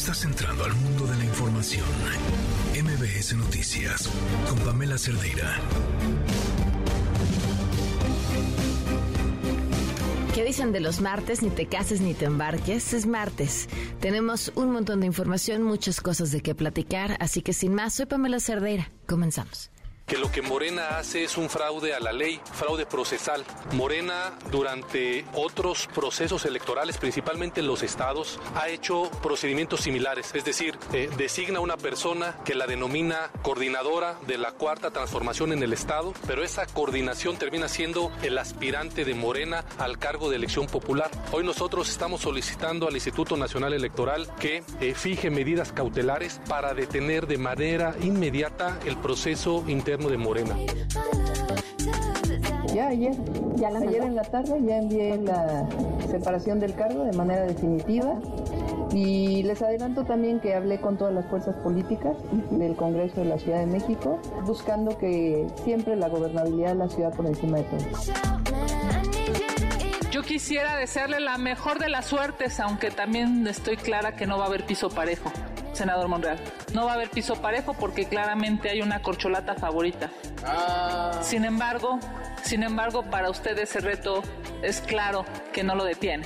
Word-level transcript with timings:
Estás 0.00 0.24
entrando 0.24 0.64
al 0.64 0.72
mundo 0.76 1.04
de 1.04 1.18
la 1.18 1.24
información. 1.26 1.84
MBS 2.72 3.34
Noticias 3.36 4.08
con 4.48 4.58
Pamela 4.60 4.96
Cerdeira. 4.96 5.60
¿Qué 10.34 10.42
dicen 10.42 10.72
de 10.72 10.80
los 10.80 11.02
martes? 11.02 11.42
Ni 11.42 11.50
te 11.50 11.66
cases 11.66 12.00
ni 12.00 12.14
te 12.14 12.24
embarques. 12.24 12.94
Es 12.94 13.04
martes. 13.04 13.68
Tenemos 14.00 14.50
un 14.54 14.72
montón 14.72 15.00
de 15.00 15.06
información, 15.06 15.62
muchas 15.62 16.00
cosas 16.00 16.30
de 16.30 16.40
qué 16.40 16.54
platicar, 16.54 17.18
así 17.20 17.42
que 17.42 17.52
sin 17.52 17.74
más, 17.74 17.92
soy 17.92 18.06
Pamela 18.06 18.40
Cerdeira. 18.40 18.90
Comenzamos 19.06 19.70
que 20.10 20.18
lo 20.18 20.32
que 20.32 20.42
Morena 20.42 20.98
hace 20.98 21.22
es 21.22 21.36
un 21.36 21.48
fraude 21.48 21.94
a 21.94 22.00
la 22.00 22.10
ley, 22.10 22.40
fraude 22.52 22.84
procesal. 22.84 23.44
Morena 23.74 24.32
durante 24.50 25.24
otros 25.34 25.88
procesos 25.94 26.44
electorales, 26.46 26.98
principalmente 26.98 27.60
en 27.60 27.68
los 27.68 27.84
estados, 27.84 28.40
ha 28.56 28.68
hecho 28.68 29.08
procedimientos 29.22 29.82
similares, 29.82 30.34
es 30.34 30.44
decir, 30.44 30.76
eh, 30.92 31.08
designa 31.16 31.60
una 31.60 31.76
persona 31.76 32.36
que 32.44 32.56
la 32.56 32.66
denomina 32.66 33.30
coordinadora 33.42 34.18
de 34.26 34.36
la 34.36 34.50
cuarta 34.50 34.90
transformación 34.90 35.52
en 35.52 35.62
el 35.62 35.72
estado, 35.72 36.12
pero 36.26 36.42
esa 36.42 36.66
coordinación 36.66 37.36
termina 37.36 37.68
siendo 37.68 38.10
el 38.24 38.36
aspirante 38.36 39.04
de 39.04 39.14
Morena 39.14 39.64
al 39.78 40.00
cargo 40.00 40.28
de 40.28 40.34
elección 40.34 40.66
popular. 40.66 41.08
Hoy 41.30 41.44
nosotros 41.44 41.88
estamos 41.88 42.22
solicitando 42.22 42.88
al 42.88 42.94
Instituto 42.94 43.36
Nacional 43.36 43.74
Electoral 43.74 44.28
que 44.40 44.64
eh, 44.80 44.92
fije 44.92 45.30
medidas 45.30 45.70
cautelares 45.70 46.40
para 46.48 46.74
detener 46.74 47.28
de 47.28 47.38
manera 47.38 47.94
inmediata 48.02 48.76
el 48.84 48.96
proceso 48.96 49.62
interno 49.68 49.99
de 50.08 50.16
Morena. 50.16 50.56
Ya 52.74 52.88
ayer, 52.88 53.14
ya 53.56 53.68
ayer 53.68 54.02
en 54.02 54.14
la 54.14 54.22
tarde 54.22 54.60
ya 54.64 54.78
envié 54.78 55.16
la 55.18 55.66
separación 56.08 56.60
del 56.60 56.74
cargo 56.74 57.04
de 57.04 57.12
manera 57.16 57.42
definitiva 57.42 58.14
y 58.92 59.42
les 59.42 59.60
adelanto 59.62 60.04
también 60.04 60.40
que 60.40 60.54
hablé 60.54 60.80
con 60.80 60.96
todas 60.96 61.12
las 61.12 61.26
fuerzas 61.26 61.56
políticas 61.56 62.16
del 62.50 62.76
Congreso 62.76 63.20
de 63.20 63.26
la 63.26 63.38
Ciudad 63.38 63.60
de 63.60 63.66
México, 63.66 64.20
buscando 64.46 64.96
que 64.98 65.46
siempre 65.64 65.96
la 65.96 66.08
gobernabilidad 66.08 66.70
de 66.70 66.76
la 66.76 66.88
ciudad 66.88 67.12
por 67.14 67.26
encima 67.26 67.58
de 67.58 67.64
todo. 67.64 67.80
Yo 70.10 70.22
quisiera 70.22 70.76
desearle 70.76 71.20
la 71.20 71.38
mejor 71.38 71.78
de 71.78 71.88
las 71.88 72.06
suertes, 72.06 72.58
aunque 72.60 72.90
también 72.90 73.46
estoy 73.46 73.76
clara 73.76 74.16
que 74.16 74.26
no 74.26 74.38
va 74.38 74.44
a 74.44 74.46
haber 74.48 74.66
piso 74.66 74.88
parejo 74.90 75.30
senador 75.72 76.08
Monreal. 76.08 76.38
No 76.74 76.86
va 76.86 76.92
a 76.92 76.94
haber 76.94 77.10
piso 77.10 77.36
parejo 77.36 77.74
porque 77.74 78.06
claramente 78.06 78.70
hay 78.70 78.82
una 78.82 79.02
corcholata 79.02 79.54
favorita. 79.54 80.10
Ah. 80.44 81.18
Sin 81.22 81.44
embargo, 81.44 81.98
sin 82.42 82.62
embargo, 82.62 83.02
para 83.04 83.30
usted 83.30 83.58
ese 83.58 83.80
reto 83.80 84.22
es 84.62 84.80
claro 84.80 85.24
que 85.52 85.62
no 85.62 85.74
lo 85.74 85.84
detiene. 85.84 86.24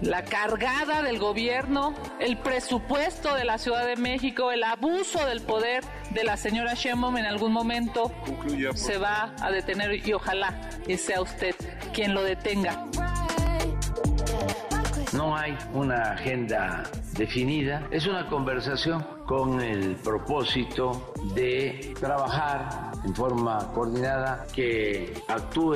La 0.00 0.24
cargada 0.24 1.02
del 1.02 1.18
gobierno, 1.18 1.94
el 2.18 2.36
presupuesto 2.36 3.34
de 3.34 3.44
la 3.44 3.58
Ciudad 3.58 3.86
de 3.86 3.96
México, 3.96 4.50
el 4.50 4.62
abuso 4.62 5.24
del 5.26 5.40
poder 5.40 5.84
de 6.10 6.24
la 6.24 6.36
señora 6.36 6.74
Sheinbaum 6.74 7.16
en 7.16 7.26
algún 7.26 7.52
momento 7.52 8.12
se 8.74 8.98
va 8.98 9.34
a 9.40 9.50
detener 9.50 10.06
y 10.06 10.12
ojalá 10.12 10.54
y 10.86 10.96
sea 10.96 11.20
usted 11.20 11.54
quien 11.92 12.14
lo 12.14 12.22
detenga. 12.22 12.86
No 15.14 15.36
hay 15.36 15.56
una 15.72 16.10
agenda 16.14 16.82
definida, 17.16 17.86
es 17.92 18.04
una 18.08 18.26
conversación 18.26 19.06
con 19.26 19.60
el 19.60 19.96
propósito 19.96 21.12
de 21.34 21.94
trabajar 21.98 22.92
en 23.04 23.14
forma 23.14 23.72
coordinada, 23.72 24.46
que 24.54 25.14
actúe 25.28 25.74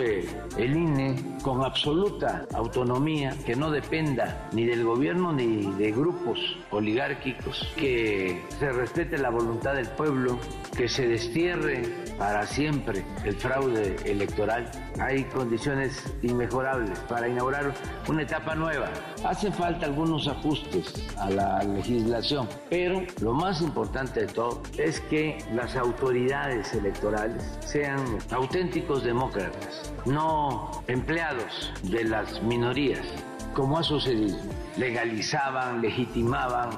el 0.57 0.77
INE 0.77 1.39
con 1.43 1.65
absoluta 1.65 2.47
autonomía, 2.55 3.35
que 3.45 3.57
no 3.57 3.71
dependa 3.71 4.49
ni 4.53 4.65
del 4.65 4.85
gobierno 4.85 5.33
ni 5.33 5.73
de 5.73 5.93
grupos 5.93 6.39
oligárquicos, 6.71 7.73
que 7.77 8.43
se 8.59 8.73
respete 8.73 9.19
la 9.19 9.31
voluntad 9.31 9.75
del 9.75 9.89
pueblo, 9.89 10.39
que 10.77 10.89
se 10.89 11.09
destierre 11.09 11.83
para 12.19 12.47
siempre 12.47 13.05
el 13.25 13.34
fraude 13.37 13.97
electoral. 14.05 14.71
Hay 15.01 15.25
condiciones 15.25 16.12
inmejorables 16.22 16.99
para 17.01 17.28
inaugurar 17.28 17.72
una 18.09 18.22
etapa 18.22 18.55
nueva. 18.55 18.89
Hacen 19.25 19.53
falta 19.53 19.87
algunos 19.87 20.27
ajustes 20.28 21.09
a 21.19 21.31
la 21.31 21.62
legislación, 21.62 22.49
pero 22.69 23.03
lo 23.21 23.34
más 23.38 23.62
importante 23.62 24.21
de 24.21 24.26
todo 24.26 24.62
es 24.76 25.00
que 25.03 25.38
las 25.54 25.76
autoridades 25.76 26.75
electorales 26.75 27.59
sean 27.60 28.00
auténticos 28.31 29.04
demócratas, 29.04 29.93
no 30.04 30.82
empleados 30.88 31.72
de 31.84 32.04
las 32.04 32.43
minorías, 32.43 33.06
como 33.54 33.78
ha 33.78 33.82
sucedido. 33.82 34.37
Legalizaban, 34.77 35.81
legitimaban 35.81 36.71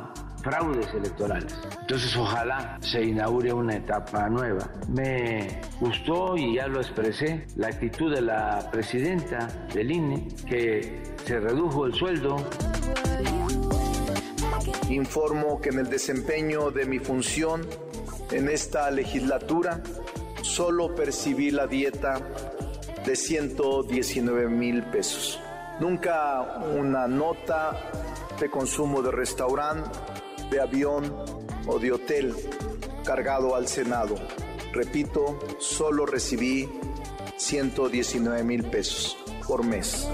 fraudes 0.43 0.93
electorales. 0.95 1.59
Entonces 1.81 2.15
ojalá 2.17 2.79
se 2.81 3.05
inaugure 3.05 3.53
una 3.53 3.77
etapa 3.77 4.29
nueva. 4.29 4.69
Me 4.89 5.61
gustó 5.81 6.37
y 6.37 6.57
ya 6.57 6.69
lo 6.69 6.81
expresé 6.81 7.47
la 7.57 7.69
actitud 7.69 8.15
de 8.15 8.23
la 8.23 8.69
presidenta 8.71 9.49
del 9.73 9.91
INE 9.91 10.29
que 10.47 11.03
se 11.25 11.41
redujo 11.41 11.87
el 11.87 11.95
sueldo 11.95 12.37
Informo 14.89 15.61
que 15.61 15.71
en 15.71 15.79
el 15.81 15.91
desempeño 15.91 16.71
de 16.71 16.85
mi 16.85 16.99
función 16.99 17.67
en 18.31 18.49
esta 18.49 18.91
legislatura 18.91 19.83
solo 20.43 20.95
percibí 20.95 21.51
la 21.51 21.67
dieta 21.67 22.21
de 23.05 23.17
119 23.17 24.49
mil 24.49 24.83
pesos. 24.85 25.41
Nunca 25.81 26.63
una 26.77 27.09
nota 27.09 27.91
de 28.39 28.51
consumo 28.51 29.03
de 29.03 29.11
restaurante, 29.11 29.91
de 30.51 30.61
avión 30.61 31.15
o 31.67 31.79
de 31.79 31.93
hotel 31.93 32.35
cargado 33.05 33.55
al 33.55 33.69
Senado. 33.69 34.17
Repito, 34.73 35.39
solo 35.59 36.07
recibí 36.07 36.69
119 37.37 38.45
mil 38.45 38.65
pesos 38.65 39.17
por 39.47 39.65
mes. 39.65 40.09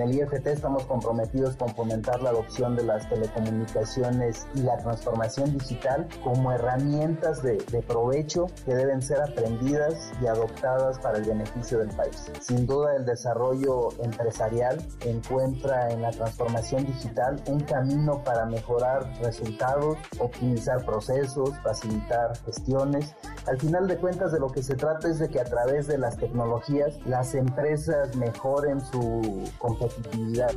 En 0.00 0.08
el 0.08 0.16
IFT 0.16 0.46
estamos 0.46 0.86
comprometidos 0.86 1.56
con 1.56 1.68
fomentar 1.74 2.22
la 2.22 2.30
adopción 2.30 2.74
de 2.74 2.84
las 2.84 3.06
telecomunicaciones 3.10 4.46
y 4.54 4.60
la 4.60 4.78
transformación 4.78 5.52
digital 5.58 6.08
como 6.24 6.52
herramientas 6.52 7.42
de, 7.42 7.58
provecho 7.86 8.46
que 8.64 8.74
deben 8.74 9.02
ser 9.02 9.20
aprendidas 9.20 10.10
y 10.22 10.26
adoptadas 10.26 10.98
para 11.00 11.18
el 11.18 11.24
beneficio 11.24 11.80
del 11.80 11.88
país. 11.88 12.32
Sin 12.40 12.66
duda 12.66 12.96
el 12.96 13.04
desarrollo 13.04 13.90
empresarial 14.02 14.82
encuentra 15.04 15.90
en 15.90 16.00
la 16.00 16.12
transformación 16.12 16.86
digital 16.86 17.36
un 17.46 17.60
camino 17.60 18.24
para 18.24 18.46
mejorar 18.46 19.06
resultados, 19.20 19.98
optimizar 20.18 20.82
procesos, 20.86 21.50
facilitar 21.62 22.38
gestiones. 22.46 23.14
Al 23.46 23.58
final 23.58 23.86
de 23.86 23.98
cuentas 23.98 24.32
de 24.32 24.40
lo 24.40 24.48
que 24.48 24.62
se 24.62 24.76
trata 24.76 25.08
es 25.08 25.18
de 25.18 25.28
que 25.28 25.40
a 25.40 25.44
través 25.44 25.88
de 25.88 25.98
las 25.98 26.16
tecnologías 26.16 26.98
las 27.04 27.34
empresas 27.34 28.16
mejoren 28.16 28.80
su 28.80 29.44
competitividad. 29.90 30.50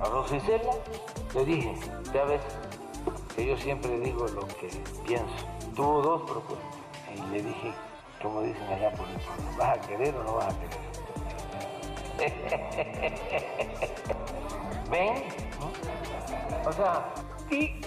A 0.00 0.04
Rosicela 0.06 0.72
le 1.34 1.44
dije, 1.44 1.74
ya 2.12 2.24
ves, 2.24 2.40
que 3.34 3.46
yo 3.46 3.56
siempre 3.56 3.98
digo 4.00 4.26
lo 4.28 4.46
que 4.46 4.68
pienso. 5.06 5.46
Tuvo 5.74 6.02
dos 6.02 6.22
propuestas 6.22 6.66
y 7.14 7.20
le 7.32 7.42
dije, 7.42 7.72
como 8.22 8.42
dicen 8.42 8.62
allá 8.64 8.92
por 8.92 9.08
el 9.08 9.16
pueblo, 9.16 9.44
¿vas 9.58 9.78
a 9.78 9.80
querer 9.82 10.14
o 10.16 10.24
no 10.24 10.34
vas 10.34 10.54
a 10.54 10.58
querer? 10.58 10.76
¿Ven? 14.90 15.24
O 16.66 16.72
sea, 16.72 17.12
sí 17.48 17.80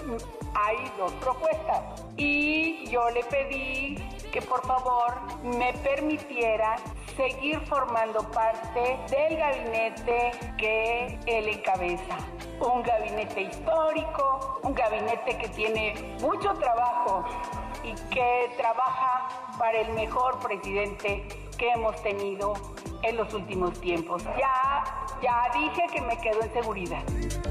hay 0.54 0.76
dos 0.98 1.12
propuestas 1.14 2.04
y 2.16 2.86
yo 2.86 3.08
le 3.10 3.22
pedí 3.24 3.96
que 4.32 4.42
por 4.42 4.64
favor 4.66 5.14
me 5.42 5.72
permitiera 5.74 6.76
seguir 7.16 7.60
formando 7.60 8.22
parte 8.30 8.98
del 9.10 9.36
gabinete 9.36 10.30
que 10.56 11.18
él 11.26 11.48
encabeza. 11.48 12.16
Un 12.60 12.82
gabinete 12.82 13.42
histórico, 13.42 14.60
un 14.62 14.74
gabinete 14.74 15.38
que 15.38 15.48
tiene 15.48 16.16
mucho 16.20 16.52
trabajo 16.54 17.24
y 17.82 17.94
que 18.10 18.52
trabaja 18.56 19.28
para 19.58 19.80
el 19.80 19.92
mejor 19.94 20.38
presidente 20.40 21.26
que 21.56 21.70
hemos 21.70 22.00
tenido 22.02 22.54
en 23.02 23.16
los 23.16 23.34
últimos 23.34 23.78
tiempos. 23.80 24.22
Ya, 24.24 24.84
ya 25.22 25.48
dije 25.54 25.82
que 25.92 26.00
me 26.02 26.16
quedo 26.20 26.42
en 26.42 26.52
seguridad. 26.52 27.02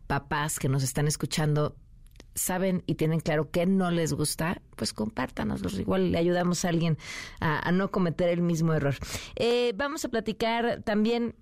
papás 0.06 0.58
que 0.58 0.68
nos 0.68 0.82
están 0.82 1.08
escuchando, 1.08 1.76
saben 2.34 2.82
y 2.86 2.94
tienen 2.94 3.20
claro 3.20 3.50
qué 3.50 3.66
no 3.66 3.90
les 3.90 4.12
gusta, 4.12 4.62
pues 4.76 4.92
compártanoslos. 4.92 5.78
Igual 5.78 6.12
le 6.12 6.18
ayudamos 6.18 6.64
a 6.64 6.68
alguien 6.68 6.98
a, 7.40 7.70
no 7.72 7.90
cometer 7.90 8.28
el 8.28 8.42
mismo 8.42 8.72
error. 8.74 8.96
Eh, 9.36 9.72
vamos 9.76 10.04
a 10.04 10.08
platicar 10.08 10.82
también 10.84 11.34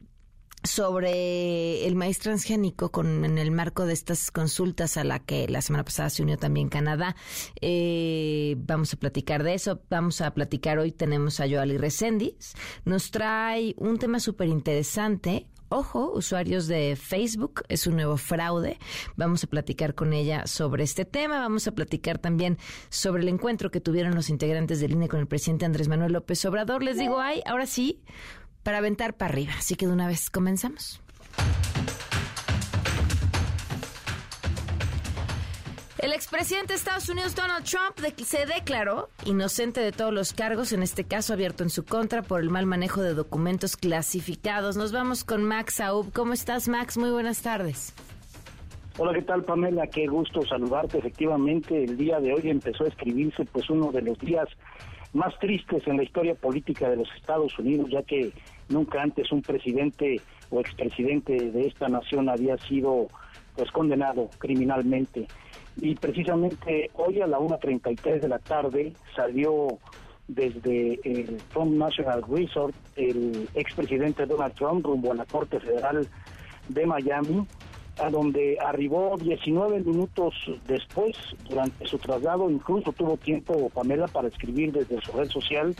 sobre 0.62 1.86
el 1.86 1.96
maíz 1.96 2.18
transgénico 2.18 2.90
con, 2.90 3.24
en 3.24 3.38
el 3.38 3.50
marco 3.50 3.86
de 3.86 3.92
estas 3.92 4.30
consultas 4.30 4.96
a 4.96 5.04
la 5.04 5.18
que 5.18 5.48
la 5.48 5.62
semana 5.62 5.84
pasada 5.84 6.10
se 6.10 6.22
unió 6.22 6.36
también 6.36 6.68
Canadá. 6.68 7.16
Eh, 7.60 8.56
vamos 8.58 8.92
a 8.92 8.96
platicar 8.96 9.42
de 9.42 9.54
eso. 9.54 9.80
Vamos 9.88 10.20
a 10.20 10.32
platicar 10.34 10.78
hoy. 10.78 10.92
Tenemos 10.92 11.40
a 11.40 11.48
Joali 11.48 11.78
Recendis. 11.78 12.54
Nos 12.84 13.10
trae 13.10 13.74
un 13.78 13.98
tema 13.98 14.20
súper 14.20 14.48
interesante. 14.48 15.46
Ojo, 15.72 16.10
usuarios 16.10 16.66
de 16.66 16.96
Facebook, 16.96 17.62
es 17.68 17.86
un 17.86 17.94
nuevo 17.94 18.16
fraude. 18.16 18.80
Vamos 19.14 19.44
a 19.44 19.46
platicar 19.46 19.94
con 19.94 20.12
ella 20.12 20.48
sobre 20.48 20.82
este 20.82 21.04
tema. 21.04 21.38
Vamos 21.38 21.68
a 21.68 21.72
platicar 21.76 22.18
también 22.18 22.58
sobre 22.88 23.22
el 23.22 23.28
encuentro 23.28 23.70
que 23.70 23.80
tuvieron 23.80 24.16
los 24.16 24.30
integrantes 24.30 24.80
del 24.80 24.90
INE 24.90 25.08
con 25.08 25.20
el 25.20 25.28
presidente 25.28 25.66
Andrés 25.66 25.86
Manuel 25.86 26.12
López 26.12 26.44
Obrador. 26.44 26.82
Les 26.82 26.98
digo, 26.98 27.20
ay, 27.20 27.40
ahora 27.46 27.66
sí, 27.66 28.02
para 28.62 28.78
aventar 28.78 29.14
para 29.14 29.32
arriba. 29.32 29.52
Así 29.58 29.74
que 29.76 29.86
de 29.86 29.92
una 29.92 30.06
vez 30.06 30.30
comenzamos. 30.30 31.00
El 36.00 36.14
expresidente 36.14 36.72
de 36.72 36.78
Estados 36.78 37.10
Unidos, 37.10 37.34
Donald 37.34 37.66
Trump, 37.66 37.98
se 38.24 38.46
declaró 38.46 39.10
inocente 39.26 39.80
de 39.80 39.92
todos 39.92 40.14
los 40.14 40.32
cargos, 40.32 40.72
en 40.72 40.82
este 40.82 41.04
caso 41.04 41.34
abierto 41.34 41.62
en 41.62 41.68
su 41.68 41.84
contra 41.84 42.22
por 42.22 42.40
el 42.40 42.48
mal 42.48 42.64
manejo 42.64 43.02
de 43.02 43.12
documentos 43.12 43.76
clasificados. 43.76 44.78
Nos 44.78 44.92
vamos 44.92 45.24
con 45.24 45.44
Max 45.44 45.78
Aub. 45.78 46.10
¿Cómo 46.14 46.32
estás, 46.32 46.68
Max? 46.68 46.96
Muy 46.96 47.10
buenas 47.10 47.42
tardes. 47.42 47.94
Hola, 48.96 49.12
¿qué 49.12 49.22
tal, 49.22 49.44
Pamela? 49.44 49.86
Qué 49.88 50.06
gusto 50.06 50.40
saludarte. 50.46 50.98
Efectivamente, 50.98 51.84
el 51.84 51.98
día 51.98 52.18
de 52.18 52.32
hoy 52.32 52.48
empezó 52.48 52.84
a 52.84 52.88
escribirse 52.88 53.44
pues 53.44 53.68
uno 53.68 53.92
de 53.92 54.00
los 54.00 54.18
días 54.20 54.48
más 55.12 55.36
tristes 55.38 55.86
en 55.86 55.96
la 55.96 56.04
historia 56.04 56.34
política 56.34 56.88
de 56.88 56.96
los 56.96 57.08
Estados 57.16 57.58
Unidos, 57.58 57.90
ya 57.90 58.02
que 58.02 58.32
nunca 58.68 59.02
antes 59.02 59.32
un 59.32 59.42
presidente 59.42 60.20
o 60.50 60.60
expresidente 60.60 61.50
de 61.50 61.66
esta 61.66 61.88
nación 61.88 62.28
había 62.28 62.56
sido 62.58 63.08
pues 63.56 63.70
condenado 63.72 64.30
criminalmente. 64.38 65.26
Y 65.76 65.94
precisamente 65.94 66.90
hoy 66.94 67.20
a 67.20 67.26
la 67.26 67.38
1.33 67.38 68.20
de 68.20 68.28
la 68.28 68.38
tarde 68.38 68.92
salió 69.14 69.78
desde 70.28 71.00
el 71.04 71.38
Trump 71.52 71.72
National 71.72 72.22
Resort 72.28 72.74
el 72.96 73.48
expresidente 73.54 74.26
Donald 74.26 74.54
Trump 74.54 74.84
rumbo 74.84 75.10
a 75.10 75.16
la 75.16 75.24
Corte 75.24 75.58
Federal 75.58 76.06
de 76.68 76.86
Miami 76.86 77.46
a 77.98 78.10
donde 78.10 78.58
arribó 78.64 79.16
19 79.18 79.80
minutos 79.80 80.34
después, 80.66 81.16
durante 81.48 81.86
su 81.86 81.98
traslado, 81.98 82.50
incluso 82.50 82.92
tuvo 82.92 83.16
tiempo 83.16 83.70
Pamela 83.70 84.06
para 84.06 84.28
escribir 84.28 84.72
desde 84.72 85.00
su 85.00 85.12
red 85.12 85.28
social 85.28 85.74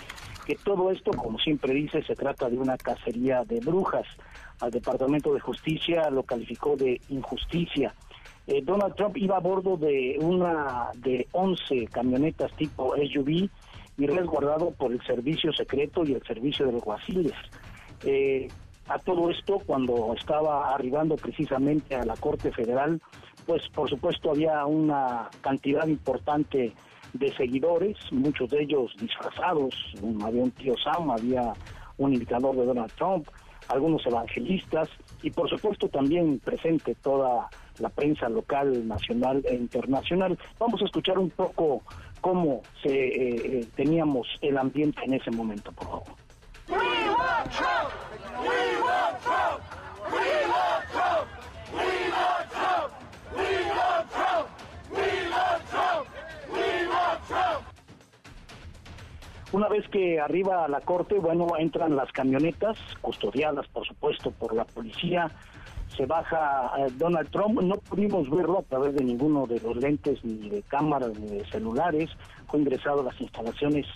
que 0.46 0.56
todo 0.56 0.90
esto, 0.90 1.12
como 1.12 1.38
siempre 1.38 1.74
dice, 1.74 2.02
se 2.02 2.14
trata 2.14 2.48
de 2.48 2.58
una 2.58 2.76
cacería 2.76 3.44
de 3.44 3.60
brujas. 3.60 4.06
Al 4.60 4.70
Departamento 4.70 5.32
de 5.32 5.40
Justicia 5.40 6.10
lo 6.10 6.22
calificó 6.22 6.76
de 6.76 7.00
injusticia. 7.08 7.94
Eh, 8.46 8.62
Donald 8.62 8.94
Trump 8.94 9.16
iba 9.16 9.36
a 9.36 9.40
bordo 9.40 9.76
de 9.76 10.18
una 10.20 10.90
de 10.96 11.28
11 11.32 11.86
camionetas 11.86 12.52
tipo 12.56 12.94
SUV 12.96 13.48
y 13.98 14.06
resguardado 14.06 14.72
por 14.72 14.92
el 14.92 15.00
servicio 15.02 15.52
secreto 15.52 16.04
y 16.04 16.14
el 16.14 16.22
servicio 16.24 16.66
de 16.66 16.72
los 16.72 16.82
guasiles. 16.82 17.34
Eh, 18.04 18.48
a 18.90 18.98
todo 18.98 19.30
esto 19.30 19.60
cuando 19.64 20.14
estaba 20.18 20.74
arribando 20.74 21.16
precisamente 21.16 21.94
a 21.94 22.04
la 22.04 22.16
Corte 22.16 22.50
Federal, 22.50 23.00
pues 23.46 23.62
por 23.68 23.88
supuesto 23.88 24.32
había 24.32 24.66
una 24.66 25.30
cantidad 25.40 25.86
importante 25.86 26.72
de 27.12 27.32
seguidores, 27.36 27.96
muchos 28.10 28.50
de 28.50 28.62
ellos 28.62 28.92
disfrazados, 29.00 29.74
había 30.24 30.42
un 30.42 30.50
tío 30.50 30.74
Sam, 30.82 31.10
había 31.10 31.52
un 31.98 32.14
indicador 32.14 32.56
de 32.56 32.66
Donald 32.66 32.92
Trump, 32.94 33.28
algunos 33.68 34.04
evangelistas 34.06 34.88
y 35.22 35.30
por 35.30 35.48
supuesto 35.48 35.88
también 35.88 36.40
presente 36.40 36.96
toda 36.96 37.48
la 37.78 37.88
prensa 37.90 38.28
local, 38.28 38.86
nacional 38.88 39.42
e 39.48 39.54
internacional. 39.54 40.36
Vamos 40.58 40.82
a 40.82 40.86
escuchar 40.86 41.18
un 41.18 41.30
poco 41.30 41.82
cómo 42.20 42.62
se, 42.82 42.90
eh, 42.90 43.60
eh, 43.60 43.66
teníamos 43.76 44.26
el 44.42 44.58
ambiente 44.58 45.00
en 45.04 45.14
ese 45.14 45.30
momento, 45.30 45.70
por 45.72 45.86
favor. 45.86 46.29
Una 59.52 59.68
vez 59.68 59.88
que 59.88 60.20
arriba 60.20 60.64
a 60.64 60.68
la 60.68 60.80
corte, 60.80 61.18
bueno, 61.18 61.48
entran 61.58 61.96
las 61.96 62.12
camionetas, 62.12 62.78
custodiadas 63.00 63.66
por 63.68 63.84
supuesto 63.84 64.30
por 64.30 64.54
la 64.54 64.64
policía, 64.64 65.28
se 65.96 66.06
baja 66.06 66.70
eh, 66.78 66.86
Donald 66.96 67.30
Trump, 67.30 67.60
no 67.60 67.74
pudimos 67.74 68.30
verlo 68.30 68.60
a 68.60 68.62
través 68.62 68.94
de 68.94 69.02
ninguno 69.02 69.46
de 69.46 69.58
los 69.58 69.76
lentes, 69.76 70.24
ni 70.24 70.48
de 70.48 70.62
cámaras, 70.62 71.18
ni 71.18 71.38
de 71.38 71.44
celulares, 71.46 72.10
fue 72.46 72.60
ingresado 72.60 73.00
a 73.00 73.04
las 73.04 73.20
instalaciones 73.20 73.86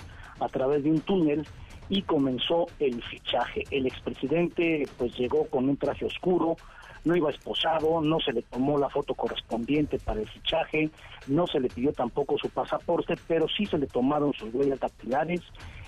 a 0.40 0.48
través 0.48 0.82
de 0.82 0.90
un 0.90 1.00
túnel 1.00 1.46
y 1.88 2.02
comenzó 2.02 2.66
el 2.78 3.02
fichaje. 3.02 3.64
El 3.70 3.86
expresidente 3.86 4.88
pues 4.98 5.16
llegó 5.16 5.46
con 5.46 5.68
un 5.68 5.76
traje 5.76 6.04
oscuro, 6.04 6.56
no 7.04 7.14
iba 7.14 7.30
esposado, 7.30 8.00
no 8.00 8.18
se 8.20 8.32
le 8.32 8.42
tomó 8.42 8.78
la 8.78 8.88
foto 8.88 9.14
correspondiente 9.14 9.98
para 9.98 10.20
el 10.20 10.28
fichaje, 10.28 10.90
no 11.26 11.46
se 11.46 11.60
le 11.60 11.68
pidió 11.68 11.92
tampoco 11.92 12.38
su 12.38 12.48
pasaporte, 12.48 13.14
pero 13.28 13.46
sí 13.48 13.66
se 13.66 13.78
le 13.78 13.86
tomaron 13.86 14.32
sus 14.32 14.52
huellas 14.54 14.80
dactilares 14.80 15.40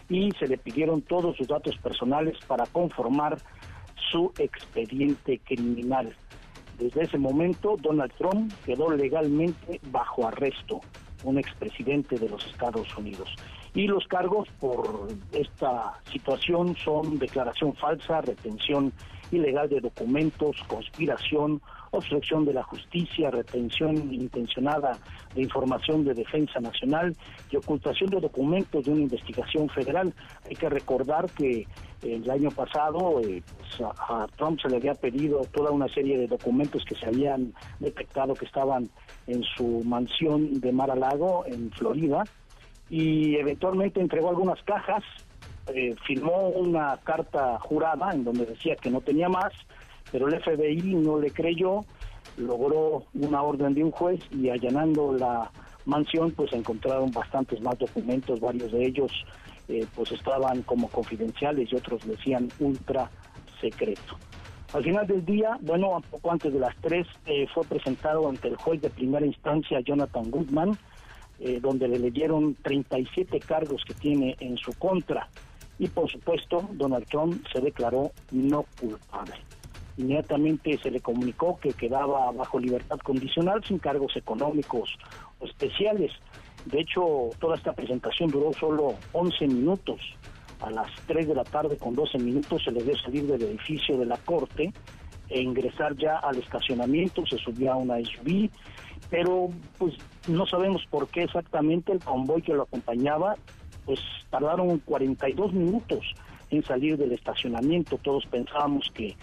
y 0.08 0.30
se 0.38 0.46
le 0.46 0.58
pidieron 0.58 1.02
todos 1.02 1.36
sus 1.36 1.48
datos 1.48 1.76
personales 1.78 2.36
para 2.46 2.66
conformar 2.66 3.38
su 4.10 4.32
expediente 4.38 5.40
criminal. 5.44 6.14
Desde 6.78 7.04
ese 7.04 7.18
momento, 7.18 7.76
Donald 7.80 8.12
Trump 8.18 8.52
quedó 8.64 8.90
legalmente 8.90 9.80
bajo 9.90 10.28
arresto, 10.28 10.80
un 11.24 11.38
expresidente 11.38 12.18
de 12.18 12.28
los 12.28 12.44
Estados 12.46 12.86
Unidos. 12.98 13.34
Y 13.76 13.86
los 13.86 14.06
cargos 14.06 14.48
por 14.58 15.06
esta 15.32 16.00
situación 16.10 16.74
son 16.82 17.18
declaración 17.18 17.74
falsa, 17.74 18.22
retención 18.22 18.90
ilegal 19.30 19.68
de 19.68 19.80
documentos, 19.80 20.56
conspiración, 20.66 21.60
obstrucción 21.90 22.46
de 22.46 22.54
la 22.54 22.62
justicia, 22.62 23.30
retención 23.30 24.14
intencionada 24.14 24.98
de 25.34 25.42
información 25.42 26.06
de 26.06 26.14
defensa 26.14 26.58
nacional 26.58 27.14
y 27.50 27.56
ocultación 27.56 28.08
de 28.08 28.20
documentos 28.20 28.86
de 28.86 28.92
una 28.92 29.02
investigación 29.02 29.68
federal. 29.68 30.14
Hay 30.48 30.56
que 30.56 30.70
recordar 30.70 31.26
que 31.32 31.66
el 32.00 32.30
año 32.30 32.50
pasado 32.52 33.20
eh, 33.20 33.42
pues, 33.58 33.90
a, 34.08 34.26
Trump 34.38 34.58
se 34.58 34.70
le 34.70 34.76
había 34.76 34.94
pedido 34.94 35.42
toda 35.52 35.70
una 35.70 35.88
serie 35.88 36.16
de 36.16 36.28
documentos 36.28 36.82
que 36.86 36.94
se 36.94 37.08
habían 37.08 37.52
detectado 37.78 38.32
que 38.32 38.46
estaban 38.46 38.88
en 39.26 39.42
su 39.42 39.82
mansión 39.84 40.60
de 40.60 40.72
Mar 40.72 40.90
a 40.90 40.96
Lago 40.96 41.44
en 41.44 41.70
Florida 41.72 42.24
y 42.88 43.36
eventualmente 43.36 44.00
entregó 44.00 44.30
algunas 44.30 44.62
cajas, 44.62 45.02
eh, 45.74 45.94
firmó 46.06 46.48
una 46.50 46.96
carta 46.98 47.58
jurada 47.58 48.12
en 48.12 48.24
donde 48.24 48.46
decía 48.46 48.76
que 48.76 48.90
no 48.90 49.00
tenía 49.00 49.28
más, 49.28 49.52
pero 50.12 50.28
el 50.28 50.40
FBI 50.40 50.94
no 50.94 51.18
le 51.18 51.30
creyó, 51.30 51.84
logró 52.36 53.04
una 53.14 53.42
orden 53.42 53.74
de 53.74 53.82
un 53.82 53.90
juez 53.90 54.20
y 54.30 54.50
allanando 54.50 55.12
la 55.12 55.50
mansión 55.84 56.30
pues 56.32 56.52
encontraron 56.52 57.10
bastantes 57.10 57.60
más 57.60 57.78
documentos, 57.78 58.40
varios 58.40 58.72
de 58.72 58.86
ellos 58.86 59.10
eh, 59.68 59.86
pues 59.94 60.12
estaban 60.12 60.62
como 60.62 60.88
confidenciales 60.88 61.72
y 61.72 61.76
otros 61.76 62.06
decían 62.06 62.48
ultra 62.60 63.10
secreto. 63.60 64.16
Al 64.72 64.84
final 64.84 65.06
del 65.06 65.24
día, 65.24 65.56
bueno, 65.60 66.02
poco 66.10 66.32
antes 66.32 66.52
de 66.52 66.58
las 66.58 66.76
tres, 66.80 67.06
eh, 67.26 67.46
fue 67.54 67.64
presentado 67.64 68.28
ante 68.28 68.48
el 68.48 68.56
juez 68.56 68.80
de 68.82 68.90
primera 68.90 69.24
instancia 69.24 69.80
Jonathan 69.80 70.30
Goodman, 70.30 70.76
eh, 71.38 71.60
donde 71.60 71.88
le 71.88 71.98
leyeron 71.98 72.54
37 72.62 73.40
cargos 73.40 73.84
que 73.84 73.94
tiene 73.94 74.36
en 74.40 74.56
su 74.56 74.72
contra. 74.74 75.28
Y 75.78 75.88
por 75.88 76.10
supuesto, 76.10 76.68
Donald 76.72 77.06
Trump 77.06 77.44
se 77.52 77.60
declaró 77.60 78.12
no 78.32 78.64
culpable. 78.80 79.34
Inmediatamente 79.98 80.78
se 80.82 80.90
le 80.90 81.00
comunicó 81.00 81.58
que 81.58 81.72
quedaba 81.72 82.30
bajo 82.32 82.58
libertad 82.58 82.98
condicional 82.98 83.64
sin 83.64 83.78
cargos 83.78 84.16
económicos 84.16 84.90
o 85.38 85.46
especiales. 85.46 86.12
De 86.66 86.80
hecho, 86.80 87.30
toda 87.38 87.56
esta 87.56 87.72
presentación 87.72 88.30
duró 88.30 88.52
solo 88.52 88.94
11 89.12 89.46
minutos. 89.48 90.00
A 90.60 90.70
las 90.70 90.90
3 91.06 91.28
de 91.28 91.34
la 91.34 91.44
tarde 91.44 91.76
con 91.76 91.94
12 91.94 92.18
minutos 92.18 92.64
se 92.64 92.72
le 92.72 92.82
dio 92.82 92.96
salir 92.96 93.26
del 93.26 93.42
edificio 93.42 93.98
de 93.98 94.06
la 94.06 94.16
corte 94.16 94.72
e 95.28 95.40
ingresar 95.40 95.96
ya 95.96 96.18
al 96.18 96.38
estacionamiento, 96.38 97.26
se 97.26 97.36
subió 97.38 97.72
a 97.72 97.76
una 97.76 97.96
SUV, 97.98 98.48
pero 99.10 99.50
pues 99.78 99.94
no 100.28 100.46
sabemos 100.46 100.86
por 100.90 101.08
qué 101.08 101.24
exactamente 101.24 101.92
el 101.92 102.00
convoy 102.00 102.42
que 102.42 102.54
lo 102.54 102.62
acompañaba, 102.62 103.36
pues 103.84 104.00
tardaron 104.30 104.78
42 104.80 105.52
minutos 105.52 106.14
en 106.50 106.62
salir 106.64 106.96
del 106.96 107.12
estacionamiento. 107.12 107.98
Todos 107.98 108.26
pensábamos 108.26 108.90
que 108.94 109.16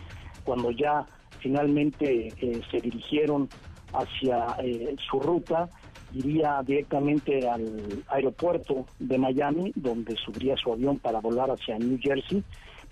cuando 0.44 0.72
ya 0.72 1.06
finalmente 1.40 2.28
eh, 2.28 2.62
se 2.72 2.80
dirigieron 2.80 3.50
hacia 3.94 4.56
eh, 4.64 4.96
su 5.10 5.20
ruta, 5.20 5.70
iría 6.14 6.62
directamente 6.66 7.48
al 7.48 8.04
aeropuerto 8.08 8.86
de 9.00 9.18
Miami, 9.18 9.72
donde 9.76 10.16
subiría 10.16 10.56
su 10.58 10.72
avión 10.72 11.00
para 11.00 11.20
volar 11.20 11.52
hacia 11.52 11.78
New 11.78 12.00
Jersey, 12.02 12.44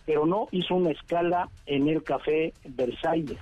pero 0.06 0.26
no 0.26 0.48
hizo 0.52 0.76
una 0.76 0.92
escala 0.92 1.50
en 1.66 1.88
el 1.88 2.04
café 2.04 2.54
Versailles. 2.66 3.40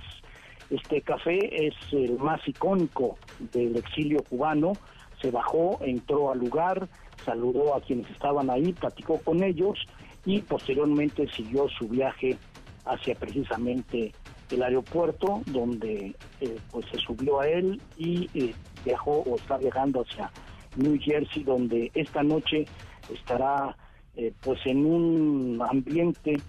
Este 0.70 1.02
café 1.02 1.66
es 1.66 1.74
el 1.92 2.16
más 2.18 2.46
icónico 2.46 3.18
del 3.52 3.76
exilio 3.76 4.22
cubano. 4.22 4.72
Se 5.20 5.30
bajó, 5.30 5.78
entró 5.82 6.30
al 6.30 6.38
lugar, 6.38 6.88
saludó 7.24 7.74
a 7.74 7.80
quienes 7.80 8.08
estaban 8.10 8.48
ahí, 8.50 8.72
platicó 8.72 9.18
con 9.18 9.42
ellos 9.42 9.78
y 10.24 10.40
posteriormente 10.42 11.28
siguió 11.28 11.68
su 11.68 11.88
viaje 11.88 12.38
hacia 12.84 13.14
precisamente 13.16 14.12
el 14.50 14.62
aeropuerto 14.62 15.42
donde 15.46 16.14
eh, 16.40 16.58
pues 16.70 16.86
se 16.90 16.98
subió 16.98 17.40
a 17.40 17.48
él 17.48 17.80
y 17.96 18.28
eh, 18.34 18.54
viajó 18.84 19.20
o 19.20 19.36
está 19.36 19.58
viajando 19.58 20.02
hacia 20.02 20.30
New 20.76 20.98
Jersey 21.00 21.44
donde 21.44 21.90
esta 21.94 22.22
noche 22.22 22.64
estará 23.12 23.76
eh, 24.16 24.32
pues 24.40 24.60
en 24.66 24.86
un 24.86 25.62
ambiente 25.68 26.40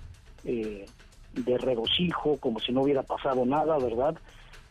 de 1.34 1.58
regocijo 1.58 2.38
como 2.38 2.60
si 2.60 2.72
no 2.72 2.82
hubiera 2.82 3.04
pasado 3.04 3.46
nada 3.46 3.78
verdad 3.78 4.16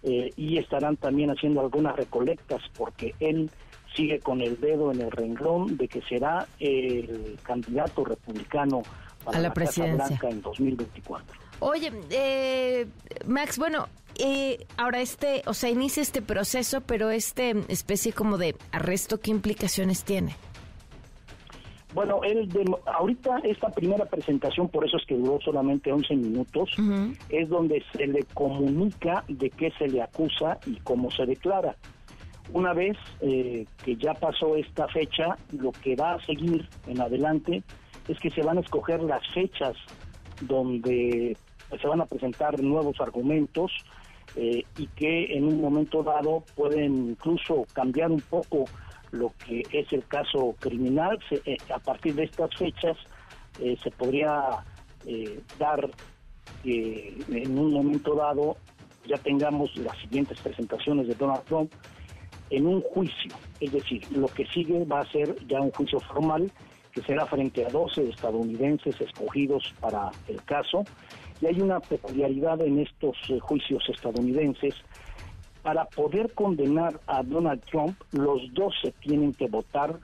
y 0.03 0.57
estarán 0.57 0.97
también 0.97 1.31
haciendo 1.31 1.61
algunas 1.61 1.95
recolectas 1.95 2.63
porque 2.77 3.15
él 3.21 3.51
sigue 3.95 4.19
con 4.21 4.41
el 4.41 4.59
dedo 4.59 4.93
en 4.93 5.03
el 5.03 5.11
renglón 5.11 5.77
de 5.77 5.89
que 5.89 6.01
será 6.03 6.47
el 6.59 7.39
candidato 7.43 8.05
republicano 8.05 8.83
para 9.25 9.37
a 9.37 9.41
la, 9.43 9.49
la 9.49 9.55
presidencia. 9.55 9.99
Casa 9.99 10.09
Blanca 10.09 10.31
en 10.31 10.41
2024 10.41 11.41
Oye, 11.61 11.93
eh, 12.09 12.87
Max, 13.27 13.59
bueno, 13.59 13.89
eh, 14.19 14.67
ahora 14.79 15.01
este, 15.01 15.43
o 15.47 15.55
sea, 15.55 15.69
inicia 15.69 16.03
este 16.03 16.23
proceso, 16.23 16.81
pero 16.81 17.11
este 17.11 17.55
especie 17.69 18.13
como 18.15 18.39
de 18.39 18.57
arresto, 18.73 19.21
¿qué 19.21 19.31
implicaciones 19.31 20.03
tiene? 20.03 20.37
Bueno, 21.93 22.21
él 22.23 22.49
ahorita 22.87 23.39
esta 23.43 23.69
primera 23.71 24.05
presentación, 24.05 24.69
por 24.69 24.87
eso 24.87 24.97
es 24.97 25.05
que 25.07 25.17
duró 25.17 25.41
solamente 25.41 25.93
11 25.93 26.15
minutos, 26.17 26.71
es 27.29 27.49
donde 27.49 27.83
se 27.93 28.07
le 28.07 28.23
comunica 28.33 29.25
de 29.29 29.51
qué 29.51 29.73
se 29.77 29.89
le 29.89 30.03
acusa 30.03 30.59
y 30.67 30.77
cómo 30.77 31.11
se 31.11 31.27
declara. 31.27 31.77
Una 32.53 32.73
vez 32.73 32.97
eh, 33.21 33.67
que 33.85 33.97
ya 33.97 34.15
pasó 34.15 34.57
esta 34.57 34.89
fecha, 34.89 35.37
lo 35.53 35.73
que 35.73 35.97
va 35.97 36.15
a 36.15 36.25
seguir 36.25 36.69
en 36.87 37.01
adelante 37.01 37.63
es 38.09 38.19
que 38.19 38.31
se 38.31 38.43
van 38.43 38.59
a 38.59 38.61
escoger 38.61 39.03
las 39.03 39.27
fechas 39.33 39.77
donde 40.41 41.37
se 41.81 41.87
van 41.87 42.01
a 42.01 42.07
presentar 42.07 42.61
nuevos 42.61 43.01
argumentos 43.01 43.73
eh, 44.37 44.65
y 44.79 44.87
que 44.89 45.37
en 45.37 45.45
un 45.45 45.61
momento 45.61 46.03
dado 46.03 46.45
pueden 46.55 47.11
incluso 47.11 47.67
cambiar 47.73 48.11
un 48.11 48.21
poco 48.21 48.65
lo 49.13 49.33
que 49.45 49.63
es 49.73 49.93
el 49.93 50.07
caso 50.07 50.55
criminal. 50.59 51.19
Eh, 51.31 51.57
a 51.75 51.79
partir 51.79 52.15
de 52.15 52.25
estas 52.25 52.55
fechas 52.57 52.97
eh, 53.61 53.77
se 53.83 53.91
podría 53.91 54.65
dar 55.59 55.91
que 56.63 57.17
en 57.31 57.59
un 57.59 57.73
momento 57.73 58.15
dado 58.15 58.59
ya 59.07 59.17
tengamos 59.17 59.75
las 59.77 59.97
siguientes 59.99 60.39
presentaciones 60.41 61.09
de 61.09 61.15
Donald 61.15 61.43
Trump 61.45 61.73
en 62.51 62.67
un 62.67 62.83
juicio. 62.83 63.33
Es 63.61 63.73
decir, 63.73 64.03
lo 64.13 64.27
que 64.29 64.47
sigue 64.47 64.85
va 64.85 65.01
a 65.01 65.11
ser 65.11 65.35
ya 65.47 65.61
un 65.61 65.71
juicio 65.71 66.01
formal 66.01 66.53
que 66.93 67.03
será 67.03 67.25
frente 67.27 67.65
a 67.65 67.69
12 67.71 68.09
estadounidenses 68.09 69.01
escogidos 69.01 69.75
para 69.81 70.11
el 70.29 70.43
caso 70.45 70.85
y 71.41 71.47
hay 71.47 71.61
una 71.61 71.81
peculiaridad 71.81 72.61
en 72.61 72.81
estos 72.81 73.17
eh, 73.29 73.39
juicios 73.41 73.83
estadounidenses. 73.89 74.75
Para 75.63 75.85
poder 75.85 76.33
condenar 76.35 77.01
a 77.07 77.23
Donald 77.23 77.63
Trump, 77.71 78.01
los 78.13 78.41
dos 78.55 78.75
se 78.83 78.93
tienen 78.93 79.35
que 79.35 79.47
votar 79.47 79.99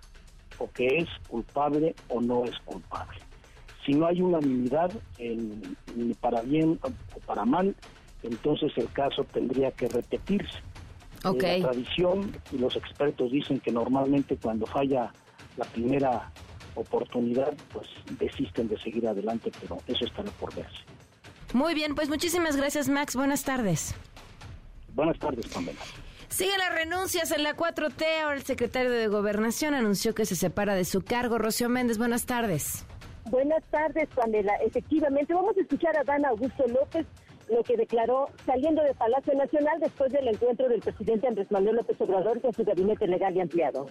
o 0.58 0.70
que 0.70 0.86
es 0.86 1.08
culpable 1.28 1.94
o 2.08 2.20
no 2.20 2.44
es 2.44 2.58
culpable. 2.64 3.18
Si 3.84 3.92
no 3.92 4.06
hay 4.06 4.20
unanimidad, 4.20 4.90
ni 5.18 6.14
para 6.14 6.42
bien 6.42 6.78
o 6.82 7.20
para 7.20 7.44
mal, 7.44 7.74
entonces 8.22 8.72
el 8.76 8.92
caso 8.92 9.24
tendría 9.24 9.70
que 9.70 9.88
repetirse. 9.88 10.58
Okay. 11.24 11.62
La 11.62 11.70
tradición 11.70 12.32
y 12.52 12.58
los 12.58 12.76
expertos 12.76 13.32
dicen 13.32 13.60
que 13.60 13.72
normalmente 13.72 14.36
cuando 14.36 14.66
falla 14.66 15.12
la 15.56 15.64
primera 15.64 16.30
oportunidad, 16.74 17.54
pues 17.72 17.88
desisten 18.18 18.68
de 18.68 18.78
seguir 18.78 19.08
adelante, 19.08 19.50
pero 19.60 19.78
eso 19.86 20.04
estará 20.04 20.30
por 20.32 20.54
verse. 20.54 20.82
Muy 21.54 21.74
bien, 21.74 21.94
pues 21.94 22.08
muchísimas 22.08 22.56
gracias, 22.56 22.88
Max. 22.88 23.16
Buenas 23.16 23.44
tardes. 23.44 23.94
Buenas 24.96 25.18
tardes, 25.18 25.46
Pamela. 25.48 25.78
Sigue 26.28 26.56
las 26.56 26.74
renuncias 26.74 27.30
en 27.30 27.42
la 27.42 27.54
4T. 27.54 28.22
Ahora 28.22 28.36
el 28.36 28.44
secretario 28.44 28.90
de 28.90 29.08
Gobernación 29.08 29.74
anunció 29.74 30.14
que 30.14 30.24
se 30.24 30.34
separa 30.34 30.74
de 30.74 30.86
su 30.86 31.04
cargo. 31.04 31.36
Rocío 31.36 31.68
Méndez, 31.68 31.98
buenas 31.98 32.24
tardes. 32.24 32.86
Buenas 33.26 33.62
tardes, 33.70 34.08
Pamela. 34.14 34.54
Efectivamente, 34.64 35.34
vamos 35.34 35.54
a 35.58 35.60
escuchar 35.60 35.96
a 35.98 36.02
Dan 36.02 36.24
Augusto 36.24 36.64
López 36.68 37.06
lo 37.50 37.62
que 37.62 37.76
declaró 37.76 38.30
saliendo 38.44 38.82
de 38.82 38.94
Palacio 38.94 39.34
Nacional 39.34 39.78
después 39.80 40.10
del 40.12 40.28
encuentro 40.28 40.68
del 40.68 40.80
presidente 40.80 41.28
Andrés 41.28 41.50
Manuel 41.50 41.76
López 41.76 42.00
Obrador 42.00 42.40
con 42.40 42.52
su 42.54 42.64
gabinete 42.64 43.06
legal 43.06 43.36
y 43.36 43.40
ampliado. 43.40 43.86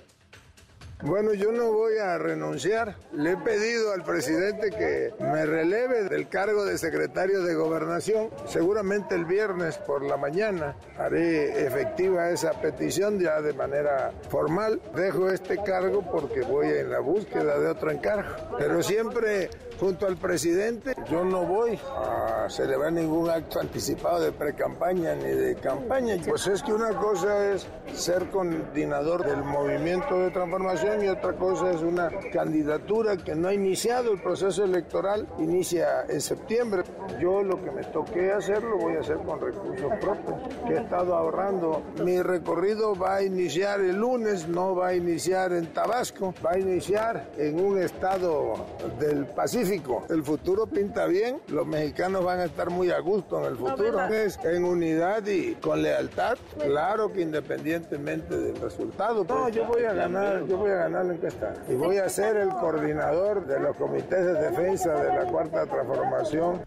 Bueno, 1.04 1.34
yo 1.34 1.52
no 1.52 1.74
voy 1.74 1.98
a 1.98 2.18
renunciar. 2.18 2.96
Le 3.12 3.32
he 3.32 3.38
pedido 3.38 3.92
al 3.92 4.04
presidente 4.04 4.70
que 4.70 5.14
me 5.20 5.46
releve 5.46 6.06
del 6.06 6.30
cargo 6.30 6.64
de 6.64 6.78
secretario 6.78 7.44
de 7.44 7.54
gobernación. 7.54 8.30
Seguramente 8.48 9.14
el 9.14 9.26
viernes 9.26 9.78
por 9.78 10.04
la 10.04 10.16
mañana 10.16 10.78
haré 10.98 11.66
efectiva 11.66 12.30
esa 12.30 12.54
petición 12.62 13.20
ya 13.20 13.42
de 13.42 13.54
manera 13.54 14.14
formal. 14.30 14.82
Dejo 14.96 15.30
este 15.30 15.62
cargo 15.64 16.02
porque 16.10 16.42
voy 16.42 16.68
en 16.68 16.90
la 16.90 17.00
búsqueda 17.00 17.60
de 17.60 17.68
otro 17.68 17.92
encargo. 17.92 18.58
Pero 18.58 18.82
siempre 18.82 19.50
junto 19.80 20.08
al 20.08 20.18
presidente 20.18 20.96
yo 21.10 21.24
no 21.24 21.46
voy 21.46 21.80
a 21.98 22.48
celebrar 22.50 22.92
ningún 22.94 23.30
acto 23.30 23.60
anticipado 23.60 24.20
de 24.22 24.32
pre-campaña 24.32 25.16
ni 25.16 25.30
de 25.30 25.56
campaña. 25.56 26.16
Pues 26.28 26.48
es 26.48 26.64
que 26.64 26.74
una 26.74 26.90
cosa 26.90 27.54
es 27.54 27.68
ser 27.94 28.30
coordinador 28.30 29.26
del 29.26 29.44
movimiento 29.44 30.20
de 30.20 30.32
transformación 30.32 31.04
y 31.04 31.08
otra 31.10 31.34
cosa 31.34 31.72
es 31.72 31.82
una 31.82 32.10
candidatura 32.32 33.18
que 33.18 33.36
no 33.36 33.50
ha 33.50 33.54
iniciado 33.54 34.14
el 34.14 34.22
proceso 34.22 34.64
electoral, 34.64 35.28
inicia 35.40 36.06
en 36.08 36.22
septiembre. 36.22 36.84
Yo 37.20 37.44
lo 37.44 37.64
que 37.64 37.72
me 37.72 37.84
toque 37.84 38.32
hacer 38.32 38.64
lo 38.64 38.78
voy 38.78 38.96
a 38.96 39.02
hacer 39.02 39.18
con 39.18 39.40
recursos 39.40 39.92
propios, 40.00 40.36
que 40.68 40.74
he 40.74 40.78
estado 40.78 41.16
ahorrando. 41.16 41.84
Mi 42.04 42.22
recorrido 42.22 42.96
va 42.96 43.16
a 43.16 43.24
iniciar 43.24 43.82
el 43.82 43.98
lunes, 43.98 44.48
no 44.48 44.76
va 44.76 44.88
a 44.88 44.96
iniciar 44.96 45.54
en 45.54 45.68
Tabasco, 45.74 46.34
va 46.46 46.52
a 46.52 46.60
iniciar 46.60 47.30
en 47.38 47.60
un 47.60 47.82
estado 47.82 48.66
del 49.00 49.26
Pacífico. 49.26 49.65
El 50.10 50.24
futuro 50.24 50.68
pinta 50.68 51.08
bien, 51.08 51.40
los 51.48 51.66
mexicanos 51.66 52.24
van 52.24 52.40
a 52.40 52.46
estar 52.46 52.70
muy 52.70 52.92
a 52.92 53.00
gusto 53.00 53.40
en 53.40 53.46
el 53.46 53.58
futuro. 53.58 54.06
Es 54.08 54.40
en 54.44 54.64
unidad 54.64 55.26
y 55.26 55.56
con 55.56 55.82
lealtad, 55.82 56.38
claro 56.60 57.12
que 57.12 57.22
independientemente 57.22 58.38
del 58.38 58.56
resultado. 58.58 59.24
No, 59.24 59.50
yo 59.50 59.66
voy 59.66 59.84
a 59.84 59.94
ganar, 59.94 60.46
yo 60.46 60.58
voy 60.58 60.72
a 60.72 60.76
ganar 60.76 61.06
la 61.06 61.14
encuesta. 61.14 61.54
Y 61.68 61.74
voy 61.74 61.98
a 61.98 62.08
ser 62.10 62.38
el 62.38 62.50
coordinador 62.50 63.46
de 63.48 63.60
los 63.60 63.76
comités 63.76 64.24
de 64.24 64.34
defensa 64.34 64.94
de 64.94 65.16
la 65.16 65.32
Cuarta 65.32 65.66
Transformación. 65.66 66.62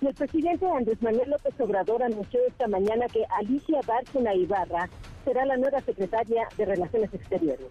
El 0.00 0.14
presidente 0.14 0.64
Andrés 0.70 1.02
Manuel 1.02 1.30
López 1.30 1.52
Obrador 1.60 2.02
anunció 2.02 2.40
esta 2.46 2.68
mañana 2.68 3.06
que 3.12 3.24
Alicia 3.36 3.80
Bárcena 3.86 4.32
Ibarra 4.32 4.88
será 5.24 5.44
la 5.44 5.56
nueva 5.56 5.80
secretaria 5.80 6.48
de 6.56 6.64
Relaciones 6.64 7.12
Exteriores. 7.12 7.66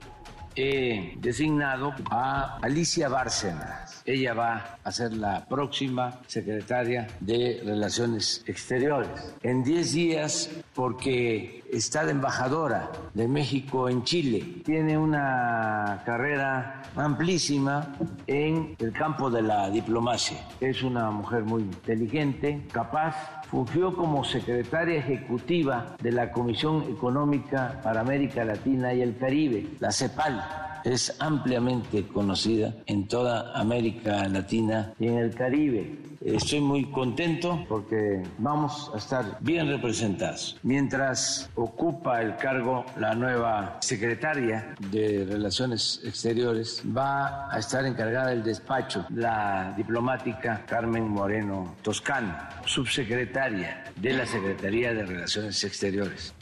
He 0.57 1.13
designado 1.17 1.93
a 2.09 2.57
Alicia 2.61 3.09
Bárcenas. 3.09 4.01
Ella 4.05 4.33
va 4.33 4.79
a 4.83 4.91
ser 4.91 5.13
la 5.13 5.45
próxima 5.45 6.21
secretaria 6.27 7.07
de 7.19 7.61
Relaciones 7.63 8.43
Exteriores. 8.47 9.35
En 9.43 9.63
10 9.63 9.93
días, 9.93 10.49
porque 10.73 11.63
está 11.71 12.05
de 12.05 12.11
embajadora 12.11 12.91
de 13.13 13.27
México 13.27 13.89
en 13.89 14.03
Chile. 14.03 14.61
Tiene 14.63 14.97
una 14.97 16.01
carrera 16.05 16.81
amplísima 16.95 17.95
en 18.27 18.75
el 18.79 18.91
campo 18.93 19.29
de 19.29 19.41
la 19.41 19.69
diplomacia. 19.69 20.37
Es 20.59 20.83
una 20.83 21.11
mujer 21.11 21.43
muy 21.43 21.63
inteligente, 21.63 22.65
capaz. 22.71 23.15
Fungió 23.49 23.95
como 23.95 24.25
secretaria 24.25 24.99
ejecutiva 24.99 25.95
de 26.01 26.11
la 26.11 26.31
Comisión 26.31 26.83
Económica 26.89 27.79
para 27.83 28.01
América 28.01 28.43
Latina 28.43 28.93
y 28.93 29.01
el 29.01 29.17
Caribe, 29.17 29.67
la 29.79 29.91
CEPAL 29.91 30.67
es 30.83 31.15
ampliamente 31.19 32.07
conocida 32.07 32.73
en 32.85 33.07
toda 33.07 33.57
América 33.59 34.27
Latina 34.29 34.93
y 34.99 35.07
en 35.07 35.17
el 35.17 35.35
Caribe. 35.35 35.97
Estoy 36.21 36.61
muy 36.61 36.85
contento 36.91 37.65
porque 37.69 38.23
vamos 38.37 38.91
a 38.93 38.97
estar 38.97 39.37
bien 39.41 39.67
representados. 39.67 40.57
Mientras 40.63 41.49
ocupa 41.55 42.21
el 42.21 42.35
cargo 42.37 42.85
la 42.99 43.13
nueva 43.13 43.77
secretaria 43.81 44.75
de 44.91 45.25
Relaciones 45.29 46.01
Exteriores, 46.03 46.81
va 46.85 47.51
a 47.53 47.59
estar 47.59 47.85
encargada 47.85 48.29
del 48.29 48.43
despacho 48.43 49.05
la 49.09 49.73
diplomática 49.77 50.63
Carmen 50.65 51.07
Moreno 51.07 51.75
Toscano, 51.81 52.35
subsecretaria 52.65 53.83
de 53.95 54.13
la 54.13 54.25
Secretaría 54.25 54.93
de 54.93 55.05
Relaciones 55.05 55.63
Exteriores 55.63 56.33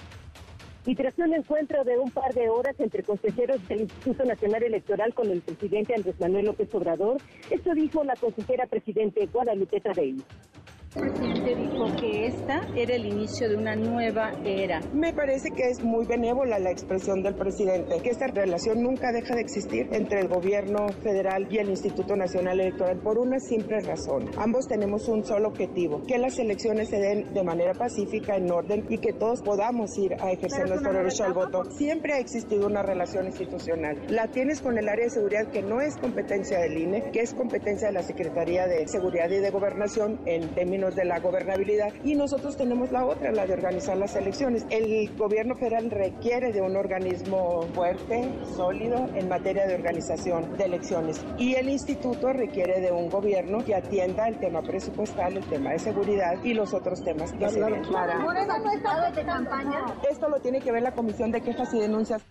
y 0.85 0.95
tras 0.95 1.17
un 1.17 1.33
encuentro 1.33 1.83
de 1.83 1.97
un 1.97 2.11
par 2.11 2.33
de 2.33 2.49
horas 2.49 2.75
entre 2.79 3.03
consejeros 3.03 3.65
del 3.67 3.81
Instituto 3.81 4.23
Nacional 4.23 4.63
Electoral 4.63 5.13
con 5.13 5.31
el 5.31 5.41
presidente 5.41 5.95
Andrés 5.95 6.19
Manuel 6.19 6.45
López 6.45 6.73
Obrador, 6.73 7.17
esto 7.49 7.73
dijo 7.73 8.03
la 8.03 8.15
consejera 8.15 8.67
presidente 8.67 9.27
Guadalupe 9.27 9.81
Tadei. 9.81 10.15
El 10.95 11.11
presidente 11.11 11.55
dijo 11.55 11.85
que 11.99 12.27
esta 12.27 12.61
era 12.73 12.95
el 12.95 13.05
inicio 13.05 13.49
de 13.49 13.57
una 13.57 13.75
nueva 13.75 14.31
era. 14.45 14.79
Me 14.93 15.11
parece 15.11 15.49
que 15.51 15.63
es 15.63 15.83
muy 15.83 16.05
benévola 16.05 16.57
la 16.57 16.71
expresión 16.71 17.21
del 17.21 17.35
presidente, 17.35 17.99
que 18.01 18.11
esta 18.11 18.27
relación 18.27 18.81
nunca 18.81 19.11
deja 19.11 19.35
de 19.35 19.41
existir 19.41 19.89
entre 19.91 20.21
el 20.21 20.29
gobierno 20.29 20.87
federal 21.03 21.47
y 21.49 21.57
el 21.57 21.69
Instituto 21.69 22.15
Nacional 22.15 22.61
Electoral 22.61 22.97
por 22.99 23.17
una 23.17 23.39
simple 23.41 23.81
razón. 23.81 24.29
Ambos 24.37 24.69
tenemos 24.69 25.09
un 25.09 25.25
solo 25.25 25.49
objetivo, 25.49 26.01
que 26.07 26.17
las 26.17 26.39
elecciones 26.39 26.87
se 26.87 26.97
den 26.97 27.33
de 27.33 27.43
manera 27.43 27.73
pacífica, 27.73 28.37
en 28.37 28.49
orden 28.49 28.85
y 28.87 28.97
que 28.97 29.11
todos 29.11 29.41
podamos 29.41 29.97
ir 29.97 30.13
a 30.21 30.31
ejercer 30.31 30.69
nuestro 30.69 30.93
derecho 30.93 31.25
al 31.25 31.33
voto. 31.33 31.65
Siempre 31.71 32.13
ha 32.13 32.19
existido 32.19 32.67
una 32.67 32.83
relación 32.83 33.25
institucional. 33.25 34.01
La 34.07 34.29
tienes 34.29 34.61
con 34.61 34.77
el 34.77 34.87
área 34.87 35.03
de 35.03 35.11
seguridad 35.11 35.51
que 35.51 35.61
no 35.61 35.81
es 35.81 35.97
competencia 35.97 36.59
del 36.59 36.77
INE, 36.77 37.11
que 37.11 37.19
es 37.19 37.33
competencia 37.33 37.89
de 37.89 37.93
la 37.95 38.03
Secretaría 38.03 38.65
de 38.65 38.87
Seguridad 38.87 39.29
y 39.29 39.39
de 39.39 39.49
Gobernación 39.49 40.21
en 40.25 40.47
términos 40.55 40.84
de 40.93 41.05
la 41.05 41.19
gobernabilidad 41.19 41.93
y 42.03 42.15
nosotros 42.15 42.57
tenemos 42.57 42.91
la 42.91 43.05
otra, 43.05 43.31
la 43.31 43.47
de 43.47 43.53
organizar 43.53 43.97
las 43.97 44.15
elecciones. 44.15 44.65
El 44.69 45.15
gobierno 45.17 45.55
federal 45.55 45.89
requiere 45.89 46.51
de 46.51 46.61
un 46.61 46.75
organismo 46.75 47.63
fuerte, 47.73 48.29
sólido 48.55 49.09
en 49.15 49.29
materia 49.29 49.65
de 49.65 49.75
organización 49.75 50.57
de 50.57 50.65
elecciones 50.65 51.25
y 51.37 51.55
el 51.55 51.69
instituto 51.69 52.33
requiere 52.33 52.81
de 52.81 52.91
un 52.91 53.09
gobierno 53.09 53.63
que 53.63 53.75
atienda 53.75 54.27
el 54.27 54.37
tema 54.39 54.61
presupuestal, 54.61 55.37
el 55.37 55.45
tema 55.45 55.71
de 55.71 55.79
seguridad 55.79 56.43
y 56.43 56.53
los 56.53 56.73
otros 56.73 57.03
temas 57.03 57.31
que 57.33 57.49
se 57.49 57.61
ven. 57.63 57.81
Esto 60.09 60.29
lo 60.29 60.39
tiene 60.39 60.61
que 60.61 60.71
ver 60.71 60.83
la 60.83 60.91
Comisión 60.91 61.31
de 61.31 61.41
Quejas 61.41 61.73
y 61.73 61.79
Denuncias. 61.79 62.21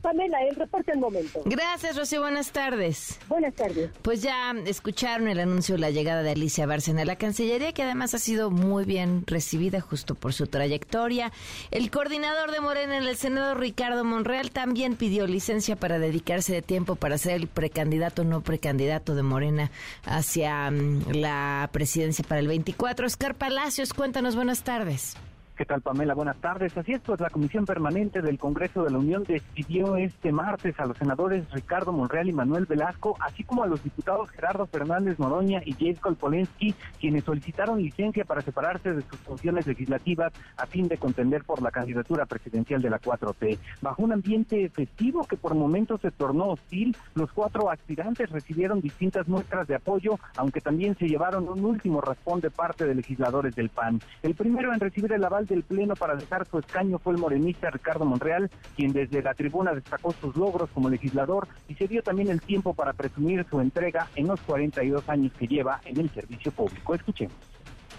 Pamela, 0.00 0.42
el 0.42 0.56
reporte 0.56 0.92
al 0.92 0.98
momento. 0.98 1.42
Gracias, 1.44 1.96
Rocío. 1.96 2.20
Buenas 2.20 2.52
tardes. 2.52 3.18
Buenas 3.28 3.54
tardes. 3.54 3.90
Pues 4.02 4.22
ya 4.22 4.52
escucharon 4.66 5.28
el 5.28 5.40
anuncio 5.40 5.74
de 5.74 5.80
la 5.80 5.90
llegada 5.90 6.22
de 6.22 6.30
Alicia 6.30 6.66
Bárcena 6.66 7.02
a 7.02 7.04
la 7.04 7.16
Cancillería, 7.16 7.72
que 7.72 7.82
además 7.82 8.14
ha 8.14 8.18
sido 8.18 8.50
muy 8.50 8.84
bien 8.84 9.24
recibida 9.26 9.80
justo 9.80 10.14
por 10.14 10.32
su 10.32 10.46
trayectoria. 10.46 11.32
El 11.70 11.90
coordinador 11.90 12.50
de 12.50 12.60
Morena 12.60 12.96
en 12.96 13.04
el 13.04 13.16
Senado, 13.16 13.54
Ricardo 13.54 14.04
Monreal, 14.04 14.50
también 14.50 14.96
pidió 14.96 15.26
licencia 15.26 15.76
para 15.76 15.98
dedicarse 15.98 16.52
de 16.52 16.62
tiempo 16.62 16.96
para 16.96 17.18
ser 17.18 17.34
el 17.34 17.46
precandidato, 17.48 18.24
no 18.24 18.42
precandidato 18.42 19.14
de 19.14 19.22
Morena 19.22 19.70
hacia 20.04 20.70
mm, 20.70 21.12
la 21.12 21.68
presidencia 21.72 22.24
para 22.26 22.40
el 22.40 22.48
24. 22.48 23.06
Oscar 23.06 23.34
Palacios, 23.34 23.92
cuéntanos, 23.92 24.36
buenas 24.36 24.62
tardes. 24.62 25.16
¿Qué 25.60 25.66
tal, 25.66 25.82
Pamela? 25.82 26.14
Buenas 26.14 26.38
tardes. 26.38 26.74
Así 26.78 26.92
es, 26.92 27.02
pues 27.02 27.20
la 27.20 27.28
Comisión 27.28 27.66
Permanente 27.66 28.22
del 28.22 28.38
Congreso 28.38 28.82
de 28.82 28.92
la 28.92 28.96
Unión 28.96 29.24
decidió 29.24 29.96
este 29.96 30.32
martes 30.32 30.80
a 30.80 30.86
los 30.86 30.96
senadores 30.96 31.52
Ricardo 31.52 31.92
Monreal 31.92 32.30
y 32.30 32.32
Manuel 32.32 32.64
Velasco, 32.64 33.14
así 33.20 33.44
como 33.44 33.62
a 33.62 33.66
los 33.66 33.84
diputados 33.84 34.30
Gerardo 34.30 34.66
Fernández 34.66 35.18
Noroña 35.18 35.60
y 35.62 35.74
James 35.74 36.00
Polensky, 36.18 36.74
quienes 36.98 37.24
solicitaron 37.24 37.82
licencia 37.82 38.24
para 38.24 38.40
separarse 38.40 38.94
de 38.94 39.02
sus 39.02 39.18
funciones 39.18 39.66
legislativas 39.66 40.32
a 40.56 40.64
fin 40.64 40.88
de 40.88 40.96
contender 40.96 41.44
por 41.44 41.60
la 41.60 41.70
candidatura 41.70 42.24
presidencial 42.24 42.80
de 42.80 42.88
la 42.88 42.98
4T. 42.98 43.58
Bajo 43.82 44.02
un 44.02 44.14
ambiente 44.14 44.70
festivo 44.70 45.26
que 45.26 45.36
por 45.36 45.54
momentos 45.54 46.00
se 46.00 46.10
tornó 46.10 46.52
hostil, 46.52 46.96
los 47.14 47.30
cuatro 47.32 47.68
aspirantes 47.68 48.30
recibieron 48.30 48.80
distintas 48.80 49.28
muestras 49.28 49.68
de 49.68 49.74
apoyo, 49.74 50.18
aunque 50.38 50.62
también 50.62 50.96
se 50.96 51.06
llevaron 51.06 51.46
un 51.50 51.62
último 51.66 52.00
raspón 52.00 52.40
de 52.40 52.50
parte 52.50 52.86
de 52.86 52.94
legisladores 52.94 53.54
del 53.54 53.68
PAN. 53.68 54.00
El 54.22 54.34
primero 54.34 54.72
en 54.72 54.80
recibir 54.80 55.12
el 55.12 55.22
aval 55.22 55.48
del 55.50 55.64
Pleno 55.64 55.94
para 55.94 56.14
dejar 56.14 56.46
su 56.48 56.58
escaño 56.58 56.98
fue 56.98 57.12
el 57.12 57.18
morenista 57.18 57.70
Ricardo 57.70 58.04
Monreal, 58.04 58.50
quien 58.76 58.92
desde 58.92 59.22
la 59.22 59.34
tribuna 59.34 59.74
destacó 59.74 60.12
sus 60.12 60.34
logros 60.36 60.70
como 60.70 60.88
legislador 60.88 61.48
y 61.68 61.74
se 61.74 61.86
dio 61.86 62.02
también 62.02 62.30
el 62.30 62.40
tiempo 62.40 62.72
para 62.72 62.94
presumir 62.94 63.44
su 63.50 63.60
entrega 63.60 64.08
en 64.14 64.28
los 64.28 64.40
42 64.40 65.08
años 65.08 65.32
que 65.38 65.46
lleva 65.46 65.80
en 65.84 66.00
el 66.00 66.10
servicio 66.10 66.52
público. 66.52 66.94
Escuchemos. 66.94 67.34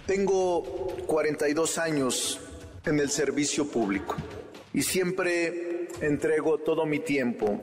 Tengo 0.07 0.63
42 1.05 1.77
años 1.77 2.41
en 2.85 2.99
el 2.99 3.09
servicio 3.09 3.69
público 3.69 4.15
y 4.73 4.81
siempre 4.81 5.87
entrego 6.01 6.57
todo 6.59 6.85
mi 6.85 6.99
tiempo, 6.99 7.61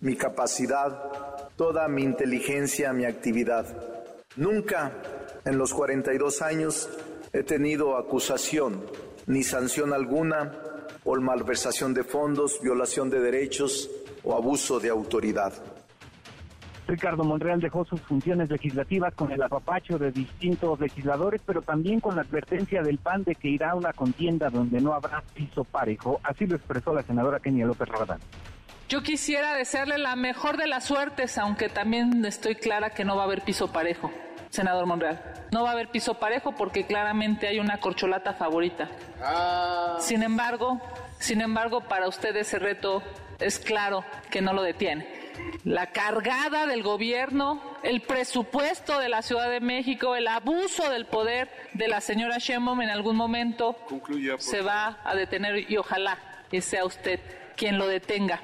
mi 0.00 0.16
capacidad, 0.16 1.50
toda 1.56 1.86
mi 1.88 2.02
inteligencia, 2.02 2.92
mi 2.92 3.04
actividad. 3.04 3.66
Nunca 4.36 5.02
en 5.44 5.58
los 5.58 5.74
42 5.74 6.42
años 6.42 6.88
he 7.32 7.42
tenido 7.42 7.96
acusación 7.96 8.84
ni 9.28 9.42
sanción 9.42 9.92
alguna 9.92 10.50
por 11.04 11.20
malversación 11.20 11.94
de 11.94 12.02
fondos, 12.02 12.60
violación 12.60 13.08
de 13.10 13.20
derechos 13.20 13.88
o 14.24 14.34
abuso 14.34 14.80
de 14.80 14.88
autoridad. 14.88 15.52
Ricardo 16.86 17.22
Monreal 17.22 17.60
dejó 17.60 17.84
sus 17.84 18.00
funciones 18.00 18.48
legislativas 18.50 19.14
con 19.14 19.30
el 19.30 19.42
apapacho 19.42 19.98
de 19.98 20.10
distintos 20.10 20.80
legisladores, 20.80 21.42
pero 21.44 21.60
también 21.60 22.00
con 22.00 22.16
la 22.16 22.22
advertencia 22.22 22.82
del 22.82 22.96
PAN 22.96 23.24
de 23.24 23.34
que 23.34 23.48
irá 23.48 23.72
a 23.72 23.74
una 23.74 23.92
contienda 23.92 24.48
donde 24.48 24.80
no 24.80 24.94
habrá 24.94 25.22
piso 25.34 25.64
parejo. 25.64 26.18
Así 26.22 26.46
lo 26.46 26.56
expresó 26.56 26.94
la 26.94 27.02
senadora 27.02 27.40
Kenia 27.40 27.66
López 27.66 27.88
Rabadán. 27.88 28.20
Yo 28.88 29.02
quisiera 29.02 29.54
desearle 29.54 29.98
la 29.98 30.16
mejor 30.16 30.56
de 30.56 30.66
las 30.66 30.84
suertes, 30.84 31.36
aunque 31.36 31.68
también 31.68 32.24
estoy 32.24 32.54
clara 32.54 32.90
que 32.90 33.04
no 33.04 33.16
va 33.16 33.22
a 33.22 33.26
haber 33.26 33.42
piso 33.42 33.70
parejo 33.70 34.10
senador 34.50 34.86
Monreal. 34.86 35.20
No 35.50 35.62
va 35.62 35.70
a 35.70 35.72
haber 35.72 35.88
piso 35.88 36.14
parejo 36.14 36.52
porque 36.52 36.86
claramente 36.86 37.46
hay 37.46 37.58
una 37.58 37.78
corcholata 37.78 38.34
favorita. 38.34 38.88
Ah. 39.22 39.96
Sin 40.00 40.22
embargo, 40.22 40.80
sin 41.18 41.40
embargo, 41.40 41.80
para 41.80 42.08
usted 42.08 42.36
ese 42.36 42.58
reto 42.58 43.02
es 43.38 43.58
claro 43.58 44.04
que 44.30 44.40
no 44.40 44.52
lo 44.52 44.62
detiene. 44.62 45.18
La 45.64 45.86
cargada 45.86 46.66
del 46.66 46.82
gobierno, 46.82 47.60
el 47.82 48.00
presupuesto 48.02 48.98
de 48.98 49.08
la 49.08 49.22
Ciudad 49.22 49.50
de 49.50 49.60
México, 49.60 50.16
el 50.16 50.26
abuso 50.26 50.90
del 50.90 51.06
poder 51.06 51.48
de 51.74 51.88
la 51.88 52.00
señora 52.00 52.38
Sheinbaum 52.38 52.82
en 52.82 52.90
algún 52.90 53.16
momento 53.16 53.76
se 54.38 54.60
va 54.62 54.98
a 55.04 55.14
detener 55.14 55.70
y 55.70 55.76
ojalá 55.76 56.18
que 56.50 56.60
sea 56.60 56.84
usted 56.84 57.20
quien 57.56 57.78
lo 57.78 57.86
detenga. 57.86 58.40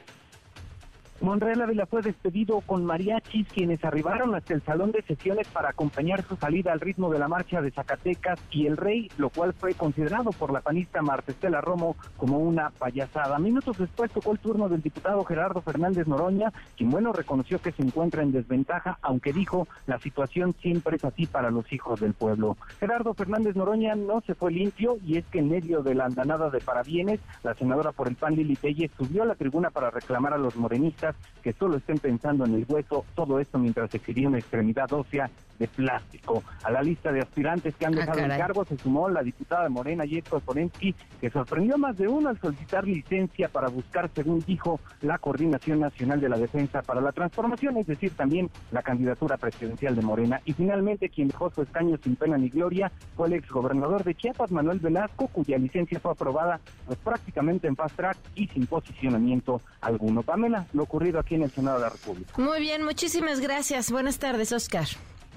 Monreal 1.20 1.62
Ávila 1.62 1.86
fue 1.86 2.02
despedido 2.02 2.60
con 2.60 2.84
mariachis 2.84 3.46
quienes 3.48 3.84
arribaron 3.84 4.34
hasta 4.34 4.52
el 4.52 4.62
salón 4.62 4.90
de 4.90 5.02
sesiones 5.02 5.46
para 5.48 5.70
acompañar 5.70 6.24
su 6.24 6.36
salida 6.36 6.72
al 6.72 6.80
ritmo 6.80 7.08
de 7.08 7.20
la 7.20 7.28
marcha 7.28 7.62
de 7.62 7.70
Zacatecas 7.70 8.40
y 8.50 8.66
el 8.66 8.76
rey, 8.76 9.08
lo 9.16 9.30
cual 9.30 9.54
fue 9.54 9.74
considerado 9.74 10.32
por 10.32 10.52
la 10.52 10.60
panista 10.60 11.02
Martestela 11.02 11.60
Romo 11.60 11.96
como 12.16 12.38
una 12.38 12.70
payasada. 12.70 13.38
Minutos 13.38 13.78
después 13.78 14.10
tocó 14.10 14.32
el 14.32 14.40
turno 14.40 14.68
del 14.68 14.82
diputado 14.82 15.24
Gerardo 15.24 15.62
Fernández 15.62 16.08
Noroña, 16.08 16.52
quien 16.76 16.90
bueno 16.90 17.12
reconoció 17.12 17.60
que 17.60 17.72
se 17.72 17.82
encuentra 17.82 18.22
en 18.22 18.32
desventaja, 18.32 18.98
aunque 19.00 19.32
dijo 19.32 19.68
la 19.86 20.00
situación 20.00 20.54
siempre 20.60 20.96
es 20.96 21.04
así 21.04 21.26
para 21.26 21.50
los 21.50 21.72
hijos 21.72 22.00
del 22.00 22.14
pueblo. 22.14 22.56
Gerardo 22.80 23.14
Fernández 23.14 23.54
Noroña 23.54 23.94
no 23.94 24.20
se 24.22 24.34
fue 24.34 24.50
limpio 24.50 24.98
y 25.06 25.18
es 25.18 25.24
que 25.26 25.38
en 25.38 25.48
medio 25.48 25.82
de 25.82 25.94
la 25.94 26.06
andanada 26.06 26.50
de 26.50 26.60
parabienes, 26.60 27.20
la 27.44 27.54
senadora 27.54 27.92
por 27.92 28.08
el 28.08 28.16
PAN 28.16 28.34
Lili 28.34 28.56
Telle 28.56 28.90
subió 28.98 29.22
a 29.22 29.26
la 29.26 29.36
tribuna 29.36 29.70
para 29.70 29.90
reclamar 29.90 30.34
a 30.34 30.38
los 30.38 30.56
morenistas 30.56 31.03
que 31.42 31.52
solo 31.52 31.76
estén 31.76 31.98
pensando 31.98 32.44
en 32.46 32.54
el 32.54 32.64
hueso, 32.68 33.04
todo 33.14 33.38
esto 33.38 33.58
mientras 33.58 33.90
se 33.90 34.00
una 34.26 34.38
extremidad 34.38 34.90
ósea 34.92 35.28
de 35.58 35.68
plástico. 35.68 36.42
A 36.62 36.70
la 36.70 36.82
lista 36.82 37.12
de 37.12 37.20
aspirantes 37.20 37.74
que 37.76 37.86
han 37.86 37.94
Ah, 37.94 37.98
dejado 38.00 38.18
el 38.18 38.24
caray. 38.24 38.38
cargo 38.38 38.64
se 38.64 38.76
sumó 38.78 39.08
la 39.08 39.22
diputada 39.22 39.64
de 39.64 39.68
Morena, 39.68 40.04
Yetko 40.04 40.40
Porensky, 40.40 40.94
que 41.20 41.30
sorprendió 41.30 41.74
a 41.74 41.78
más 41.78 41.96
de 41.96 42.08
uno 42.08 42.28
al 42.28 42.40
solicitar 42.40 42.86
licencia 42.86 43.48
para 43.48 43.68
buscar, 43.68 44.10
según 44.14 44.40
dijo, 44.40 44.80
la 45.02 45.18
Coordinación 45.18 45.80
Nacional 45.80 46.20
de 46.20 46.28
la 46.28 46.38
Defensa 46.38 46.82
para 46.82 47.00
la 47.00 47.12
Transformación, 47.12 47.76
es 47.76 47.86
decir, 47.86 48.12
también 48.16 48.50
la 48.72 48.82
candidatura 48.82 49.36
presidencial 49.36 49.94
de 49.94 50.02
Morena. 50.02 50.40
Y 50.44 50.52
finalmente, 50.54 51.08
quien 51.08 51.28
dejó 51.28 51.50
su 51.50 51.62
escaño 51.62 51.98
sin 52.02 52.16
pena 52.16 52.36
ni 52.36 52.48
gloria 52.48 52.90
fue 53.16 53.28
el 53.28 53.34
exgobernador 53.34 54.02
de 54.02 54.14
Chiapas, 54.14 54.50
Manuel 54.50 54.80
Velasco, 54.80 55.28
cuya 55.28 55.58
licencia 55.58 56.00
fue 56.00 56.12
aprobada 56.12 56.60
pues, 56.86 56.98
prácticamente 56.98 57.68
en 57.68 57.76
fast 57.76 57.96
track 57.96 58.16
y 58.34 58.48
sin 58.48 58.66
posicionamiento 58.66 59.60
alguno. 59.80 60.22
Pamela, 60.22 60.66
lo 60.72 60.86
ocurrido 60.94 61.18
aquí 61.18 61.34
en 61.34 61.42
el 61.42 61.50
Senado 61.50 61.78
de 61.78 61.82
la 61.82 61.90
República. 61.90 62.32
Muy 62.40 62.60
bien, 62.60 62.84
muchísimas 62.84 63.40
gracias. 63.40 63.90
Buenas 63.90 64.18
tardes, 64.18 64.52
Oscar. 64.52 64.86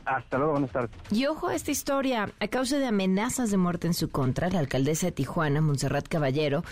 Hasta 0.06 0.38
luego, 0.38 0.52
buenas 0.54 0.72
tardes. 0.72 0.92
Y 1.12 1.26
ojo 1.26 1.48
a 1.48 1.56
esta 1.56 1.72
historia. 1.72 2.32
A 2.40 2.48
causa 2.48 2.78
de 2.78 2.86
amenazas 2.86 3.50
de 3.50 3.58
muerte 3.58 3.88
en 3.88 3.96
su 3.96 4.10
contra, 4.10 4.50
la 4.50 4.60
alcaldesa 4.60 5.08
de 5.08 5.14
Tijuana, 5.14 5.60
Montserrat 5.60 6.08
Caballero, 6.08 6.64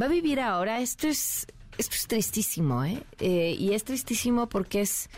va 0.00 0.06
a 0.06 0.08
vivir 0.08 0.40
ahora. 0.40 0.80
Esto 0.80 1.08
es, 1.08 1.46
esto 1.78 1.96
es 1.96 2.06
tristísimo, 2.06 2.84
¿eh? 2.84 3.02
Eh, 3.18 3.56
Y 3.58 3.72
es 3.72 3.82
tristísimo 3.82 4.46
porque 4.46 4.82
es, 4.82 5.08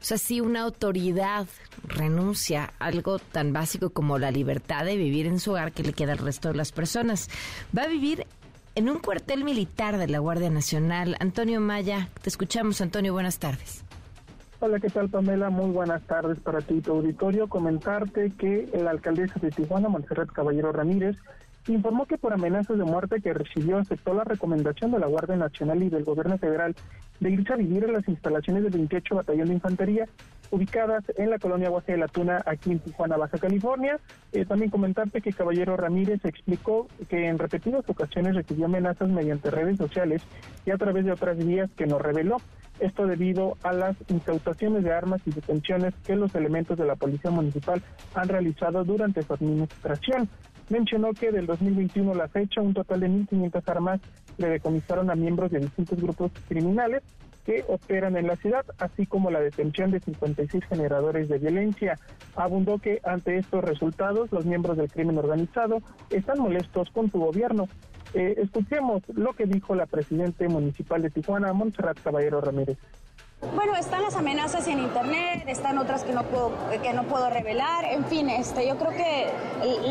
o 0.00 0.04
sea, 0.04 0.18
si 0.18 0.40
una 0.40 0.62
autoridad 0.62 1.46
renuncia 1.84 2.72
a 2.80 2.86
algo 2.86 3.20
tan 3.20 3.52
básico 3.52 3.90
como 3.90 4.18
la 4.18 4.32
libertad 4.32 4.84
de 4.84 4.96
vivir 4.96 5.26
en 5.26 5.38
su 5.38 5.52
hogar 5.52 5.70
que 5.70 5.84
le 5.84 5.92
queda 5.92 6.12
al 6.12 6.18
resto 6.18 6.48
de 6.48 6.56
las 6.56 6.72
personas. 6.72 7.30
Va 7.76 7.84
a 7.84 7.88
vivir 7.88 8.26
en 8.78 8.88
un 8.88 9.00
cuartel 9.00 9.42
militar 9.42 9.98
de 9.98 10.06
la 10.06 10.20
Guardia 10.20 10.50
Nacional. 10.50 11.16
Antonio 11.18 11.60
Maya, 11.60 12.08
te 12.22 12.28
escuchamos, 12.28 12.80
Antonio. 12.80 13.12
Buenas 13.12 13.40
tardes. 13.40 13.82
Hola, 14.60 14.78
¿qué 14.78 14.88
tal 14.88 15.08
Pamela? 15.08 15.50
Muy 15.50 15.72
buenas 15.72 16.00
tardes 16.02 16.38
para 16.38 16.60
ti 16.60 16.80
tu 16.80 16.92
auditorio. 16.92 17.48
Comentarte 17.48 18.30
que 18.38 18.70
la 18.80 18.90
alcaldesa 18.90 19.34
de 19.40 19.50
Tijuana, 19.50 19.88
Montserrat 19.88 20.30
Caballero 20.30 20.70
Ramírez, 20.70 21.16
informó 21.72 22.06
que 22.06 22.18
por 22.18 22.32
amenazas 22.32 22.78
de 22.78 22.84
muerte 22.84 23.20
que 23.20 23.34
recibió 23.34 23.78
aceptó 23.78 24.14
la 24.14 24.24
recomendación 24.24 24.92
de 24.92 24.98
la 24.98 25.06
Guardia 25.06 25.36
Nacional 25.36 25.82
y 25.82 25.90
del 25.90 26.04
Gobierno 26.04 26.38
Federal 26.38 26.74
de 27.20 27.30
irse 27.30 27.52
a 27.52 27.56
vivir 27.56 27.84
en 27.84 27.92
las 27.92 28.08
instalaciones 28.08 28.62
del 28.62 28.72
28 28.72 29.14
Batallón 29.14 29.48
de 29.48 29.54
Infantería 29.54 30.06
ubicadas 30.50 31.04
en 31.16 31.30
la 31.30 31.38
colonia 31.38 31.68
Guaje 31.68 31.92
de 31.92 31.98
la 31.98 32.08
Tuna, 32.08 32.42
aquí 32.46 32.72
en 32.72 32.78
Tijuana, 32.78 33.16
Baja 33.16 33.38
California. 33.38 33.98
Eh, 34.32 34.44
también 34.44 34.70
comentarte 34.70 35.20
que 35.20 35.32
Caballero 35.32 35.76
Ramírez 35.76 36.24
explicó 36.24 36.88
que 37.08 37.26
en 37.26 37.38
repetidas 37.38 37.88
ocasiones 37.88 38.34
recibió 38.34 38.66
amenazas 38.66 39.08
mediante 39.08 39.50
redes 39.50 39.76
sociales 39.76 40.22
y 40.64 40.70
a 40.70 40.78
través 40.78 41.04
de 41.04 41.12
otras 41.12 41.36
vías 41.38 41.70
que 41.76 41.86
nos 41.86 42.00
reveló. 42.00 42.38
Esto 42.80 43.06
debido 43.06 43.56
a 43.64 43.72
las 43.72 43.96
incautaciones 44.08 44.84
de 44.84 44.92
armas 44.92 45.20
y 45.26 45.32
detenciones 45.32 45.94
que 46.06 46.14
los 46.14 46.32
elementos 46.34 46.78
de 46.78 46.86
la 46.86 46.94
Policía 46.94 47.30
Municipal 47.30 47.82
han 48.14 48.28
realizado 48.28 48.84
durante 48.84 49.22
su 49.22 49.34
administración. 49.34 50.28
Mencionó 50.68 51.12
que 51.14 51.32
del 51.32 51.46
2021 51.46 52.12
a 52.12 52.14
la 52.14 52.28
fecha 52.28 52.60
un 52.60 52.74
total 52.74 53.00
de 53.00 53.08
1.500 53.08 53.62
armas 53.66 54.00
le 54.36 54.48
decomisaron 54.48 55.10
a 55.10 55.14
miembros 55.14 55.50
de 55.50 55.60
distintos 55.60 56.00
grupos 56.00 56.30
criminales 56.48 57.02
que 57.48 57.64
operan 57.66 58.18
en 58.18 58.26
la 58.26 58.36
ciudad, 58.36 58.66
así 58.78 59.06
como 59.06 59.30
la 59.30 59.40
detención 59.40 59.90
de 59.90 60.00
56 60.00 60.62
generadores 60.66 61.30
de 61.30 61.38
violencia. 61.38 61.98
Abundó 62.36 62.76
que 62.78 63.00
ante 63.04 63.38
estos 63.38 63.64
resultados 63.64 64.30
los 64.30 64.44
miembros 64.44 64.76
del 64.76 64.90
crimen 64.90 65.16
organizado 65.16 65.80
están 66.10 66.40
molestos 66.40 66.90
con 66.90 67.10
su 67.10 67.18
gobierno. 67.18 67.66
Eh, 68.12 68.34
escuchemos 68.36 69.02
lo 69.14 69.32
que 69.32 69.46
dijo 69.46 69.74
la 69.74 69.86
presidenta 69.86 70.46
municipal 70.46 71.00
de 71.00 71.08
Tijuana, 71.08 71.54
Montserrat 71.54 71.98
Caballero 72.02 72.42
Ramírez. 72.42 72.76
Bueno, 73.40 73.76
están 73.76 74.02
las 74.02 74.16
amenazas 74.16 74.66
en 74.66 74.80
internet, 74.80 75.44
están 75.46 75.78
otras 75.78 76.02
que 76.02 76.12
no 76.12 76.24
puedo, 76.24 76.50
que 76.82 76.92
no 76.92 77.04
puedo 77.04 77.30
revelar, 77.30 77.84
en 77.84 78.04
fin, 78.06 78.28
este, 78.30 78.66
yo 78.66 78.76
creo 78.76 78.90
que 78.90 79.30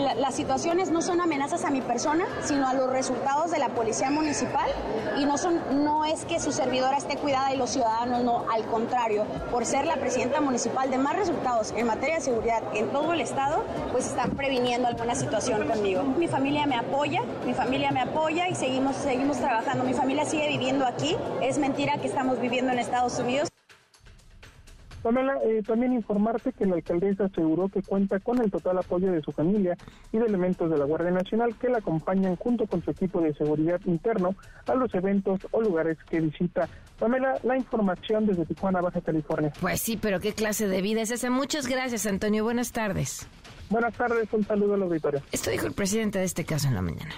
la- 0.03 0.15
las 0.15 0.35
situaciones 0.35 0.91
no 0.91 1.01
son 1.01 1.21
amenazas 1.21 1.63
a 1.63 1.69
mi 1.69 1.79
persona, 1.79 2.25
sino 2.43 2.67
a 2.67 2.73
los 2.73 2.89
resultados 2.91 3.49
de 3.51 3.59
la 3.59 3.69
policía 3.69 4.09
municipal 4.11 4.69
y 5.17 5.23
no 5.25 5.37
son, 5.37 5.61
no 5.85 6.03
es 6.03 6.25
que 6.25 6.41
su 6.41 6.51
servidora 6.51 6.97
esté 6.97 7.15
cuidada 7.15 7.53
y 7.53 7.57
los 7.57 7.69
ciudadanos 7.69 8.21
no, 8.21 8.43
al 8.51 8.65
contrario, 8.65 9.23
por 9.49 9.65
ser 9.65 9.85
la 9.85 9.95
presidenta 9.95 10.41
municipal 10.41 10.91
de 10.91 10.97
más 10.97 11.15
resultados 11.15 11.73
en 11.77 11.87
materia 11.87 12.15
de 12.15 12.21
seguridad 12.21 12.61
en 12.73 12.89
todo 12.89 13.13
el 13.13 13.21
estado, 13.21 13.63
pues 13.93 14.07
están 14.07 14.31
previniendo 14.31 14.89
alguna 14.89 15.15
situación 15.15 15.65
conmigo. 15.69 16.03
Mi 16.03 16.27
familia 16.27 16.65
me 16.65 16.75
apoya, 16.75 17.21
mi 17.45 17.53
familia 17.53 17.91
me 17.91 18.01
apoya 18.01 18.49
y 18.49 18.55
seguimos, 18.55 18.97
seguimos 18.97 19.37
trabajando. 19.37 19.85
Mi 19.85 19.93
familia 19.93 20.25
sigue 20.25 20.49
viviendo 20.49 20.85
aquí, 20.85 21.15
es 21.41 21.57
mentira 21.57 21.93
que 21.97 22.07
estamos 22.07 22.41
viviendo 22.41 22.73
en 22.73 22.79
Estados 22.79 23.17
Unidos. 23.19 23.36
Pamela, 25.07 25.39
eh, 25.45 25.63
también 25.65 25.93
informarte 25.93 26.51
que 26.51 26.65
la 26.65 26.75
alcaldesa 26.75 27.23
aseguró 27.23 27.69
que 27.69 27.81
cuenta 27.81 28.19
con 28.19 28.41
el 28.41 28.51
total 28.51 28.79
apoyo 28.79 29.09
de 29.09 29.21
su 29.21 29.31
familia 29.31 29.77
y 30.11 30.17
de 30.17 30.25
elementos 30.25 30.69
de 30.69 30.77
la 30.77 30.83
Guardia 30.83 31.11
Nacional 31.11 31.55
que 31.57 31.69
la 31.69 31.77
acompañan 31.77 32.35
junto 32.35 32.67
con 32.67 32.83
su 32.83 32.91
equipo 32.91 33.21
de 33.21 33.33
seguridad 33.33 33.79
interno 33.85 34.35
a 34.67 34.75
los 34.75 34.93
eventos 34.93 35.39
o 35.51 35.61
lugares 35.61 35.97
que 36.09 36.19
visita. 36.19 36.67
Pamela, 36.99 37.39
la 37.43 37.55
información 37.55 38.25
desde 38.25 38.45
Tijuana, 38.45 38.81
Baja 38.81 38.99
California. 38.99 39.53
Pues 39.61 39.79
sí, 39.79 39.95
pero 39.95 40.19
qué 40.19 40.33
clase 40.33 40.67
de 40.67 40.81
vida 40.81 40.99
es 40.99 41.11
esa. 41.11 41.29
Muchas 41.29 41.67
gracias, 41.67 42.05
Antonio. 42.05 42.43
Buenas 42.43 42.73
tardes. 42.73 43.29
Buenas 43.69 43.93
tardes, 43.93 44.27
un 44.33 44.43
saludo 44.43 44.73
al 44.73 44.83
auditorio. 44.83 45.21
Esto 45.31 45.51
dijo 45.51 45.67
el 45.67 45.73
presidente 45.73 46.19
de 46.19 46.25
este 46.25 46.43
caso 46.43 46.67
en 46.67 46.75
la 46.75 46.81
mañana. 46.81 47.13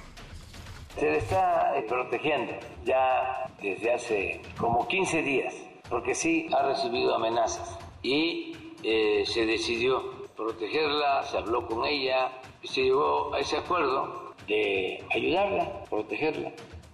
Se 0.93 1.05
le 1.09 1.17
está 1.17 1.75
eh, 1.75 1.85
protegiendo 1.89 2.53
ya 2.85 3.49
desde 3.59 3.91
hace 3.91 4.41
como 4.59 4.87
15 4.87 5.23
días, 5.23 5.55
porque 5.89 6.15
sí 6.15 6.47
ha 6.53 6.61
recibido 6.63 7.15
amenazas 7.15 7.77
y 8.03 8.55
eh, 8.83 9.23
se 9.25 9.45
decidió 9.45 10.27
protegerla, 10.35 11.23
se 11.23 11.37
habló 11.37 11.67
con 11.67 11.85
ella 11.85 12.31
y 12.61 12.67
se 12.67 12.83
llegó 12.83 13.33
a 13.33 13.39
ese 13.39 13.57
acuerdo 13.57 14.33
de 14.47 15.03
ayudarla, 15.13 15.83
protegerla 15.89 16.51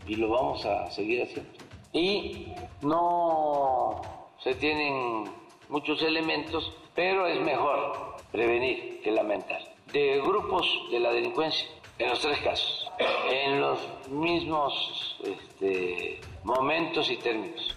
y 0.08 0.16
lo 0.16 0.30
vamos 0.30 0.66
a 0.66 0.90
seguir 0.92 1.24
haciendo. 1.24 1.52
Y 1.94 2.48
no 2.82 4.02
se 4.44 4.56
tienen 4.56 5.26
muchos 5.70 6.02
elementos, 6.02 6.74
pero 6.94 7.28
es 7.28 7.40
mejor 7.42 8.16
prevenir 8.32 9.02
que 9.02 9.12
lamentar. 9.12 9.62
De 9.92 10.20
grupos 10.22 10.68
de 10.92 11.00
la 11.00 11.12
delincuencia, 11.12 11.68
en 11.98 12.10
los 12.10 12.20
tres 12.20 12.40
casos, 12.40 12.92
en 13.32 13.62
los 13.62 13.80
mismos 14.10 15.18
este, 15.24 16.20
momentos 16.44 17.10
y 17.10 17.18
términos. 17.18 17.76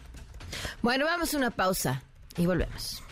Bueno, 0.89 1.05
vamos 1.05 1.35
a 1.35 1.37
una 1.37 1.51
pausa 1.51 2.03
y 2.39 2.47
volvemos. 2.47 3.03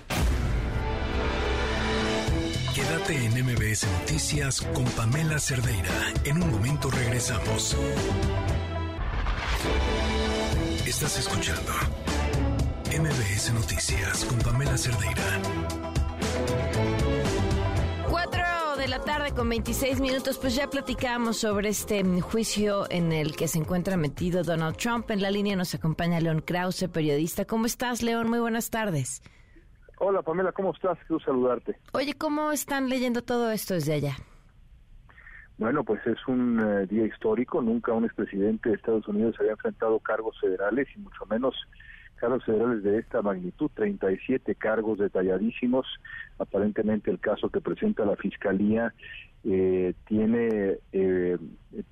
Quédate 2.74 3.26
en 3.26 3.44
MBS 3.44 3.86
Noticias 4.00 4.62
con 4.62 4.86
Pamela 4.92 5.38
Cerdeira. 5.38 5.92
En 6.24 6.42
un 6.42 6.52
momento 6.52 6.90
regresamos. 6.90 7.76
Estás 10.86 11.18
escuchando 11.18 11.70
MBS 12.98 13.52
Noticias 13.52 14.24
con 14.24 14.38
Pamela 14.38 14.78
Cerdeira. 14.78 15.85
De 18.86 18.90
la 18.92 19.00
tarde 19.00 19.32
con 19.34 19.48
26 19.48 20.00
minutos, 20.00 20.38
pues 20.38 20.54
ya 20.54 20.70
platicamos 20.70 21.38
sobre 21.38 21.70
este 21.70 22.04
juicio 22.20 22.88
en 22.88 23.10
el 23.10 23.34
que 23.34 23.48
se 23.48 23.58
encuentra 23.58 23.96
metido 23.96 24.44
Donald 24.44 24.76
Trump. 24.76 25.10
En 25.10 25.20
la 25.20 25.28
línea 25.32 25.56
nos 25.56 25.74
acompaña 25.74 26.20
León 26.20 26.40
Krause, 26.40 26.86
periodista. 26.86 27.46
¿Cómo 27.46 27.66
estás, 27.66 28.04
León? 28.04 28.28
Muy 28.28 28.38
buenas 28.38 28.70
tardes. 28.70 29.24
Hola 29.98 30.22
Pamela, 30.22 30.52
¿cómo 30.52 30.72
estás? 30.72 30.96
Quiero 31.08 31.18
saludarte. 31.24 31.76
Oye, 31.94 32.14
¿cómo 32.14 32.52
están 32.52 32.88
leyendo 32.88 33.22
todo 33.22 33.50
esto 33.50 33.74
desde 33.74 33.94
allá? 33.94 34.16
Bueno, 35.58 35.82
pues 35.82 36.06
es 36.06 36.18
un 36.28 36.60
eh, 36.60 36.86
día 36.86 37.06
histórico. 37.06 37.60
Nunca 37.62 37.92
un 37.92 38.04
expresidente 38.04 38.68
de 38.68 38.76
Estados 38.76 39.08
Unidos 39.08 39.34
había 39.40 39.52
enfrentado 39.52 39.98
cargos 39.98 40.38
federales 40.40 40.86
y 40.94 41.00
mucho 41.00 41.26
menos 41.26 41.56
cargos 42.16 42.44
federales 42.44 42.82
de 42.82 42.98
esta 42.98 43.22
magnitud. 43.22 43.70
37 43.74 44.54
cargos 44.54 44.98
detalladísimos. 44.98 45.86
Aparentemente 46.38 47.10
el 47.10 47.20
caso 47.20 47.48
que 47.50 47.60
presenta 47.60 48.04
la 48.04 48.16
Fiscalía 48.16 48.92
eh, 49.48 49.94
tiene 50.08 50.78
eh, 50.92 51.38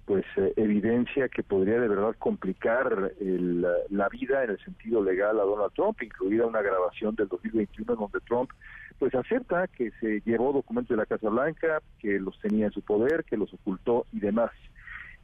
pues 0.07 0.25
eh, 0.37 0.53
evidencia 0.57 1.29
que 1.29 1.45
podría 1.45 1.79
de 1.79 1.87
verdad 1.87 2.17
complicar 2.19 3.13
el, 3.21 3.65
la 3.91 4.09
vida 4.09 4.43
en 4.43 4.51
el 4.51 4.59
sentido 4.65 5.05
legal 5.05 5.39
a 5.39 5.45
Donald 5.45 5.73
Trump, 5.73 6.03
incluida 6.03 6.47
una 6.47 6.63
grabación 6.63 7.15
del 7.15 7.29
2021 7.29 7.93
en 7.93 7.99
donde 8.01 8.19
Trump 8.27 8.51
pues 8.99 9.15
acepta 9.15 9.69
que 9.69 9.93
se 10.01 10.21
llevó 10.25 10.53
documentos 10.53 10.97
de 10.97 11.01
la 11.01 11.07
Casa 11.07 11.29
Blanca, 11.29 11.81
que 12.01 12.19
los 12.19 12.37
tenía 12.41 12.67
en 12.67 12.73
su 12.73 12.83
poder, 12.83 13.23
que 13.23 13.37
los 13.37 13.55
ocultó 13.55 14.07
y 14.13 14.19
demás. 14.19 14.51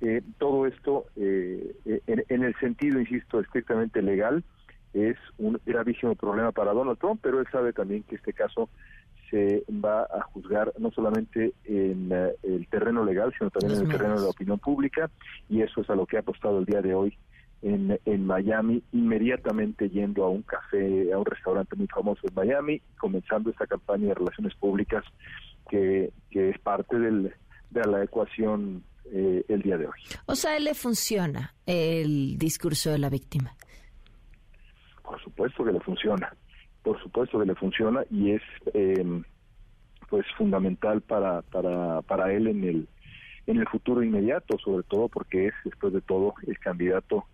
Eh, 0.01 0.23
todo 0.39 0.67
esto, 0.67 1.07
en, 1.17 2.25
en 2.29 2.45
el 2.45 2.55
sentido, 2.61 3.01
insisto, 3.01 3.41
estrictamente 3.41 4.03
legal, 4.03 4.45
es 4.93 5.17
un 5.39 5.61
gravísimo 5.65 6.15
problema 6.15 6.53
para 6.53 6.73
Donald 6.73 6.99
Trump, 6.99 7.21
pero 7.23 7.41
él 7.41 7.47
sabe 7.51 7.73
también 7.73 8.03
que 8.05 8.17
este 8.17 8.33
caso 8.33 8.69
se 9.31 9.65
va 9.71 10.03
a 10.03 10.23
juzgar 10.33 10.73
no 10.79 10.91
solamente 10.91 11.53
en 11.65 12.11
eh, 12.11 12.35
el 12.43 12.67
terreno 12.69 13.05
legal, 13.05 13.33
sino 13.39 13.51
también 13.51 13.73
Los 13.73 13.81
en 13.83 13.87
el 13.87 13.93
terreno 13.93 14.17
de 14.17 14.23
la 14.23 14.31
opinión 14.31 14.59
pública, 14.59 15.11
y 15.49 15.63
eso 15.63 15.83
es 15.83 15.91
a 15.91 15.95
lo 15.95 16.07
que 16.07 16.17
ha 16.17 16.21
apostado 16.21 16.59
el 16.59 16.65
día 16.65 16.83
de 16.83 16.95
hoy 16.95 17.17
en, 17.63 17.99
en 18.05 18.27
Miami, 18.27 18.83
inmediatamente 18.93 19.89
yendo 19.89 20.25
a 20.25 20.31
un 20.31 20.43
café, 20.43 21.13
a 21.13 21.19
un 21.19 21.27
restaurante 21.27 21.77
muy 21.77 21.87
famoso 21.87 22.27
en 22.27 22.35
Miami, 22.35 22.83
comenzando 22.99 23.51
esta 23.51 23.67
campaña 23.67 24.09
de 24.09 24.15
relaciones 24.15 24.55
públicas 24.57 25.05
que, 25.69 26.13
que 26.31 26.51
es 26.51 26.59
parte 26.59 26.99
del, 26.99 27.33
de 27.71 27.81
la 27.87 28.03
ecuación 28.03 28.83
eh, 29.13 29.45
el 29.49 29.63
día 29.63 29.77
de 29.77 29.87
hoy. 29.87 30.01
O 30.27 30.35
sea, 30.35 30.59
le 30.59 30.75
funciona 30.75 31.55
el 31.67 32.39
discurso 32.39 32.91
de 32.91 32.99
la 32.99 33.11
víctima. 33.11 33.55
Por 35.11 35.21
supuesto 35.23 35.65
que 35.65 35.73
le 35.73 35.81
funciona, 35.81 36.33
por 36.85 37.03
supuesto 37.03 37.41
que 37.41 37.47
le 37.47 37.57
funciona 37.57 38.05
y 38.13 38.31
es 38.31 38.43
eh, 38.75 39.23
pues 40.09 40.25
fundamental 40.39 41.01
para, 41.01 41.43
para, 41.43 42.01
para 42.03 42.33
él 42.33 42.47
en 42.47 42.63
el 42.63 42.89
en 43.49 43.57
el 43.57 43.67
futuro 43.67 44.05
inmediato, 44.05 44.57
sobre 44.59 44.85
todo 44.85 45.09
porque 45.09 45.49
es 45.49 45.55
después 45.65 45.93
de 45.93 46.01
todo 46.01 46.35
el 46.47 46.57
candidato 46.61 47.25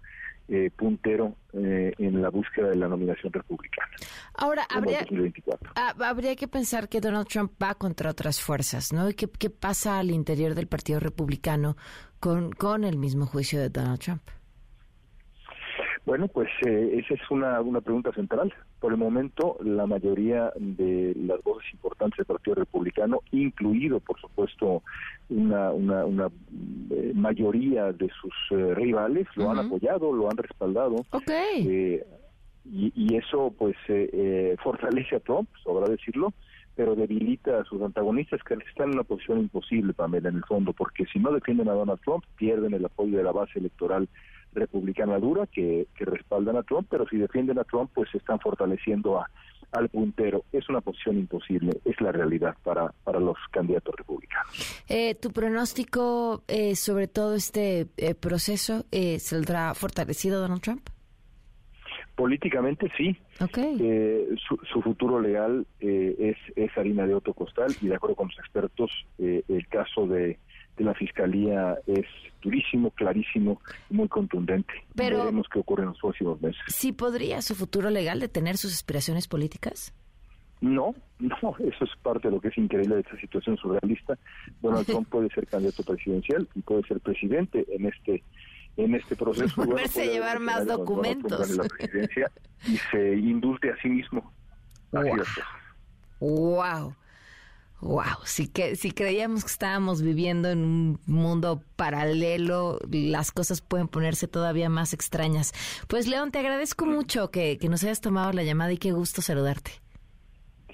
eh, 0.49 0.71
puntero 0.75 1.37
eh, 1.53 1.93
en 1.99 2.23
la 2.23 2.31
búsqueda 2.31 2.69
de 2.71 2.77
la 2.77 2.89
nominación 2.89 3.31
republicana. 3.31 3.91
Ahora, 4.35 4.67
habría, 4.75 5.05
ah, 5.75 5.93
habría 5.99 6.35
que 6.35 6.49
pensar 6.49 6.89
que 6.89 7.03
Donald 7.03 7.27
Trump 7.27 7.53
va 7.63 7.75
contra 7.75 8.09
otras 8.09 8.41
fuerzas, 8.41 8.95
¿no? 8.95 9.11
¿Y 9.11 9.15
qué, 9.15 9.29
qué 9.29 9.51
pasa 9.51 9.99
al 9.99 10.11
interior 10.11 10.55
del 10.55 10.69
Partido 10.69 11.01
Republicano 11.01 11.77
con, 12.21 12.53
con 12.53 12.85
el 12.85 12.97
mismo 12.97 13.27
juicio 13.27 13.61
de 13.61 13.69
Donald 13.69 13.99
Trump? 13.99 14.23
Bueno, 16.07 16.29
pues 16.29 16.49
eh, 16.65 17.03
esa 17.03 17.15
es 17.15 17.31
una, 17.31 17.61
una 17.61 17.81
pregunta 17.81 18.13
central. 18.13 18.55
Por 18.79 18.93
el 18.93 18.99
momento, 18.99 19.59
la 19.61 19.87
mayoría 19.87 20.53
de 20.55 21.13
las 21.17 21.43
voces 21.43 21.69
importantes 21.73 22.19
del 22.19 22.27
Partido 22.27 22.55
Republicano, 22.55 23.23
incluido, 23.33 23.99
por 23.99 24.19
supuesto, 24.21 24.85
una, 25.29 25.73
una, 25.73 26.05
una 26.05 26.29
eh, 26.91 27.11
mayoría 27.13 27.93
de 27.93 28.09
sus 28.21 28.33
eh, 28.53 28.75
rivales, 28.77 29.27
lo 29.35 29.51
han 29.51 29.59
apoyado, 29.59 30.13
lo 30.13 30.31
han 30.31 30.37
respaldado. 30.37 31.05
Okay. 31.11 32.01
y, 32.65 32.93
y, 32.95 33.17
eso, 33.17 33.53
pues, 33.59 33.77
fortalece 34.63 35.17
a 35.17 35.21
Trump, 35.21 35.49
sobra 35.65 35.89
decirlo, 35.89 36.33
pero 36.77 36.95
debilita 36.95 37.59
a 37.59 37.65
sus 37.65 37.83
antagonistas 37.83 38.41
que 38.45 38.55
están 38.55 38.91
en 38.91 38.95
una 38.95 39.03
posición 39.03 39.41
imposible, 39.41 39.93
Pamela, 39.93 40.29
en 40.29 40.37
el 40.37 40.45
fondo, 40.45 40.73
porque 40.73 41.05
si 41.07 41.19
no 41.19 41.33
defienden 41.33 41.69
a 41.69 41.73
Donald 41.73 42.01
Trump, 42.05 42.23
pierden 42.37 42.75
el 42.75 42.85
apoyo 42.85 43.17
de 43.17 43.25
la 43.25 43.33
base 43.33 43.59
electoral 43.59 44.09
republicana 44.57 45.19
dura 45.19 45.47
que, 45.47 45.87
respaldan 45.99 46.57
a 46.57 46.63
Trump, 46.63 46.89
pero 46.91 47.07
si 47.09 47.17
defienden 47.17 47.59
a 47.59 47.65
Trump, 47.65 47.91
pues 47.95 48.13
están 48.15 48.41
fortaleciendo 48.41 49.21
a, 49.21 49.31
al 49.73 49.89
puntero. 49.89 50.45
Es 50.53 50.69
una 50.69 50.81
posición 50.81 51.19
imposible, 51.19 51.81
es 51.85 52.01
la 52.01 52.13
realidad 52.13 52.57
para, 52.63 52.93
para 53.05 53.21
los 53.21 53.37
candidatos 53.51 53.95
republicanos. 53.97 54.85
Eh, 54.89 55.15
¿Tu 55.15 55.31
pronóstico 55.31 56.43
eh, 56.49 56.75
sobre 56.77 57.09
todo 57.09 57.35
este 57.35 57.87
eh, 57.97 58.15
proceso 58.15 58.85
saldrá 59.19 59.75
fortalecido 59.75 60.41
Donald 60.41 60.63
Trump? 60.63 60.89
Políticamente 62.15 62.91
sí. 62.97 63.15
su, 64.49 64.57
su, 64.73 64.81
futuro 64.81 65.21
legal 65.21 65.67
es, 65.81 66.39
es 66.57 66.79
harina 66.79 67.07
de 67.07 67.15
otro 67.15 67.35
costal 67.35 67.75
y 67.83 67.89
de 67.89 67.95
acuerdo 67.95 68.17
con 68.17 68.29
los 68.29 68.39
expertos, 68.39 68.91
el 69.19 69.69
caso 69.69 70.07
de 70.07 70.39
de 70.77 70.85
la 70.85 70.95
Fiscalía 70.95 71.79
es 71.87 72.07
durísimo, 72.43 72.91
clarísimo, 72.91 73.61
muy 73.91 74.09
contundente. 74.09 74.73
Pero, 74.95 75.19
Veremos 75.19 75.47
qué 75.53 75.59
ocurre 75.59 75.83
en 75.83 75.91
los 75.91 75.99
próximos 75.99 76.41
meses. 76.41 76.61
¿Sí 76.69 76.93
podría 76.93 77.43
su 77.43 77.55
futuro 77.55 77.91
legal 77.91 78.21
detener 78.21 78.57
sus 78.57 78.75
aspiraciones 78.75 79.27
políticas? 79.27 79.95
No, 80.61 80.95
no, 81.19 81.57
eso 81.59 81.85
es 81.85 81.91
parte 82.03 82.29
de 82.29 82.35
lo 82.35 82.41
que 82.41 82.49
es 82.49 82.59
increíble 82.59 82.97
de 82.97 83.01
esta 83.03 83.19
situación 83.21 83.57
surrealista. 83.57 84.19
Donald 84.61 84.87
Trump 84.87 85.09
puede 85.09 85.29
ser 85.31 85.47
candidato 85.47 85.83
presidencial 85.83 86.49
y 86.55 86.61
puede 86.63 86.83
ser 86.85 87.01
presidente 87.01 87.67
en 87.69 87.87
este 87.87 88.23
en 88.77 88.95
este 88.95 89.17
proceso. 89.17 89.55
Volverse 89.65 90.03
a 90.03 90.07
llevar 90.07 90.39
más 90.39 90.67
documentos. 90.67 91.51
La 91.57 91.65
presidencia 91.65 92.31
y 92.67 92.77
se 92.91 93.17
indulte 93.17 93.71
a 93.71 93.77
sí 93.81 93.89
mismo. 93.89 94.33
wow. 94.93 95.17
Wow, 96.19 96.95
si, 98.25 98.49
que, 98.49 98.77
si 98.77 98.91
creíamos 98.91 99.45
que 99.45 99.51
estábamos 99.51 100.03
viviendo 100.03 100.51
en 100.51 100.65
un 100.65 101.01
mundo 101.07 101.63
paralelo, 101.77 102.79
las 102.91 103.33
cosas 103.33 103.61
pueden 103.61 103.89
ponerse 103.89 104.29
todavía 104.29 104.69
más 104.69 104.93
extrañas. 104.93 105.53
Pues 105.89 106.07
León, 106.07 106.31
te 106.31 106.39
agradezco 106.39 106.87
mucho 106.87 107.31
que, 107.31 107.59
nos 107.69 107.83
hayas 107.85 108.01
tomado 108.01 108.33
la 108.33 108.45
llamada 108.45 108.73
y 108.73 108.79
qué 108.79 108.93
gusto 108.93 109.23
saludarte. 109.23 109.73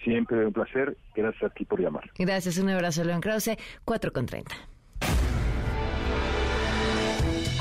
Siempre 0.05 0.47
un 0.47 0.53
placer. 0.53 0.97
Gracias 1.15 1.51
a 1.51 1.55
ti 1.55 1.65
por 1.65 1.81
llamar. 1.81 2.11
Gracias, 2.19 2.59
un 2.59 2.69
abrazo, 2.69 3.05
León 3.05 3.21
Krause, 3.21 3.57
4 3.85 4.13
con 4.13 4.27
30. 4.27 4.55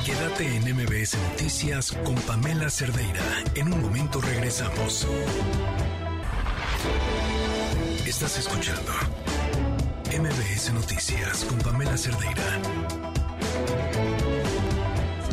Quédate 0.06 0.58
en 0.58 0.76
MBS 0.76 1.18
Noticias 1.30 1.92
con 2.04 2.16
Pamela 2.16 2.70
Cerdeira. 2.70 3.24
En 3.56 3.72
un 3.72 3.82
momento 3.82 4.20
regresamos. 4.22 5.08
Estás 8.06 8.40
escuchando 8.40 8.92
MBS 10.12 10.74
Noticias 10.74 11.46
con 11.46 11.58
Pamela 11.60 11.96
Cerdeira. 11.96 12.60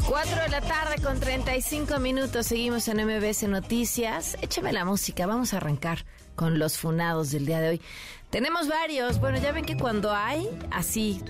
4 0.06 0.42
de 0.42 0.48
la 0.50 0.60
tarde 0.60 1.02
con 1.02 1.18
35 1.18 1.98
minutos. 1.98 2.46
Seguimos 2.46 2.86
en 2.86 3.04
MBS 3.04 3.48
Noticias. 3.48 4.38
Échame 4.40 4.72
la 4.72 4.84
música. 4.84 5.26
Vamos 5.26 5.52
a 5.52 5.56
arrancar 5.56 6.04
con 6.36 6.60
los 6.60 6.78
funados 6.78 7.32
del 7.32 7.44
día 7.44 7.58
de 7.58 7.70
hoy. 7.70 7.82
Tenemos 8.30 8.68
varios. 8.68 9.18
Bueno, 9.18 9.38
ya 9.38 9.50
ven 9.50 9.64
que 9.64 9.76
cuando 9.76 10.14
hay 10.14 10.48
así 10.70 11.24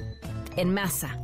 en 0.57 0.75
masa, 0.75 1.19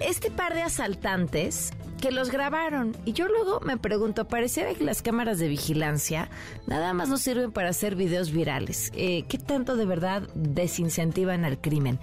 este 0.00 0.30
par 0.30 0.54
de 0.54 0.62
asaltantes 0.62 1.72
que 1.98 2.10
los 2.10 2.30
grabaron. 2.30 2.96
Y 3.04 3.12
yo 3.12 3.28
luego 3.28 3.60
me 3.60 3.76
pregunto, 3.76 4.26
pareciera 4.26 4.74
que 4.74 4.84
las 4.84 5.02
cámaras 5.02 5.38
de 5.38 5.48
vigilancia 5.48 6.30
nada 6.66 6.94
más 6.94 7.08
nos 7.08 7.20
sirven 7.20 7.52
para 7.52 7.70
hacer 7.70 7.96
videos 7.96 8.30
virales. 8.30 8.90
Eh, 8.94 9.24
¿Qué 9.28 9.38
tanto 9.38 9.76
de 9.76 9.86
verdad 9.86 10.22
desincentivan 10.34 11.44
al 11.44 11.60
crimen? 11.60 11.98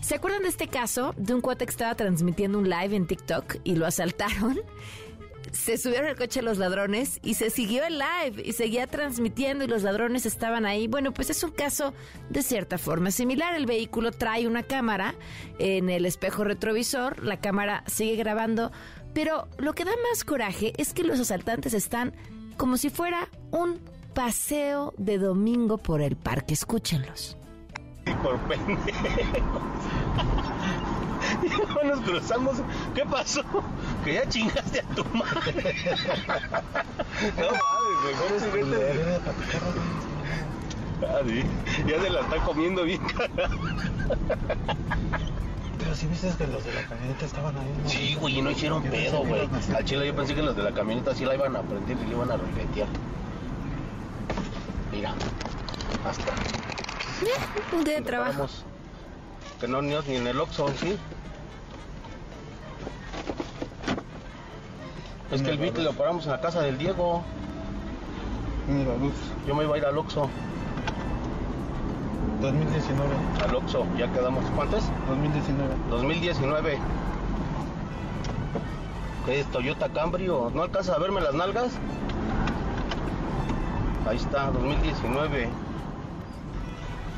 ¿Se 0.00 0.16
acuerdan 0.16 0.42
de 0.42 0.48
este 0.48 0.68
caso 0.68 1.14
de 1.16 1.34
un 1.34 1.40
cuate 1.40 1.64
que 1.64 1.70
estaba 1.70 1.94
transmitiendo 1.94 2.58
un 2.58 2.68
live 2.68 2.94
en 2.94 3.06
TikTok 3.06 3.56
y 3.64 3.76
lo 3.76 3.86
asaltaron? 3.86 4.60
se 5.52 5.78
subieron 5.78 6.08
al 6.08 6.16
coche 6.16 6.42
los 6.42 6.58
ladrones 6.58 7.20
y 7.22 7.34
se 7.34 7.50
siguió 7.50 7.84
el 7.84 7.98
live 7.98 8.42
y 8.44 8.52
seguía 8.52 8.86
transmitiendo 8.86 9.64
y 9.64 9.68
los 9.68 9.82
ladrones 9.82 10.26
estaban 10.26 10.66
ahí. 10.66 10.88
Bueno, 10.88 11.12
pues 11.12 11.30
es 11.30 11.42
un 11.42 11.50
caso 11.50 11.94
de 12.30 12.42
cierta 12.42 12.78
forma 12.78 13.10
similar. 13.10 13.54
El 13.54 13.66
vehículo 13.66 14.12
trae 14.12 14.46
una 14.46 14.62
cámara 14.62 15.14
en 15.58 15.90
el 15.90 16.06
espejo 16.06 16.44
retrovisor, 16.44 17.24
la 17.24 17.40
cámara 17.40 17.84
sigue 17.86 18.16
grabando, 18.16 18.72
pero 19.14 19.48
lo 19.58 19.74
que 19.74 19.84
da 19.84 19.92
más 20.10 20.24
coraje 20.24 20.72
es 20.76 20.92
que 20.92 21.04
los 21.04 21.20
asaltantes 21.20 21.74
están 21.74 22.14
como 22.56 22.76
si 22.76 22.90
fuera 22.90 23.28
un 23.50 23.80
paseo 24.14 24.94
de 24.98 25.18
domingo 25.18 25.78
por 25.78 26.00
el 26.00 26.16
parque. 26.16 26.54
Escúchenlos. 26.54 27.36
Por 28.22 28.38
ya 31.42 31.84
nos 31.84 32.00
cruzamos. 32.00 32.56
¿Qué 32.94 33.04
pasó? 33.04 33.42
Que 34.04 34.14
ya 34.14 34.28
chingaste 34.28 34.80
a 34.80 34.84
tu 34.94 35.04
madre. 35.16 35.74
no 37.36 37.50
mames, 37.50 37.98
mejor 38.06 38.30
vete. 38.52 39.20
Ah. 41.06 41.20
Ya 41.86 42.02
se 42.02 42.10
la 42.10 42.20
está 42.20 42.36
comiendo 42.44 42.82
bien 42.84 43.00
cara. 43.04 43.48
Pero 45.78 45.94
si 45.94 46.06
viste 46.06 46.28
que 46.36 46.46
los 46.46 46.64
de 46.64 46.74
la 46.74 46.82
camioneta 46.86 47.24
estaban 47.26 47.56
ahí. 47.56 47.74
¿no? 47.82 47.88
Sí, 47.88 48.16
güey, 48.20 48.38
y 48.38 48.42
no 48.42 48.50
hicieron 48.50 48.82
pedo, 48.82 49.24
güey. 49.24 49.48
Al 49.74 49.84
chile 49.84 50.06
yo 50.06 50.14
pensé 50.14 50.34
que 50.34 50.42
los 50.42 50.56
de 50.56 50.62
la 50.62 50.72
camioneta 50.72 51.14
sí 51.14 51.24
la 51.24 51.34
iban 51.34 51.54
a 51.54 51.62
prender 51.62 51.96
y 51.96 52.06
le 52.06 52.14
iban 52.14 52.30
a 52.30 52.36
repetear. 52.36 52.88
Mira, 54.92 55.14
hasta. 56.04 56.32
Un 57.76 57.84
día 57.84 57.94
de 57.94 58.02
trabajo. 58.02 58.46
Que 59.60 59.68
no 59.68 59.82
ni 59.82 59.94
en 59.94 60.26
el 60.26 60.40
Oxxo, 60.40 60.68
¿sí? 60.80 60.96
Es 65.30 65.42
que 65.42 65.50
el 65.50 65.58
beat 65.58 65.76
lo 65.78 65.92
paramos 65.92 66.24
en 66.24 66.32
la 66.32 66.40
casa 66.40 66.62
del 66.62 66.78
Diego. 66.78 67.22
Mira, 68.68 68.96
luz. 68.96 69.14
Yo 69.46 69.54
me 69.54 69.64
iba 69.64 69.74
a 69.74 69.78
ir 69.78 69.84
al 69.84 69.98
Oxxo. 69.98 70.28
2019. 72.40 73.14
Al 73.42 73.54
Oxxo, 73.54 73.86
ya 73.96 74.10
quedamos. 74.12 74.44
¿Cuántos? 74.54 74.84
2019. 75.08 75.74
2019. 75.90 76.78
¿Qué 79.26 79.40
es 79.40 79.46
Toyota 79.50 79.88
Camry 79.90 80.28
o 80.28 80.50
no 80.50 80.62
alcanza 80.62 80.94
a 80.94 80.98
verme 80.98 81.20
las 81.20 81.34
nalgas? 81.34 81.72
Ahí 84.06 84.16
está, 84.16 84.50
2019. 84.50 85.48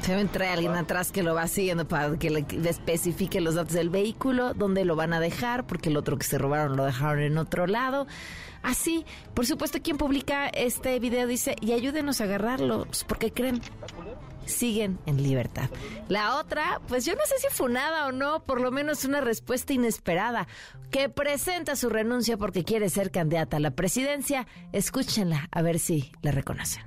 Se 0.03 0.25
trae 0.25 0.49
alguien 0.49 0.75
atrás 0.75 1.13
que 1.13 1.23
lo 1.23 1.35
va 1.35 1.47
siguiendo 1.47 1.87
para 1.87 2.17
que 2.17 2.31
le 2.31 2.45
especifique 2.69 3.41
los 3.41 3.55
datos 3.55 3.75
del 3.75 3.91
vehículo, 3.91 4.55
dónde 4.55 4.85
lo 4.85 4.97
van 4.97 5.13
a 5.13 5.21
dejar, 5.21 5.67
porque 5.67 5.91
el 5.91 5.97
otro 5.97 6.17
que 6.17 6.25
se 6.25 6.39
robaron 6.39 6.77
lo 6.77 6.85
dejaron 6.85 7.23
en 7.23 7.39
otro 7.39 7.67
lado. 7.67 8.07
Así, 8.63 9.05
por 9.35 9.47
supuesto, 9.47 9.81
quien 9.83 9.99
publica 9.99 10.49
este 10.49 10.99
video 10.99 11.27
dice, 11.27 11.55
y 11.61 11.73
ayúdenos 11.73 12.21
a 12.21 12.25
agarrarlos, 12.25 13.05
porque 13.05 13.31
creen, 13.31 13.61
siguen 14.51 14.99
en 15.07 15.23
libertad. 15.23 15.71
La 16.09 16.37
otra, 16.37 16.81
pues 16.89 17.05
yo 17.05 17.15
no 17.15 17.23
sé 17.27 17.35
si 17.39 17.55
fue 17.55 17.71
nada 17.71 18.07
o 18.07 18.13
no, 18.13 18.45
por 18.45 18.61
lo 18.61 18.71
menos 18.71 19.05
una 19.05 19.21
respuesta 19.21 19.73
inesperada, 19.73 20.47
que 20.91 21.09
presenta 21.09 21.77
su 21.77 21.89
renuncia 21.89 22.37
porque 22.37 22.65
quiere 22.65 22.91
ser 22.91 23.11
candidata 23.11 23.57
a 23.57 23.61
la 23.61 23.71
presidencia. 23.71 24.47
Escúchenla 24.73 25.49
a 25.51 25.63
ver 25.63 25.79
si 25.79 26.13
la 26.23 26.33
reconocen. 26.33 26.83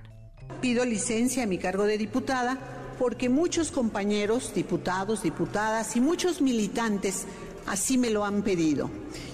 Pido 0.62 0.86
licencia 0.86 1.44
a 1.44 1.48
mi 1.48 1.58
cargo 1.58 1.86
de 1.86 1.98
diputada 1.98 2.58
porque 3.00 3.30
muchos 3.30 3.72
compañeros, 3.72 4.54
diputados, 4.54 5.24
diputadas 5.24 5.96
y 5.96 6.02
muchos 6.02 6.42
militantes 6.42 7.26
así 7.66 7.98
me 7.98 8.10
lo 8.10 8.26
han 8.26 8.44
pedido. 8.44 8.90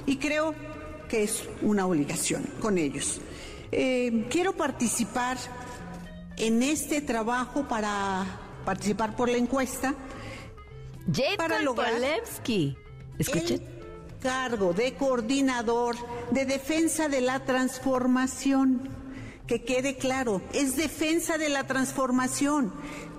Y 0.06 0.18
creo 0.18 0.56
que 1.08 1.24
es 1.24 1.44
una 1.62 1.86
obligación 1.86 2.44
con 2.62 2.78
ellos. 2.78 3.20
Eh, 3.72 4.28
quiero 4.30 4.54
participar 4.54 5.38
en 6.40 6.64
este 6.64 7.02
trabajo 7.02 7.68
para 7.68 8.26
participar 8.66 9.16
por 9.16 9.30
la 9.30 9.38
encuesta. 9.38 9.94
Jade 11.12 11.38
para 11.38 11.62
lograr 11.62 11.94
Escuchen. 13.18 13.62
El 13.62 14.20
cargo 14.22 14.74
de 14.74 14.94
coordinador 14.96 15.96
de 16.32 16.46
defensa 16.46 17.08
de 17.08 17.22
la 17.22 17.46
transformación. 17.46 18.90
Que 19.48 19.64
quede 19.64 19.98
claro, 19.98 20.42
es 20.54 20.76
defensa 20.76 21.38
de 21.38 21.50
la 21.50 21.66
transformación. 21.66 22.72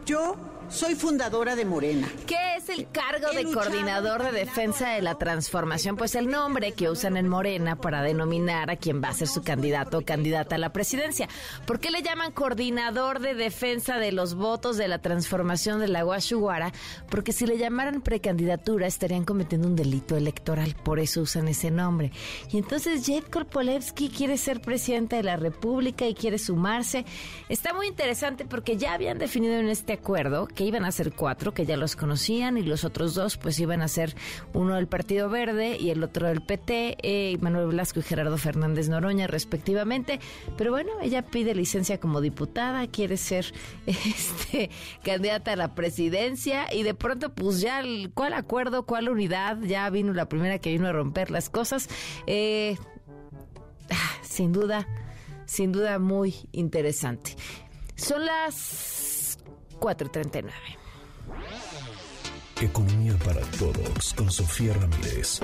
Yo 0.06 0.36
soy 0.70 0.94
fundadora 0.94 1.56
de 1.56 1.64
Morena. 1.64 2.08
¿Qué 2.26 2.56
es 2.56 2.68
el 2.68 2.88
cargo 2.90 3.32
de 3.32 3.44
coordinador 3.52 4.22
de 4.22 4.32
defensa 4.32 4.90
de 4.90 5.02
la 5.02 5.16
transformación? 5.16 5.96
Pues 5.96 6.14
el 6.14 6.28
nombre 6.28 6.72
que 6.72 6.88
usan 6.88 7.16
en 7.16 7.28
Morena 7.28 7.76
para 7.76 8.02
denominar 8.02 8.70
a 8.70 8.76
quien 8.76 9.02
va 9.02 9.08
a 9.08 9.14
ser 9.14 9.28
su 9.28 9.42
candidato 9.42 9.98
o 9.98 10.02
candidata 10.02 10.54
a 10.54 10.58
la 10.58 10.72
presidencia. 10.72 11.28
¿Por 11.66 11.80
qué 11.80 11.90
le 11.90 12.02
llaman 12.02 12.32
coordinador 12.32 13.18
de 13.18 13.34
defensa 13.34 13.98
de 13.98 14.12
los 14.12 14.34
votos 14.34 14.76
de 14.76 14.86
la 14.86 15.00
transformación 15.00 15.80
de 15.80 15.88
la 15.88 16.04
Guashuguara? 16.04 16.72
Porque 17.10 17.32
si 17.32 17.46
le 17.46 17.58
llamaran 17.58 18.00
precandidatura 18.00 18.86
estarían 18.86 19.24
cometiendo 19.24 19.66
un 19.66 19.76
delito 19.76 20.16
electoral, 20.16 20.76
por 20.84 21.00
eso 21.00 21.22
usan 21.22 21.48
ese 21.48 21.70
nombre. 21.70 22.12
Y 22.52 22.58
entonces 22.58 23.04
Jade 23.04 23.22
Korpolevsky 23.22 24.08
quiere 24.08 24.36
ser 24.36 24.60
presidenta 24.60 25.16
de 25.16 25.24
la 25.24 25.36
República 25.36 26.06
y 26.06 26.14
quiere 26.14 26.38
sumarse. 26.38 27.04
Está 27.48 27.74
muy 27.74 27.88
interesante 27.88 28.44
porque 28.44 28.76
ya 28.76 28.94
habían 28.94 29.18
definido 29.18 29.54
en 29.54 29.68
este 29.68 29.94
acuerdo 29.94 30.46
que 30.46 30.59
iban 30.64 30.84
a 30.84 30.92
ser 30.92 31.12
cuatro, 31.12 31.52
que 31.54 31.66
ya 31.66 31.76
los 31.76 31.96
conocían, 31.96 32.56
y 32.58 32.62
los 32.62 32.84
otros 32.84 33.14
dos, 33.14 33.36
pues 33.36 33.58
iban 33.60 33.82
a 33.82 33.88
ser 33.88 34.14
uno 34.52 34.76
del 34.76 34.86
Partido 34.86 35.28
Verde 35.28 35.76
y 35.78 35.90
el 35.90 36.02
otro 36.02 36.26
del 36.26 36.42
PT, 36.42 36.98
eh, 37.02 37.36
Manuel 37.40 37.68
Blasco 37.68 38.00
y 38.00 38.02
Gerardo 38.02 38.38
Fernández 38.38 38.88
Noroña, 38.88 39.26
respectivamente. 39.26 40.20
Pero 40.56 40.70
bueno, 40.70 40.92
ella 41.02 41.22
pide 41.22 41.54
licencia 41.54 41.98
como 41.98 42.20
diputada, 42.20 42.86
quiere 42.86 43.16
ser 43.16 43.52
este 43.86 44.70
candidata 45.02 45.52
a 45.52 45.56
la 45.56 45.74
presidencia, 45.74 46.72
y 46.72 46.82
de 46.82 46.94
pronto, 46.94 47.32
pues 47.32 47.60
ya, 47.60 47.82
¿cuál 48.14 48.34
acuerdo, 48.34 48.84
cuál 48.86 49.08
unidad? 49.08 49.58
Ya 49.62 49.88
vino 49.90 50.12
la 50.12 50.28
primera 50.28 50.58
que 50.58 50.70
vino 50.70 50.88
a 50.88 50.92
romper 50.92 51.30
las 51.30 51.50
cosas. 51.50 51.88
Eh, 52.26 52.76
ah, 53.90 54.18
sin 54.22 54.52
duda, 54.52 54.86
sin 55.46 55.72
duda 55.72 55.98
muy 55.98 56.34
interesante. 56.52 57.36
Son 57.96 58.24
las 58.24 58.99
439. 59.80 60.54
Economía 62.60 63.14
para 63.24 63.40
todos 63.58 64.14
con 64.14 64.30
Sofía 64.30 64.74
Ramírez. 64.74 65.40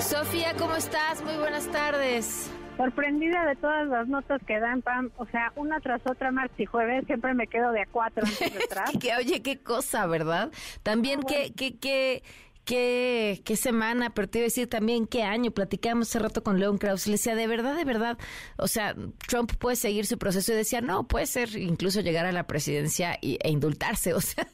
Sofía, 0.00 0.54
¿cómo 0.56 0.74
estás? 0.76 1.22
Muy 1.22 1.36
buenas 1.36 1.70
tardes. 1.70 2.50
Sorprendida 2.78 3.44
de 3.44 3.56
todas 3.56 3.86
las 3.88 4.08
notas 4.08 4.40
que 4.46 4.58
dan, 4.58 4.80
Pam. 4.80 5.10
O 5.18 5.26
sea, 5.26 5.52
una 5.56 5.80
tras 5.80 6.00
otra, 6.06 6.30
martes 6.30 6.58
y 6.60 6.64
jueves, 6.64 7.04
siempre 7.06 7.34
me 7.34 7.46
quedo 7.46 7.72
de 7.72 7.82
a 7.82 7.86
cuatro 7.86 8.24
antes 8.24 8.54
de 8.54 8.64
atrás. 8.64 8.90
que, 8.98 9.14
oye, 9.16 9.42
qué 9.42 9.58
cosa, 9.58 10.06
¿verdad? 10.06 10.50
También 10.82 11.22
que, 11.22 11.52
que, 11.52 11.76
que 11.76 12.22
qué, 12.68 13.40
qué 13.46 13.56
semana, 13.56 14.10
pero 14.10 14.28
te 14.28 14.38
iba 14.38 14.44
a 14.44 14.48
decir 14.48 14.68
también 14.68 15.06
qué 15.06 15.22
año. 15.22 15.52
Platicamos 15.52 16.08
hace 16.08 16.18
rato 16.18 16.42
con 16.42 16.58
Leon 16.58 16.76
Krauss. 16.76 17.06
Le 17.06 17.12
decía, 17.12 17.34
de 17.34 17.46
verdad, 17.46 17.74
de 17.74 17.86
verdad, 17.86 18.18
o 18.58 18.68
sea, 18.68 18.94
Trump 19.26 19.52
puede 19.58 19.74
seguir 19.74 20.04
su 20.04 20.18
proceso 20.18 20.52
y 20.52 20.56
decía, 20.56 20.82
no, 20.82 21.08
puede 21.08 21.24
ser 21.24 21.56
incluso 21.56 22.02
llegar 22.02 22.26
a 22.26 22.32
la 22.32 22.46
presidencia 22.46 23.16
y, 23.22 23.38
e 23.42 23.50
indultarse. 23.50 24.12
O 24.18 24.20
sea, 24.20 24.46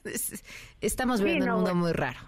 estamos 0.83 1.22
viviendo 1.22 1.46
un 1.46 1.62
mundo 1.62 1.74
muy 1.74 1.92
raro. 1.92 2.20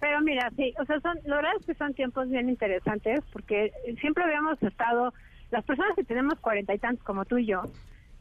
Pero 0.00 0.20
mira, 0.20 0.50
sí, 0.56 0.74
o 0.78 0.84
sea, 0.84 1.00
son, 1.00 1.16
la 1.24 1.36
verdad 1.36 1.52
es 1.60 1.66
que 1.66 1.74
son 1.74 1.94
tiempos 1.94 2.28
bien 2.28 2.48
interesantes 2.48 3.20
porque 3.32 3.72
siempre 4.00 4.24
habíamos 4.24 4.60
estado, 4.62 5.14
las 5.50 5.64
personas 5.64 5.92
que 5.94 6.04
tenemos 6.04 6.38
cuarenta 6.40 6.74
y 6.74 6.78
tantos 6.78 7.04
como 7.04 7.24
tú 7.24 7.38
y 7.38 7.46
yo, 7.46 7.62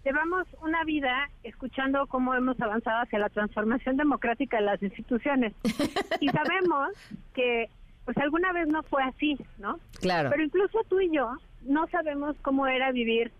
llevamos 0.03 0.47
una 0.61 0.83
vida 0.83 1.29
escuchando 1.43 2.07
cómo 2.07 2.33
hemos 2.35 2.59
avanzado 2.59 3.01
hacia 3.01 3.19
la 3.19 3.29
transformación 3.29 3.97
democrática 3.97 4.57
de 4.57 4.63
las 4.63 4.83
instituciones 4.83 5.53
y 6.19 6.29
sabemos 6.29 6.89
que 7.33 7.69
pues 8.05 8.17
alguna 8.17 8.51
vez 8.51 8.67
no 8.67 8.83
fue 8.83 9.01
así, 9.03 9.37
¿no? 9.59 9.79
Claro. 10.01 10.29
Pero 10.29 10.43
incluso 10.43 10.79
tú 10.89 10.99
y 10.99 11.09
yo 11.15 11.37
no 11.61 11.87
sabemos 11.87 12.35
cómo 12.41 12.67
era 12.67 12.91
vivir 12.91 13.31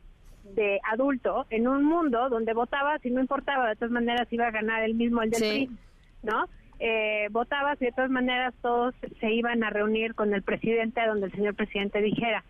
de 0.55 0.79
adulto 0.91 1.45
en 1.49 1.67
un 1.67 1.83
mundo 1.83 2.29
donde 2.29 2.53
votabas 2.53 3.05
y 3.05 3.09
no 3.09 3.19
importaba, 3.19 3.69
de 3.69 3.75
todas 3.75 3.91
maneras 3.91 4.27
iba 4.31 4.47
a 4.47 4.51
ganar 4.51 4.83
el 4.83 4.95
mismo 4.95 5.21
el 5.21 5.31
del 5.31 5.41
PRI, 5.41 5.69
¿no? 6.23 6.45
Eh, 6.79 7.27
votabas 7.31 7.81
y 7.81 7.85
de 7.85 7.91
todas 7.91 8.09
maneras 8.09 8.53
todos 8.61 8.93
se 9.19 9.31
iban 9.31 9.63
a 9.63 9.69
reunir 9.69 10.15
con 10.15 10.33
el 10.33 10.43
presidente 10.43 11.05
donde 11.05 11.27
el 11.27 11.31
señor 11.33 11.55
presidente 11.55 12.01
dijera. 12.01 12.43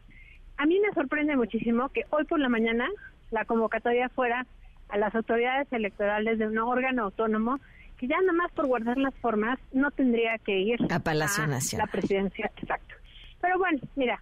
A 0.58 0.65
mí 0.65 0.80
me 0.80 0.93
sorprende 0.93 1.36
muchísimo 1.36 1.89
que 1.89 2.06
hoy 2.10 2.26
por 2.26 2.39
la 2.39 2.49
mañana 2.49 2.88
la 3.34 3.46
convocatoria 3.46 4.10
fuera 4.10 4.46
a 4.89 4.98
las 4.98 5.13
autoridades 5.15 5.67
electorales 5.74 6.38
de 6.38 6.48
un 6.48 6.58
órgano 6.60 7.06
autónomo 7.06 7.60
que 7.98 8.08
ya 8.08 8.17
nada 8.19 8.34
más 8.34 8.52
por 8.52 8.67
guardar 8.67 8.98
las 8.98 9.13
formas 9.15 9.60
no 9.72 9.91
tendría 9.91 10.38
que 10.38 10.60
ir 10.60 10.80
a 10.91 11.00
Palacio 11.00 11.48
Nacional. 11.48 11.88
La 11.88 11.91
presidencia, 11.91 12.52
exacto. 12.58 12.96
Pero 13.41 13.58
bueno, 13.58 13.80
mira, 13.96 14.22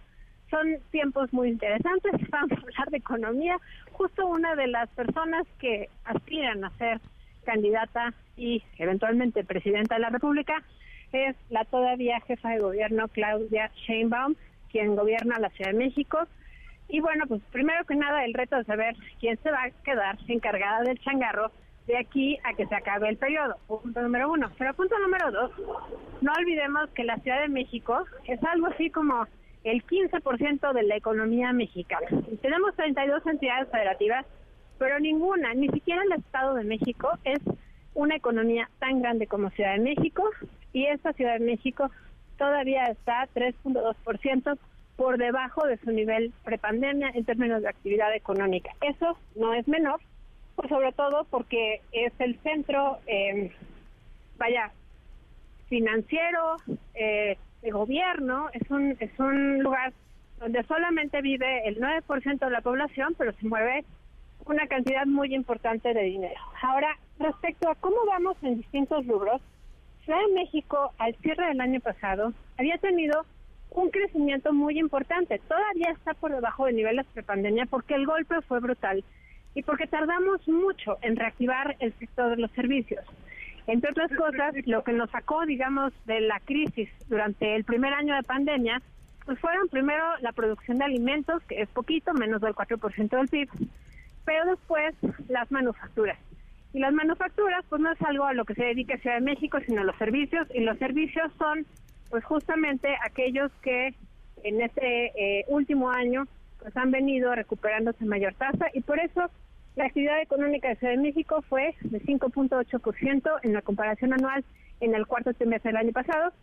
son 0.50 0.78
tiempos 0.90 1.32
muy 1.32 1.48
interesantes, 1.48 2.12
vamos 2.30 2.52
a 2.52 2.62
hablar 2.62 2.90
de 2.90 2.96
economía. 2.96 3.58
Justo 3.92 4.26
una 4.26 4.54
de 4.54 4.66
las 4.66 4.88
personas 4.90 5.46
que 5.58 5.88
aspiran 6.04 6.64
a 6.64 6.70
ser 6.78 7.00
candidata 7.44 8.14
y 8.36 8.62
eventualmente 8.78 9.44
presidenta 9.44 9.96
de 9.96 10.00
la 10.00 10.10
República 10.10 10.62
es 11.12 11.36
la 11.50 11.64
todavía 11.64 12.18
jefa 12.20 12.50
de 12.50 12.60
gobierno 12.60 13.08
Claudia 13.08 13.70
Sheinbaum, 13.86 14.36
quien 14.70 14.96
gobierna 14.96 15.38
la 15.38 15.50
Ciudad 15.50 15.72
de 15.72 15.78
México 15.78 16.26
y 16.92 17.00
bueno, 17.00 17.24
pues 17.26 17.40
primero 17.50 17.84
que 17.86 17.96
nada 17.96 18.22
el 18.22 18.34
reto 18.34 18.56
de 18.56 18.64
saber 18.64 18.94
quién 19.18 19.38
se 19.42 19.50
va 19.50 19.64
a 19.64 19.70
quedar 19.82 20.18
encargada 20.28 20.82
del 20.82 20.98
changarro 20.98 21.50
de 21.86 21.96
aquí 21.96 22.38
a 22.44 22.52
que 22.52 22.66
se 22.66 22.74
acabe 22.74 23.08
el 23.08 23.16
periodo, 23.16 23.56
punto 23.66 24.02
número 24.02 24.30
uno. 24.30 24.52
Pero 24.58 24.74
punto 24.74 24.98
número 24.98 25.32
dos, 25.32 25.50
no 26.20 26.32
olvidemos 26.38 26.90
que 26.90 27.04
la 27.04 27.16
Ciudad 27.20 27.40
de 27.40 27.48
México 27.48 28.04
es 28.26 28.44
algo 28.44 28.66
así 28.66 28.90
como 28.90 29.26
el 29.64 29.82
15% 29.86 30.72
de 30.74 30.82
la 30.82 30.96
economía 30.96 31.52
mexicana. 31.54 32.08
tenemos 32.42 32.76
32 32.76 33.26
entidades 33.26 33.70
federativas, 33.70 34.26
pero 34.78 35.00
ninguna, 35.00 35.54
ni 35.54 35.70
siquiera 35.70 36.02
el 36.02 36.12
Estado 36.12 36.54
de 36.54 36.64
México, 36.64 37.08
es 37.24 37.40
una 37.94 38.16
economía 38.16 38.68
tan 38.80 39.00
grande 39.00 39.26
como 39.26 39.48
Ciudad 39.50 39.76
de 39.76 39.80
México 39.80 40.28
y 40.74 40.84
esta 40.86 41.14
Ciudad 41.14 41.38
de 41.38 41.46
México 41.46 41.90
todavía 42.36 42.84
está 42.84 43.26
3.2% 43.34 44.58
por 45.02 45.18
debajo 45.18 45.66
de 45.66 45.78
su 45.78 45.90
nivel 45.90 46.32
prepandemia 46.44 47.10
en 47.12 47.24
términos 47.24 47.60
de 47.60 47.68
actividad 47.68 48.14
económica. 48.14 48.70
Eso 48.82 49.18
no 49.34 49.52
es 49.52 49.66
menor, 49.66 50.00
pues 50.54 50.68
sobre 50.68 50.92
todo 50.92 51.26
porque 51.28 51.80
es 51.90 52.12
el 52.20 52.38
centro, 52.42 53.00
eh, 53.08 53.50
vaya, 54.38 54.70
financiero, 55.68 56.54
eh, 56.94 57.36
de 57.62 57.70
gobierno, 57.72 58.48
es 58.52 58.70
un, 58.70 58.96
es 59.00 59.10
un 59.18 59.58
lugar 59.58 59.92
donde 60.38 60.62
solamente 60.68 61.20
vive 61.20 61.66
el 61.66 61.80
9% 61.80 62.38
de 62.38 62.50
la 62.52 62.60
población, 62.60 63.16
pero 63.18 63.32
se 63.32 63.48
mueve 63.48 63.84
una 64.46 64.68
cantidad 64.68 65.04
muy 65.04 65.34
importante 65.34 65.94
de 65.94 66.02
dinero. 66.02 66.40
Ahora, 66.62 66.96
respecto 67.18 67.68
a 67.68 67.74
cómo 67.74 67.96
vamos 68.06 68.36
en 68.42 68.58
distintos 68.58 69.04
rubros, 69.08 69.42
Ciudad 70.04 70.20
de 70.28 70.34
México, 70.34 70.92
al 70.98 71.16
cierre 71.16 71.48
del 71.48 71.60
año 71.60 71.80
pasado, 71.80 72.32
había 72.56 72.78
tenido 72.78 73.24
un 73.74 73.90
crecimiento 73.90 74.52
muy 74.52 74.78
importante. 74.78 75.40
Todavía 75.48 75.90
está 75.92 76.14
por 76.14 76.32
debajo 76.32 76.66
de 76.66 76.72
niveles 76.72 77.06
prepandemia 77.12 77.66
porque 77.66 77.94
el 77.94 78.06
golpe 78.06 78.40
fue 78.42 78.60
brutal 78.60 79.04
y 79.54 79.62
porque 79.62 79.86
tardamos 79.86 80.46
mucho 80.48 80.98
en 81.02 81.16
reactivar 81.16 81.76
el 81.80 81.92
sector 81.98 82.30
de 82.30 82.36
los 82.42 82.50
servicios. 82.52 83.04
Entre 83.66 83.90
otras 83.90 84.10
cosas, 84.12 84.54
lo 84.66 84.82
que 84.82 84.92
nos 84.92 85.10
sacó, 85.10 85.46
digamos, 85.46 85.92
de 86.06 86.20
la 86.20 86.40
crisis 86.40 86.88
durante 87.08 87.54
el 87.54 87.64
primer 87.64 87.92
año 87.94 88.14
de 88.14 88.22
pandemia, 88.22 88.82
pues 89.24 89.38
fueron 89.38 89.68
primero 89.68 90.04
la 90.20 90.32
producción 90.32 90.78
de 90.78 90.84
alimentos, 90.84 91.42
que 91.44 91.60
es 91.60 91.68
poquito, 91.68 92.12
menos 92.12 92.40
del 92.40 92.54
4% 92.54 93.08
del 93.08 93.28
PIB, 93.28 93.48
pero 94.24 94.46
después 94.46 94.94
las 95.28 95.50
manufacturas. 95.52 96.18
Y 96.72 96.80
las 96.80 96.92
manufacturas, 96.92 97.64
pues 97.68 97.80
no 97.80 97.92
es 97.92 98.02
algo 98.02 98.24
a 98.24 98.32
lo 98.32 98.44
que 98.44 98.54
se 98.54 98.64
dedica 98.64 98.96
Ciudad 98.98 99.16
de 99.16 99.22
México, 99.22 99.58
sino 99.64 99.84
los 99.84 99.96
servicios, 99.96 100.48
y 100.54 100.60
los 100.60 100.78
servicios 100.78 101.30
son 101.38 101.64
pues 102.12 102.24
justamente 102.26 102.94
aquellos 103.02 103.50
que 103.62 103.94
en 104.44 104.60
este 104.60 105.06
eh, 105.16 105.46
último 105.48 105.90
año 105.90 106.26
pues 106.58 106.76
han 106.76 106.90
venido 106.90 107.34
recuperándose 107.34 108.04
mayor 108.04 108.34
tasa 108.34 108.66
y 108.74 108.82
por 108.82 109.00
eso 109.00 109.30
La 109.76 109.86
actividad 109.86 110.20
económica 110.20 110.68
de 110.68 110.76
Ciudad 110.76 110.92
de 110.92 111.00
México 111.00 111.42
fue 111.48 111.74
de 111.80 112.02
5.8% 112.02 113.38
en 113.42 113.54
la 113.54 113.62
comparación 113.62 114.12
anual 114.12 114.44
en 114.80 114.94
el 114.94 115.06
cuarto 115.06 115.32
trimestre 115.32 115.70
del 115.70 115.78
año 115.78 115.92
pasado. 115.92 116.34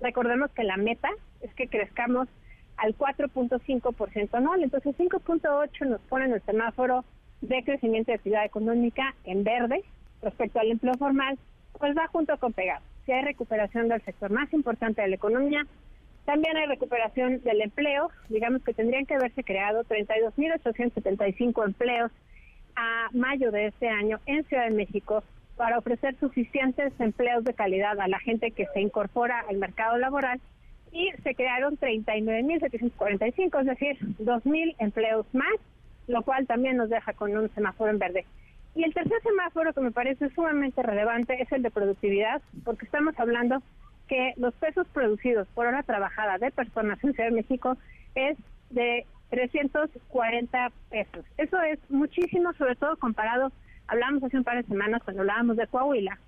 Recordemos 0.00 0.52
que 0.52 0.62
la 0.62 0.76
meta 0.76 1.10
es 1.40 1.52
que 1.54 1.66
crezcamos 1.66 2.28
al 2.76 2.96
4.5% 2.96 4.28
anual, 4.34 4.62
entonces 4.62 4.96
5.8 4.96 5.86
nos 5.88 6.00
pone 6.02 6.26
en 6.26 6.34
el 6.34 6.42
semáforo 6.42 7.04
de 7.40 7.64
crecimiento 7.64 8.12
de 8.12 8.18
actividad 8.18 8.44
económica 8.44 9.16
en 9.24 9.42
verde 9.42 9.82
respecto 10.22 10.60
al 10.60 10.70
empleo 10.70 10.94
formal, 10.94 11.36
pues 11.76 11.96
va 11.96 12.06
junto 12.06 12.38
con 12.38 12.52
pegado. 12.52 12.84
Si 13.04 13.12
hay 13.12 13.22
recuperación 13.24 13.88
del 13.88 14.02
sector 14.02 14.30
más 14.30 14.52
importante 14.52 15.02
de 15.02 15.08
la 15.08 15.16
economía, 15.16 15.66
también 16.24 16.56
hay 16.56 16.66
recuperación 16.66 17.42
del 17.42 17.62
empleo, 17.62 18.10
digamos 18.28 18.62
que 18.62 18.74
tendrían 18.74 19.06
que 19.06 19.14
haberse 19.14 19.42
creado 19.42 19.84
32.875 19.84 21.64
empleos 21.64 22.12
a 22.76 23.08
mayo 23.12 23.50
de 23.50 23.66
este 23.66 23.88
año 23.88 24.20
en 24.26 24.44
Ciudad 24.44 24.64
de 24.64 24.70
México 24.74 25.24
para 25.56 25.78
ofrecer 25.78 26.16
suficientes 26.18 26.92
empleos 27.00 27.44
de 27.44 27.54
calidad 27.54 27.98
a 28.00 28.08
la 28.08 28.18
gente 28.20 28.50
que 28.52 28.66
se 28.72 28.80
incorpora 28.80 29.44
al 29.48 29.56
mercado 29.58 29.98
laboral 29.98 30.40
y 30.92 31.10
se 31.22 31.34
crearon 31.34 31.76
39.745, 31.78 33.60
es 33.60 33.66
decir, 33.66 33.98
2.000 34.18 34.76
empleos 34.78 35.26
más, 35.32 35.54
lo 36.06 36.22
cual 36.22 36.46
también 36.46 36.76
nos 36.76 36.90
deja 36.90 37.12
con 37.12 37.36
un 37.36 37.52
semáforo 37.54 37.90
en 37.90 37.98
verde. 37.98 38.24
Y 38.74 38.84
el 38.84 38.94
tercer 38.94 39.20
semáforo 39.22 39.72
que 39.72 39.80
me 39.80 39.90
parece 39.90 40.30
sumamente 40.30 40.82
relevante 40.82 41.42
es 41.42 41.50
el 41.52 41.62
de 41.62 41.70
productividad, 41.70 42.40
porque 42.64 42.84
estamos 42.84 43.18
hablando 43.18 43.62
que 44.08 44.32
los 44.36 44.54
pesos 44.54 44.86
producidos 44.88 45.48
por 45.54 45.66
hora 45.66 45.82
trabajada 45.82 46.38
de 46.38 46.50
personas 46.50 47.02
en 47.02 47.12
Ciudad 47.14 47.30
de 47.30 47.36
México 47.36 47.76
es 48.14 48.36
de 48.70 49.06
340 49.30 50.72
pesos. 50.90 51.24
Eso 51.38 51.60
es 51.62 51.78
muchísimo, 51.88 52.52
sobre 52.54 52.76
todo 52.76 52.96
comparado, 52.96 53.52
hablamos 53.86 54.22
hace 54.22 54.36
un 54.36 54.44
par 54.44 54.56
de 54.56 54.68
semanas 54.68 55.02
cuando 55.04 55.22
hablábamos 55.22 55.56
de 55.56 55.66
Coahuila, 55.66 56.18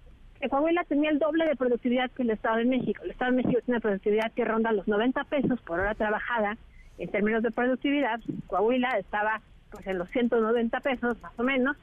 que 0.41 0.49
Coahuila 0.49 0.85
tenía 0.85 1.11
el 1.11 1.19
doble 1.19 1.47
de 1.47 1.57
productividad 1.57 2.11
que 2.11 2.23
el 2.23 2.31
Estado 2.31 2.57
de 2.57 2.65
México. 2.65 3.03
El 3.05 3.13
Estado 3.13 3.31
de 3.31 3.37
México 3.39 3.61
tiene 3.65 3.77
una 3.77 3.81
productividad 3.81 4.33
que 4.33 4.45
ronda 4.45 4.73
los 4.73 4.89
90 4.89 5.25
pesos 5.25 5.61
por 5.63 5.79
hora 5.79 5.95
trabajada 5.95 6.57
en 6.99 7.11
términos 7.11 7.43
de 7.43 7.51
productividad. 7.51 8.21
Coahuila 8.49 8.99
estaba 8.99 9.41
pues 9.71 9.87
en 9.87 9.99
los 9.99 10.09
190 10.11 10.81
pesos 10.81 11.21
más 11.23 11.33
o 11.39 11.43
menos. 11.43 11.77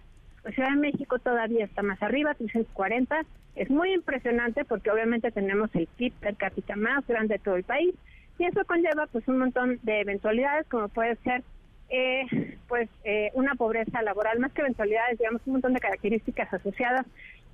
Ciudad 0.54 0.70
de 0.70 0.78
México 0.78 1.20
todavía 1.20 1.66
está 1.66 1.82
más 1.84 2.02
arriba, 2.02 2.34
340. 2.34 3.22
Es 3.56 3.70
muy 3.70 3.94
impresionante 3.94 4.66
porque 4.66 4.92
obviamente 4.92 5.32
tenemos 5.32 5.70
el 5.76 5.88
PIB 5.88 6.14
per 6.14 6.36
cápita 6.36 6.76
más 6.76 7.06
grande 7.08 7.36
de 7.36 7.40
todo 7.40 7.56
el 7.56 7.64
país 7.64 7.94
y 8.38 8.46
eso 8.46 8.64
conlleva 8.66 9.08
pues 9.08 9.28
un 9.28 9.38
montón 9.38 9.80
de 9.84 10.00
eventualidades 10.00 10.66
como 10.68 10.88
puede 10.88 11.16
ser 11.18 11.44
eh, 11.90 12.26
pues 12.68 12.90
eh, 13.04 13.32
una 13.34 13.56
pobreza 13.56 14.02
laboral, 14.02 14.40
más 14.40 14.54
que 14.54 14.62
eventualidades, 14.62 15.18
digamos 15.18 15.42
un 15.46 15.54
montón 15.54 15.74
de 15.74 15.80
características 15.80 16.54
asociadas, 16.54 17.06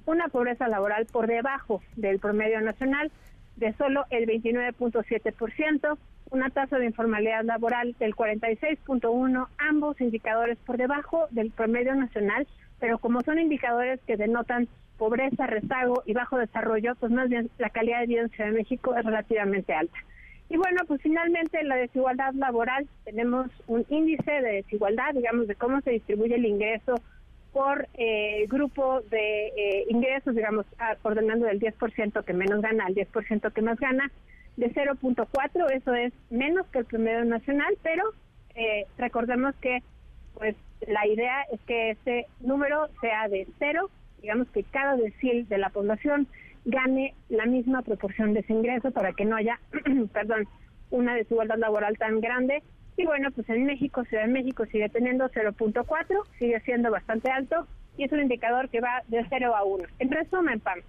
una 0.06 0.28
pobreza 0.28 0.68
laboral 0.68 1.06
por 1.08 1.28
debajo 1.28 1.82
del 1.96 2.20
promedio 2.20 2.62
nacional 2.62 3.12
de 3.56 3.74
solo 3.74 4.06
el 4.10 4.28
29.7%, 4.28 5.98
una 6.32 6.50
tasa 6.50 6.78
de 6.78 6.86
informalidad 6.86 7.44
laboral 7.44 7.96
del 8.00 8.16
46.1%, 8.16 9.48
ambos 9.58 10.02
indicadores 10.02 10.58
por 10.66 10.78
debajo 10.78 11.28
del 11.32 11.52
promedio 11.52 11.96
nacional, 11.96 12.48
pero 12.80 12.98
como 12.98 13.22
son 13.22 13.40
indicadores 13.40 14.00
que 14.08 14.18
denotan 14.18 14.68
pobreza, 14.98 15.48
rezago 15.48 16.04
y 16.06 16.14
bajo 16.14 16.38
desarrollo, 16.38 16.96
pues 16.96 17.12
más 17.12 17.30
bien 17.30 17.50
la 17.58 17.70
calidad 17.70 18.02
de 18.02 18.08
vida 18.08 18.22
en 18.22 18.30
Ciudad 18.30 18.50
de 18.50 18.58
México 18.58 18.96
es 18.96 19.04
relativamente 19.04 19.74
alta. 19.74 19.98
Y 20.50 20.58
bueno, 20.58 20.84
pues 20.88 21.02
finalmente 21.02 21.64
la 21.64 21.76
desigualdad 21.76 22.34
laboral, 22.34 22.88
tenemos 23.04 23.50
un 23.68 23.86
índice 23.90 24.32
de 24.32 24.54
desigualdad, 24.54 25.14
digamos, 25.14 25.48
de 25.48 25.56
cómo 25.56 25.82
se 25.82 25.92
distribuye 25.92 26.36
el 26.36 26.46
ingreso 26.46 26.96
por 27.52 27.88
eh, 27.96 28.46
grupo 28.48 29.02
de 29.10 29.48
eh, 29.48 29.86
ingresos, 29.90 30.36
digamos, 30.36 30.66
ordenando 31.04 31.46
del 31.46 31.60
10% 31.60 32.24
que 32.24 32.34
menos 32.34 32.62
gana 32.62 32.86
al 32.86 32.94
10% 32.94 33.54
que 33.54 33.62
más 33.62 33.80
gana, 33.80 34.12
de 34.58 34.72
0.4, 34.72 35.72
eso 35.72 35.94
es 35.94 36.14
menos 36.30 36.68
que 36.68 36.80
el 36.80 36.86
promedio 36.86 37.26
nacional, 37.26 37.78
pero 37.82 38.04
eh, 38.56 38.86
recordemos 38.98 39.56
que 39.56 39.82
pues 40.34 40.56
la 40.88 41.08
idea 41.08 41.44
es 41.52 41.60
que 41.62 41.92
ese 41.92 42.28
número 42.42 42.90
sea 43.02 43.28
de 43.28 43.48
cero, 43.60 43.90
digamos 44.22 44.48
que 44.50 44.64
cada 44.64 44.96
decil 44.96 45.48
de 45.48 45.58
la 45.58 45.70
población 45.70 46.28
gane 46.66 47.14
la 47.30 47.46
misma 47.46 47.82
proporción 47.82 48.34
de 48.34 48.40
ese 48.42 48.54
ingreso 48.54 48.92
para 48.92 49.14
que 49.14 49.26
no 49.26 49.36
haya, 49.36 49.60
perdón, 50.14 50.48
una 50.90 51.16
desigualdad 51.16 51.58
laboral 51.58 51.98
tan 51.98 52.22
grande. 52.22 52.64
Y 52.98 53.06
bueno, 53.06 53.30
pues 53.32 53.48
en 53.50 53.66
México, 53.66 54.04
Ciudad 54.06 54.26
de 54.26 54.32
México 54.32 54.66
sigue 54.66 54.90
teniendo 54.90 55.30
0.4, 55.30 55.84
sigue 56.40 56.60
siendo 56.62 56.92
bastante 56.92 57.30
alto 57.30 57.68
y 57.98 58.04
es 58.06 58.12
un 58.12 58.22
indicador 58.22 58.70
que 58.70 58.82
va 58.82 59.02
de 59.08 59.26
0 59.30 59.56
a 59.56 59.64
1. 59.64 59.84
En 60.00 60.12
resumen, 60.12 60.60
PAM, 60.60 60.80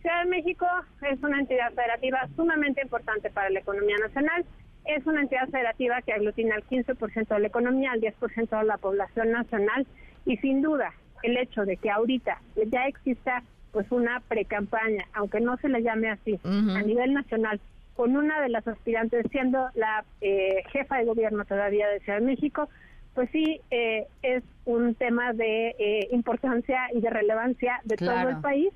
Ciudad 0.00 0.24
de 0.24 0.30
México 0.30 0.66
es 1.02 1.22
una 1.22 1.38
entidad 1.38 1.72
federativa 1.72 2.28
sumamente 2.34 2.82
importante 2.82 3.30
para 3.30 3.50
la 3.50 3.60
economía 3.60 3.96
nacional. 3.98 4.44
Es 4.84 5.06
una 5.06 5.22
entidad 5.22 5.48
federativa 5.48 6.02
que 6.02 6.12
aglutina 6.12 6.56
el 6.56 6.64
15% 6.64 7.28
de 7.28 7.40
la 7.40 7.46
economía, 7.46 7.92
el 7.94 8.00
10% 8.00 8.58
de 8.58 8.64
la 8.64 8.78
población 8.78 9.30
nacional. 9.30 9.86
Y 10.24 10.36
sin 10.38 10.62
duda 10.62 10.92
el 11.22 11.36
hecho 11.36 11.64
de 11.64 11.76
que 11.76 11.90
ahorita 11.90 12.40
ya 12.66 12.86
exista 12.86 13.42
pues 13.72 13.90
una 13.90 14.20
precampaña, 14.28 15.04
aunque 15.14 15.40
no 15.40 15.56
se 15.56 15.68
le 15.68 15.82
llame 15.82 16.10
así, 16.10 16.38
a 16.44 16.82
nivel 16.82 17.14
nacional, 17.14 17.58
con 17.96 18.16
una 18.16 18.40
de 18.40 18.48
las 18.48 18.66
aspirantes 18.68 19.26
siendo 19.30 19.68
la 19.74 20.04
eh, 20.20 20.62
jefa 20.70 20.98
de 20.98 21.04
gobierno 21.04 21.44
todavía 21.44 21.88
de 21.88 22.00
Ciudad 22.00 22.18
de 22.18 22.26
México, 22.26 22.68
pues 23.14 23.30
sí 23.30 23.60
eh, 23.70 24.06
es 24.22 24.42
un 24.64 24.94
tema 24.94 25.32
de 25.32 25.74
eh, 25.78 26.08
importancia 26.12 26.88
y 26.94 27.00
de 27.00 27.10
relevancia 27.10 27.80
de 27.84 27.96
todo 27.96 28.28
el 28.28 28.40
país, 28.40 28.72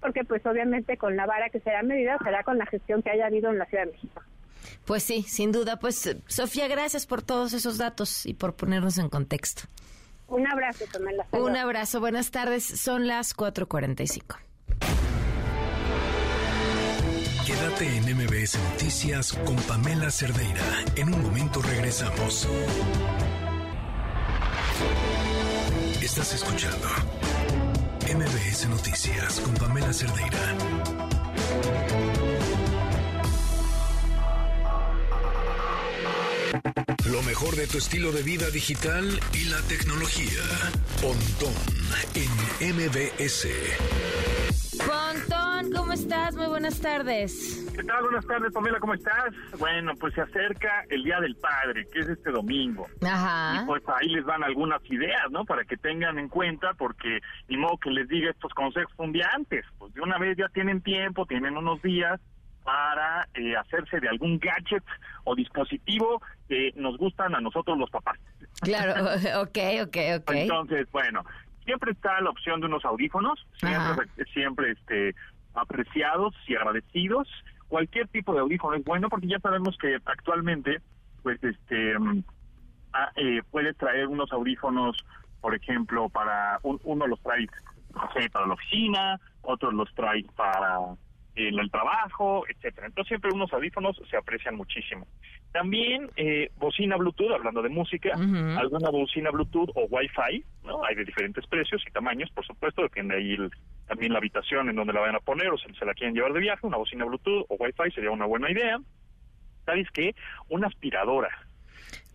porque 0.00 0.24
pues 0.24 0.44
obviamente 0.46 0.96
con 0.96 1.16
la 1.16 1.26
vara 1.26 1.50
que 1.50 1.60
será 1.60 1.82
medida 1.82 2.18
será 2.22 2.42
con 2.42 2.58
la 2.58 2.66
gestión 2.66 3.02
que 3.02 3.10
haya 3.10 3.26
habido 3.26 3.50
en 3.50 3.58
la 3.58 3.66
Ciudad 3.66 3.84
de 3.84 3.92
México. 3.92 4.22
Pues 4.84 5.02
sí, 5.02 5.24
sin 5.28 5.52
duda. 5.52 5.78
Pues 5.78 6.16
Sofía, 6.26 6.68
gracias 6.68 7.06
por 7.06 7.22
todos 7.22 7.52
esos 7.52 7.78
datos 7.78 8.26
y 8.26 8.34
por 8.34 8.54
ponernos 8.54 8.98
en 8.98 9.08
contexto. 9.08 9.62
Un 10.28 10.46
abrazo, 10.46 10.84
Pamela. 10.92 11.26
Un 11.32 11.56
abrazo, 11.56 12.00
buenas 12.00 12.30
tardes. 12.30 12.64
Son 12.64 13.06
las 13.06 13.36
4.45. 13.36 14.36
Quédate 17.46 17.96
en 17.96 18.16
MBS 18.16 18.58
Noticias 18.70 19.32
con 19.32 19.56
Pamela 19.56 20.10
Cerdeira. 20.10 20.84
En 20.96 21.12
un 21.12 21.22
momento 21.22 21.60
regresamos. 21.60 22.48
Estás 26.02 26.34
escuchando 26.34 26.88
MBS 28.14 28.68
Noticias 28.68 29.40
con 29.40 29.54
Pamela 29.54 29.92
Cerdeira. 29.92 30.38
Lo 37.10 37.22
mejor 37.22 37.56
de 37.56 37.66
tu 37.66 37.78
estilo 37.78 38.12
de 38.12 38.22
vida 38.22 38.48
digital 38.50 39.04
y 39.32 39.48
la 39.48 39.60
tecnología. 39.62 40.42
Pontón 41.02 41.54
en 42.14 42.30
MBS. 42.76 43.48
Pontón, 44.78 45.72
¿cómo 45.72 45.92
estás? 45.92 46.36
Muy 46.36 46.46
buenas 46.46 46.80
tardes. 46.80 47.66
¿Qué 47.74 47.82
tal? 47.82 48.02
Buenas 48.02 48.26
tardes, 48.26 48.52
Pamela, 48.52 48.78
¿cómo 48.78 48.94
estás? 48.94 49.34
Bueno, 49.58 49.94
pues 49.98 50.14
se 50.14 50.20
acerca 50.20 50.84
el 50.90 51.02
Día 51.02 51.18
del 51.20 51.34
Padre, 51.36 51.86
que 51.92 52.00
es 52.00 52.08
este 52.08 52.30
domingo. 52.30 52.86
Ajá. 53.02 53.62
Y 53.62 53.66
pues 53.66 53.82
ahí 53.88 54.08
les 54.08 54.24
dan 54.24 54.44
algunas 54.44 54.80
ideas, 54.88 55.30
¿no? 55.30 55.44
Para 55.44 55.64
que 55.64 55.76
tengan 55.76 56.18
en 56.18 56.28
cuenta, 56.28 56.74
porque 56.74 57.20
ni 57.48 57.56
modo 57.56 57.78
que 57.78 57.90
les 57.90 58.08
diga 58.08 58.30
estos 58.30 58.52
consejos 58.54 58.92
un 58.98 59.12
día 59.12 59.28
antes. 59.34 59.64
Pues 59.78 59.92
de 59.94 60.00
una 60.00 60.18
vez 60.18 60.36
ya 60.36 60.48
tienen 60.50 60.82
tiempo, 60.82 61.26
tienen 61.26 61.56
unos 61.56 61.82
días 61.82 62.20
para 62.64 63.28
eh, 63.34 63.54
hacerse 63.56 64.00
de 64.00 64.08
algún 64.08 64.38
gadget 64.38 64.82
o 65.24 65.34
dispositivo 65.34 66.20
que 66.48 66.72
nos 66.76 66.96
gustan 66.96 67.34
a 67.34 67.40
nosotros 67.40 67.78
los 67.78 67.90
papás. 67.90 68.18
Claro, 68.62 68.94
ok, 69.42 69.58
ok, 69.84 69.96
ok. 70.18 70.30
Entonces, 70.32 70.90
bueno, 70.90 71.24
siempre 71.64 71.92
está 71.92 72.20
la 72.20 72.30
opción 72.30 72.60
de 72.60 72.66
unos 72.66 72.84
audífonos, 72.84 73.46
siempre, 73.58 74.06
siempre 74.32 74.70
este, 74.72 75.14
apreciados 75.54 76.34
y 76.48 76.56
agradecidos. 76.56 77.28
Cualquier 77.68 78.08
tipo 78.08 78.32
de 78.32 78.40
audífono 78.40 78.76
es 78.76 78.84
bueno 78.84 79.08
porque 79.08 79.28
ya 79.28 79.38
sabemos 79.40 79.76
que 79.78 79.98
actualmente, 80.04 80.80
pues, 81.22 81.42
este, 81.44 81.98
mm, 81.98 82.24
ah, 82.94 83.10
eh, 83.16 83.42
puedes 83.50 83.76
traer 83.76 84.06
unos 84.06 84.32
audífonos, 84.32 85.04
por 85.40 85.54
ejemplo, 85.54 86.08
para, 86.08 86.58
uno 86.62 87.06
los 87.06 87.20
trae, 87.22 87.46
no 87.94 88.10
sé, 88.12 88.30
para 88.30 88.46
la 88.46 88.54
oficina, 88.54 89.20
otros 89.42 89.74
los 89.74 89.92
trae 89.94 90.24
para 90.34 90.78
en 91.36 91.58
el 91.58 91.70
trabajo, 91.70 92.44
etcétera. 92.48 92.86
Entonces 92.86 93.08
siempre 93.08 93.30
unos 93.32 93.52
audífonos 93.52 94.00
se 94.08 94.16
aprecian 94.16 94.56
muchísimo. 94.56 95.06
También 95.52 96.10
eh, 96.16 96.50
bocina 96.56 96.96
Bluetooth, 96.96 97.32
hablando 97.32 97.62
de 97.62 97.68
música, 97.68 98.12
alguna 98.56 98.90
bocina 98.90 99.30
Bluetooth 99.30 99.70
o 99.74 99.86
Wi-Fi, 99.88 100.44
¿no? 100.64 100.84
Hay 100.84 100.94
de 100.94 101.04
diferentes 101.04 101.46
precios 101.46 101.82
y 101.86 101.92
tamaños, 101.92 102.30
por 102.30 102.44
supuesto, 102.44 102.82
depende 102.82 103.16
ahí 103.16 103.36
también 103.86 104.12
la 104.12 104.18
habitación 104.18 104.68
en 104.68 104.76
donde 104.76 104.92
la 104.92 105.00
vayan 105.00 105.16
a 105.16 105.20
poner 105.20 105.48
o 105.48 105.58
si 105.58 105.72
se 105.74 105.84
la 105.84 105.94
quieren 105.94 106.14
llevar 106.14 106.32
de 106.32 106.40
viaje, 106.40 106.66
una 106.66 106.76
bocina 106.76 107.04
Bluetooth 107.04 107.46
o 107.48 107.56
Wi-Fi 107.58 107.90
sería 107.92 108.10
una 108.10 108.26
buena 108.26 108.50
idea. 108.50 108.78
¿Sabes 109.64 109.88
qué? 109.92 110.14
Una 110.48 110.66
aspiradora. 110.66 111.30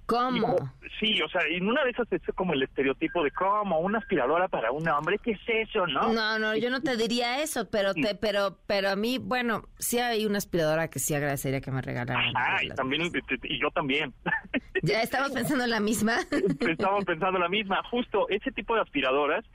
¿Cómo? 0.10 0.58
sí, 1.00 1.22
o 1.22 1.30
sea, 1.30 1.42
en 1.48 1.68
una 1.68 1.84
de 1.84 1.92
esas 1.92 2.12
es 2.12 2.22
como 2.36 2.54
el 2.54 2.64
estereotipo 2.64 3.24
de 3.24 3.30
cómo 3.30 3.80
una 3.80 4.00
aspiradora 4.00 4.48
para 4.48 4.72
un 4.72 4.88
hombre, 4.90 5.20
¿qué 5.24 5.32
es 5.32 5.68
eso, 5.70 5.86
no? 5.86 6.12
No, 6.12 6.40
no, 6.40 6.56
yo 6.56 6.72
no 6.72 6.82
te 6.82 6.98
diría 6.98 7.44
eso, 7.44 7.70
pero 7.70 7.94
te, 7.94 8.16
pero, 8.16 8.58
pero 8.66 8.90
a 8.90 8.96
mí, 8.96 9.20
bueno, 9.20 9.64
sí 9.78 10.00
hay 10.00 10.26
una 10.26 10.40
aspiradora 10.40 10.90
que 10.90 10.98
sí 10.98 11.14
agradecería 11.14 11.62
que 11.62 11.72
me 11.72 11.82
regalaran. 11.82 12.34
Ah, 12.36 12.58
y 12.64 12.70
también, 12.70 13.04
y 13.44 13.62
yo 13.62 13.70
también. 13.70 14.14
¿Ya 14.84 15.04
estamos 15.04 15.32
pensando 15.32 15.64
en 15.64 15.70
la 15.70 15.80
misma? 15.80 16.18
Estamos 16.60 17.06
pensando 17.06 17.38
en 17.38 17.44
la 17.44 17.50
misma. 17.50 17.84
Justo 17.92 18.28
ese 18.30 18.52
tipo 18.52 18.76
de 18.76 18.82
aspiradoras 18.82 19.46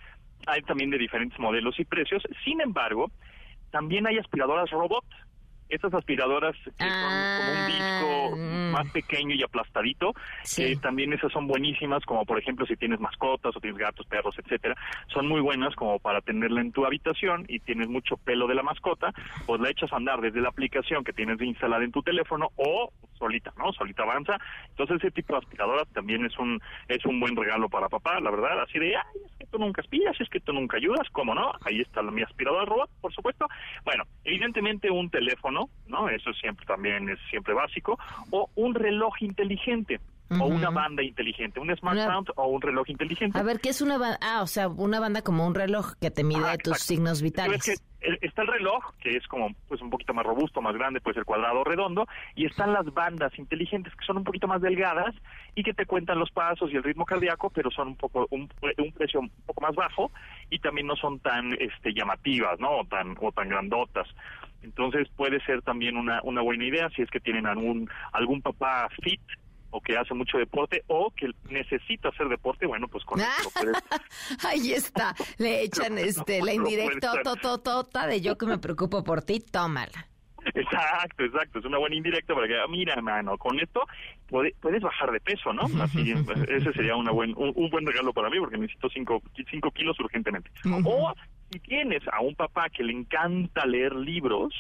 hay 0.47 0.63
también 0.63 0.91
de 0.91 0.99
diferentes 0.99 1.39
modelos 1.39 1.79
y 1.81 1.85
precios. 1.85 2.23
Sin 2.45 2.61
embargo, 2.61 3.11
también 3.71 4.07
hay 4.07 4.19
aspiradoras 4.19 4.71
robot 4.71 5.05
esas 5.75 5.95
aspiradoras 5.95 6.55
que 6.65 6.85
son 6.85 7.13
como 7.39 7.53
un 7.53 7.67
disco 7.67 8.05
Ah, 8.33 8.71
más 8.73 8.91
pequeño 8.91 9.35
y 9.35 9.43
aplastadito, 9.43 10.15
que 10.57 10.77
también 10.77 11.13
esas 11.13 11.33
son 11.33 11.47
buenísimas, 11.47 12.05
como 12.05 12.25
por 12.25 12.39
ejemplo 12.39 12.67
si 12.67 12.77
tienes 12.77 13.01
mascotas 13.01 13.57
o 13.57 13.61
tienes 13.61 13.79
gatos, 13.79 14.07
perros, 14.07 14.35
etcétera, 14.39 14.75
son 15.13 15.29
muy 15.29 15.41
buenas 15.41 15.75
como 15.77 15.99
para 15.99 16.21
tenerla 16.21 16.61
en 16.61 16.73
tu 16.73 16.85
habitación 16.85 17.45
y 17.49 17.61
tienes 17.61 17.89
mucho 17.89 18.17
pelo 18.17 18.47
de 18.47 18.55
la 18.55 18.63
mascota, 18.63 19.13
pues 19.47 19.61
la 19.61 19.71
echas 19.71 19.93
a 19.93 19.97
andar 19.97 20.21
desde 20.21 20.41
la 20.41 20.49
aplicación 20.49 21.05
que 21.05 21.13
tienes 21.13 21.41
instalada 21.41 21.85
en 21.85 21.93
tu 21.93 22.03
teléfono 22.03 22.49
o 22.57 22.93
solita, 23.19 23.53
¿no? 23.57 23.73
Solita 23.73 24.03
avanza. 24.03 24.37
Entonces 24.71 24.97
ese 24.97 25.11
tipo 25.11 25.35
de 25.35 25.39
aspiradoras 25.41 25.89
también 25.93 26.25
es 26.25 26.37
un 26.39 26.61
es 26.89 27.05
un 27.05 27.21
buen 27.21 27.37
regalo 27.37 27.69
para 27.69 27.89
papá, 27.89 28.21
la 28.21 28.31
verdad, 28.31 28.61
así 28.61 28.79
de, 28.79 28.97
ay, 28.97 29.03
es 29.25 29.33
que 29.39 29.47
tú 29.47 29.59
nunca 29.59 29.83
aspiras, 29.83 30.21
es 30.21 30.29
que 30.29 30.41
tú 30.41 30.53
nunca 30.53 30.77
ayudas, 30.77 31.09
¿cómo 31.13 31.35
no? 31.35 31.53
Ahí 31.65 31.81
está 31.81 32.03
mi 32.03 32.23
aspiradora 32.23 32.65
robot, 32.65 32.91
por 33.01 33.13
supuesto. 33.13 33.47
Bueno, 33.85 34.05
evidentemente 34.25 34.91
un 34.91 35.11
teléfono, 35.11 35.64
¿no? 35.87 36.09
Eso 36.09 36.33
siempre 36.35 36.67
también 36.67 37.09
es 37.09 37.19
siempre 37.31 37.55
básico, 37.55 37.99
o 38.31 38.51
un 38.55 38.75
reloj 38.75 39.15
inteligente. 39.21 40.01
O 40.41 40.47
una 40.47 40.71
banda 40.71 41.03
inteligente, 41.03 41.61
un 41.61 41.75
smartphone 41.77 42.25
o 42.37 42.47
un 42.49 42.61
reloj 42.61 42.89
inteligente. 42.89 43.39
A 43.39 43.43
ver, 43.43 43.61
¿qué 43.61 43.69
es 43.69 43.83
una 43.83 43.99
banda? 43.99 44.19
Ah, 44.23 44.43
o 44.43 44.47
sea, 44.47 44.69
una 44.69 44.99
banda 44.99 45.23
como 45.23 45.47
un 45.47 45.55
reloj 45.55 45.93
que 46.01 46.11
te 46.11 46.25
mide 46.25 46.57
tus 46.59 46.79
signos 46.79 47.21
vitales. 47.23 47.81
Está 48.21 48.43
el 48.43 48.49
reloj, 48.49 48.83
que 49.01 49.17
es 49.17 49.27
como 49.29 49.51
pues 49.69 49.81
un 49.81 49.91
poquito 49.91 50.13
más 50.13 50.27
robusto, 50.27 50.61
más 50.61 50.75
grande, 50.75 51.01
puede 51.01 51.15
ser 51.15 51.25
cuadrado 51.25 51.61
o 51.61 51.65
redondo, 51.65 52.07
y 52.35 52.47
están 52.47 52.73
las 52.73 52.85
bandas 52.93 53.39
inteligentes 53.39 53.95
que 53.95 54.05
son 54.05 54.19
un 54.19 54.25
poquito 54.25 54.49
más 54.49 54.61
delgadas 54.61 55.15
y 55.55 55.63
que 55.63 55.73
te 55.73 55.87
cuentan 55.87 56.19
los 56.19 56.31
pasos 56.31 56.71
y 56.73 56.77
el 56.77 56.83
ritmo 56.83 57.05
cardíaco, 57.05 57.51
pero 57.51 57.71
son 57.71 57.89
un 57.89 57.97
poco 57.97 58.27
un, 58.31 58.49
un 58.79 58.93
precio 58.93 59.21
un 59.21 59.31
poco 59.47 59.61
más 59.61 59.75
bajo 59.75 60.11
y 60.51 60.59
también 60.59 60.87
no 60.87 60.97
son 60.97 61.19
tan 61.21 61.53
este 61.61 61.95
llamativas, 61.95 62.59
¿no? 62.59 62.81
O 62.81 62.85
tan 62.85 63.15
o 63.21 63.31
tan 63.33 63.49
grandotas. 63.49 64.09
Entonces 64.65 65.09
puede 65.17 65.41
ser 65.45 65.63
también 65.63 65.97
una 65.97 66.21
una 66.25 66.41
buena 66.43 66.65
idea 66.65 66.89
si 66.97 67.03
es 67.03 67.11
que 67.11 67.21
tienen 67.21 67.47
algún 67.47 67.89
algún 68.13 68.43
papá 68.43 68.89
fit 69.03 69.21
o 69.71 69.81
que 69.81 69.97
hace 69.97 70.15
mucho 70.15 70.39
deporte 70.39 70.83
o 70.87 71.11
que 71.11 71.31
necesita 71.51 72.09
hacer 72.09 72.29
deporte, 72.29 72.65
bueno, 72.67 72.87
pues 72.89 73.05
con 73.05 73.21
eso 73.21 73.51
puedes 73.55 73.77
Ahí 74.45 74.73
está, 74.73 75.15
le 75.39 75.63
echan 75.63 75.99
este 75.99 76.41
la 76.41 76.47
no 76.55 76.63
indirecta 76.63 77.23
tototota 77.23 78.07
de 78.07 78.21
yo 78.21 78.39
que 78.39 78.47
me 78.47 78.59
preocupo 78.59 79.03
por 79.05 79.23
ti, 79.23 79.41
tómala. 79.41 80.07
Exacto, 80.55 81.25
exacto. 81.25 81.59
Es 81.59 81.65
una 81.65 81.79
buena 81.79 81.97
indirecta 81.97 82.35
para 82.35 82.47
que, 82.47 82.55
mira, 82.69 83.01
mano, 83.01 83.37
con 83.39 83.59
esto 83.59 83.81
puede- 84.29 84.55
puedes 84.61 84.83
bajar 84.83 85.11
de 85.11 85.19
peso, 85.21 85.53
¿no? 85.55 85.63
Así, 85.83 86.13
ese 86.49 86.73
sería 86.75 86.97
una 86.97 87.11
buen, 87.13 87.33
un, 87.37 87.53
un 87.57 87.71
buen 87.71 87.87
regalo 87.87 88.13
para 88.13 88.29
mí 88.31 88.39
porque 88.39 88.59
necesito 88.59 88.89
cinco, 88.91 89.23
cinco 89.51 89.71
kilos 89.71 89.99
urgentemente. 90.01 90.51
O 90.85 91.15
si 91.51 91.61
tienes 91.61 92.03
a 92.13 92.21
un 92.21 92.35
papá 92.35 92.69
que 92.69 92.83
le 92.83 92.93
encanta 92.93 93.65
leer 93.67 93.95
libros, 93.95 94.53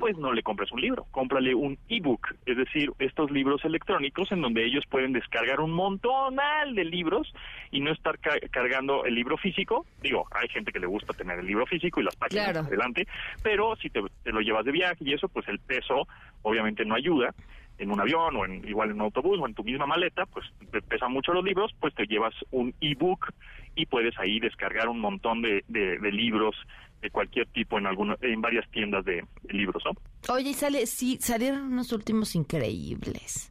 pues 0.00 0.16
no 0.18 0.32
le 0.32 0.42
compres 0.42 0.70
un 0.72 0.80
libro, 0.80 1.06
cómprale 1.10 1.54
un 1.54 1.78
ebook, 1.88 2.34
es 2.46 2.56
decir, 2.56 2.90
estos 2.98 3.30
libros 3.30 3.64
electrónicos 3.64 4.30
en 4.32 4.42
donde 4.42 4.64
ellos 4.64 4.84
pueden 4.88 5.12
descargar 5.12 5.60
un 5.60 5.70
montón 5.70 6.36
de 6.74 6.84
libros 6.84 7.32
y 7.70 7.80
no 7.80 7.90
estar 7.92 8.18
ca- 8.18 8.38
cargando 8.50 9.04
el 9.04 9.14
libro 9.14 9.36
físico. 9.38 9.86
Digo, 10.02 10.26
hay 10.32 10.48
gente 10.48 10.72
que 10.72 10.78
le 10.80 10.86
gusta 10.86 11.12
tener 11.14 11.38
el 11.38 11.46
libro 11.46 11.64
físico 11.66 12.00
y 12.00 12.04
las 12.04 12.16
páginas 12.16 12.50
Claro. 12.50 12.66
adelante, 12.66 13.06
pero 13.42 13.76
si 13.76 13.88
te, 13.90 14.02
te 14.22 14.32
lo 14.32 14.40
llevas 14.40 14.64
de 14.64 14.72
viaje 14.72 14.96
y 15.04 15.12
eso, 15.14 15.28
pues 15.28 15.46
el 15.48 15.58
peso 15.58 16.06
obviamente 16.42 16.84
no 16.84 16.94
ayuda. 16.94 17.34
En 17.80 17.90
un 17.90 18.00
avión 18.00 18.36
o 18.36 18.44
en, 18.44 18.66
igual 18.68 18.90
en 18.90 18.96
un 18.96 19.00
autobús 19.02 19.38
o 19.40 19.46
en 19.48 19.54
tu 19.54 19.64
misma 19.64 19.86
maleta, 19.86 20.26
pues 20.26 20.46
te 20.70 20.80
pesan 20.82 21.12
mucho 21.12 21.32
los 21.32 21.42
libros, 21.44 21.72
pues 21.80 21.94
te 21.94 22.04
llevas 22.06 22.34
un 22.50 22.74
ebook 22.80 23.32
y 23.74 23.86
puedes 23.86 24.16
ahí 24.18 24.38
descargar 24.38 24.88
un 24.88 25.00
montón 25.00 25.40
de, 25.42 25.64
de- 25.66 25.98
de 25.98 26.12
libros 26.12 26.54
de 27.00 27.10
cualquier 27.10 27.46
tipo 27.48 27.78
en 27.78 27.86
alguna, 27.86 28.16
en 28.20 28.42
varias 28.42 28.68
tiendas 28.70 29.04
de, 29.06 29.24
de 29.44 29.54
libros, 29.54 29.82
¿no? 29.86 29.92
Oye, 30.34 30.50
y 30.50 30.54
sale, 30.54 30.84
sí, 30.86 31.16
salieron 31.20 31.72
unos 31.72 31.90
últimos 31.92 32.34
increíbles. 32.34 33.50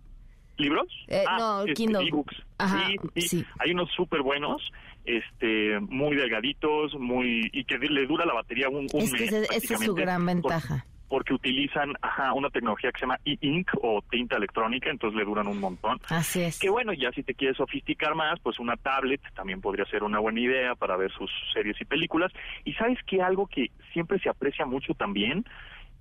¿Libros? 0.58 0.88
Eh, 1.08 1.24
Ah, 1.28 1.38
no, 1.40 1.60
este, 1.62 1.74
Kindle. 1.74 2.08
ebooks. 2.08 2.36
Ajá, 2.60 2.88
sí, 3.16 3.22
sí, 3.22 3.46
Hay 3.60 3.72
unos 3.72 3.90
súper 3.96 4.22
buenos, 4.22 4.62
este, 5.06 5.80
muy 5.80 6.16
delgaditos, 6.16 6.94
muy 7.00 7.50
y 7.54 7.64
que 7.64 7.78
le 7.80 8.06
dura 8.06 8.26
la 8.26 8.34
batería 8.34 8.70
un, 8.70 8.88
un 8.94 9.02
Es 9.02 9.14
que 9.14 9.20
mes. 9.32 9.34
esa 9.50 9.74
es 9.76 9.80
su 9.86 9.96
gran 9.96 10.20
por- 10.26 10.28
ventaja. 10.36 10.86
Porque 11.10 11.34
utilizan 11.34 11.94
ajá, 12.02 12.34
una 12.34 12.50
tecnología 12.50 12.92
que 12.92 13.00
se 13.00 13.06
llama 13.06 13.20
e-ink 13.26 13.72
o 13.82 14.02
tinta 14.10 14.38
electrónica, 14.38 14.90
entonces 14.90 15.18
le 15.18 15.26
duran 15.26 15.48
un 15.48 15.60
montón. 15.60 16.00
Así 16.10 16.42
es. 16.42 16.60
Que 16.60 16.70
bueno, 16.70 16.94
ya 16.94 17.12
si 17.12 17.24
te 17.24 17.34
quieres 17.34 17.58
sofisticar 17.58 18.16
más, 18.16 18.40
pues 18.40 18.60
una 18.60 18.78
tablet 18.78 19.22
también 19.34 19.60
podría 19.60 19.86
ser 19.86 20.04
una 20.04 20.20
buena 20.20 20.40
idea 20.40 20.76
para 20.76 20.96
ver 20.96 21.12
sus 21.12 21.32
series 21.54 21.80
y 21.82 21.86
películas. 21.86 22.32
Y 22.64 22.74
sabes 22.74 23.00
que 23.06 23.22
algo 23.22 23.48
que 23.48 23.72
siempre 23.92 24.20
se 24.20 24.30
aprecia 24.30 24.66
mucho 24.66 24.94
también, 24.94 25.46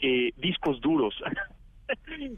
eh, 0.01 0.33
discos 0.37 0.81
duros. 0.81 1.15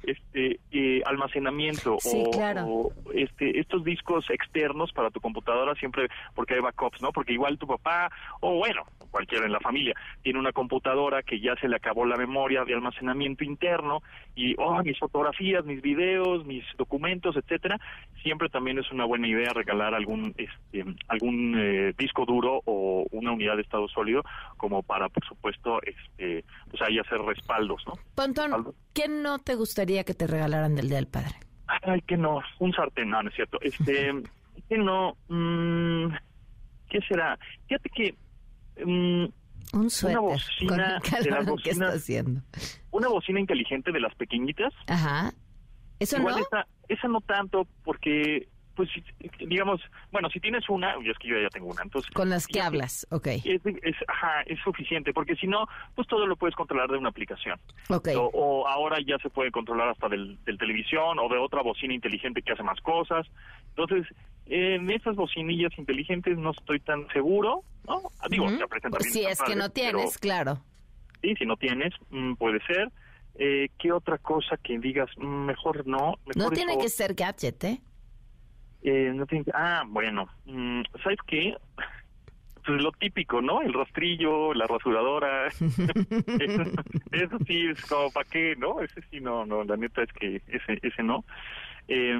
este 0.02 0.60
eh, 0.70 1.02
almacenamiento 1.04 1.96
Sí, 2.00 2.22
o, 2.26 2.30
claro. 2.30 2.64
o, 2.66 2.92
este 3.14 3.58
estos 3.58 3.84
discos 3.84 4.28
externos 4.30 4.92
para 4.92 5.10
tu 5.10 5.20
computadora 5.20 5.74
siempre 5.74 6.08
porque 6.34 6.54
hay 6.54 6.60
backups 6.60 7.02
no 7.02 7.12
porque 7.12 7.32
igual 7.32 7.58
tu 7.58 7.66
papá 7.66 8.10
o 8.40 8.56
bueno 8.56 8.82
cualquiera 9.10 9.46
en 9.46 9.52
la 9.52 9.60
familia 9.60 9.94
tiene 10.22 10.38
una 10.38 10.52
computadora 10.52 11.22
que 11.22 11.40
ya 11.40 11.54
se 11.56 11.68
le 11.68 11.76
acabó 11.76 12.04
la 12.06 12.16
memoria 12.16 12.64
de 12.64 12.74
almacenamiento 12.74 13.44
interno 13.44 14.02
y 14.34 14.54
oh 14.58 14.82
mis 14.82 14.98
fotografías 14.98 15.64
mis 15.64 15.82
videos 15.82 16.44
mis 16.46 16.64
documentos 16.76 17.36
etcétera 17.36 17.78
siempre 18.22 18.48
también 18.48 18.78
es 18.78 18.90
una 18.92 19.04
buena 19.04 19.26
idea 19.26 19.52
regalar 19.52 19.94
algún 19.94 20.34
este 20.36 20.84
algún 21.08 21.54
eh, 21.58 21.92
disco 21.98 22.24
duro 22.24 22.62
o 22.64 23.06
una 23.10 23.32
unidad 23.32 23.56
de 23.56 23.62
estado 23.62 23.88
sólido 23.88 24.22
como 24.56 24.82
para 24.82 25.08
por 25.08 25.24
supuesto 25.26 25.80
este 25.82 26.44
pues 26.70 26.82
ahí 26.82 26.98
hacer 26.98 27.18
respaldos 27.20 27.82
no 27.86 27.94
Pontón, 28.14 28.74
¿qué 28.94 29.08
no 29.08 29.38
te 29.38 29.54
gustaría 29.54 30.04
que 30.04 30.14
te 30.14 30.26
regalaran 30.26 30.74
del 30.74 30.88
Día 30.88 30.96
del 30.96 31.06
Padre? 31.08 31.34
Ay, 31.82 32.00
que 32.02 32.16
no, 32.16 32.40
un 32.58 32.72
sartén, 32.72 33.10
no, 33.10 33.22
no 33.22 33.28
es 33.28 33.34
cierto. 33.34 33.58
Este, 33.60 34.12
que 34.68 34.78
no, 34.78 35.16
mm, 35.28 36.12
¿qué 36.88 37.00
será? 37.08 37.38
Fíjate 37.68 37.90
que 37.90 38.14
mm, 38.84 39.26
Un 39.78 39.90
suéter. 39.90 40.18
una 40.18 40.28
bocina 40.32 41.00
con 41.00 41.14
el 41.18 41.24
de 41.24 41.30
las 41.30 41.38
calor 41.44 41.62
que 41.62 41.70
está 41.70 41.86
haciendo. 41.88 42.40
una 42.90 43.08
bocina 43.08 43.40
inteligente 43.40 43.92
de 43.92 44.00
las 44.00 44.14
pequeñitas. 44.16 44.72
Ajá. 44.88 45.32
¿Eso 45.98 46.16
Igual 46.16 46.36
no? 46.36 46.40
Esa, 46.42 46.66
esa 46.88 47.08
no 47.08 47.20
tanto 47.20 47.66
porque, 47.84 48.48
pues, 48.80 48.88
digamos, 49.38 49.80
bueno, 50.10 50.30
si 50.30 50.40
tienes 50.40 50.66
una, 50.70 50.94
yo 51.02 51.12
es 51.12 51.18
que 51.18 51.28
yo 51.28 51.38
ya 51.38 51.48
tengo 51.50 51.66
una, 51.68 51.82
entonces 51.82 52.10
Con 52.12 52.30
las 52.30 52.46
que 52.46 52.60
hablas, 52.62 53.06
ok. 53.10 53.26
es, 53.26 53.60
es, 53.64 53.96
ajá, 54.08 54.42
es 54.46 54.58
suficiente, 54.60 55.12
porque 55.12 55.36
si 55.36 55.46
no, 55.46 55.66
pues 55.94 56.08
todo 56.08 56.26
lo 56.26 56.36
puedes 56.36 56.54
controlar 56.56 56.88
de 56.88 56.96
una 56.96 57.10
aplicación. 57.10 57.58
Ok. 57.90 58.08
O, 58.16 58.30
o 58.32 58.66
ahora 58.68 58.96
ya 59.06 59.18
se 59.18 59.28
puede 59.28 59.50
controlar 59.50 59.88
hasta 59.90 60.08
del, 60.08 60.42
del 60.44 60.56
televisión 60.56 61.18
o 61.18 61.28
de 61.28 61.36
otra 61.38 61.62
bocina 61.62 61.92
inteligente 61.92 62.40
que 62.40 62.52
hace 62.52 62.62
más 62.62 62.80
cosas. 62.80 63.26
Entonces, 63.76 64.06
en 64.46 64.90
esas 64.90 65.14
bocinillas 65.14 65.72
inteligentes 65.78 66.38
no 66.38 66.52
estoy 66.52 66.80
tan 66.80 67.06
seguro, 67.08 67.62
¿no? 67.86 68.00
Digo, 68.30 68.46
aprecian 68.46 68.92
también 68.92 69.12
Si 69.12 69.24
es 69.26 69.40
que 69.42 69.54
no 69.56 69.68
tienes, 69.70 70.18
pero 70.18 70.20
claro. 70.20 70.60
sí, 71.20 71.34
si 71.36 71.44
no 71.44 71.56
tienes, 71.56 71.92
mm, 72.10 72.34
puede 72.34 72.60
ser. 72.64 72.90
Eh, 73.36 73.68
¿Qué 73.78 73.92
otra 73.92 74.18
cosa 74.18 74.56
que 74.56 74.78
digas, 74.78 75.08
mm, 75.16 75.24
mejor 75.46 75.86
no? 75.86 76.14
Mejor 76.26 76.36
No 76.36 76.50
tiene 76.50 76.72
eso- 76.72 76.80
que 76.80 76.88
ser 76.88 77.14
gadget, 77.14 77.64
¿eh? 77.64 77.80
Eh, 78.82 79.12
no 79.14 79.26
que- 79.26 79.44
Ah, 79.54 79.82
bueno, 79.86 80.28
mm, 80.46 80.82
¿sabes 81.02 81.18
qué? 81.26 81.54
Pues 82.66 82.82
lo 82.82 82.92
típico, 82.92 83.40
¿no? 83.40 83.62
El 83.62 83.72
rastrillo, 83.72 84.52
la 84.52 84.66
rasuradora. 84.66 85.46
eso, 85.48 85.62
eso 87.10 87.38
sí 87.46 87.66
es 87.68 87.80
como, 87.86 88.10
¿para 88.10 88.28
qué, 88.28 88.54
no? 88.58 88.82
Ese 88.82 89.00
sí, 89.10 89.18
no, 89.18 89.46
no, 89.46 89.64
la 89.64 89.78
neta 89.78 90.02
es 90.02 90.12
que 90.12 90.42
ese, 90.46 90.78
ese 90.82 91.02
no. 91.02 91.24
Eh, 91.88 92.16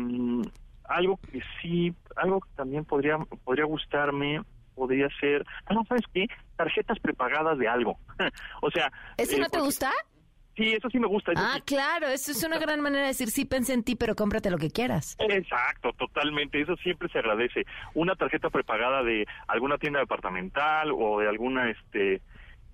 algo 0.89 1.19
que 1.31 1.43
sí, 1.61 1.93
algo 2.17 2.41
que 2.41 2.49
también 2.57 2.87
podría, 2.87 3.19
podría 3.45 3.67
gustarme, 3.67 4.41
podría 4.75 5.09
ser, 5.21 5.45
ah, 5.67 5.75
no, 5.75 5.85
¿sabes 5.85 6.05
qué? 6.13 6.27
Tarjetas 6.57 6.99
prepagadas 7.01 7.59
de 7.59 7.69
algo. 7.69 7.99
o 8.63 8.71
sea... 8.71 8.91
¿Ese 9.19 9.37
eh, 9.37 9.41
no 9.41 9.45
te 9.45 9.51
porque- 9.59 9.67
gusta? 9.67 9.91
Sí, 10.61 10.75
eso 10.75 10.91
sí 10.91 10.99
me 10.99 11.07
gusta. 11.07 11.33
eso 11.33 11.41
Ah, 11.43 11.55
sí. 11.57 11.63
claro, 11.63 12.07
eso 12.09 12.33
es 12.33 12.45
una 12.45 12.59
gran 12.59 12.81
manera 12.81 13.03
de 13.03 13.09
decir, 13.09 13.31
sí 13.31 13.47
pensé 13.47 13.73
en 13.73 13.83
ti, 13.83 13.97
pero 13.97 14.15
cómprate 14.15 14.51
lo 14.51 14.59
que 14.59 14.71
quieras. 14.71 15.17
Exacto, 15.19 15.93
totalmente. 15.95 16.61
Eso 16.61 16.77
siempre 16.77 17.09
se 17.09 17.19
agradece. 17.19 17.65
Una 17.95 18.15
tarjeta 18.15 18.51
prepagada 18.51 19.03
de 19.03 19.27
alguna 19.49 19.79
tienda 19.79 20.01
departamental 20.01 20.91
o 20.93 21.21
de 21.21 21.29
alguna, 21.29 21.71
este, 21.71 22.21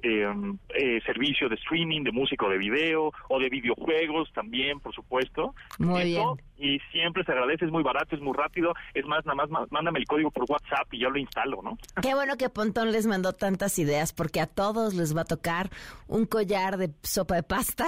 Em, 0.02 0.58
eh, 0.74 1.00
servicio 1.06 1.48
de 1.48 1.54
streaming, 1.56 2.04
de 2.04 2.12
música 2.12 2.44
o 2.44 2.50
de 2.50 2.58
video, 2.58 3.12
o 3.28 3.38
de 3.40 3.48
videojuegos 3.48 4.30
también, 4.32 4.78
por 4.78 4.94
supuesto. 4.94 5.54
Muy 5.78 6.04
bien. 6.04 6.26
Y 6.58 6.78
siempre 6.92 7.24
se 7.24 7.32
agradece, 7.32 7.64
es 7.64 7.72
muy 7.72 7.82
barato, 7.82 8.14
es 8.14 8.20
muy 8.20 8.34
rápido. 8.36 8.74
Es 8.94 9.06
más, 9.06 9.24
nada 9.24 9.46
más 9.46 9.70
mándame 9.70 9.98
el 9.98 10.04
código 10.04 10.30
por 10.30 10.44
WhatsApp 10.48 10.92
y 10.92 11.00
yo 11.00 11.10
lo 11.10 11.18
instalo, 11.18 11.62
¿no? 11.62 11.78
Qué 12.02 12.14
bueno 12.14 12.36
que 12.36 12.50
Pontón 12.50 12.92
les 12.92 13.06
mandó 13.06 13.32
tantas 13.32 13.78
ideas, 13.78 14.12
porque 14.12 14.40
a 14.40 14.46
todos 14.46 14.94
les 14.94 15.16
va 15.16 15.22
a 15.22 15.24
tocar 15.24 15.70
un 16.08 16.26
collar 16.26 16.76
de 16.76 16.90
sopa 17.02 17.36
de 17.36 17.42
pasta. 17.42 17.86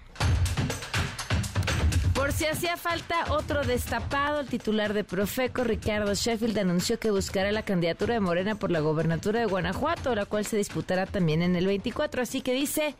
Por 2.22 2.34
si 2.34 2.46
hacía 2.46 2.78
falta 2.78 3.16
otro 3.32 3.64
destapado, 3.64 4.42
el 4.42 4.48
titular 4.48 4.94
de 4.94 5.04
Profeco, 5.04 5.64
Ricardo 5.64 6.14
Sheffield, 6.14 6.56
anunció 6.60 7.00
que 7.00 7.10
buscará 7.10 7.52
la 7.52 7.66
candidatura 7.66 8.14
de 8.14 8.20
Morena 8.20 8.54
por 8.54 8.70
la 8.70 8.80
gobernatura 8.80 9.40
de 9.40 9.48
Guanajuato, 9.48 10.14
la 10.14 10.26
cual 10.26 10.46
se 10.46 10.56
disputará 10.56 11.08
también 11.08 11.42
en 11.42 11.56
el 11.56 11.66
24. 11.66 12.22
Así 12.22 12.42
que 12.42 12.54
dice, 12.54 12.96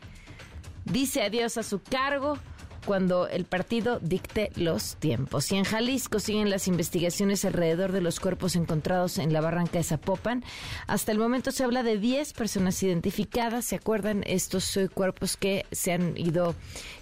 dice 0.86 1.22
adiós 1.22 1.56
a 1.56 1.62
su 1.62 1.80
cargo 1.80 2.36
cuando 2.84 3.28
el 3.28 3.44
partido 3.44 3.98
dicte 4.00 4.50
los 4.56 4.96
tiempos. 4.96 5.50
Y 5.52 5.56
en 5.56 5.64
Jalisco 5.64 6.18
siguen 6.18 6.50
las 6.50 6.68
investigaciones 6.68 7.44
alrededor 7.44 7.92
de 7.92 8.00
los 8.00 8.20
cuerpos 8.20 8.56
encontrados 8.56 9.18
en 9.18 9.32
la 9.32 9.40
barranca 9.40 9.78
de 9.78 9.84
Zapopan. 9.84 10.44
Hasta 10.86 11.12
el 11.12 11.18
momento 11.18 11.50
se 11.52 11.64
habla 11.64 11.82
de 11.82 11.98
10 11.98 12.32
personas 12.32 12.82
identificadas. 12.82 13.64
¿Se 13.64 13.76
acuerdan 13.76 14.22
estos 14.26 14.76
eh, 14.76 14.88
cuerpos 14.88 15.36
que 15.36 15.66
se 15.70 15.92
han 15.92 16.16
ido, 16.16 16.54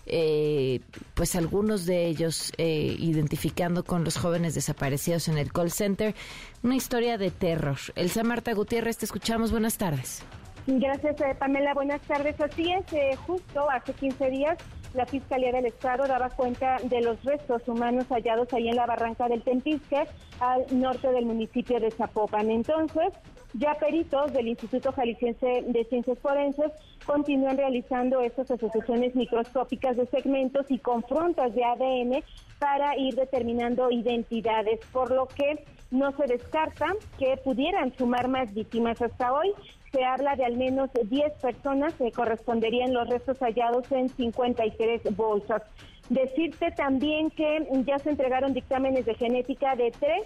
eh, 0.07 0.81
pues 1.15 1.35
algunos 1.35 1.87
de 1.87 2.07
ellos 2.07 2.53
eh, 2.59 2.97
identificando 2.99 3.85
con 3.85 4.05
los 4.05 4.17
jóvenes 4.17 4.55
desaparecidos 4.55 5.29
en 5.29 5.39
el 5.39 5.53
call 5.53 5.71
center? 5.71 6.15
Una 6.63 6.77
historia 6.77 7.19
de 7.19 7.31
terror. 7.31 7.79
Elsa 7.97 8.23
Marta 8.23 8.53
Gutiérrez, 8.53 8.99
te 8.99 9.07
escuchamos. 9.07 9.51
Buenas 9.51 9.79
tardes. 9.79 10.23
Gracias, 10.67 11.17
Pamela. 11.39 11.75
Buenas 11.75 12.01
tardes. 12.03 12.39
Así 12.41 12.71
es, 12.71 13.19
justo 13.21 13.69
hace 13.71 13.93
15 13.95 14.31
días 14.31 14.59
la 14.95 15.07
Fiscalía 15.07 15.53
del 15.53 15.67
Estado 15.67 16.07
daba 16.07 16.31
cuenta 16.31 16.79
de 16.83 17.01
los 17.01 17.23
restos 17.25 17.67
humanos 17.69 18.07
hallados 18.09 18.53
ahí 18.53 18.69
en 18.69 18.77
la 18.77 18.87
barranca 18.87 19.29
del 19.29 19.43
Tempisque, 19.43 20.05
al 20.41 20.65
norte 20.73 21.13
del 21.13 21.27
municipio 21.27 21.79
de 21.79 21.91
Zapopan. 21.91 22.51
Entonces, 22.51 23.13
ya 23.55 23.75
peritos 23.75 24.33
del 24.33 24.49
Instituto 24.49 24.93
Jalisciense 24.93 25.65
de 25.67 25.85
Ciencias 25.85 26.19
Forenses 26.19 26.73
continúan 27.05 27.57
realizando 27.57 28.21
estas 28.21 28.51
asociaciones 28.51 29.15
microscópicas 29.15 29.97
de 29.97 30.07
segmentos 30.07 30.67
y 30.71 30.79
confrontas 30.79 31.55
de 31.55 31.65
ADN 31.65 32.25
para 32.59 32.97
ir 32.97 33.15
determinando 33.15 33.91
identidades, 33.91 34.81
por 34.93 35.11
lo 35.11 35.27
que 35.27 35.65
no 35.91 36.13
se 36.13 36.27
descarta 36.27 36.87
que 37.19 37.37
pudieran 37.39 37.97
sumar 37.97 38.29
más 38.29 38.53
víctimas 38.55 39.01
hasta 39.03 39.33
hoy 39.33 39.53
se 39.93 40.05
habla 40.05 40.37
de 40.37 40.45
al 40.45 40.57
menos 40.57 40.91
10 40.93 41.33
personas 41.41 41.95
que 41.95 42.13
corresponderían 42.13 42.93
los 42.93 43.09
restos 43.09 43.39
hallados 43.39 43.91
en 43.93 44.09
53 44.09 45.17
bolsas. 45.17 45.63
Decirte 46.09 46.71
también 46.73 47.31
que 47.31 47.67
ya 47.87 47.99
se 47.99 48.11
entregaron 48.11 48.53
dictámenes 48.53 49.07
de 49.07 49.15
genética 49.15 49.77
de 49.77 49.91
tres 49.93 50.25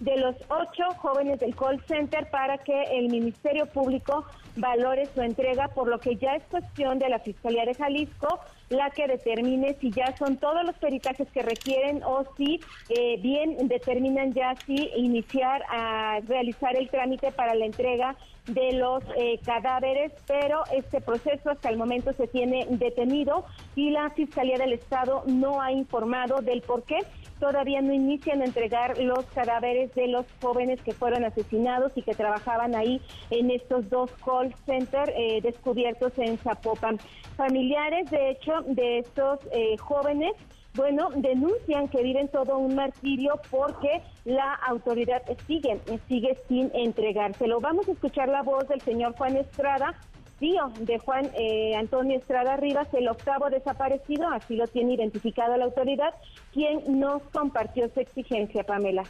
de 0.00 0.16
los 0.18 0.36
ocho 0.48 0.84
jóvenes 0.98 1.40
del 1.40 1.54
call 1.54 1.82
center 1.86 2.28
para 2.30 2.58
que 2.58 2.82
el 2.92 3.08
Ministerio 3.08 3.66
Público 3.66 4.26
valore 4.56 5.06
su 5.06 5.22
entrega, 5.22 5.68
por 5.68 5.88
lo 5.88 5.98
que 5.98 6.16
ya 6.16 6.36
es 6.36 6.42
cuestión 6.44 6.98
de 6.98 7.08
la 7.08 7.18
Fiscalía 7.18 7.64
de 7.64 7.74
Jalisco 7.74 8.40
la 8.68 8.90
que 8.90 9.06
determine 9.06 9.76
si 9.80 9.90
ya 9.90 10.16
son 10.16 10.38
todos 10.38 10.64
los 10.64 10.76
peritajes 10.76 11.28
que 11.30 11.42
requieren 11.42 12.02
o 12.02 12.24
si 12.36 12.60
eh, 12.88 13.18
bien 13.20 13.68
determinan 13.68 14.32
ya 14.32 14.54
si 14.66 14.90
iniciar 14.96 15.62
a 15.70 16.20
realizar 16.26 16.76
el 16.76 16.88
trámite 16.88 17.30
para 17.30 17.54
la 17.54 17.64
entrega 17.64 18.16
de 18.46 18.72
los 18.72 19.02
eh, 19.16 19.40
cadáveres, 19.44 20.12
pero 20.26 20.62
este 20.72 21.00
proceso 21.00 21.50
hasta 21.50 21.68
el 21.68 21.76
momento 21.76 22.12
se 22.12 22.28
tiene 22.28 22.66
detenido 22.70 23.44
y 23.74 23.90
la 23.90 24.10
Fiscalía 24.10 24.56
del 24.56 24.72
Estado 24.72 25.24
no 25.26 25.60
ha 25.60 25.72
informado 25.72 26.40
del 26.42 26.62
por 26.62 26.84
qué 26.84 26.98
todavía 27.40 27.82
no 27.82 27.92
inician 27.92 28.40
a 28.40 28.44
entregar 28.44 28.98
los 28.98 29.24
cadáveres 29.26 29.94
de 29.94 30.08
los 30.08 30.26
jóvenes 30.40 30.80
que 30.82 30.92
fueron 30.92 31.24
asesinados 31.24 31.92
y 31.96 32.02
que 32.02 32.14
trabajaban 32.14 32.74
ahí 32.74 33.00
en 33.30 33.50
estos 33.50 33.90
dos 33.90 34.10
call 34.24 34.54
centers 34.64 35.12
eh, 35.16 35.40
descubiertos 35.42 36.12
en 36.16 36.38
Zapopan. 36.38 36.98
Familiares, 37.36 38.10
de 38.10 38.30
hecho, 38.30 38.62
de 38.66 38.98
estos 38.98 39.40
eh, 39.52 39.76
jóvenes 39.76 40.32
bueno, 40.76 41.08
denuncian 41.16 41.88
que 41.88 42.02
viven 42.02 42.28
todo 42.28 42.58
un 42.58 42.74
martirio 42.74 43.40
porque 43.50 44.02
la 44.24 44.54
autoridad 44.54 45.22
sigue, 45.46 45.80
sigue 46.08 46.36
sin 46.48 46.70
entregárselo. 46.74 47.60
Vamos 47.60 47.88
a 47.88 47.92
escuchar 47.92 48.28
la 48.28 48.42
voz 48.42 48.68
del 48.68 48.80
señor 48.82 49.14
Juan 49.16 49.36
Estrada, 49.36 49.94
tío 50.38 50.70
de 50.80 50.98
Juan 50.98 51.30
eh, 51.34 51.74
Antonio 51.76 52.18
Estrada 52.18 52.56
Rivas, 52.56 52.88
el 52.92 53.08
octavo 53.08 53.48
desaparecido, 53.50 54.28
así 54.28 54.56
lo 54.56 54.66
tiene 54.66 54.94
identificado 54.94 55.56
la 55.56 55.64
autoridad, 55.64 56.14
quien 56.52 56.98
nos 57.00 57.22
compartió 57.32 57.88
su 57.92 58.00
exigencia, 58.00 58.64
Pamela. 58.64 59.04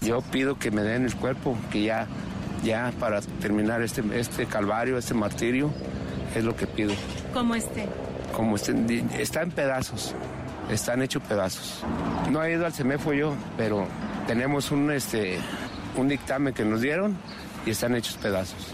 Yo 0.00 0.20
pido 0.32 0.58
que 0.58 0.70
me 0.70 0.82
den 0.82 1.04
el 1.04 1.14
cuerpo, 1.14 1.56
que 1.70 1.84
ya, 1.84 2.06
ya 2.62 2.92
para 2.98 3.20
terminar 3.20 3.82
este, 3.82 4.02
este 4.18 4.46
calvario, 4.46 4.98
este 4.98 5.14
martirio, 5.14 5.70
es 6.34 6.44
lo 6.44 6.56
que 6.56 6.66
pido. 6.66 6.92
¿Cómo 7.32 7.54
esté? 7.54 7.88
Como 8.34 8.56
está 8.56 9.42
en 9.42 9.50
pedazos, 9.50 10.14
están 10.70 11.02
hechos 11.02 11.22
pedazos. 11.22 11.84
No 12.30 12.42
he 12.42 12.52
ido 12.52 12.66
al 12.66 12.72
CEMEFO 12.72 13.12
yo, 13.12 13.34
pero 13.56 13.86
tenemos 14.26 14.70
un, 14.70 14.90
este, 14.90 15.38
un 15.96 16.08
dictamen 16.08 16.52
que 16.52 16.64
nos 16.64 16.80
dieron 16.80 17.16
y 17.64 17.70
están 17.70 17.94
hechos 17.94 18.16
pedazos. 18.16 18.72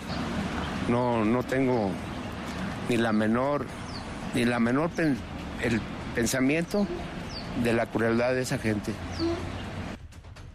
No, 0.88 1.24
no 1.24 1.42
tengo 1.42 1.90
ni 2.88 2.96
la 2.96 3.12
menor, 3.12 3.66
ni 4.34 4.44
la 4.44 4.58
menor 4.58 4.90
el 4.98 5.80
pensamiento 6.14 6.86
de 7.62 7.72
la 7.72 7.86
crueldad 7.86 8.32
de 8.32 8.42
esa 8.42 8.58
gente. 8.58 8.92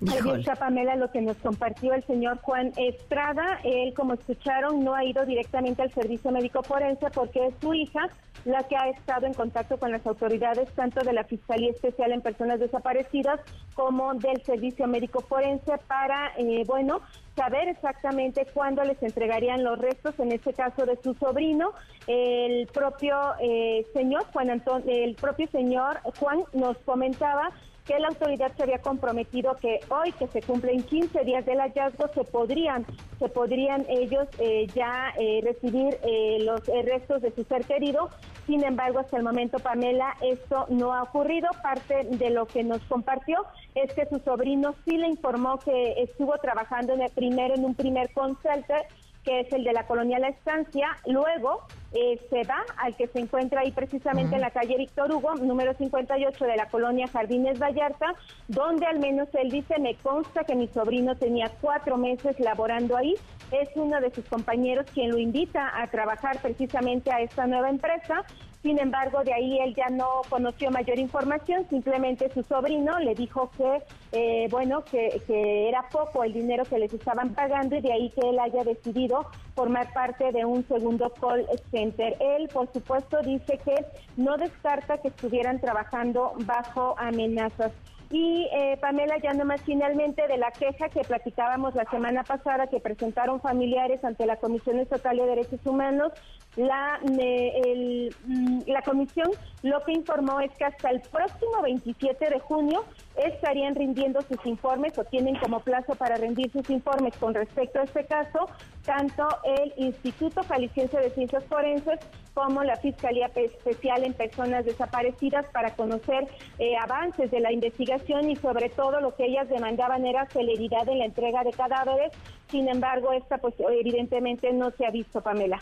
Está 0.01 0.55
Pamela 0.55 0.95
lo 0.97 1.09
que 1.09 1.21
nos 1.21 1.37
compartió 1.37 1.93
el 1.93 2.03
señor 2.05 2.39
Juan 2.41 2.73
Estrada. 2.75 3.59
Él, 3.63 3.93
como 3.93 4.13
escucharon, 4.13 4.83
no 4.83 4.93
ha 4.93 5.05
ido 5.05 5.25
directamente 5.25 5.81
al 5.81 5.93
servicio 5.93 6.31
médico 6.31 6.63
forense 6.63 7.07
porque 7.11 7.47
es 7.47 7.53
su 7.61 7.73
hija 7.73 8.09
la 8.43 8.63
que 8.63 8.75
ha 8.75 8.89
estado 8.89 9.25
en 9.25 9.33
contacto 9.33 9.77
con 9.77 9.91
las 9.91 10.05
autoridades 10.05 10.69
tanto 10.73 11.01
de 11.03 11.13
la 11.13 11.23
Fiscalía 11.23 11.71
Especial 11.71 12.11
en 12.11 12.21
Personas 12.21 12.59
Desaparecidas 12.59 13.39
como 13.73 14.13
del 14.13 14.43
Servicio 14.43 14.85
Médico 14.85 15.21
Forense 15.21 15.77
para, 15.87 16.31
eh, 16.37 16.63
bueno, 16.67 17.01
saber 17.35 17.69
exactamente 17.69 18.45
cuándo 18.53 18.83
les 18.83 19.01
entregarían 19.01 19.63
los 19.63 19.79
restos, 19.79 20.17
en 20.19 20.31
este 20.31 20.53
caso 20.53 20.85
de 20.85 20.97
su 21.01 21.15
sobrino. 21.15 21.73
El 22.05 22.67
propio 22.67 23.17
eh, 23.41 23.85
señor 23.93 24.25
Juan 24.31 24.51
Antonio, 24.51 24.85
el 24.87 25.15
propio 25.15 25.47
señor 25.47 25.99
Juan 26.19 26.43
nos 26.53 26.77
comentaba 26.79 27.49
que 27.85 27.99
la 27.99 28.07
autoridad 28.07 28.51
se 28.57 28.63
había 28.63 28.79
comprometido 28.79 29.55
que 29.55 29.79
hoy 29.89 30.11
que 30.13 30.27
se 30.27 30.41
cumplen 30.41 30.83
15 30.83 31.23
días 31.23 31.45
del 31.45 31.59
hallazgo 31.59 32.07
se 32.13 32.23
podrían 32.23 32.85
se 33.19 33.29
podrían 33.29 33.85
ellos 33.87 34.27
eh, 34.39 34.67
ya 34.73 35.13
eh, 35.17 35.41
recibir 35.43 35.97
eh, 36.03 36.39
los 36.41 36.61
restos 36.65 37.21
de 37.21 37.31
su 37.31 37.43
ser 37.45 37.63
querido. 37.65 38.09
Sin 38.45 38.63
embargo, 38.63 38.99
hasta 38.99 39.17
el 39.17 39.23
momento, 39.23 39.57
Pamela, 39.59 40.15
esto 40.21 40.65
no 40.69 40.93
ha 40.93 41.03
ocurrido. 41.03 41.49
Parte 41.63 42.03
de 42.03 42.29
lo 42.29 42.45
que 42.45 42.63
nos 42.63 42.81
compartió 42.83 43.45
es 43.73 43.93
que 43.93 44.05
su 44.05 44.19
sobrino 44.19 44.75
sí 44.85 44.97
le 44.97 45.07
informó 45.07 45.59
que 45.59 46.03
estuvo 46.03 46.37
trabajando 46.39 46.93
en 46.93 47.01
el 47.01 47.11
primero 47.11 47.55
en 47.55 47.65
un 47.65 47.75
primer 47.75 48.11
consultor 48.13 48.85
que 49.25 49.41
es 49.41 49.51
el 49.51 49.63
de 49.63 49.73
la 49.73 49.87
colonia 49.87 50.19
La 50.19 50.29
Estancia. 50.29 50.87
Luego 51.07 51.63
eh, 51.93 52.19
se 52.29 52.43
va 52.43 52.63
al 52.77 52.95
que 52.95 53.07
se 53.07 53.19
encuentra 53.19 53.61
ahí 53.61 53.71
precisamente 53.71 54.35
en 54.35 54.41
la 54.41 54.51
calle 54.51 54.77
Víctor 54.77 55.11
Hugo, 55.11 55.35
número 55.35 55.73
58 55.73 56.45
de 56.45 56.55
la 56.55 56.69
colonia 56.69 57.07
Jardines 57.07 57.59
Vallarta, 57.59 58.13
donde 58.47 58.85
al 58.85 58.99
menos 58.99 59.27
él 59.33 59.49
dice, 59.49 59.79
me 59.79 59.95
consta 59.95 60.43
que 60.43 60.55
mi 60.55 60.67
sobrino 60.67 61.15
tenía 61.15 61.51
cuatro 61.59 61.97
meses 61.97 62.39
laborando 62.39 62.95
ahí. 62.95 63.15
Es 63.51 63.69
uno 63.75 63.99
de 63.99 64.11
sus 64.11 64.25
compañeros 64.25 64.85
quien 64.93 65.11
lo 65.11 65.17
invita 65.17 65.71
a 65.81 65.87
trabajar 65.87 66.39
precisamente 66.41 67.11
a 67.11 67.21
esta 67.21 67.47
nueva 67.47 67.69
empresa. 67.69 68.23
Sin 68.65 68.79
embargo, 68.79 69.23
de 69.23 69.31
ahí 69.31 69.59
él 69.59 69.75
ya 69.75 69.89
no 69.91 70.23
conoció 70.27 70.71
mayor 70.71 70.97
información, 70.97 71.67
simplemente 71.69 72.31
su 72.33 72.41
sobrino 72.41 72.97
le 72.97 73.13
dijo 73.13 73.51
que, 73.55 73.83
eh, 74.11 74.47
bueno, 74.49 74.83
que, 74.85 75.21
era 75.69 75.87
poco 75.89 76.23
el 76.23 76.33
dinero 76.33 76.63
que 76.65 76.79
les 76.79 76.91
estaban 76.91 77.35
pagando 77.35 77.75
y 77.75 77.81
de 77.81 77.93
ahí 77.93 78.09
que 78.09 78.27
él 78.27 78.39
haya 78.39 78.63
decidido 78.63 79.27
formar 79.53 79.93
parte 79.93 80.31
de 80.31 80.45
un 80.45 80.67
segundo 80.67 81.11
call 81.11 81.45
center. 81.69 82.17
Él, 82.19 82.49
por 82.51 82.73
supuesto, 82.73 83.21
dice 83.21 83.59
que 83.63 83.85
no 84.17 84.35
descarta 84.35 84.97
que 84.97 85.09
estuvieran 85.09 85.61
trabajando 85.61 86.33
bajo 86.39 86.95
amenazas. 86.97 87.71
Y 88.11 88.47
eh, 88.53 88.77
Pamela, 88.79 89.17
ya 89.17 89.33
nomás 89.33 89.61
finalmente 89.61 90.27
de 90.27 90.37
la 90.37 90.51
queja 90.51 90.89
que 90.89 91.01
platicábamos 91.01 91.73
la 91.75 91.85
semana 91.85 92.23
pasada 92.23 92.67
que 92.67 92.79
presentaron 92.79 93.41
familiares 93.41 94.03
ante 94.03 94.25
la 94.25 94.37
Comisión 94.37 94.79
Estatal 94.79 95.17
de 95.17 95.25
Derechos 95.25 95.59
Humanos, 95.65 96.13
la, 96.55 96.99
mm, 97.03 98.59
la 98.67 98.81
comisión 98.81 99.29
lo 99.63 99.83
que 99.83 99.93
informó 99.93 100.39
es 100.39 100.51
que 100.57 100.65
hasta 100.65 100.89
el 100.89 101.01
próximo 101.01 101.61
27 101.63 102.29
de 102.29 102.39
junio 102.39 102.85
estarían 103.17 103.75
rindiendo 103.75 104.21
sus 104.21 104.45
informes 104.45 104.97
o 104.97 105.03
tienen 105.03 105.35
como 105.37 105.59
plazo 105.59 105.95
para 105.95 106.17
rendir 106.17 106.51
sus 106.51 106.69
informes 106.69 107.15
con 107.17 107.33
respecto 107.33 107.79
a 107.79 107.83
este 107.83 108.05
caso, 108.05 108.47
tanto 108.85 109.27
el 109.43 109.73
Instituto 109.77 110.43
Jalisciense 110.43 110.97
de 110.97 111.09
Ciencias 111.11 111.43
Forenses 111.45 111.99
como 112.33 112.63
la 112.63 112.75
Fiscalía 112.75 113.31
Especial 113.33 114.03
en 114.03 114.13
Personas 114.13 114.65
Desaparecidas 114.65 115.45
para 115.51 115.73
conocer 115.75 116.27
eh, 116.59 116.75
avances 116.77 117.31
de 117.31 117.39
la 117.39 117.51
investigación 117.51 118.29
y 118.29 118.35
sobre 118.35 118.69
todo 118.69 118.99
lo 118.99 119.15
que 119.15 119.25
ellas 119.25 119.49
demandaban 119.49 120.05
era 120.05 120.27
celeridad 120.27 120.87
en 120.89 120.99
la 120.99 121.05
entrega 121.05 121.43
de 121.43 121.51
cadáveres. 121.51 122.11
Sin 122.49 122.67
embargo, 122.67 123.13
esta 123.13 123.37
pues 123.37 123.55
evidentemente 123.59 124.51
no 124.51 124.71
se 124.71 124.85
ha 124.85 124.91
visto, 124.91 125.21
Pamela. 125.21 125.59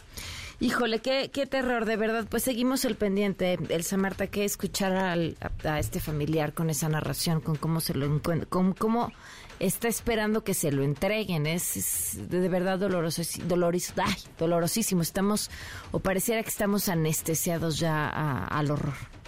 Qué, 1.02 1.48
terror, 1.50 1.86
de 1.86 1.96
verdad. 1.96 2.28
Pues 2.30 2.44
seguimos 2.44 2.84
el 2.84 2.96
pendiente, 2.96 3.58
Elsa 3.70 3.96
Marta, 3.96 4.28
que 4.28 4.44
escuchar 4.44 4.92
a, 4.94 5.80
este 5.80 6.02
familiar 6.02 6.54
con 6.54 6.70
esa 6.70 6.90
narración, 6.90 7.40
con 7.40 7.56
cómo 7.56 7.80
se 7.80 7.94
lo 7.94 8.06
encuentra, 8.06 8.50
con 8.50 8.74
cómo 8.74 9.14
está 9.60 9.88
esperando 9.88 10.44
que 10.44 10.54
se 10.54 10.74
lo 10.74 10.84
entreguen. 10.84 11.48
Es, 11.48 12.18
de 12.30 12.50
verdad 12.50 12.80
doloroso, 12.80 13.22
doloris, 13.46 13.94
ay, 13.96 14.16
dolorosísimo. 14.38 15.02
Estamos, 15.02 15.50
o 15.94 16.00
pareciera 16.00 16.44
que 16.44 16.50
estamos 16.50 16.90
anestesiados 16.90 17.80
ya 17.80 18.46
al 18.46 18.70
horror. 18.70 19.23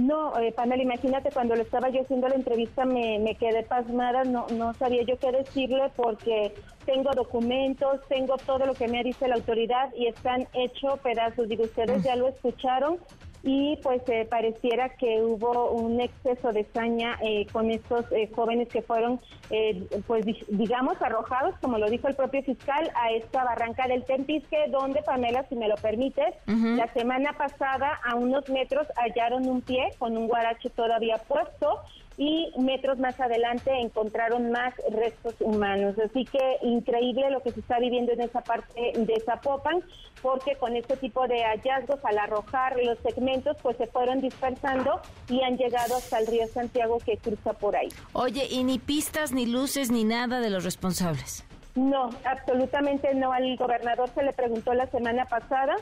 No, 0.00 0.38
eh, 0.38 0.52
Pamela, 0.52 0.82
imagínate 0.82 1.30
cuando 1.30 1.54
le 1.54 1.62
estaba 1.62 1.90
yo 1.90 2.00
haciendo 2.02 2.26
la 2.28 2.34
entrevista 2.34 2.86
me, 2.86 3.18
me 3.18 3.34
quedé 3.34 3.62
pasmada, 3.62 4.24
no, 4.24 4.46
no 4.48 4.72
sabía 4.74 5.02
yo 5.02 5.18
qué 5.18 5.30
decirle 5.30 5.90
porque 5.94 6.54
tengo 6.86 7.10
documentos, 7.12 8.00
tengo 8.08 8.36
todo 8.38 8.64
lo 8.64 8.74
que 8.74 8.88
me 8.88 9.02
dice 9.04 9.28
la 9.28 9.34
autoridad 9.34 9.92
y 9.94 10.06
están 10.06 10.48
hechos 10.54 10.98
pedazos. 11.00 11.48
Digo, 11.48 11.64
ustedes 11.64 12.02
ya 12.02 12.16
lo 12.16 12.28
escucharon, 12.28 12.98
y 13.42 13.78
pues 13.82 14.02
eh, 14.08 14.26
pareciera 14.28 14.90
que 14.90 15.22
hubo 15.22 15.70
un 15.70 16.00
exceso 16.00 16.52
de 16.52 16.66
saña 16.74 17.18
eh, 17.22 17.46
con 17.52 17.70
estos 17.70 18.04
eh, 18.12 18.30
jóvenes 18.34 18.68
que 18.68 18.82
fueron, 18.82 19.20
pues 20.06 20.24
digamos, 20.48 21.00
arrojados, 21.02 21.54
como 21.60 21.78
lo 21.78 21.90
dijo 21.90 22.06
el 22.08 22.14
propio 22.14 22.42
fiscal, 22.42 22.90
a 22.94 23.10
esta 23.12 23.44
barranca 23.44 23.88
del 23.88 24.04
Tempisque, 24.04 24.56
donde, 24.70 25.02
Pamela, 25.02 25.44
si 25.48 25.56
me 25.56 25.68
lo 25.68 25.74
permites, 25.76 26.34
la 26.46 26.86
semana 26.92 27.32
pasada 27.32 28.00
a 28.04 28.14
unos 28.14 28.48
metros 28.48 28.86
hallaron 28.96 29.48
un 29.48 29.60
pie 29.60 29.90
con 29.98 30.16
un 30.16 30.28
guarache 30.28 30.70
todavía 30.70 31.16
puesto 31.26 31.80
y 32.20 32.52
metros 32.58 32.98
más 32.98 33.18
adelante 33.18 33.70
encontraron 33.80 34.50
más 34.52 34.74
restos 34.90 35.34
humanos. 35.40 35.94
Así 35.98 36.26
que 36.26 36.58
increíble 36.60 37.30
lo 37.30 37.40
que 37.40 37.50
se 37.50 37.60
está 37.60 37.78
viviendo 37.78 38.12
en 38.12 38.20
esa 38.20 38.42
parte 38.42 38.92
de 38.94 39.22
Zapopan, 39.24 39.82
porque 40.20 40.54
con 40.56 40.76
este 40.76 40.98
tipo 40.98 41.26
de 41.26 41.42
hallazgos, 41.42 42.04
al 42.04 42.18
arrojar 42.18 42.76
los 42.84 42.98
segmentos, 42.98 43.56
pues 43.62 43.78
se 43.78 43.86
fueron 43.86 44.20
dispersando 44.20 45.00
y 45.30 45.40
han 45.42 45.56
llegado 45.56 45.96
hasta 45.96 46.18
el 46.18 46.26
río 46.26 46.46
Santiago 46.48 46.98
que 46.98 47.16
cruza 47.16 47.54
por 47.54 47.74
ahí. 47.74 47.88
Oye, 48.12 48.46
y 48.50 48.64
ni 48.64 48.78
pistas, 48.78 49.32
ni 49.32 49.46
luces, 49.46 49.90
ni 49.90 50.04
nada 50.04 50.40
de 50.40 50.50
los 50.50 50.62
responsables. 50.62 51.46
No, 51.74 52.10
absolutamente 52.26 53.14
no. 53.14 53.32
Al 53.32 53.56
gobernador 53.56 54.10
se 54.14 54.22
le 54.22 54.34
preguntó 54.34 54.74
la 54.74 54.88
semana 54.88 55.24
pasada 55.24 55.74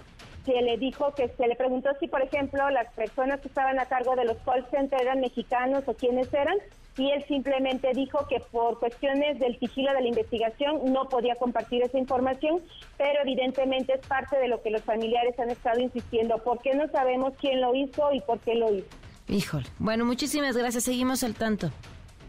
que 0.48 0.62
le 0.62 0.78
dijo 0.78 1.12
que 1.14 1.28
se 1.28 1.46
le 1.46 1.56
preguntó 1.56 1.90
si, 2.00 2.08
por 2.08 2.22
ejemplo, 2.22 2.70
las 2.70 2.90
personas 2.94 3.38
que 3.40 3.48
estaban 3.48 3.78
a 3.78 3.84
cargo 3.84 4.16
de 4.16 4.24
los 4.24 4.38
call 4.38 4.64
centers 4.70 5.02
eran 5.02 5.20
mexicanos 5.20 5.84
o 5.86 5.92
quiénes 5.92 6.32
eran, 6.32 6.56
y 6.96 7.10
él 7.10 7.22
simplemente 7.28 7.92
dijo 7.94 8.26
que 8.28 8.40
por 8.40 8.78
cuestiones 8.78 9.38
del 9.38 9.58
sigilo 9.58 9.92
de 9.92 10.00
la 10.00 10.08
investigación 10.08 10.90
no 10.90 11.06
podía 11.10 11.34
compartir 11.36 11.82
esa 11.82 11.98
información, 11.98 12.62
pero 12.96 13.20
evidentemente 13.22 13.92
es 13.92 14.06
parte 14.06 14.38
de 14.38 14.48
lo 14.48 14.62
que 14.62 14.70
los 14.70 14.82
familiares 14.82 15.38
han 15.38 15.50
estado 15.50 15.80
insistiendo. 15.80 16.38
¿Por 16.38 16.60
qué 16.60 16.74
no 16.74 16.88
sabemos 16.88 17.34
quién 17.38 17.60
lo 17.60 17.74
hizo 17.74 18.10
y 18.12 18.20
por 18.22 18.40
qué 18.40 18.54
lo 18.54 18.74
hizo? 18.74 18.88
Híjole. 19.28 19.66
Bueno, 19.78 20.06
muchísimas 20.06 20.56
gracias. 20.56 20.84
Seguimos 20.84 21.22
al 21.22 21.34
tanto. 21.34 21.70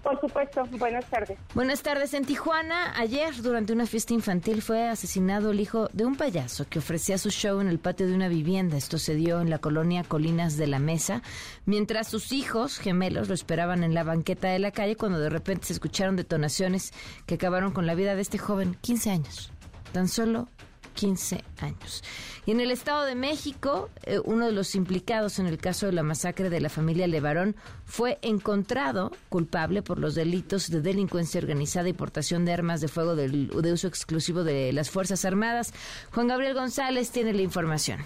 Por 0.04 0.20
supuesto, 0.20 0.64
buenas 0.78 1.06
tardes. 1.10 1.38
Buenas 1.54 1.82
tardes. 1.82 2.14
En 2.14 2.26
Tijuana, 2.26 2.94
ayer, 2.98 3.36
durante 3.42 3.74
una 3.74 3.86
fiesta 3.86 4.14
infantil, 4.14 4.62
fue 4.62 4.88
asesinado 4.88 5.52
el 5.52 5.60
hijo 5.60 5.90
de 5.94 6.06
un 6.06 6.16
payaso 6.16 6.66
que 6.70 6.80
ofrecía 6.80 7.18
su 7.18 7.30
show 7.30 7.60
en 7.60 7.68
el 7.68 7.80
patio 7.80 8.08
de 8.08 8.14
una 8.14 8.30
vivienda. 8.30 8.78
Esto 8.78 8.98
se 8.98 9.16
dio 9.16 9.42
en 9.42 9.50
la 9.50 9.60
colonia 9.60 10.04
Colinas 10.04 10.58
de 10.58 10.68
la 10.68 10.80
Mesa, 10.80 11.22
mientras 11.66 12.08
sus 12.08 12.32
hijos 12.32 12.80
gemelos 12.80 13.28
lo 13.28 13.34
esperaban 13.34 13.84
en 13.84 13.94
la 13.94 14.04
banqueta 14.04 14.50
de 14.50 14.60
la 14.60 14.72
calle 14.72 14.96
cuando 14.96 15.20
de 15.20 15.30
repente 15.30 15.68
se 15.68 15.74
escucharon 15.74 16.16
detonaciones 16.16 16.94
que 17.26 17.36
acabaron 17.36 17.72
con 17.72 17.86
la 17.86 17.96
vida 17.96 18.16
de 18.16 18.22
este 18.22 18.38
joven, 18.38 18.78
15 18.82 19.12
años. 19.12 19.52
Tan 19.92 20.08
solo 20.08 20.48
15 20.94 21.44
años. 21.62 22.04
Y 22.46 22.52
en 22.52 22.60
el 22.60 22.72
Estado 22.72 23.06
de 23.06 23.16
México, 23.16 23.90
eh, 24.04 24.20
uno 24.24 24.46
de 24.46 24.52
los 24.52 24.76
implicados 24.76 25.40
en 25.40 25.48
el 25.48 25.58
caso 25.58 25.86
de 25.86 25.92
la 25.92 26.04
masacre 26.04 26.50
de 26.50 26.62
la 26.62 26.70
familia 26.70 27.08
Levarón 27.08 27.56
fue 27.86 28.18
encontrado 28.22 29.12
culpable 29.30 29.82
por 29.82 30.00
los 30.00 30.16
delitos 30.16 30.70
de 30.70 30.82
delincuencia 30.82 31.40
organizada 31.40 31.90
y 31.90 31.94
portación 31.94 32.46
de 32.46 32.54
armas 32.54 32.82
de 32.82 32.88
fuego 32.88 33.16
de 33.16 33.74
uso 33.74 33.88
exclusivo 33.88 34.44
de 34.44 34.74
las 34.74 34.90
Fuerzas 34.90 35.26
Armadas. 35.26 35.74
Juan 36.12 36.28
Gabriel 36.28 36.54
González 36.54 37.12
tiene 37.12 37.34
la 37.34 37.42
información. 37.42 38.00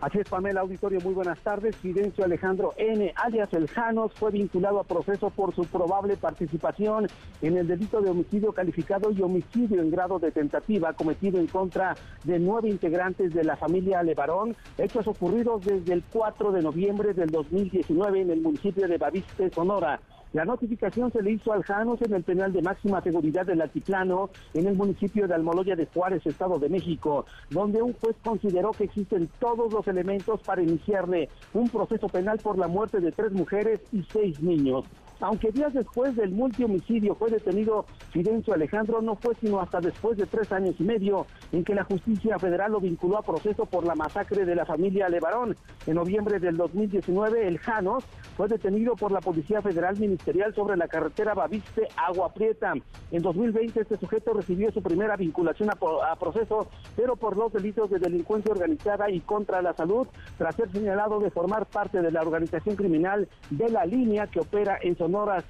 Así 0.00 0.18
es, 0.18 0.28
Pamela 0.28 0.60
Auditorio, 0.60 1.00
muy 1.00 1.12
buenas 1.12 1.40
tardes. 1.40 1.74
Fidencio 1.74 2.24
Alejandro 2.24 2.72
N., 2.76 3.12
alias 3.16 3.52
El 3.52 3.66
Janos, 3.66 4.12
fue 4.14 4.30
vinculado 4.30 4.78
a 4.78 4.84
proceso 4.84 5.28
por 5.30 5.52
su 5.52 5.64
probable 5.64 6.16
participación 6.16 7.08
en 7.42 7.56
el 7.56 7.66
delito 7.66 8.00
de 8.00 8.10
homicidio 8.10 8.52
calificado 8.52 9.10
y 9.10 9.20
homicidio 9.22 9.82
en 9.82 9.90
grado 9.90 10.20
de 10.20 10.30
tentativa 10.30 10.92
cometido 10.92 11.40
en 11.40 11.48
contra 11.48 11.96
de 12.22 12.38
nueve 12.38 12.68
integrantes 12.68 13.34
de 13.34 13.42
la 13.42 13.56
familia 13.56 14.04
Levarón, 14.04 14.54
hechos 14.76 15.08
ocurridos 15.08 15.64
desde 15.64 15.94
el 15.94 16.04
4 16.12 16.52
de 16.52 16.62
noviembre 16.62 17.12
del 17.12 17.30
2019 17.30 18.20
en 18.20 18.30
el 18.30 18.40
municipio 18.40 18.86
de 18.86 18.98
Baviste, 18.98 19.50
Sonora. 19.50 19.98
La 20.34 20.44
notificación 20.44 21.10
se 21.10 21.22
le 21.22 21.32
hizo 21.32 21.52
al 21.52 21.62
Janos 21.62 22.02
en 22.02 22.12
el 22.12 22.22
penal 22.22 22.52
de 22.52 22.60
máxima 22.60 23.00
seguridad 23.00 23.46
del 23.46 23.62
Altiplano, 23.62 24.28
en 24.52 24.66
el 24.66 24.76
municipio 24.76 25.26
de 25.26 25.34
Almoloya 25.34 25.74
de 25.74 25.86
Juárez, 25.86 26.26
Estado 26.26 26.58
de 26.58 26.68
México, 26.68 27.24
donde 27.48 27.80
un 27.80 27.94
juez 27.94 28.14
consideró 28.22 28.72
que 28.72 28.84
existen 28.84 29.30
todos 29.38 29.72
los 29.72 29.88
elementos 29.88 30.42
para 30.42 30.62
iniciarle 30.62 31.30
un 31.54 31.70
proceso 31.70 32.08
penal 32.08 32.38
por 32.38 32.58
la 32.58 32.68
muerte 32.68 33.00
de 33.00 33.10
tres 33.10 33.32
mujeres 33.32 33.80
y 33.90 34.02
seis 34.12 34.40
niños. 34.42 34.84
Aunque 35.20 35.50
días 35.50 35.74
después 35.74 36.14
del 36.14 36.30
multihomicidio 36.30 37.14
fue 37.16 37.30
detenido 37.30 37.86
Fidencio 38.10 38.54
Alejandro, 38.54 39.02
no 39.02 39.16
fue 39.16 39.34
sino 39.40 39.60
hasta 39.60 39.80
después 39.80 40.16
de 40.16 40.26
tres 40.26 40.50
años 40.52 40.76
y 40.78 40.84
medio 40.84 41.26
en 41.50 41.64
que 41.64 41.74
la 41.74 41.84
justicia 41.84 42.38
federal 42.38 42.72
lo 42.72 42.80
vinculó 42.80 43.18
a 43.18 43.22
proceso 43.22 43.66
por 43.66 43.84
la 43.84 43.96
masacre 43.96 44.44
de 44.44 44.54
la 44.54 44.64
familia 44.64 45.08
Levarón. 45.08 45.56
En 45.86 45.94
noviembre 45.94 46.38
del 46.38 46.56
2019, 46.56 47.48
el 47.48 47.58
Janos 47.58 48.04
fue 48.36 48.46
detenido 48.46 48.94
por 48.94 49.10
la 49.10 49.20
Policía 49.20 49.60
Federal 49.60 49.98
Ministerial 49.98 50.54
sobre 50.54 50.76
la 50.76 50.86
carretera 50.86 51.34
Baviste 51.34 51.88
Agua 51.96 52.32
Prieta. 52.32 52.74
En 53.10 53.22
2020 53.22 53.80
este 53.80 53.96
sujeto 53.96 54.32
recibió 54.34 54.70
su 54.70 54.80
primera 54.82 55.16
vinculación 55.16 55.70
a, 55.70 56.16
proceso, 56.16 56.68
pero 56.94 57.16
por 57.16 57.36
los 57.36 57.52
delitos 57.52 57.90
de 57.90 57.98
delincuencia 57.98 58.52
organizada 58.52 59.10
y 59.10 59.20
contra 59.20 59.60
la 59.62 59.74
salud, 59.74 60.06
tras 60.36 60.54
ser 60.54 60.70
señalado 60.70 61.18
de 61.18 61.30
formar 61.30 61.66
parte 61.66 62.00
de 62.00 62.12
la 62.12 62.22
organización 62.22 62.76
criminal 62.76 63.28
de 63.50 63.68
la 63.70 63.84
línea 63.84 64.28
que 64.28 64.38
opera 64.38 64.78
en 64.80 64.94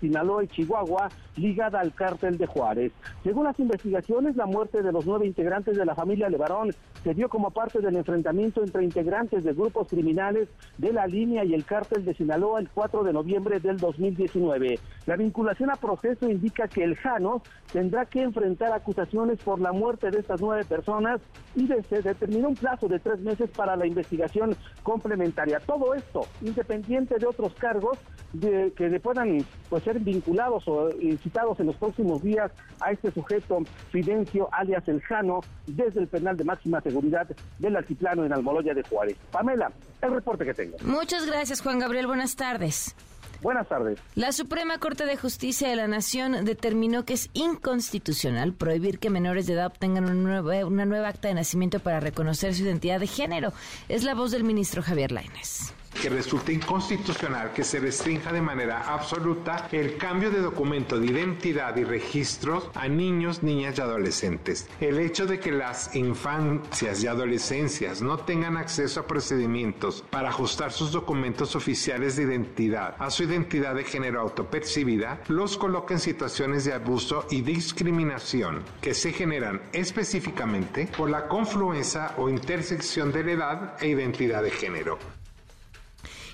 Sinaloa 0.00 0.44
y 0.44 0.48
Chihuahua, 0.48 1.08
ligada 1.36 1.80
al 1.80 1.94
cártel 1.94 2.38
de 2.38 2.46
Juárez. 2.46 2.92
Según 3.22 3.44
las 3.44 3.58
investigaciones, 3.60 4.36
la 4.36 4.46
muerte 4.46 4.82
de 4.82 4.92
los 4.92 5.06
nueve 5.06 5.26
integrantes 5.26 5.76
de 5.76 5.84
la 5.84 5.94
familia 5.94 6.28
Levarón 6.28 6.70
se 7.02 7.14
dio 7.14 7.28
como 7.28 7.50
parte 7.50 7.80
del 7.80 7.96
enfrentamiento 7.96 8.62
entre 8.62 8.84
integrantes 8.84 9.44
de 9.44 9.52
grupos 9.52 9.88
criminales 9.88 10.48
de 10.78 10.92
la 10.92 11.06
línea 11.06 11.44
y 11.44 11.54
el 11.54 11.64
cártel 11.64 12.04
de 12.04 12.14
Sinaloa 12.14 12.60
el 12.60 12.68
4 12.68 13.04
de 13.04 13.12
noviembre 13.12 13.60
del 13.60 13.76
2019. 13.78 14.78
La 15.06 15.16
vinculación 15.16 15.70
a 15.70 15.76
proceso 15.76 16.28
indica 16.28 16.68
que 16.68 16.84
el 16.84 16.96
Jano 16.96 17.42
tendrá 17.72 18.06
que 18.06 18.22
enfrentar 18.22 18.72
acusaciones 18.72 19.38
por 19.38 19.60
la 19.60 19.72
muerte 19.72 20.10
de 20.10 20.20
estas 20.20 20.40
nueve 20.40 20.64
personas 20.64 21.20
y 21.54 21.66
se 21.66 22.02
determinó 22.02 22.48
un 22.48 22.54
plazo 22.54 22.88
de 22.88 22.98
tres 22.98 23.20
meses 23.20 23.50
para 23.50 23.76
la 23.76 23.86
investigación 23.86 24.56
complementaria. 24.82 25.60
Todo 25.60 25.94
esto, 25.94 26.26
independiente 26.42 27.16
de 27.18 27.26
otros 27.26 27.54
cargos 27.54 27.98
que 28.40 29.00
puedan 29.02 29.44
pues, 29.68 29.84
ser 29.84 29.98
vinculados 29.98 30.66
o 30.66 30.90
incitados 31.00 31.60
en 31.60 31.66
los 31.66 31.76
próximos 31.76 32.22
días 32.22 32.50
a 32.80 32.92
este 32.92 33.10
sujeto, 33.10 33.58
Fidencio 33.90 34.48
alias 34.52 34.86
El 34.88 35.00
Jano, 35.02 35.40
desde 35.66 36.00
el 36.00 36.08
penal 36.08 36.36
de 36.36 36.44
máxima 36.44 36.80
seguridad 36.80 37.28
del 37.58 37.76
altiplano 37.76 38.24
en 38.24 38.32
Almoloya 38.32 38.74
de 38.74 38.82
Juárez. 38.82 39.16
Pamela, 39.30 39.72
el 40.02 40.12
reporte 40.12 40.44
que 40.44 40.54
tengo. 40.54 40.76
Muchas 40.82 41.26
gracias, 41.26 41.60
Juan 41.60 41.78
Gabriel. 41.78 42.06
Buenas 42.06 42.36
tardes. 42.36 42.94
Buenas 43.40 43.68
tardes. 43.68 44.00
La 44.16 44.32
Suprema 44.32 44.78
Corte 44.78 45.04
de 45.04 45.16
Justicia 45.16 45.68
de 45.68 45.76
la 45.76 45.86
Nación 45.86 46.44
determinó 46.44 47.04
que 47.04 47.14
es 47.14 47.30
inconstitucional 47.34 48.52
prohibir 48.52 48.98
que 48.98 49.10
menores 49.10 49.46
de 49.46 49.52
edad 49.52 49.66
obtengan 49.66 50.04
una 50.04 50.14
nueva, 50.14 50.66
una 50.66 50.84
nueva 50.84 51.08
acta 51.08 51.28
de 51.28 51.34
nacimiento 51.34 51.78
para 51.78 52.00
reconocer 52.00 52.54
su 52.54 52.64
identidad 52.64 52.98
de 52.98 53.06
género. 53.06 53.52
Es 53.88 54.02
la 54.02 54.14
voz 54.14 54.32
del 54.32 54.42
ministro 54.42 54.82
Javier 54.82 55.12
Lainez 55.12 55.72
que 56.00 56.08
resulte 56.08 56.52
inconstitucional 56.52 57.52
que 57.52 57.64
se 57.64 57.80
restrinja 57.80 58.32
de 58.32 58.42
manera 58.42 58.92
absoluta 58.92 59.68
el 59.72 59.96
cambio 59.96 60.30
de 60.30 60.40
documento 60.40 60.98
de 60.98 61.06
identidad 61.06 61.76
y 61.76 61.84
registros 61.84 62.70
a 62.74 62.88
niños, 62.88 63.42
niñas 63.42 63.78
y 63.78 63.80
adolescentes. 63.80 64.68
El 64.80 64.98
hecho 64.98 65.26
de 65.26 65.40
que 65.40 65.52
las 65.52 65.94
infancias 65.94 67.02
y 67.02 67.06
adolescencias 67.06 68.02
no 68.02 68.18
tengan 68.18 68.56
acceso 68.56 69.00
a 69.00 69.06
procedimientos 69.06 70.04
para 70.10 70.28
ajustar 70.28 70.72
sus 70.72 70.92
documentos 70.92 71.56
oficiales 71.56 72.16
de 72.16 72.24
identidad 72.24 72.96
a 72.98 73.10
su 73.10 73.24
identidad 73.24 73.74
de 73.74 73.84
género 73.84 74.20
autopercibida 74.20 75.20
los 75.28 75.56
coloca 75.56 75.94
en 75.94 76.00
situaciones 76.00 76.64
de 76.64 76.72
abuso 76.72 77.26
y 77.30 77.42
discriminación 77.42 78.62
que 78.80 78.94
se 78.94 79.12
generan 79.12 79.60
específicamente 79.72 80.88
por 80.96 81.10
la 81.10 81.28
confluencia 81.28 82.12
o 82.16 82.28
intersección 82.28 83.12
de 83.12 83.24
la 83.24 83.32
edad 83.32 83.76
e 83.82 83.88
identidad 83.88 84.42
de 84.42 84.50
género. 84.50 85.17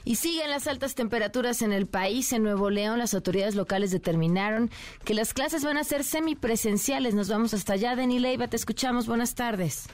Y 0.05 0.17
siguen 0.17 0.51
las 0.51 0.67
altas 0.67 0.95
temperaturas 0.95 1.63
en 1.63 1.73
el 1.73 1.87
país. 1.87 2.33
En 2.33 2.43
Nuevo 2.43 2.71
León, 2.71 2.99
las 2.99 3.15
autoridades 3.15 3.55
locales 3.55 3.91
determinaron 3.91 4.71
que 5.05 5.15
las 5.15 5.33
clases 5.33 5.65
van 5.65 5.79
a 5.79 5.85
ser 5.85 6.05
semipresenciales. 6.05 7.15
Nos 7.15 7.29
vamos 7.29 7.55
hasta 7.55 7.73
allá. 7.75 7.97
Deni 7.97 8.19
Leiva, 8.19 8.49
te 8.49 8.57
escuchamos. 8.57 9.07
Buenas 9.07 9.35
tardes. 9.35 9.89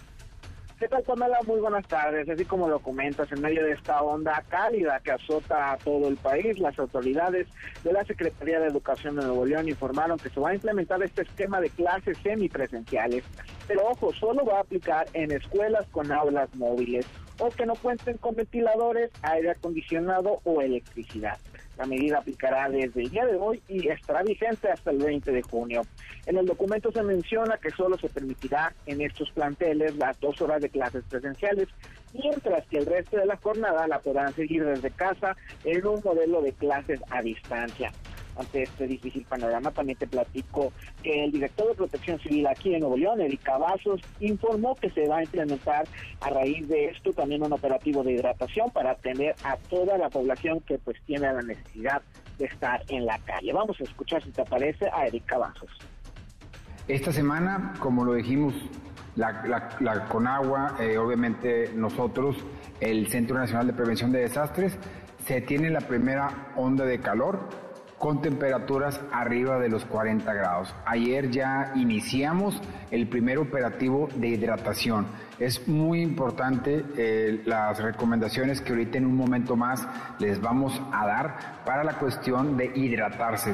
¿Qué 0.80 0.88
tal? 0.88 1.04
Muy 1.46 1.60
buenas 1.60 1.86
tardes. 1.88 2.26
Así 2.26 2.46
como 2.46 2.66
lo 2.66 2.78
comentas, 2.78 3.30
en 3.32 3.42
medio 3.42 3.62
de 3.62 3.72
esta 3.72 4.02
onda 4.02 4.42
cálida 4.48 4.98
que 5.00 5.10
azota 5.10 5.72
a 5.72 5.76
todo 5.76 6.08
el 6.08 6.16
país, 6.16 6.58
las 6.58 6.78
autoridades 6.78 7.46
de 7.84 7.92
la 7.92 8.02
Secretaría 8.06 8.60
de 8.60 8.68
Educación 8.68 9.16
de 9.16 9.24
Nuevo 9.26 9.44
León 9.44 9.68
informaron 9.68 10.18
que 10.18 10.30
se 10.30 10.40
va 10.40 10.48
a 10.48 10.54
implementar 10.54 11.02
este 11.02 11.20
esquema 11.20 11.60
de 11.60 11.68
clases 11.68 12.16
semipresenciales. 12.22 13.24
Pero 13.68 13.88
ojo, 13.88 14.14
solo 14.14 14.42
va 14.46 14.56
a 14.56 14.60
aplicar 14.60 15.06
en 15.12 15.32
escuelas 15.32 15.86
con 15.90 16.10
aulas 16.10 16.48
móviles 16.54 17.04
o 17.38 17.50
que 17.50 17.66
no 17.66 17.74
cuenten 17.74 18.16
con 18.16 18.34
ventiladores, 18.34 19.10
aire 19.20 19.50
acondicionado 19.50 20.40
o 20.44 20.62
electricidad. 20.62 21.36
Medida 21.86 22.18
aplicará 22.18 22.68
desde 22.68 23.02
el 23.02 23.10
día 23.10 23.26
de 23.26 23.36
hoy 23.36 23.62
y 23.68 23.88
estará 23.88 24.22
vigente 24.22 24.70
hasta 24.70 24.90
el 24.90 24.98
20 24.98 25.32
de 25.32 25.42
junio. 25.42 25.82
En 26.26 26.36
el 26.36 26.46
documento 26.46 26.90
se 26.92 27.02
menciona 27.02 27.56
que 27.58 27.70
solo 27.70 27.98
se 27.98 28.08
permitirá 28.08 28.72
en 28.86 29.00
estos 29.00 29.30
planteles 29.30 29.96
las 29.96 30.18
dos 30.20 30.40
horas 30.40 30.60
de 30.60 30.68
clases 30.68 31.04
presenciales, 31.08 31.68
mientras 32.12 32.66
que 32.66 32.78
el 32.78 32.86
resto 32.86 33.16
de 33.16 33.26
la 33.26 33.36
jornada 33.36 33.86
la 33.86 33.98
podrán 33.98 34.32
seguir 34.34 34.64
desde 34.64 34.90
casa 34.90 35.36
en 35.64 35.86
un 35.86 36.00
modelo 36.04 36.42
de 36.42 36.52
clases 36.52 37.00
a 37.10 37.22
distancia 37.22 37.92
ante 38.36 38.62
este 38.62 38.86
difícil 38.86 39.24
panorama. 39.24 39.70
También 39.70 39.98
te 39.98 40.06
platico 40.06 40.72
que 41.02 41.24
el 41.24 41.32
director 41.32 41.68
de 41.68 41.74
Protección 41.74 42.18
Civil 42.20 42.46
aquí 42.46 42.74
en 42.74 42.80
Nuevo 42.80 42.96
León, 42.96 43.20
Eric 43.20 43.42
Cavazos, 43.42 44.00
informó 44.20 44.74
que 44.76 44.90
se 44.90 45.06
va 45.08 45.18
a 45.18 45.22
implementar 45.22 45.86
a 46.20 46.30
raíz 46.30 46.68
de 46.68 46.86
esto 46.86 47.12
también 47.12 47.42
un 47.42 47.52
operativo 47.52 48.02
de 48.02 48.12
hidratación 48.12 48.70
para 48.70 48.92
atender 48.92 49.34
a 49.44 49.56
toda 49.56 49.98
la 49.98 50.08
población 50.08 50.60
que 50.60 50.78
pues 50.78 50.96
tiene 51.06 51.32
la 51.32 51.42
necesidad 51.42 52.02
de 52.38 52.46
estar 52.46 52.82
en 52.88 53.06
la 53.06 53.18
calle. 53.18 53.52
Vamos 53.52 53.80
a 53.80 53.84
escuchar 53.84 54.22
si 54.22 54.30
te 54.30 54.42
aparece 54.42 54.88
a 54.92 55.06
Eric 55.06 55.26
Cavazos. 55.26 55.70
Esta 56.88 57.12
semana, 57.12 57.74
como 57.78 58.04
lo 58.04 58.14
dijimos, 58.14 58.54
la, 59.16 60.06
Conagua, 60.08 60.76
eh, 60.80 60.96
obviamente 60.98 61.70
nosotros, 61.74 62.36
el 62.80 63.08
Centro 63.08 63.38
Nacional 63.38 63.66
de 63.66 63.72
Prevención 63.72 64.10
de 64.12 64.20
Desastres, 64.20 64.78
se 65.26 65.40
tiene 65.42 65.70
la 65.70 65.80
primera 65.80 66.52
onda 66.56 66.84
de 66.84 66.98
calor 66.98 67.48
con 68.00 68.22
temperaturas 68.22 68.98
arriba 69.12 69.58
de 69.58 69.68
los 69.68 69.84
40 69.84 70.32
grados. 70.32 70.74
Ayer 70.86 71.30
ya 71.30 71.70
iniciamos 71.76 72.58
el 72.90 73.06
primer 73.06 73.36
operativo 73.36 74.08
de 74.16 74.28
hidratación. 74.28 75.06
Es 75.38 75.68
muy 75.68 76.00
importante 76.00 76.82
eh, 76.96 77.42
las 77.44 77.78
recomendaciones 77.78 78.62
que 78.62 78.72
ahorita 78.72 78.96
en 78.96 79.04
un 79.04 79.16
momento 79.16 79.54
más 79.54 79.86
les 80.18 80.40
vamos 80.40 80.80
a 80.90 81.06
dar 81.06 81.62
para 81.66 81.84
la 81.84 81.98
cuestión 81.98 82.56
de 82.56 82.72
hidratarse. 82.74 83.52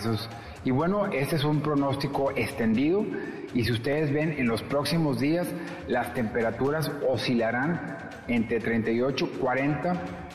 y 0.65 0.71
bueno, 0.71 1.07
este 1.07 1.35
es 1.35 1.43
un 1.43 1.61
pronóstico 1.61 2.31
extendido 2.31 3.05
y 3.53 3.65
si 3.65 3.73
ustedes 3.73 4.13
ven 4.13 4.33
en 4.39 4.47
los 4.47 4.63
próximos 4.63 5.19
días 5.19 5.49
las 5.89 6.15
temperaturas 6.15 6.93
oscilarán 7.09 7.99
entre 8.29 8.61
38 8.61 9.29
y 9.35 9.39
40 9.39 10.26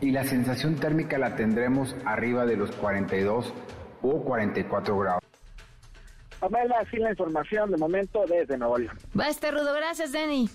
y 0.00 0.10
la 0.10 0.24
sensación 0.24 0.76
térmica 0.76 1.18
la 1.18 1.36
tendremos 1.36 1.94
arriba 2.04 2.46
de 2.46 2.56
los 2.56 2.70
42 2.76 3.52
o 4.02 4.24
44 4.24 4.98
grados. 4.98 5.22
Pamela, 6.38 6.76
así 6.80 6.96
la 6.96 7.10
información 7.10 7.70
de 7.70 7.76
momento 7.76 8.24
desde 8.26 8.56
Nuevo 8.56 8.78
León. 8.78 8.96
Va 9.18 9.26
a 9.26 9.28
estar 9.28 9.52
rudo. 9.52 9.74
Gracias, 9.74 10.12
Denny. 10.12 10.48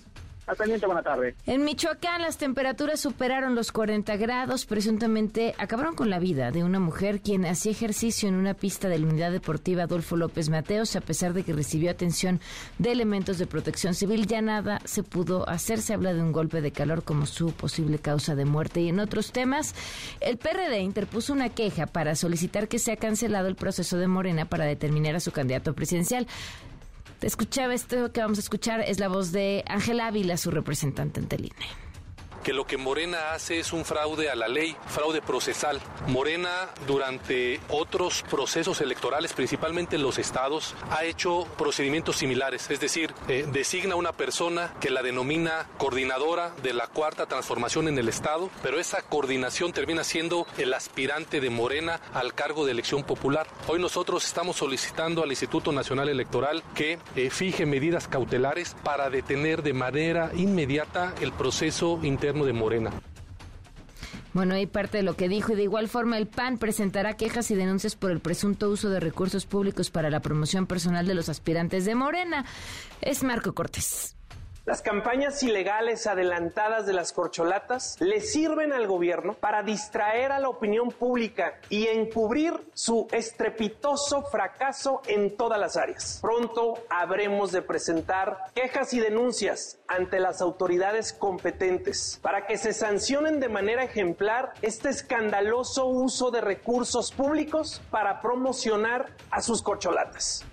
En 1.46 1.64
Michoacán 1.64 2.22
las 2.22 2.38
temperaturas 2.38 3.00
superaron 3.00 3.56
los 3.56 3.72
40 3.72 4.16
grados, 4.16 4.64
presuntamente 4.64 5.54
acabaron 5.58 5.96
con 5.96 6.08
la 6.08 6.20
vida 6.20 6.52
de 6.52 6.62
una 6.62 6.78
mujer 6.78 7.20
quien 7.20 7.44
hacía 7.44 7.72
ejercicio 7.72 8.28
en 8.28 8.36
una 8.36 8.54
pista 8.54 8.88
de 8.88 9.00
la 9.00 9.06
unidad 9.06 9.32
deportiva 9.32 9.82
Adolfo 9.84 10.16
López 10.16 10.48
Mateos, 10.48 10.94
a 10.94 11.00
pesar 11.00 11.32
de 11.32 11.42
que 11.42 11.52
recibió 11.52 11.90
atención 11.90 12.40
de 12.78 12.92
elementos 12.92 13.38
de 13.38 13.46
protección 13.46 13.94
civil, 13.94 14.26
ya 14.28 14.40
nada 14.40 14.80
se 14.84 15.02
pudo 15.02 15.48
hacer. 15.48 15.80
Se 15.80 15.94
habla 15.94 16.14
de 16.14 16.22
un 16.22 16.30
golpe 16.30 16.60
de 16.60 16.70
calor 16.70 17.02
como 17.02 17.26
su 17.26 17.52
posible 17.52 17.98
causa 17.98 18.36
de 18.36 18.44
muerte. 18.44 18.80
Y 18.80 18.88
en 18.88 19.00
otros 19.00 19.32
temas, 19.32 19.74
el 20.20 20.36
PRD 20.36 20.78
interpuso 20.78 21.32
una 21.32 21.48
queja 21.48 21.86
para 21.86 22.14
solicitar 22.14 22.68
que 22.68 22.78
sea 22.78 22.96
cancelado 22.96 23.48
el 23.48 23.56
proceso 23.56 23.98
de 23.98 24.06
Morena 24.06 24.44
para 24.44 24.64
determinar 24.64 25.16
a 25.16 25.20
su 25.20 25.32
candidato 25.32 25.74
presidencial. 25.74 26.26
Escuchaba 27.22 27.74
esto 27.74 28.12
que 28.12 28.20
vamos 28.20 28.38
a 28.38 28.40
escuchar 28.40 28.80
es 28.80 29.00
la 29.00 29.08
voz 29.08 29.32
de 29.32 29.64
Ángel 29.66 30.00
Ávila, 30.00 30.36
su 30.36 30.50
representante 30.50 31.20
ante 31.20 31.36
el 31.36 31.46
INE 31.46 31.85
que 32.46 32.52
lo 32.52 32.64
que 32.64 32.76
Morena 32.76 33.32
hace 33.32 33.58
es 33.58 33.72
un 33.72 33.84
fraude 33.84 34.30
a 34.30 34.36
la 34.36 34.46
ley, 34.46 34.76
fraude 34.86 35.20
procesal. 35.20 35.80
Morena 36.06 36.68
durante 36.86 37.58
otros 37.68 38.22
procesos 38.30 38.80
electorales, 38.80 39.32
principalmente 39.32 39.96
en 39.96 40.04
los 40.04 40.16
estados, 40.16 40.76
ha 40.90 41.02
hecho 41.02 41.44
procedimientos 41.58 42.14
similares, 42.14 42.70
es 42.70 42.78
decir, 42.78 43.12
eh, 43.26 43.48
designa 43.50 43.96
una 43.96 44.12
persona 44.12 44.72
que 44.80 44.90
la 44.90 45.02
denomina 45.02 45.66
coordinadora 45.76 46.52
de 46.62 46.72
la 46.72 46.86
cuarta 46.86 47.26
transformación 47.26 47.88
en 47.88 47.98
el 47.98 48.08
estado, 48.08 48.48
pero 48.62 48.78
esa 48.78 49.02
coordinación 49.02 49.72
termina 49.72 50.04
siendo 50.04 50.46
el 50.56 50.72
aspirante 50.72 51.40
de 51.40 51.50
Morena 51.50 52.00
al 52.14 52.32
cargo 52.32 52.64
de 52.64 52.70
elección 52.70 53.02
popular. 53.02 53.48
Hoy 53.66 53.80
nosotros 53.80 54.24
estamos 54.24 54.54
solicitando 54.54 55.24
al 55.24 55.30
Instituto 55.30 55.72
Nacional 55.72 56.08
Electoral 56.08 56.62
que 56.76 57.00
eh, 57.16 57.28
fije 57.28 57.66
medidas 57.66 58.06
cautelares 58.06 58.76
para 58.84 59.10
detener 59.10 59.64
de 59.64 59.72
manera 59.72 60.30
inmediata 60.36 61.12
el 61.20 61.32
proceso 61.32 61.98
interno 62.04 62.35
de 62.44 62.52
Morena. 62.52 62.90
Bueno, 64.32 64.54
hay 64.54 64.66
parte 64.66 64.98
de 64.98 65.02
lo 65.02 65.16
que 65.16 65.28
dijo 65.28 65.52
y 65.52 65.56
de 65.56 65.62
igual 65.62 65.88
forma 65.88 66.18
el 66.18 66.26
PAN 66.26 66.58
presentará 66.58 67.16
quejas 67.16 67.50
y 67.50 67.54
denuncias 67.54 67.96
por 67.96 68.10
el 68.10 68.20
presunto 68.20 68.68
uso 68.68 68.90
de 68.90 69.00
recursos 69.00 69.46
públicos 69.46 69.90
para 69.90 70.10
la 70.10 70.20
promoción 70.20 70.66
personal 70.66 71.06
de 71.06 71.14
los 71.14 71.30
aspirantes 71.30 71.86
de 71.86 71.94
Morena. 71.94 72.44
Es 73.00 73.22
Marco 73.22 73.54
Cortés. 73.54 74.15
Las 74.66 74.82
campañas 74.82 75.44
ilegales 75.44 76.08
adelantadas 76.08 76.86
de 76.86 76.92
las 76.92 77.12
corcholatas 77.12 77.96
le 78.00 78.20
sirven 78.20 78.72
al 78.72 78.88
gobierno 78.88 79.34
para 79.34 79.62
distraer 79.62 80.32
a 80.32 80.40
la 80.40 80.48
opinión 80.48 80.88
pública 80.88 81.60
y 81.68 81.86
encubrir 81.86 82.52
su 82.74 83.06
estrepitoso 83.12 84.22
fracaso 84.22 85.02
en 85.06 85.36
todas 85.36 85.60
las 85.60 85.76
áreas. 85.76 86.18
Pronto 86.20 86.74
habremos 86.90 87.52
de 87.52 87.62
presentar 87.62 88.38
quejas 88.56 88.92
y 88.92 88.98
denuncias 88.98 89.78
ante 89.86 90.18
las 90.18 90.40
autoridades 90.40 91.12
competentes 91.12 92.18
para 92.20 92.48
que 92.48 92.58
se 92.58 92.72
sancionen 92.72 93.38
de 93.38 93.48
manera 93.48 93.84
ejemplar 93.84 94.52
este 94.62 94.88
escandaloso 94.88 95.86
uso 95.86 96.32
de 96.32 96.40
recursos 96.40 97.12
públicos 97.12 97.80
para 97.92 98.20
promocionar 98.20 99.14
a 99.30 99.42
sus 99.42 99.62
corcholatas. 99.62 100.44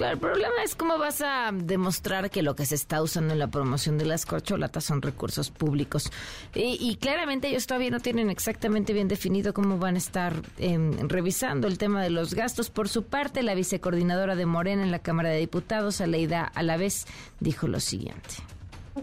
Claro, 0.00 0.14
el 0.14 0.18
problema 0.18 0.54
es 0.64 0.74
cómo 0.74 0.96
vas 0.96 1.20
a 1.20 1.50
demostrar 1.52 2.30
que 2.30 2.42
lo 2.42 2.56
que 2.56 2.64
se 2.64 2.74
está 2.74 3.02
usando 3.02 3.34
en 3.34 3.38
la 3.38 3.48
promoción 3.48 3.98
de 3.98 4.06
las 4.06 4.24
corcholatas 4.24 4.82
son 4.82 5.02
recursos 5.02 5.50
públicos. 5.50 6.10
Y, 6.54 6.96
claramente 6.96 7.48
ellos 7.48 7.66
todavía 7.66 7.90
no 7.90 8.00
tienen 8.00 8.30
exactamente 8.30 8.94
bien 8.94 9.08
definido 9.08 9.52
cómo 9.52 9.76
van 9.76 9.96
a 9.96 9.98
estar 9.98 10.32
em, 10.56 11.06
revisando 11.06 11.66
el 11.66 11.76
tema 11.76 12.02
de 12.02 12.08
los 12.08 12.32
gastos. 12.32 12.70
Por 12.70 12.88
su 12.88 13.02
parte, 13.02 13.42
la 13.42 13.54
vicecoordinadora 13.54 14.36
de 14.36 14.46
Morena 14.46 14.82
en 14.84 14.90
la 14.90 15.00
Cámara 15.00 15.28
de 15.28 15.36
Diputados, 15.36 16.00
Aleida 16.00 16.44
Alavés, 16.44 17.06
dijo 17.38 17.68
lo 17.68 17.78
siguiente. 17.78 18.36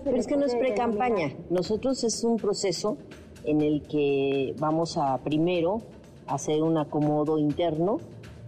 Pero 0.04 0.18
es 0.18 0.26
que 0.26 0.36
no 0.36 0.48
es 0.48 0.56
pre-campaña. 0.56 1.32
Nosotros 1.52 2.04
es 2.06 2.24
un 2.24 2.38
proceso 2.38 2.98
en 3.44 3.62
el 3.62 3.84
que 3.84 4.56
vamos 4.58 4.98
a 4.98 5.20
primero 5.20 5.84
hacer 6.26 6.64
un 6.64 6.80
acomodo 6.80 7.38
interno 7.38 8.00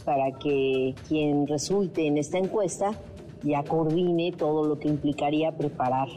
para 0.04 0.32
que 0.40 0.96
quien 1.08 1.48
resulte 1.48 2.08
en 2.08 2.18
esta 2.18 2.38
encuesta 2.38 2.92
ya 3.44 3.64
coordine 3.64 4.32
todo 4.32 4.66
lo 4.66 4.80
que 4.80 4.88
implicaría 4.88 5.52
preparar 5.52 6.08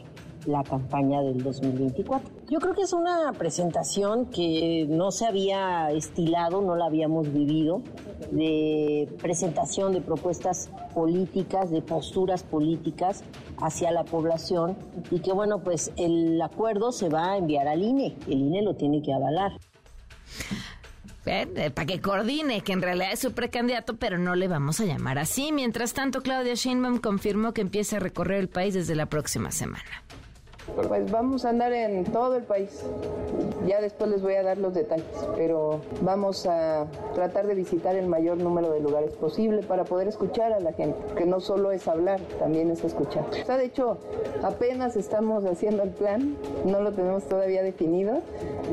la 0.47 0.62
campaña 0.64 1.22
del 1.22 1.43
2024. 1.43 2.28
Yo 2.51 2.59
creo 2.59 2.74
que 2.74 2.83
es 2.83 2.93
una 2.93 3.33
presentación 3.33 4.26
que 4.26 4.87
no 4.89 5.11
se 5.11 5.26
había 5.26 5.91
estilado, 5.91 6.61
no 6.62 6.76
la 6.76 6.87
habíamos 6.87 7.33
vivido, 7.33 7.83
de 8.30 9.09
presentación 9.20 9.93
de 9.93 10.01
propuestas 10.01 10.70
políticas, 10.95 11.70
de 11.70 11.83
posturas 11.83 12.43
políticas 12.43 13.24
hacia 13.59 13.91
la 13.93 14.05
población 14.05 14.76
y 15.11 15.20
que 15.20 15.33
bueno, 15.33 15.62
pues 15.62 15.93
el 15.97 16.41
acuerdo 16.41 16.93
se 16.93 17.09
va 17.09 17.33
a 17.33 17.37
enviar 17.37 17.68
al 17.68 17.83
INE, 17.83 18.16
el 18.26 18.41
INE 18.41 18.62
lo 18.62 18.74
tiene 18.74 19.03
que 19.03 19.12
avalar. 19.12 19.53
Eh, 21.25 21.70
para 21.73 21.87
que 21.87 22.01
coordine, 22.01 22.62
que 22.62 22.73
en 22.73 22.83
realidad 22.83 23.12
es 23.12 23.20
su 23.20 23.33
precandidato, 23.33 23.97
pero 23.97 24.18
no 24.18 24.35
le 24.35 24.49
vamos 24.49 24.81
a 24.81 24.85
llamar 24.85 25.18
así. 25.18 25.53
Mientras 25.53 25.93
tanto, 25.93 26.23
Claudia 26.23 26.55
Sheinbaum 26.55 26.99
confirmó 26.99 27.53
que 27.53 27.61
empieza 27.61 27.97
a 27.97 28.01
recorrer 28.01 28.41
el 28.41 28.49
país 28.49 28.75
desde 28.75 28.95
la 28.95 29.07
próxima 29.07 29.53
semana. 29.53 30.03
Pues 30.75 31.11
vamos 31.11 31.45
a 31.45 31.51
andar 31.51 31.73
en 31.73 32.05
todo 32.05 32.37
el 32.37 32.45
país. 32.45 32.85
Ya 33.67 33.81
después 33.81 34.11
les 34.11 34.23
voy 34.23 34.35
a 34.35 34.43
dar 34.43 34.59
los 34.59 34.75
detalles, 34.75 35.07
pero 35.37 35.81
vamos 36.01 36.47
a 36.47 36.87
tratar 37.15 37.47
de 37.47 37.55
visitar 37.55 37.95
el 37.97 38.07
mayor 38.07 38.39
número 38.39 38.71
de 38.73 38.81
lugares 38.81 39.13
posible 39.13 39.63
para 39.63 39.85
poder 39.85 40.09
escuchar 40.09 40.53
a 40.53 40.61
la 40.61 40.73
gente, 40.73 40.99
que 41.17 41.27
no 41.27 41.41
solo 41.41 41.73
es 41.73 41.87
hablar, 41.87 42.21
también 42.39 42.71
es 42.71 42.83
escuchar. 42.85 43.25
O 43.31 43.47
sea, 43.47 43.57
de 43.57 43.67
hecho, 43.67 43.99
apenas 44.43 44.97
estamos 44.97 45.45
haciendo 45.45 45.83
el 45.83 45.91
plan, 45.91 46.37
no 46.65 46.81
lo 46.81 46.93
tenemos 46.93 47.25
todavía 47.25 47.63
definido, 47.63 48.21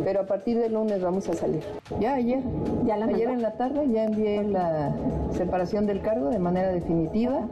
pero 0.03 0.21
a 0.21 0.25
partir 0.25 0.59
del 0.59 0.73
lunes 0.73 1.01
vamos 1.01 1.27
a 1.29 1.33
salir. 1.33 1.63
Ya 1.99 2.15
ayer, 2.15 2.41
¿Ya 2.85 2.95
ayer 2.95 3.29
en 3.29 3.41
la 3.41 3.53
tarde 3.53 3.87
ya 3.89 4.05
envié 4.05 4.43
la 4.43 4.95
separación 5.35 5.85
del 5.85 6.01
cargo 6.01 6.29
de 6.29 6.39
manera 6.39 6.69
definitiva 6.69 7.47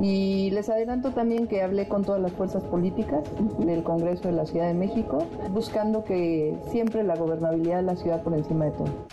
y 0.00 0.50
les 0.50 0.68
adelanto 0.68 1.10
también 1.10 1.46
que 1.46 1.62
hablé 1.62 1.88
con 1.88 2.04
todas 2.04 2.20
las 2.20 2.32
fuerzas 2.32 2.62
políticas 2.64 3.22
del 3.58 3.82
Congreso 3.82 4.28
de 4.28 4.32
la 4.32 4.46
Ciudad 4.46 4.66
de 4.66 4.74
México, 4.74 5.26
buscando 5.50 6.04
que 6.04 6.56
siempre 6.70 7.02
la 7.02 7.16
gobernabilidad 7.16 7.76
de 7.76 7.82
la 7.82 7.96
ciudad 7.96 8.22
por 8.22 8.34
encima 8.34 8.66
de 8.66 8.70
todo. 8.72 9.06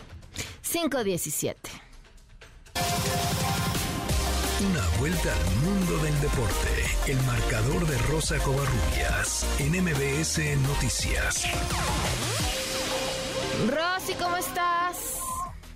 517. 0.61 1.69
Una 4.59 4.99
vuelta 4.99 5.29
al 5.31 5.69
mundo 5.69 6.03
del 6.03 6.19
deporte. 6.21 6.67
El 7.07 7.17
marcador 7.25 7.85
de 7.85 7.97
Rosa 8.11 8.37
Covarrubias 8.39 9.45
en 9.59 9.83
MBS 9.83 10.39
Noticias. 10.67 11.45
Rosy, 13.67 14.13
¿cómo 14.13 14.37
estás? 14.37 15.26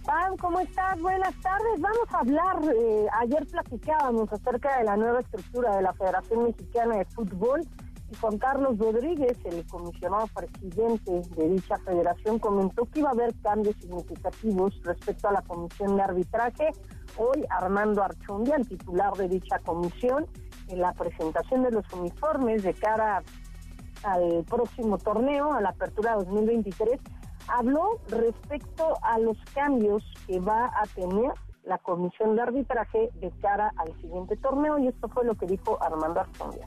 Pam, 0.06 0.36
¿cómo 0.38 0.60
estás? 0.60 1.00
Buenas 1.00 1.36
tardes. 1.42 1.80
Vamos 1.80 2.08
a 2.12 2.20
hablar, 2.20 2.76
eh, 2.76 3.06
ayer 3.20 3.46
platicábamos 3.46 4.34
acerca 4.34 4.80
de 4.80 4.86
la 4.86 4.98
nueva 4.98 5.20
estructura 5.20 5.76
de 5.76 5.84
la 5.84 5.94
Federación 5.94 6.46
Mexicana 6.46 6.98
de 6.98 7.06
Fútbol 7.06 7.62
y 8.10 8.16
Juan 8.16 8.40
Carlos 8.40 8.80
Rodríguez, 8.80 9.38
el 9.46 9.66
comisionado 9.68 10.28
presidente 10.28 11.22
de 11.36 11.50
dicha 11.50 11.78
federación, 11.86 12.40
comentó 12.40 12.86
que 12.86 13.00
iba 13.00 13.10
a 13.10 13.14
haber 13.14 13.34
cambios 13.42 13.76
significativos 13.78 14.82
respecto 14.84 15.30
a 15.30 15.34
la 15.34 15.42
comisión 15.44 15.96
de 15.96 16.02
arbitraje. 16.02 16.70
Hoy 17.18 17.46
Armando 17.50 18.04
Archundia, 18.04 18.56
el 18.56 18.68
titular 18.68 19.14
de 19.14 19.30
dicha 19.30 19.60
comisión, 19.60 20.26
en 20.68 20.80
la 20.80 20.94
presentación 20.94 21.64
de 21.64 21.72
los 21.72 21.86
uniformes 21.94 22.64
de 22.64 22.74
cara 22.74 23.22
al 24.04 24.44
próximo 24.46 24.98
torneo, 24.98 25.54
a 25.54 25.62
la 25.62 25.70
apertura 25.70 26.16
2023, 26.16 27.00
habló 27.48 28.00
respecto 28.10 28.98
a 29.04 29.20
los 29.20 29.38
cambios 29.54 30.04
que 30.28 30.40
va 30.40 30.66
a 30.66 30.86
tener 30.96 31.32
la 31.64 31.78
comisión 31.78 32.36
de 32.36 32.42
arbitraje 32.42 33.10
de 33.16 33.32
cara 33.42 33.72
al 33.78 33.94
siguiente 34.02 34.36
torneo 34.38 34.80
y 34.80 34.88
esto 34.88 35.08
fue 35.10 35.26
lo 35.26 35.36
que 35.36 35.46
dijo 35.46 35.78
Armando 35.82 36.22
Archundia. 36.22 36.66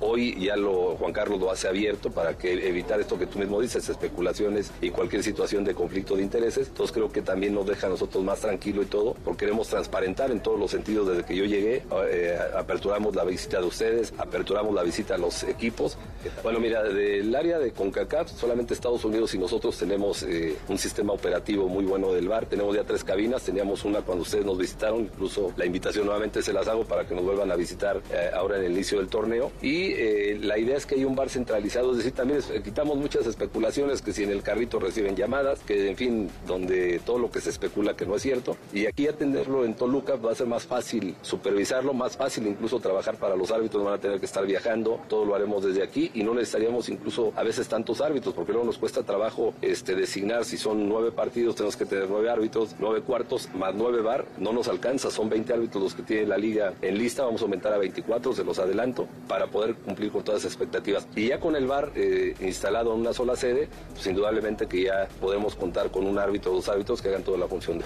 Hoy 0.00 0.36
ya 0.38 0.56
lo 0.56 0.96
Juan 0.96 1.12
Carlos 1.12 1.40
lo 1.40 1.50
hace 1.50 1.68
abierto 1.68 2.10
para 2.10 2.36
que 2.36 2.52
evitar 2.68 3.00
esto 3.00 3.18
que 3.18 3.26
tú 3.26 3.38
mismo 3.38 3.60
dices, 3.60 3.88
especulaciones 3.88 4.70
y 4.80 4.90
cualquier 4.90 5.22
situación 5.22 5.64
de 5.64 5.74
conflicto 5.74 6.16
de 6.16 6.22
intereses. 6.22 6.68
Entonces 6.68 6.92
creo 6.92 7.10
que 7.10 7.22
también 7.22 7.54
nos 7.54 7.66
deja 7.66 7.86
a 7.86 7.90
nosotros 7.90 8.22
más 8.22 8.40
tranquilo 8.40 8.82
y 8.82 8.86
todo, 8.86 9.14
porque 9.24 9.46
queremos 9.46 9.68
transparentar 9.68 10.30
en 10.30 10.40
todos 10.40 10.58
los 10.58 10.70
sentidos 10.70 11.08
desde 11.08 11.24
que 11.24 11.36
yo 11.36 11.44
llegué. 11.44 11.82
Eh, 12.10 12.38
aperturamos 12.56 13.14
la 13.14 13.24
visita 13.24 13.60
de 13.60 13.66
ustedes, 13.66 14.12
aperturamos 14.18 14.74
la 14.74 14.82
visita 14.82 15.14
a 15.14 15.18
los 15.18 15.42
equipos. 15.44 15.96
Bueno, 16.42 16.58
mira, 16.58 16.82
del 16.82 17.34
área 17.34 17.58
de 17.58 17.72
CONCACAF, 17.72 18.32
solamente 18.32 18.74
Estados 18.74 19.04
Unidos 19.04 19.34
y 19.34 19.38
nosotros 19.38 19.78
tenemos 19.78 20.22
eh, 20.22 20.56
un 20.68 20.78
sistema 20.78 21.12
operativo 21.12 21.68
muy 21.68 21.84
bueno 21.84 22.12
del 22.12 22.28
bar. 22.28 22.46
Tenemos 22.46 22.74
ya 22.74 22.84
tres 22.84 23.04
cabinas, 23.04 23.42
teníamos 23.42 23.84
una 23.84 24.02
cuando 24.02 24.22
ustedes 24.22 24.44
nos 24.44 24.58
visitaron, 24.58 25.00
incluso 25.02 25.52
la 25.56 25.64
invitación 25.64 26.06
nuevamente 26.06 26.42
se 26.42 26.52
las 26.52 26.66
hago 26.68 26.84
para 26.84 27.06
que 27.06 27.14
nos 27.14 27.24
vuelvan 27.24 27.50
a 27.50 27.56
visitar 27.56 28.02
eh, 28.10 28.30
ahora 28.34 28.58
en 28.58 28.64
el 28.64 28.72
inicio 28.72 28.98
del 28.98 29.08
torneo. 29.08 29.52
Y 29.62 29.85
eh, 29.96 30.38
la 30.40 30.58
idea 30.58 30.76
es 30.76 30.86
que 30.86 30.96
hay 30.96 31.04
un 31.04 31.14
bar 31.14 31.28
centralizado, 31.28 31.92
es 31.92 31.98
decir, 31.98 32.12
también 32.12 32.40
quitamos 32.62 32.96
muchas 32.96 33.26
especulaciones 33.26 34.02
que 34.02 34.12
si 34.12 34.24
en 34.24 34.30
el 34.30 34.42
carrito 34.42 34.78
reciben 34.78 35.16
llamadas, 35.16 35.60
que 35.60 35.88
en 35.88 35.96
fin, 35.96 36.30
donde 36.46 37.00
todo 37.04 37.18
lo 37.18 37.30
que 37.30 37.40
se 37.40 37.50
especula 37.50 37.96
que 37.96 38.06
no 38.06 38.16
es 38.16 38.22
cierto. 38.22 38.56
Y 38.72 38.86
aquí 38.86 39.08
atenderlo 39.08 39.64
en 39.64 39.74
Toluca 39.74 40.16
va 40.16 40.32
a 40.32 40.34
ser 40.34 40.46
más 40.46 40.66
fácil 40.66 41.14
supervisarlo, 41.22 41.94
más 41.94 42.16
fácil 42.16 42.46
incluso 42.46 42.80
trabajar 42.80 43.16
para 43.16 43.36
los 43.36 43.50
árbitros, 43.50 43.84
van 43.84 43.94
a 43.94 43.98
tener 43.98 44.18
que 44.18 44.26
estar 44.26 44.46
viajando, 44.46 45.00
todo 45.08 45.24
lo 45.24 45.34
haremos 45.34 45.64
desde 45.64 45.82
aquí 45.82 46.10
y 46.14 46.22
no 46.22 46.34
necesitaríamos 46.34 46.88
incluso 46.88 47.32
a 47.36 47.42
veces 47.42 47.68
tantos 47.68 48.00
árbitros, 48.00 48.34
porque 48.34 48.52
luego 48.52 48.66
nos 48.66 48.78
cuesta 48.78 49.02
trabajo 49.02 49.54
este, 49.62 49.94
designar 49.94 50.44
si 50.44 50.56
son 50.56 50.88
nueve 50.88 51.12
partidos, 51.12 51.54
tenemos 51.54 51.76
que 51.76 51.86
tener 51.86 52.08
nueve 52.08 52.30
árbitros, 52.30 52.74
nueve 52.78 53.02
cuartos 53.02 53.48
más 53.54 53.74
nueve 53.74 54.02
bar, 54.02 54.24
no 54.38 54.52
nos 54.52 54.68
alcanza, 54.68 55.10
son 55.10 55.28
20 55.28 55.52
árbitros 55.52 55.82
los 55.82 55.94
que 55.94 56.02
tiene 56.02 56.26
la 56.26 56.36
liga 56.36 56.74
en 56.82 56.98
lista, 56.98 57.24
vamos 57.24 57.40
a 57.42 57.44
aumentar 57.44 57.72
a 57.72 57.78
24, 57.78 58.32
se 58.32 58.44
los 58.44 58.58
adelanto, 58.58 59.06
para 59.28 59.46
poder 59.46 59.75
cumplir 59.84 60.10
con 60.12 60.22
todas 60.24 60.44
las 60.44 60.52
expectativas. 60.52 61.08
Y 61.14 61.28
ya 61.28 61.40
con 61.40 61.56
el 61.56 61.66
VAR 61.66 61.92
eh, 61.94 62.34
instalado 62.40 62.94
en 62.94 63.00
una 63.00 63.12
sola 63.12 63.36
sede, 63.36 63.68
pues 63.92 64.06
indudablemente 64.06 64.66
que 64.66 64.84
ya 64.84 65.08
podemos 65.20 65.54
contar 65.54 65.90
con 65.90 66.06
un 66.06 66.18
árbitro 66.18 66.52
o 66.52 66.54
dos 66.56 66.68
árbitros 66.68 67.02
que 67.02 67.08
hagan 67.08 67.22
toda 67.22 67.38
la 67.38 67.46
función 67.46 67.78
de... 67.78 67.84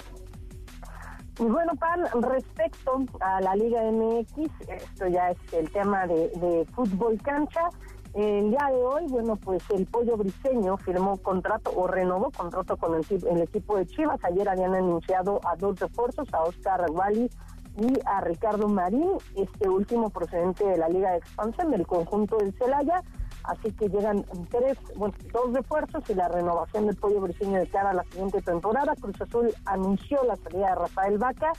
Y 1.39 1.43
bueno, 1.45 1.71
Pan, 1.75 2.05
respecto 2.21 3.03
a 3.19 3.41
la 3.41 3.55
Liga 3.55 3.81
MX, 3.91 4.51
esto 4.67 5.07
ya 5.07 5.31
es 5.31 5.37
el 5.53 5.71
tema 5.71 6.05
de, 6.05 6.67
fútbol 6.73 7.19
cancha. 7.21 7.69
El 8.13 8.51
día 8.51 8.67
de 8.69 8.83
hoy, 8.83 9.05
bueno, 9.07 9.37
pues 9.37 9.63
el 9.69 9.85
Pollo 9.85 10.17
Briseño 10.17 10.75
firmó 10.77 11.17
contrato 11.17 11.71
o 11.73 11.87
renovó 11.87 12.29
contrato 12.29 12.75
con 12.75 12.95
el, 12.95 13.05
el 13.25 13.41
equipo 13.41 13.77
de 13.77 13.87
Chivas. 13.87 14.19
Ayer 14.25 14.49
habían 14.49 14.75
anunciado 14.75 15.39
a 15.45 15.55
dos 15.55 15.79
refuerzos, 15.79 16.27
a 16.33 16.43
Oscar 16.43 16.85
Wally 16.91 17.29
y 17.77 17.99
a 18.05 18.21
Ricardo 18.21 18.67
Marín, 18.67 19.11
este 19.35 19.69
último 19.69 20.09
procedente 20.09 20.65
de 20.65 20.77
la 20.77 20.89
Liga 20.89 21.11
de 21.11 21.17
Expansión 21.17 21.71
del 21.71 21.87
conjunto 21.87 22.37
del 22.37 22.53
Celaya. 22.57 23.01
Así 23.43 23.71
que 23.71 23.89
llegan 23.89 24.23
tres, 24.49 24.77
bueno, 24.95 25.15
dos 25.33 25.53
refuerzos 25.53 26.07
y 26.09 26.13
la 26.13 26.27
renovación 26.27 26.85
del 26.85 26.95
pollo 26.95 27.21
briseño 27.21 27.59
de 27.59 27.67
cara 27.67 27.89
a 27.89 27.93
la 27.93 28.03
siguiente 28.03 28.41
temporada. 28.41 28.93
Cruz 28.99 29.19
Azul 29.19 29.53
anunció 29.65 30.23
la 30.23 30.35
salida 30.35 30.69
de 30.69 30.75
Rafael 30.75 31.17
Vaca 31.17 31.51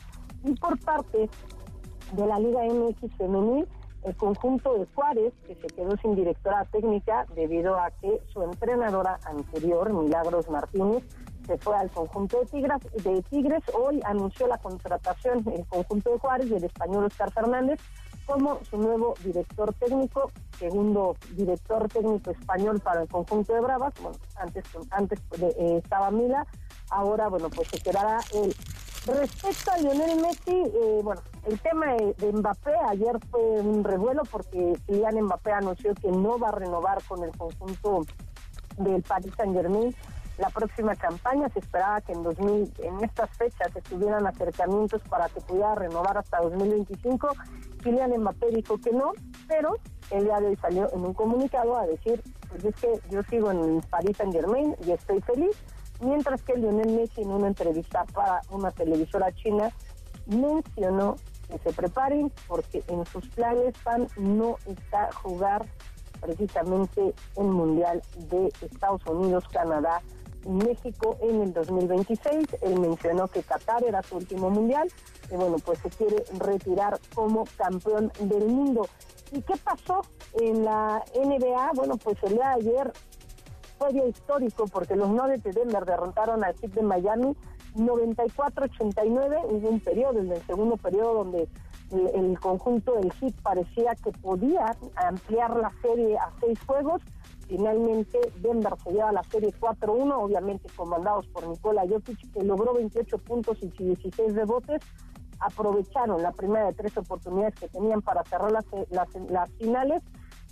y 0.44 0.54
por 0.54 0.78
parte 0.80 1.28
de 2.12 2.26
la 2.26 2.38
Liga 2.38 2.60
MX 2.64 3.16
Femenil 3.16 3.66
el 4.04 4.16
conjunto 4.16 4.78
de 4.78 4.86
Juárez, 4.94 5.32
que 5.46 5.54
se 5.54 5.66
quedó 5.68 5.96
sin 5.98 6.14
directora 6.14 6.64
técnica 6.66 7.24
debido 7.34 7.78
a 7.78 7.90
que 7.90 8.20
su 8.32 8.42
entrenadora 8.42 9.18
anterior, 9.24 9.92
Milagros 9.92 10.50
Martínez, 10.50 11.04
se 11.46 11.58
fue 11.58 11.76
al 11.76 11.90
conjunto 11.90 12.40
de 12.40 12.46
Tigres, 12.46 12.78
de 13.04 13.22
Tigres. 13.22 13.62
Hoy 13.74 14.00
anunció 14.04 14.46
la 14.46 14.58
contratación 14.58 15.42
del 15.44 15.66
conjunto 15.66 16.12
de 16.12 16.18
Juárez 16.18 16.50
del 16.50 16.64
español 16.64 17.04
Oscar 17.04 17.32
Fernández 17.32 17.80
como 18.26 18.60
su 18.64 18.78
nuevo 18.78 19.14
director 19.24 19.74
técnico, 19.74 20.30
segundo 20.58 21.16
director 21.32 21.88
técnico 21.88 22.30
español 22.30 22.80
para 22.80 23.02
el 23.02 23.08
conjunto 23.08 23.52
de 23.52 23.60
Bravas. 23.60 23.94
Bueno, 24.00 24.16
antes, 24.36 24.64
antes 24.90 25.20
eh, 25.40 25.80
estaba 25.82 26.10
Mila, 26.10 26.46
ahora, 26.90 27.28
bueno, 27.28 27.50
pues 27.50 27.68
se 27.68 27.80
quedará 27.80 28.20
él. 28.34 28.54
Respecto 29.04 29.72
a 29.72 29.78
Lionel 29.78 30.20
Messi, 30.20 30.54
eh, 30.54 31.00
bueno, 31.02 31.20
el 31.46 31.58
tema 31.58 31.94
de, 31.94 32.32
Mbappé 32.32 32.72
ayer 32.88 33.18
fue 33.30 33.40
un 33.40 33.82
revuelo 33.82 34.22
porque 34.30 34.78
Kylian 34.86 35.24
Mbappé 35.24 35.52
anunció 35.52 35.92
que 35.94 36.12
no 36.12 36.38
va 36.38 36.50
a 36.50 36.52
renovar 36.52 37.02
con 37.08 37.24
el 37.24 37.36
conjunto 37.36 38.06
del 38.78 39.02
Paris 39.02 39.32
Saint 39.36 39.54
Germain 39.54 39.94
la 40.38 40.50
próxima 40.50 40.96
campaña. 40.96 41.48
Se 41.50 41.58
esperaba 41.60 42.00
que 42.00 42.12
en 42.12 42.22
2000, 42.22 42.72
en 42.78 43.04
estas 43.04 43.30
fechas 43.36 43.74
estuvieran 43.74 44.26
acercamientos 44.26 45.02
para 45.08 45.28
que 45.28 45.40
pudiera 45.40 45.74
renovar 45.74 46.18
hasta 46.18 46.40
2025. 46.40 47.28
Kylian 47.82 48.20
Mbappé 48.20 48.50
dijo 48.50 48.78
que 48.78 48.92
no, 48.92 49.12
pero 49.48 49.76
el 50.10 50.24
día 50.24 50.40
de 50.40 50.48
hoy 50.48 50.56
salió 50.56 50.92
en 50.92 51.04
un 51.04 51.14
comunicado 51.14 51.76
a 51.76 51.86
decir, 51.86 52.22
pues 52.48 52.64
es 52.64 52.74
que 52.76 53.00
yo 53.10 53.22
sigo 53.24 53.50
en 53.50 53.80
Paris 53.90 54.16
Saint 54.16 54.32
Germain 54.32 54.76
y 54.86 54.92
estoy 54.92 55.20
feliz, 55.22 55.56
mientras 56.00 56.42
que 56.42 56.56
Lionel 56.56 56.92
Messi 56.96 57.22
en 57.22 57.32
una 57.32 57.48
entrevista 57.48 58.04
para 58.12 58.40
una 58.50 58.70
televisora 58.70 59.32
china 59.32 59.70
mencionó 60.26 61.16
que 61.48 61.58
se 61.58 61.72
preparen 61.72 62.32
porque 62.46 62.82
en 62.88 63.04
sus 63.06 63.28
planes 63.30 63.74
van 63.84 64.06
no 64.16 64.56
está 64.66 65.10
jugar 65.12 65.66
precisamente 66.20 67.14
el 67.36 67.46
Mundial 67.46 68.00
de 68.30 68.52
Estados 68.60 69.04
Unidos, 69.06 69.44
Canadá 69.52 70.00
México 70.46 71.16
en 71.20 71.42
el 71.42 71.52
2026. 71.52 72.46
Él 72.62 72.80
mencionó 72.80 73.28
que 73.28 73.42
Qatar 73.42 73.84
era 73.84 74.02
su 74.02 74.16
último 74.16 74.50
mundial 74.50 74.88
y 75.30 75.36
bueno, 75.36 75.56
pues 75.64 75.78
se 75.80 75.90
quiere 75.90 76.24
retirar 76.38 76.98
como 77.14 77.44
campeón 77.56 78.12
del 78.20 78.46
mundo. 78.46 78.86
¿Y 79.30 79.40
qué 79.42 79.54
pasó 79.56 80.02
en 80.40 80.64
la 80.64 81.02
NBA? 81.14 81.72
Bueno, 81.74 81.96
pues 81.96 82.16
el 82.22 82.34
día 82.34 82.48
de 82.56 82.70
ayer 82.70 82.92
fue 83.78 83.92
día 83.92 84.06
histórico 84.06 84.66
porque 84.66 84.94
los 84.94 85.08
Nuggets 85.08 85.42
de 85.42 85.52
Denver 85.52 85.84
derrotaron 85.84 86.44
al 86.44 86.54
Heat 86.54 86.72
de 86.72 86.82
Miami 86.82 87.36
94-89. 87.76 89.44
Hubo 89.44 89.68
un 89.68 89.80
periodo, 89.80 90.20
en 90.20 90.32
el 90.32 90.46
segundo 90.46 90.76
periodo, 90.76 91.24
donde 91.24 91.48
el, 91.90 92.08
el 92.14 92.40
conjunto 92.40 92.94
del 92.94 93.12
Heat 93.14 93.34
parecía 93.42 93.94
que 93.94 94.12
podía 94.12 94.76
ampliar 94.96 95.56
la 95.56 95.72
serie 95.80 96.18
a 96.18 96.30
seis 96.40 96.58
juegos 96.66 97.02
Finalmente, 97.52 98.18
Denver 98.36 98.72
se 98.82 98.92
lleva 98.92 99.12
la 99.12 99.22
serie 99.24 99.52
4-1, 99.52 100.10
obviamente 100.14 100.70
comandados 100.74 101.26
por 101.26 101.46
Nikola 101.46 101.82
Jokic, 101.86 102.32
que 102.32 102.42
logró 102.42 102.72
28 102.72 103.18
puntos 103.18 103.58
y 103.60 103.68
16 103.68 104.34
rebotes. 104.34 104.80
Aprovecharon 105.38 106.22
la 106.22 106.32
primera 106.32 106.68
de 106.68 106.72
tres 106.72 106.96
oportunidades 106.96 107.54
que 107.56 107.68
tenían 107.68 108.00
para 108.00 108.24
cerrar 108.24 108.52
las, 108.52 109.50
finales. 109.58 110.02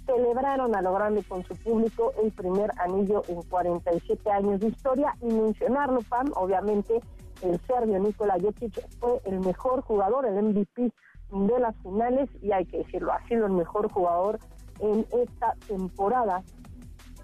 Celebraron 0.05 0.77
a 0.77 0.83
lo 0.83 0.93
grande 0.93 1.23
con 1.23 1.43
su 1.45 1.55
público 1.57 2.13
el 2.23 2.33
primer 2.33 2.71
anillo 2.77 3.23
en 3.29 3.41
47 3.45 4.31
años 4.31 4.61
de 4.61 4.69
historia. 4.69 5.17
Y 5.23 5.33
mencionarlo, 5.33 6.01
Pam, 6.07 6.31
obviamente, 6.35 7.01
el 7.41 7.59
serbio 7.61 7.99
Nikola 7.99 8.37
Jokic 8.39 8.79
fue 8.99 9.23
el 9.25 9.41
mejor 9.41 9.81
jugador, 9.81 10.27
el 10.27 10.43
MVP 10.43 10.93
de 11.31 11.61
las 11.61 11.75
finales, 11.79 12.29
y 12.43 12.53
hay 12.53 12.67
que 12.67 12.77
decirlo, 12.77 13.11
ha 13.11 13.27
sido 13.27 13.47
el 13.47 13.53
mejor 13.53 13.91
jugador 13.91 14.39
en 14.81 15.07
esta 15.13 15.55
temporada 15.67 16.43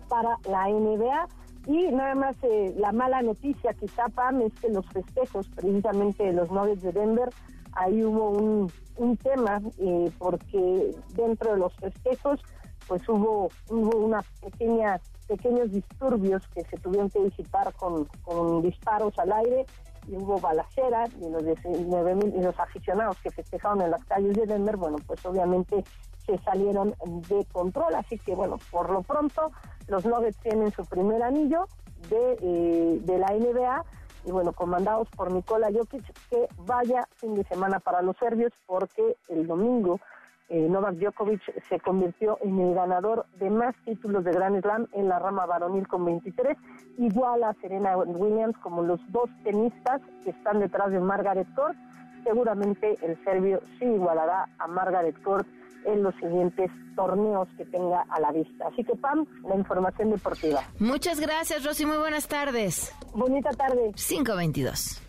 para 0.09 0.39
la 0.49 0.69
NBA. 0.69 1.29
Y 1.67 1.91
nada 1.91 2.15
más 2.15 2.37
eh, 2.43 2.75
la 2.77 2.93
mala 2.93 3.23
noticia 3.23 3.75
quizá, 3.75 4.09
Pam, 4.09 4.41
es 4.43 4.53
que 4.61 4.69
los 4.69 4.87
festejos 4.87 5.49
precisamente 5.49 6.25
de 6.25 6.33
los 6.33 6.51
Nuggets 6.51 6.83
de 6.83 6.93
Denver, 6.93 7.29
ahí 7.73 8.05
hubo 8.05 8.31
un, 8.31 8.73
un 8.97 9.17
tema 9.17 9.61
eh, 9.79 10.11
porque 10.19 10.95
dentro 11.15 11.53
de 11.53 11.59
los 11.59 11.75
festejos 11.77 12.41
pues 12.87 13.09
hubo, 13.09 13.49
hubo 13.69 13.99
una 13.99 14.23
pequeña, 14.41 15.01
pequeños 15.27 15.73
disturbios 15.73 16.47
que 16.49 16.63
se 16.65 16.77
tuvieron 16.79 17.11
que 17.11 17.23
disipar 17.25 17.73
con, 17.75 18.05
con 18.23 18.63
disparos 18.63 19.19
al 19.19 19.33
aire 19.33 19.67
y 20.07 20.15
hubo 20.15 20.39
balaceras 20.39 21.11
y 21.21 21.29
los, 21.29 21.43
y 21.43 22.41
los 22.41 22.61
aficionados 22.61 23.17
que 23.23 23.31
festejaron 23.31 23.83
en 23.83 23.91
las 23.91 24.05
calles 24.05 24.35
de 24.35 24.47
Denver, 24.47 24.77
bueno, 24.77 24.99
pues 25.05 25.25
obviamente 25.27 25.85
se 26.27 26.39
salieron 26.39 26.95
de 27.29 27.45
control. 27.53 27.95
Así 27.95 28.19
que, 28.19 28.35
bueno, 28.35 28.59
por 28.71 28.91
lo 28.91 29.03
pronto, 29.03 29.53
los 29.89 30.05
Nuggets 30.05 30.39
tienen 30.39 30.73
su 30.73 30.85
primer 30.85 31.23
anillo 31.23 31.67
de, 32.11 32.39
eh, 32.43 33.01
de 33.03 33.19
la 33.19 33.29
NBA 33.29 33.85
y, 34.27 34.33
bueno, 34.33 34.53
comandados 34.53 35.09
por 35.11 35.33
Nikola 35.33 35.69
Jokic, 35.73 36.05
que 36.29 36.49
vaya 36.59 37.09
fin 37.15 37.35
de 37.35 37.45
semana 37.45 37.79
para 37.81 38.03
los 38.03 38.17
serbios 38.17 38.53
porque 38.67 39.17
el 39.29 39.47
domingo 39.47 40.01
eh, 40.49 40.69
Novak 40.69 40.95
Djokovic 40.95 41.43
se 41.69 41.81
convirtió 41.81 42.39
en 42.41 42.61
el 42.61 42.75
ganador 42.75 43.27
de 43.41 43.51
más 43.51 43.75
títulos 43.85 44.23
de 44.23 44.31
Grand 44.31 44.61
Slam 44.63 44.87
en 44.93 45.09
la 45.09 45.19
rama 45.19 45.45
varonil 45.45 45.89
con 45.89 46.05
23, 46.05 46.57
igual 46.99 47.43
a 47.43 47.53
Serena 47.55 47.97
Williams 47.97 48.57
como 48.59 48.83
los 48.83 49.01
dos 49.11 49.29
tenistas 49.43 50.01
que 50.23 50.31
están 50.31 50.61
detrás 50.61 50.93
de 50.93 51.01
Margaret 51.01 51.49
Court. 51.57 51.77
Seguramente 52.23 52.97
el 53.03 53.23
serbio 53.25 53.61
sí 53.79 53.87
igualará 53.87 54.49
a 54.59 54.69
Margaret 54.69 55.21
Court 55.23 55.49
en 55.87 56.03
los 56.03 56.15
siguientes 56.17 56.71
torneos 56.95 57.49
que 57.57 57.65
tenga 57.67 58.05
a 58.11 58.21
la 58.21 58.33
vista. 58.33 58.67
Así 58.73 58.85
que, 58.85 58.95
Pam, 58.97 59.27
la 59.49 59.57
información 59.57 60.11
deportiva. 60.11 60.63
Muchas 60.79 61.21
gracias, 61.21 61.65
Rosy. 61.65 61.87
Muy 61.87 61.99
buenas 61.99 62.29
tardes. 62.29 62.93
Bonita 63.15 63.51
tarde. 63.51 63.93
522. 63.95 65.03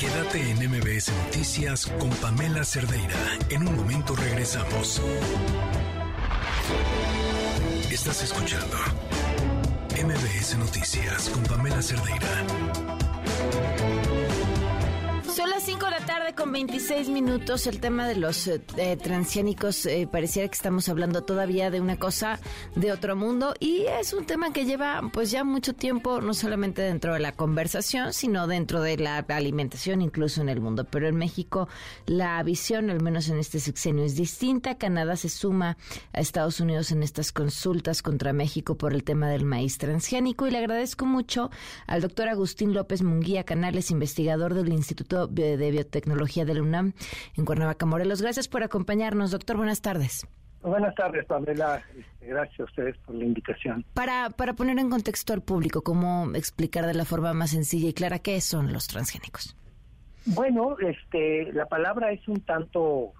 Quédate 0.00 0.50
en 0.50 0.56
MBS 0.68 1.12
Noticias 1.26 1.86
con 1.86 2.10
Pamela 2.10 2.64
Cerdeira. 2.64 3.14
En 3.50 3.68
un 3.68 3.76
momento 3.76 4.14
regresamos. 4.16 5.00
Estás 7.90 8.24
escuchando 8.24 8.76
MBS 10.02 10.58
Noticias 10.58 11.28
con 11.28 11.42
Pamela 11.44 11.80
Cerdeira. 11.80 12.26
Son 15.34 15.48
las 15.48 15.62
5 15.62 15.86
de 15.86 15.90
la 15.90 16.04
tarde 16.04 16.34
con 16.34 16.52
26 16.52 17.08
minutos. 17.08 17.66
El 17.66 17.80
tema 17.80 18.06
de 18.06 18.16
los 18.16 18.46
eh, 18.48 18.60
transgénicos 19.02 19.86
eh, 19.86 20.06
pareciera 20.10 20.46
que 20.46 20.54
estamos 20.54 20.90
hablando 20.90 21.22
todavía 21.22 21.70
de 21.70 21.80
una 21.80 21.98
cosa 21.98 22.38
de 22.76 22.92
otro 22.92 23.16
mundo 23.16 23.54
y 23.58 23.86
es 23.86 24.12
un 24.12 24.26
tema 24.26 24.52
que 24.52 24.66
lleva 24.66 25.00
pues 25.10 25.30
ya 25.30 25.42
mucho 25.42 25.72
tiempo 25.72 26.20
no 26.20 26.34
solamente 26.34 26.82
dentro 26.82 27.14
de 27.14 27.20
la 27.20 27.32
conversación, 27.32 28.12
sino 28.12 28.46
dentro 28.46 28.82
de 28.82 28.98
la 28.98 29.24
alimentación 29.28 30.02
incluso 30.02 30.42
en 30.42 30.50
el 30.50 30.60
mundo. 30.60 30.84
Pero 30.84 31.08
en 31.08 31.16
México 31.16 31.66
la 32.04 32.42
visión, 32.42 32.90
al 32.90 33.00
menos 33.00 33.30
en 33.30 33.38
este 33.38 33.58
sexenio, 33.58 34.04
es 34.04 34.16
distinta. 34.16 34.76
Canadá 34.76 35.16
se 35.16 35.30
suma 35.30 35.78
a 36.12 36.20
Estados 36.20 36.60
Unidos 36.60 36.92
en 36.92 37.02
estas 37.02 37.32
consultas 37.32 38.02
contra 38.02 38.34
México 38.34 38.76
por 38.76 38.92
el 38.92 39.02
tema 39.02 39.30
del 39.30 39.46
maíz 39.46 39.78
transgénico 39.78 40.46
y 40.46 40.50
le 40.50 40.58
agradezco 40.58 41.06
mucho 41.06 41.50
al 41.86 42.02
doctor 42.02 42.28
Agustín 42.28 42.74
López 42.74 43.00
Munguía 43.00 43.44
Canales, 43.44 43.90
investigador 43.90 44.52
del 44.52 44.70
Instituto 44.70 45.21
de 45.26 45.70
Biotecnología 45.70 46.44
de 46.44 46.54
la 46.54 46.62
UNAM 46.62 46.92
en 47.36 47.44
Cuernavaca, 47.44 47.86
Morelos. 47.86 48.22
Gracias 48.22 48.48
por 48.48 48.62
acompañarnos, 48.62 49.30
doctor. 49.30 49.56
Buenas 49.56 49.82
tardes. 49.82 50.26
Buenas 50.62 50.94
tardes, 50.94 51.24
Pamela. 51.26 51.82
Este, 51.96 52.26
gracias 52.26 52.60
a 52.60 52.64
ustedes 52.64 52.96
por 52.98 53.16
la 53.16 53.24
invitación. 53.24 53.84
Para, 53.94 54.30
para 54.30 54.54
poner 54.54 54.78
en 54.78 54.90
contexto 54.90 55.32
al 55.32 55.42
público, 55.42 55.82
¿cómo 55.82 56.30
explicar 56.34 56.86
de 56.86 56.94
la 56.94 57.04
forma 57.04 57.32
más 57.34 57.50
sencilla 57.50 57.88
y 57.88 57.92
clara 57.92 58.20
qué 58.20 58.40
son 58.40 58.72
los 58.72 58.86
transgénicos? 58.86 59.56
Bueno, 60.24 60.76
este, 60.78 61.52
la 61.52 61.66
palabra 61.66 62.12
es 62.12 62.26
un 62.28 62.40
tanto 62.42 63.12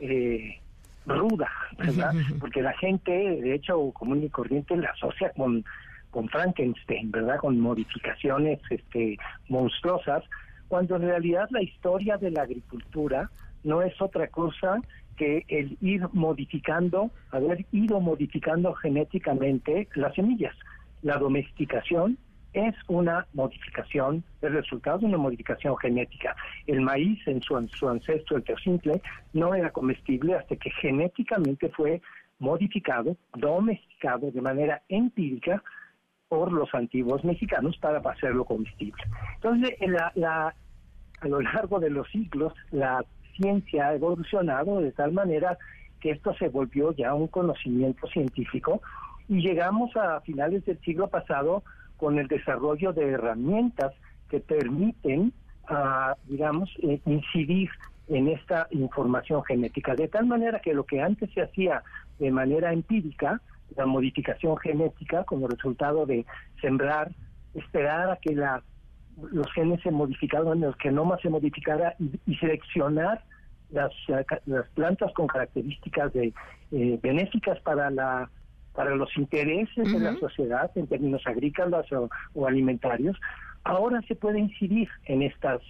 eh, 0.00 0.58
ruda, 1.04 1.50
¿verdad? 1.78 2.14
Porque 2.40 2.62
la 2.62 2.72
gente, 2.78 3.12
de 3.12 3.54
hecho, 3.54 3.90
común 3.92 4.24
y 4.24 4.30
corriente, 4.30 4.74
la 4.76 4.88
asocia 4.88 5.32
con, 5.36 5.62
con 6.10 6.30
Frankenstein, 6.30 7.10
¿verdad? 7.10 7.36
Con 7.36 7.60
modificaciones 7.60 8.58
este, 8.70 9.18
monstruosas, 9.50 10.24
cuando 10.70 10.94
en 10.94 11.02
realidad 11.02 11.48
la 11.50 11.62
historia 11.62 12.16
de 12.16 12.30
la 12.30 12.42
agricultura 12.42 13.28
no 13.64 13.82
es 13.82 14.00
otra 14.00 14.28
cosa 14.28 14.80
que 15.16 15.44
el 15.48 15.76
ir 15.80 16.06
modificando, 16.12 17.10
haber 17.32 17.66
ido 17.72 17.98
modificando 18.00 18.72
genéticamente 18.74 19.88
las 19.96 20.14
semillas. 20.14 20.54
La 21.02 21.18
domesticación 21.18 22.18
es 22.52 22.76
una 22.86 23.26
modificación, 23.34 24.22
el 24.42 24.52
resultado 24.52 24.98
de 24.98 25.06
una 25.06 25.18
modificación 25.18 25.76
genética. 25.76 26.36
El 26.68 26.82
maíz 26.82 27.18
en 27.26 27.42
su, 27.42 27.68
su 27.74 27.88
ancestro, 27.88 28.36
el 28.36 29.02
no 29.32 29.54
era 29.56 29.70
comestible 29.72 30.36
hasta 30.36 30.54
que 30.54 30.70
genéticamente 30.70 31.68
fue 31.70 32.00
modificado, 32.38 33.16
domesticado 33.34 34.30
de 34.30 34.40
manera 34.40 34.82
empírica 34.88 35.60
por 36.30 36.52
los 36.52 36.72
antiguos 36.76 37.24
mexicanos 37.24 37.76
para 37.78 37.98
hacerlo 37.98 38.44
comestible. 38.44 39.02
Entonces, 39.34 39.74
a 40.22 40.54
lo 41.26 41.40
largo 41.40 41.80
de 41.80 41.90
los 41.90 42.08
siglos, 42.08 42.54
la 42.70 43.04
ciencia 43.34 43.88
ha 43.88 43.94
evolucionado 43.94 44.80
de 44.80 44.92
tal 44.92 45.10
manera 45.10 45.58
que 45.98 46.12
esto 46.12 46.32
se 46.34 46.48
volvió 46.48 46.92
ya 46.92 47.14
un 47.14 47.26
conocimiento 47.26 48.06
científico 48.06 48.80
y 49.28 49.40
llegamos 49.40 49.96
a 49.96 50.20
finales 50.20 50.64
del 50.66 50.78
siglo 50.82 51.08
pasado 51.08 51.64
con 51.96 52.16
el 52.20 52.28
desarrollo 52.28 52.92
de 52.92 53.08
herramientas 53.10 53.92
que 54.28 54.38
permiten, 54.38 55.32
ah, 55.66 56.14
digamos, 56.28 56.70
eh, 56.84 57.00
incidir 57.06 57.70
en 58.06 58.28
esta 58.28 58.68
información 58.70 59.42
genética, 59.42 59.96
de 59.96 60.06
tal 60.06 60.26
manera 60.26 60.60
que 60.60 60.74
lo 60.74 60.84
que 60.84 61.02
antes 61.02 61.28
se 61.34 61.42
hacía 61.42 61.82
de 62.20 62.30
manera 62.30 62.72
empírica, 62.72 63.40
la 63.76 63.86
modificación 63.86 64.56
genética 64.58 65.24
como 65.24 65.48
resultado 65.48 66.06
de 66.06 66.26
sembrar, 66.60 67.10
esperar 67.54 68.10
a 68.10 68.16
que 68.16 68.34
la, 68.34 68.62
los 69.32 69.50
genes 69.52 69.80
se 69.82 69.90
modificaran, 69.90 70.60
los 70.60 70.76
genomas 70.76 71.20
se 71.20 71.30
modificara 71.30 71.94
y, 71.98 72.34
seleccionar 72.36 73.24
las, 73.70 73.92
las 74.46 74.66
plantas 74.70 75.12
con 75.14 75.26
características 75.26 76.12
de 76.12 76.32
eh, 76.72 76.98
benéficas 77.02 77.60
para 77.60 77.90
la 77.90 78.30
para 78.74 78.94
los 78.94 79.14
intereses 79.16 79.92
de 79.92 79.98
la 79.98 80.14
sociedad 80.16 80.70
en 80.76 80.86
términos 80.86 81.22
agrícolas 81.26 81.86
o, 81.92 82.46
alimentarios, 82.46 83.18
ahora 83.64 84.00
se 84.06 84.14
puede 84.14 84.38
incidir 84.38 84.88
en 85.06 85.22
estas 85.22 85.60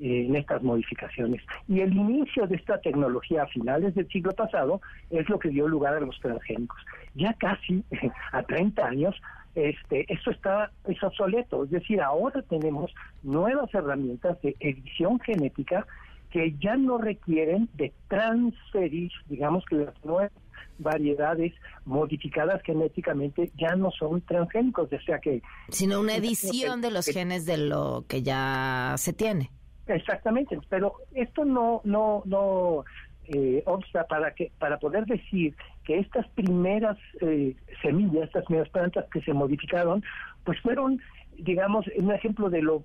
eh, 0.00 0.26
en 0.26 0.36
estas 0.36 0.62
modificaciones. 0.62 1.42
Y 1.68 1.80
el 1.80 1.92
inicio 1.92 2.46
de 2.46 2.56
esta 2.56 2.80
tecnología 2.80 3.42
a 3.42 3.46
finales 3.46 3.94
del 3.94 4.08
siglo 4.08 4.32
pasado 4.32 4.80
es 5.10 5.28
lo 5.28 5.38
que 5.38 5.50
dio 5.50 5.68
lugar 5.68 5.94
a 5.94 6.00
los 6.00 6.18
transgénicos. 6.20 6.78
Ya 7.14 7.34
casi 7.34 7.84
a 8.32 8.42
30 8.42 8.86
años 8.86 9.14
este, 9.54 10.12
esto 10.12 10.30
está 10.30 10.70
es 10.86 11.02
obsoleto, 11.02 11.64
es 11.64 11.70
decir, 11.70 12.00
ahora 12.00 12.40
tenemos 12.42 12.94
nuevas 13.22 13.72
herramientas 13.74 14.40
de 14.42 14.54
edición 14.60 15.18
genética 15.20 15.86
que 16.30 16.54
ya 16.60 16.76
no 16.76 16.98
requieren 16.98 17.68
de 17.74 17.92
transferir, 18.08 19.10
digamos 19.28 19.64
que 19.66 19.76
las 19.76 20.04
nuevas 20.04 20.30
variedades 20.78 21.52
modificadas 21.84 22.62
genéticamente 22.62 23.50
ya 23.58 23.74
no 23.74 23.90
son 23.90 24.20
transgénicos, 24.22 24.90
o 24.92 25.00
sea 25.00 25.18
que... 25.18 25.42
Sino 25.68 26.00
una 26.00 26.14
edición 26.14 26.80
de 26.80 26.90
los 26.90 27.06
genes 27.06 27.44
de 27.44 27.58
lo 27.58 28.04
que 28.08 28.22
ya 28.22 28.94
se 28.96 29.12
tiene. 29.12 29.50
Exactamente, 29.94 30.58
pero 30.68 30.94
esto 31.14 31.44
no, 31.44 31.80
no, 31.84 32.22
no 32.24 32.84
eh, 33.26 33.62
obsta 33.66 34.06
para 34.06 34.34
que 34.34 34.50
para 34.58 34.78
poder 34.78 35.06
decir 35.06 35.54
que 35.84 35.98
estas 35.98 36.28
primeras 36.28 36.96
eh, 37.20 37.54
semillas, 37.82 38.24
estas 38.24 38.44
primeras 38.44 38.68
plantas 38.70 39.06
que 39.12 39.20
se 39.22 39.32
modificaron, 39.32 40.02
pues 40.44 40.60
fueron, 40.60 41.00
digamos, 41.38 41.86
un 41.96 42.12
ejemplo 42.12 42.50
de 42.50 42.62
lo 42.62 42.84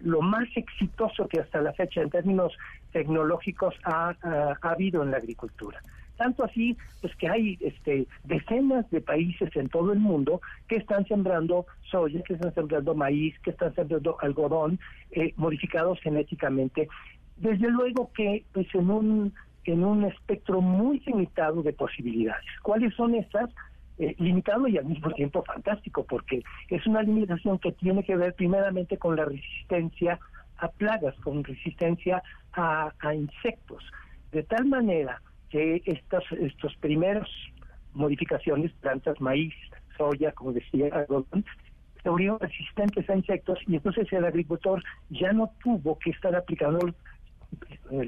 lo 0.00 0.20
más 0.20 0.48
exitoso 0.54 1.26
que 1.26 1.40
hasta 1.40 1.60
la 1.60 1.72
fecha 1.72 2.00
en 2.00 2.10
términos 2.10 2.56
tecnológicos 2.92 3.74
ha 3.82 4.14
habido 4.62 5.02
en 5.02 5.10
la 5.10 5.16
agricultura. 5.16 5.80
Tanto 6.18 6.44
así, 6.44 6.76
pues 7.00 7.14
que 7.14 7.28
hay 7.28 7.56
este, 7.60 8.06
decenas 8.24 8.90
de 8.90 9.00
países 9.00 9.54
en 9.54 9.68
todo 9.68 9.92
el 9.92 10.00
mundo 10.00 10.40
que 10.66 10.74
están 10.74 11.06
sembrando 11.06 11.66
soya, 11.90 12.20
que 12.24 12.34
están 12.34 12.52
sembrando 12.54 12.92
maíz, 12.94 13.38
que 13.38 13.50
están 13.50 13.72
sembrando 13.74 14.16
algodón, 14.20 14.80
eh, 15.12 15.32
modificados 15.36 16.00
genéticamente. 16.00 16.88
Desde 17.36 17.70
luego 17.70 18.10
que 18.12 18.44
pues 18.52 18.66
en 18.74 18.90
un 18.90 19.32
en 19.64 19.84
un 19.84 20.04
espectro 20.04 20.60
muy 20.60 20.98
limitado 21.06 21.62
de 21.62 21.72
posibilidades. 21.74 22.44
¿Cuáles 22.62 22.94
son 22.94 23.14
estas? 23.14 23.50
Eh, 23.98 24.14
limitado 24.18 24.66
y 24.66 24.78
al 24.78 24.86
mismo 24.86 25.10
tiempo 25.10 25.44
fantástico, 25.44 26.04
porque 26.04 26.42
es 26.68 26.86
una 26.86 27.02
limitación 27.02 27.58
que 27.58 27.72
tiene 27.72 28.02
que 28.02 28.16
ver 28.16 28.34
primeramente 28.34 28.96
con 28.96 29.16
la 29.16 29.26
resistencia 29.26 30.18
a 30.56 30.68
plagas, 30.68 31.14
con 31.16 31.44
resistencia 31.44 32.22
a 32.52 33.14
insectos, 33.14 33.84
de 34.32 34.42
tal 34.42 34.66
manera 34.66 35.20
que 35.50 35.82
estas 35.86 36.24
estos 36.32 36.74
primeros 36.76 37.28
modificaciones, 37.94 38.72
plantas, 38.80 39.20
maíz, 39.20 39.54
soya, 39.96 40.32
como 40.32 40.52
decía, 40.52 40.88
algodón, 40.92 41.44
se 42.02 42.08
volvieron 42.08 42.38
resistentes 42.38 43.08
a 43.10 43.16
insectos 43.16 43.58
y 43.66 43.76
entonces 43.76 44.10
el 44.12 44.24
agricultor 44.24 44.82
ya 45.10 45.32
no 45.32 45.50
tuvo 45.62 45.98
que 45.98 46.10
estar 46.10 46.34
aplicando 46.34 46.94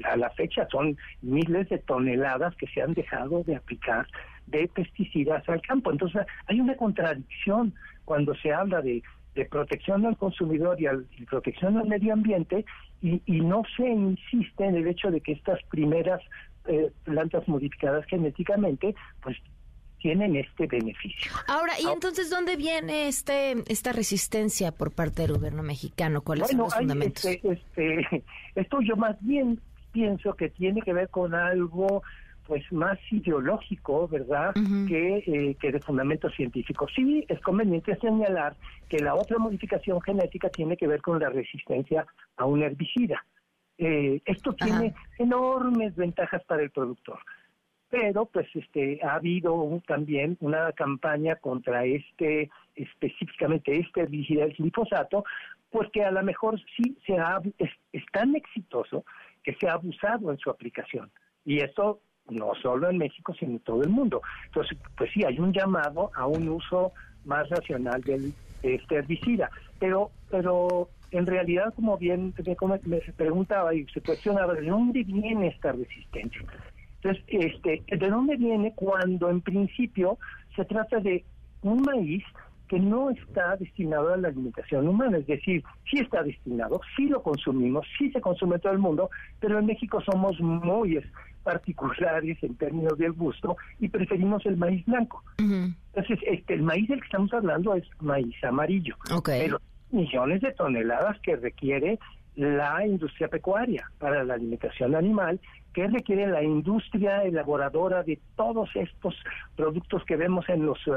a 0.03 0.15
la 0.15 0.29
fecha 0.31 0.67
son 0.71 0.97
miles 1.21 1.67
de 1.69 1.79
toneladas 1.79 2.55
que 2.55 2.67
se 2.67 2.81
han 2.81 2.93
dejado 2.93 3.43
de 3.43 3.55
aplicar 3.55 4.07
de 4.47 4.67
pesticidas 4.67 5.47
al 5.49 5.61
campo. 5.61 5.91
Entonces 5.91 6.21
hay 6.47 6.59
una 6.59 6.75
contradicción 6.75 7.73
cuando 8.05 8.35
se 8.35 8.53
habla 8.53 8.81
de, 8.81 9.01
de 9.35 9.45
protección 9.45 10.05
al 10.05 10.17
consumidor 10.17 10.79
y, 10.79 10.85
al, 10.85 11.05
protección 11.29 11.77
al 11.77 11.87
medio 11.87 12.13
ambiente 12.13 12.65
y, 13.01 13.21
y 13.25 13.41
no 13.41 13.63
se 13.75 13.87
insiste 13.89 14.65
en 14.65 14.75
el 14.75 14.87
hecho 14.87 15.09
de 15.09 15.21
que 15.21 15.31
estas 15.31 15.61
primeras 15.63 16.21
eh, 16.67 16.91
plantas 17.03 17.47
modificadas 17.47 18.05
genéticamente, 18.05 18.95
pues 19.21 19.37
tienen 20.01 20.35
este 20.35 20.67
beneficio. 20.67 21.31
Ahora, 21.47 21.73
¿y 21.79 21.87
entonces 21.87 22.29
dónde 22.29 22.55
viene 22.55 23.07
este 23.07 23.63
esta 23.67 23.93
resistencia 23.93 24.71
por 24.71 24.91
parte 24.91 25.21
del 25.21 25.33
gobierno 25.33 25.63
mexicano? 25.63 26.21
¿Cuáles 26.21 26.49
son 26.49 26.57
los 26.57 26.73
fundamentos? 26.73 27.23
Este, 27.25 27.51
este, 27.51 28.23
esto 28.55 28.79
yo 28.81 28.95
más 28.95 29.15
bien 29.21 29.59
pienso 29.91 30.33
que 30.33 30.49
tiene 30.49 30.81
que 30.81 30.93
ver 30.93 31.09
con 31.09 31.35
algo 31.35 32.01
pues 32.47 32.69
más 32.71 32.99
ideológico, 33.11 34.07
¿verdad?, 34.09 34.53
que, 34.87 35.23
eh, 35.25 35.55
que 35.61 35.71
de 35.71 35.79
fundamentos 35.79 36.33
científicos. 36.35 36.91
Sí, 36.93 37.23
es 37.29 37.39
conveniente 37.39 37.95
señalar 37.97 38.57
que 38.89 38.99
la 38.99 39.15
otra 39.15 39.37
modificación 39.37 40.01
genética 40.01 40.49
tiene 40.49 40.75
que 40.75 40.87
ver 40.87 41.01
con 41.01 41.19
la 41.19 41.29
resistencia 41.29 42.05
a 42.35 42.45
un 42.45 42.61
herbicida. 42.61 43.23
Eh, 43.77 44.21
esto 44.25 44.53
tiene 44.53 44.93
enormes 45.17 45.95
ventajas 45.95 46.43
para 46.45 46.63
el 46.63 46.71
productor. 46.71 47.19
Pero, 47.89 48.25
pues, 48.25 48.47
este, 48.55 48.99
ha 49.03 49.15
habido 49.15 49.81
también 49.85 50.37
una 50.39 50.71
campaña 50.71 51.35
contra 51.35 51.83
este, 51.83 52.49
específicamente 52.75 53.77
este 53.77 54.01
herbicida, 54.01 54.45
el 54.45 54.53
glifosato, 54.53 55.25
porque 55.69 56.03
a 56.03 56.11
lo 56.11 56.23
mejor 56.23 56.59
sí 56.77 56.97
se 57.05 57.17
ha, 57.17 57.41
es, 57.57 58.05
tan 58.11 58.35
exitoso 58.35 59.03
que 59.43 59.55
se 59.55 59.67
ha 59.67 59.73
abusado 59.73 60.31
en 60.31 60.37
su 60.37 60.49
aplicación. 60.49 61.11
Y 61.43 61.59
esto 61.59 62.01
no 62.29 62.53
solo 62.61 62.89
en 62.89 62.97
México, 62.97 63.33
sino 63.33 63.53
en 63.53 63.59
todo 63.59 63.83
el 63.83 63.89
mundo. 63.89 64.21
Entonces, 64.45 64.77
pues 64.95 65.11
sí, 65.13 65.23
hay 65.25 65.39
un 65.39 65.51
llamado 65.51 66.11
a 66.15 66.27
un 66.27 66.47
uso 66.47 66.93
más 67.25 67.49
racional 67.49 68.01
del, 68.01 68.33
de 68.61 68.75
este 68.75 68.97
herbicida. 68.97 69.49
Pero, 69.79 70.11
pero 70.29 70.89
en 71.11 71.25
realidad, 71.25 71.73
como 71.75 71.97
bien 71.97 72.33
me, 72.85 73.01
preguntaba 73.15 73.73
y 73.75 73.85
se 73.87 74.01
cuestionaba, 74.01 74.53
¿de 74.53 74.67
dónde 74.67 75.03
viene 75.03 75.47
esta 75.47 75.73
resistencia? 75.73 76.41
Entonces, 77.03 77.23
este, 77.27 77.83
¿de 77.87 78.09
dónde 78.09 78.37
viene 78.37 78.73
cuando 78.75 79.29
en 79.29 79.41
principio 79.41 80.17
se 80.55 80.65
trata 80.65 80.99
de 80.99 81.23
un 81.63 81.81
maíz 81.81 82.23
que 82.71 82.79
no 82.79 83.09
está 83.09 83.57
destinado 83.57 84.13
a 84.13 84.17
la 84.17 84.29
alimentación 84.29 84.87
humana, 84.87 85.17
es 85.17 85.27
decir, 85.27 85.61
sí 85.89 85.99
está 85.99 86.23
destinado, 86.23 86.79
sí 86.95 87.07
lo 87.07 87.21
consumimos, 87.21 87.85
sí 87.97 88.09
se 88.11 88.21
consume 88.21 88.55
en 88.55 88.61
todo 88.61 88.71
el 88.71 88.79
mundo, 88.79 89.09
pero 89.41 89.59
en 89.59 89.65
México 89.65 90.01
somos 90.01 90.39
muy 90.39 91.03
particulares 91.43 92.37
en 92.41 92.55
términos 92.55 92.97
del 92.97 93.11
gusto 93.11 93.57
y 93.79 93.89
preferimos 93.89 94.45
el 94.45 94.55
maíz 94.55 94.85
blanco. 94.85 95.21
Entonces, 95.37 96.19
este, 96.25 96.53
el 96.53 96.63
maíz 96.63 96.87
del 96.87 97.01
que 97.01 97.07
estamos 97.07 97.33
hablando 97.33 97.75
es 97.75 97.83
maíz 97.99 98.41
amarillo. 98.41 98.95
Pero 99.41 99.59
millones 99.91 100.41
de 100.41 100.51
toneladas 100.53 101.19
que 101.19 101.35
requiere 101.35 101.99
la 102.35 102.85
industria 102.85 103.27
pecuaria 103.27 103.89
para 103.99 104.23
la 104.23 104.35
alimentación 104.35 104.95
animal, 104.95 105.39
que 105.73 105.87
requiere 105.87 106.27
la 106.27 106.43
industria 106.43 107.23
elaboradora 107.23 108.03
de 108.03 108.19
todos 108.35 108.69
estos 108.75 109.15
productos 109.55 110.03
que 110.05 110.15
vemos 110.15 110.47
en 110.49 110.65
los 110.65 110.79
eh, 110.87 110.91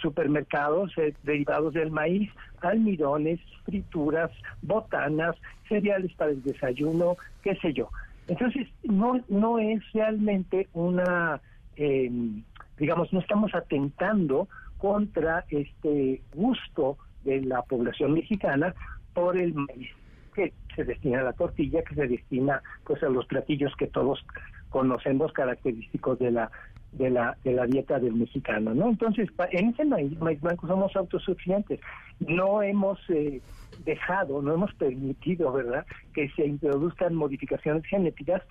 supermercados 0.00 0.96
eh, 0.98 1.14
derivados 1.22 1.74
del 1.74 1.90
maíz, 1.90 2.30
almidones, 2.60 3.40
frituras, 3.64 4.30
botanas, 4.62 5.36
cereales 5.68 6.12
para 6.14 6.30
el 6.30 6.42
desayuno, 6.42 7.16
qué 7.42 7.56
sé 7.56 7.72
yo. 7.72 7.90
Entonces, 8.28 8.68
no, 8.82 9.20
no 9.28 9.58
es 9.58 9.82
realmente 9.92 10.68
una, 10.74 11.40
em, 11.76 12.42
digamos, 12.76 13.12
no 13.12 13.20
estamos 13.20 13.54
atentando 13.54 14.48
contra 14.76 15.44
este 15.48 16.20
gusto 16.34 16.98
de 17.24 17.42
la 17.42 17.62
población 17.62 18.14
mexicana 18.14 18.74
por 19.14 19.36
el 19.36 19.54
maíz 19.54 19.90
que 20.34 20.52
se 20.76 20.84
destina 20.84 21.20
a 21.20 21.24
la 21.24 21.32
tortilla, 21.32 21.82
que 21.82 21.94
se 21.94 22.06
destina 22.06 22.62
pues 22.84 23.02
a 23.02 23.08
los 23.08 23.26
platillos 23.26 23.74
que 23.76 23.88
todos 23.88 24.24
conocemos 24.70 25.32
característicos 25.32 26.18
de 26.18 26.30
la 26.30 26.50
de 26.92 27.10
la 27.10 27.36
de 27.44 27.52
la 27.52 27.66
dieta 27.66 27.98
del 27.98 28.14
mexicano, 28.14 28.74
¿no? 28.74 28.88
Entonces, 28.88 29.28
en 29.50 29.70
ese 29.70 29.84
maíz, 29.84 30.18
maíz 30.20 30.40
blanco 30.40 30.66
somos 30.66 30.94
autosuficientes. 30.96 31.80
No 32.20 32.62
hemos 32.62 32.98
eh, 33.10 33.42
dejado, 33.84 34.40
no 34.40 34.54
hemos 34.54 34.72
permitido, 34.74 35.52
¿verdad?, 35.52 35.86
que 36.14 36.30
se 36.30 36.46
introduzcan 36.46 37.14
modificaciones 37.14 37.84
genéticas 37.86 38.42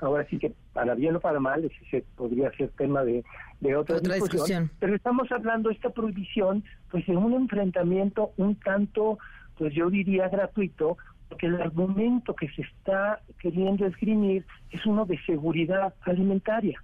ahora 0.00 0.26
sí 0.28 0.38
que 0.38 0.52
para 0.72 0.94
bien 0.94 1.16
o 1.16 1.20
para 1.20 1.40
mal, 1.40 1.64
ese 1.64 2.04
podría 2.16 2.50
ser 2.52 2.70
tema 2.70 3.04
de, 3.04 3.24
de 3.60 3.76
otra, 3.76 3.98
discusión, 4.00 4.70
Pero 4.78 4.94
estamos 4.94 5.30
hablando 5.32 5.68
de 5.68 5.74
esta 5.74 5.90
prohibición, 5.90 6.64
pues 6.90 7.08
en 7.08 7.16
un 7.16 7.34
enfrentamiento 7.34 8.32
un 8.36 8.54
tanto, 8.56 9.18
pues 9.58 9.74
yo 9.74 9.90
diría 9.90 10.28
gratuito, 10.28 10.96
porque 11.28 11.46
el 11.46 11.60
argumento 11.60 12.34
que 12.34 12.48
se 12.50 12.62
está 12.62 13.20
queriendo 13.40 13.86
esgrimir 13.86 14.44
es 14.70 14.84
uno 14.86 15.04
de 15.06 15.18
seguridad 15.24 15.94
alimentaria. 16.02 16.80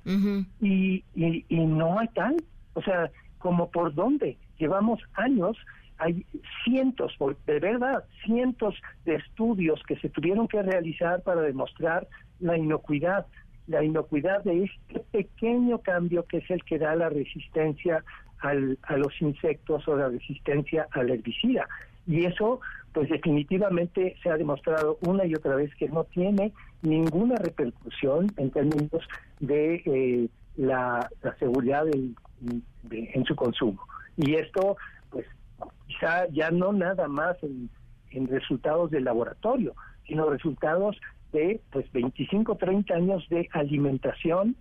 Y, 0.60 1.04
y, 1.14 1.44
y 1.48 1.66
no 1.66 1.98
hay 1.98 2.08
tal, 2.08 2.36
o 2.74 2.82
sea, 2.82 3.10
como 3.38 3.70
por 3.70 3.94
dónde. 3.94 4.36
Llevamos 4.58 5.00
años, 5.14 5.56
hay 5.98 6.24
cientos, 6.64 7.14
de 7.46 7.60
verdad, 7.60 8.04
cientos 8.24 8.74
de 9.04 9.16
estudios 9.16 9.80
que 9.86 9.96
se 9.96 10.08
tuvieron 10.08 10.48
que 10.48 10.62
realizar 10.62 11.22
para 11.22 11.42
demostrar 11.42 12.08
la 12.40 12.56
inocuidad, 12.56 13.26
la 13.66 13.82
inocuidad 13.84 14.42
de 14.44 14.64
este 14.64 15.00
pequeño 15.10 15.78
cambio 15.78 16.24
que 16.26 16.38
es 16.38 16.50
el 16.50 16.62
que 16.64 16.78
da 16.78 16.94
la 16.94 17.08
resistencia 17.08 18.04
al, 18.40 18.78
a 18.82 18.96
los 18.96 19.20
insectos 19.20 19.86
o 19.88 19.96
la 19.96 20.08
resistencia 20.08 20.88
al 20.92 21.10
herbicida. 21.10 21.68
Y 22.06 22.24
eso, 22.24 22.60
pues 22.92 23.08
definitivamente 23.08 24.16
se 24.22 24.30
ha 24.30 24.36
demostrado 24.36 24.98
una 25.06 25.24
y 25.24 25.34
otra 25.34 25.54
vez 25.54 25.72
que 25.76 25.88
no 25.88 26.04
tiene 26.04 26.52
ninguna 26.82 27.36
repercusión 27.36 28.26
en 28.36 28.50
términos 28.50 29.06
de 29.38 29.82
eh, 29.86 30.28
la, 30.56 31.08
seguridad 31.38 31.86
en 31.88 33.24
su 33.24 33.36
consumo. 33.36 33.80
Y 34.16 34.34
esto, 34.34 34.76
pues, 35.10 35.26
quizá 35.86 36.26
ya 36.28 36.50
no 36.50 36.72
nada 36.72 37.06
más 37.06 37.40
en, 37.42 37.70
en 38.12 38.28
resultados 38.28 38.90
del 38.90 39.04
laboratorio, 39.04 39.74
sino 40.06 40.28
resultados 40.30 41.00
de 41.32 41.60
pues 41.70 41.90
25, 41.92 42.56
30 42.56 42.94
años 42.94 43.26
de 43.28 43.48
alimentación, 43.52 44.56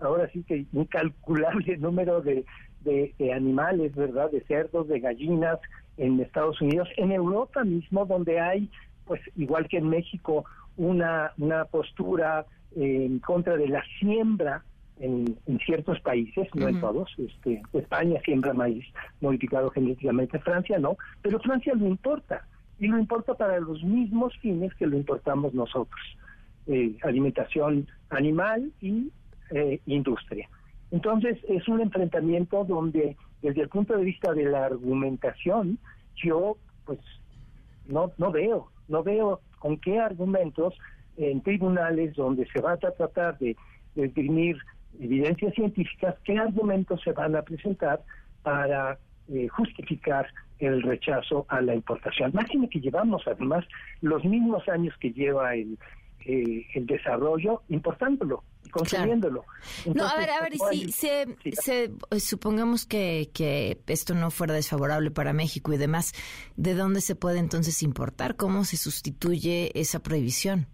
ahora 0.00 0.28
sí 0.32 0.44
que 0.44 0.66
incalculable 0.72 1.76
número 1.78 2.20
de, 2.20 2.44
de, 2.80 3.32
animales, 3.32 3.94
¿verdad? 3.94 4.30
De 4.30 4.42
cerdos, 4.42 4.88
de 4.88 5.00
gallinas 5.00 5.58
en 5.96 6.20
Estados 6.20 6.60
Unidos, 6.60 6.88
en 6.96 7.12
Europa 7.12 7.64
mismo, 7.64 8.06
donde 8.06 8.40
hay, 8.40 8.70
pues 9.06 9.20
igual 9.36 9.68
que 9.68 9.78
en 9.78 9.88
México, 9.88 10.44
una, 10.76 11.32
una 11.38 11.64
postura 11.66 12.46
en 12.74 13.18
contra 13.18 13.56
de 13.56 13.68
la 13.68 13.84
siembra 13.98 14.64
en, 14.98 15.36
en, 15.46 15.58
ciertos 15.58 16.00
países, 16.00 16.48
no 16.54 16.68
en 16.68 16.80
todos. 16.80 17.10
Este, 17.18 17.62
España 17.72 18.20
siembra 18.24 18.52
maíz 18.54 18.84
modificado 19.20 19.70
genéticamente, 19.70 20.38
Francia 20.38 20.78
no, 20.78 20.96
pero 21.20 21.38
Francia 21.40 21.74
lo 21.74 21.86
importa 21.86 22.46
y 22.82 22.88
lo 22.88 22.98
importa 22.98 23.34
para 23.34 23.60
los 23.60 23.80
mismos 23.84 24.36
fines 24.38 24.74
que 24.74 24.88
lo 24.88 24.96
importamos 24.96 25.54
nosotros, 25.54 26.00
eh, 26.66 26.96
alimentación 27.04 27.86
animal 28.10 28.72
y 28.80 29.12
eh, 29.50 29.80
industria. 29.86 30.48
Entonces 30.90 31.38
es 31.48 31.68
un 31.68 31.80
enfrentamiento 31.80 32.64
donde 32.64 33.16
desde 33.40 33.62
el 33.62 33.68
punto 33.68 33.96
de 33.96 34.04
vista 34.04 34.34
de 34.34 34.46
la 34.46 34.66
argumentación 34.66 35.78
yo 36.16 36.56
pues 36.84 36.98
no 37.86 38.10
no 38.18 38.32
veo 38.32 38.72
no 38.88 39.04
veo 39.04 39.40
con 39.60 39.76
qué 39.76 40.00
argumentos 40.00 40.74
en 41.16 41.40
tribunales 41.40 42.16
donde 42.16 42.48
se 42.48 42.60
va 42.60 42.72
a 42.72 42.76
tratar 42.78 43.38
de, 43.38 43.56
de 43.94 44.56
evidencias 44.98 45.54
científicas 45.54 46.16
qué 46.24 46.36
argumentos 46.36 47.00
se 47.02 47.12
van 47.12 47.36
a 47.36 47.42
presentar 47.42 48.02
para 48.42 48.98
eh, 49.28 49.46
justificar 49.46 50.26
el 50.66 50.82
rechazo 50.82 51.46
a 51.48 51.60
la 51.60 51.74
importación. 51.74 52.30
Máxime 52.34 52.68
que 52.68 52.80
llevamos 52.80 53.22
además 53.26 53.64
los 54.00 54.24
mismos 54.24 54.68
años 54.68 54.94
que 55.00 55.12
lleva 55.12 55.54
el, 55.54 55.78
eh, 56.24 56.66
el 56.74 56.86
desarrollo 56.86 57.62
importándolo 57.68 58.44
consumiéndolo. 58.70 59.44
no, 59.94 60.06
a 60.06 60.16
ver, 60.16 60.30
a 60.30 60.40
ver, 60.40 60.52
si 60.70 60.90
se, 60.90 61.22
eh, 61.22 61.90
supongamos 62.18 62.86
que, 62.86 63.30
que 63.34 63.78
esto 63.86 64.14
no 64.14 64.30
fuera 64.30 64.54
desfavorable 64.54 65.10
para 65.10 65.32
México 65.32 65.72
y 65.72 65.76
demás, 65.76 66.12
¿de 66.56 66.74
dónde 66.74 67.00
se 67.00 67.14
puede 67.14 67.38
entonces 67.38 67.82
importar? 67.82 68.36
¿Cómo 68.36 68.64
se 68.64 68.76
sustituye 68.76 69.78
esa 69.78 70.00
prohibición? 70.02 70.66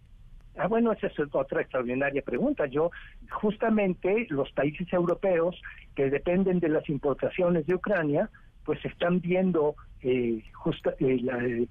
Ah, 0.56 0.66
bueno, 0.66 0.93
esa 0.93 1.06
es 1.06 1.15
otra 1.32 1.62
extraordinaria 1.62 2.23
pregunta. 2.23 2.66
Yo, 2.66 2.90
justamente, 3.31 4.27
los 4.31 4.51
países 4.52 4.93
europeos 4.93 5.60
que 5.94 6.10
dependen 6.10 6.59
de 6.59 6.69
las 6.69 6.89
importaciones 6.89 7.66
de 7.66 7.74
Ucrania, 7.74 8.31
pues 8.69 8.85
están 8.85 9.23
viendo 9.23 9.77
eh, 10.03 10.45
justo, 10.53 10.93
eh, 11.01 11.66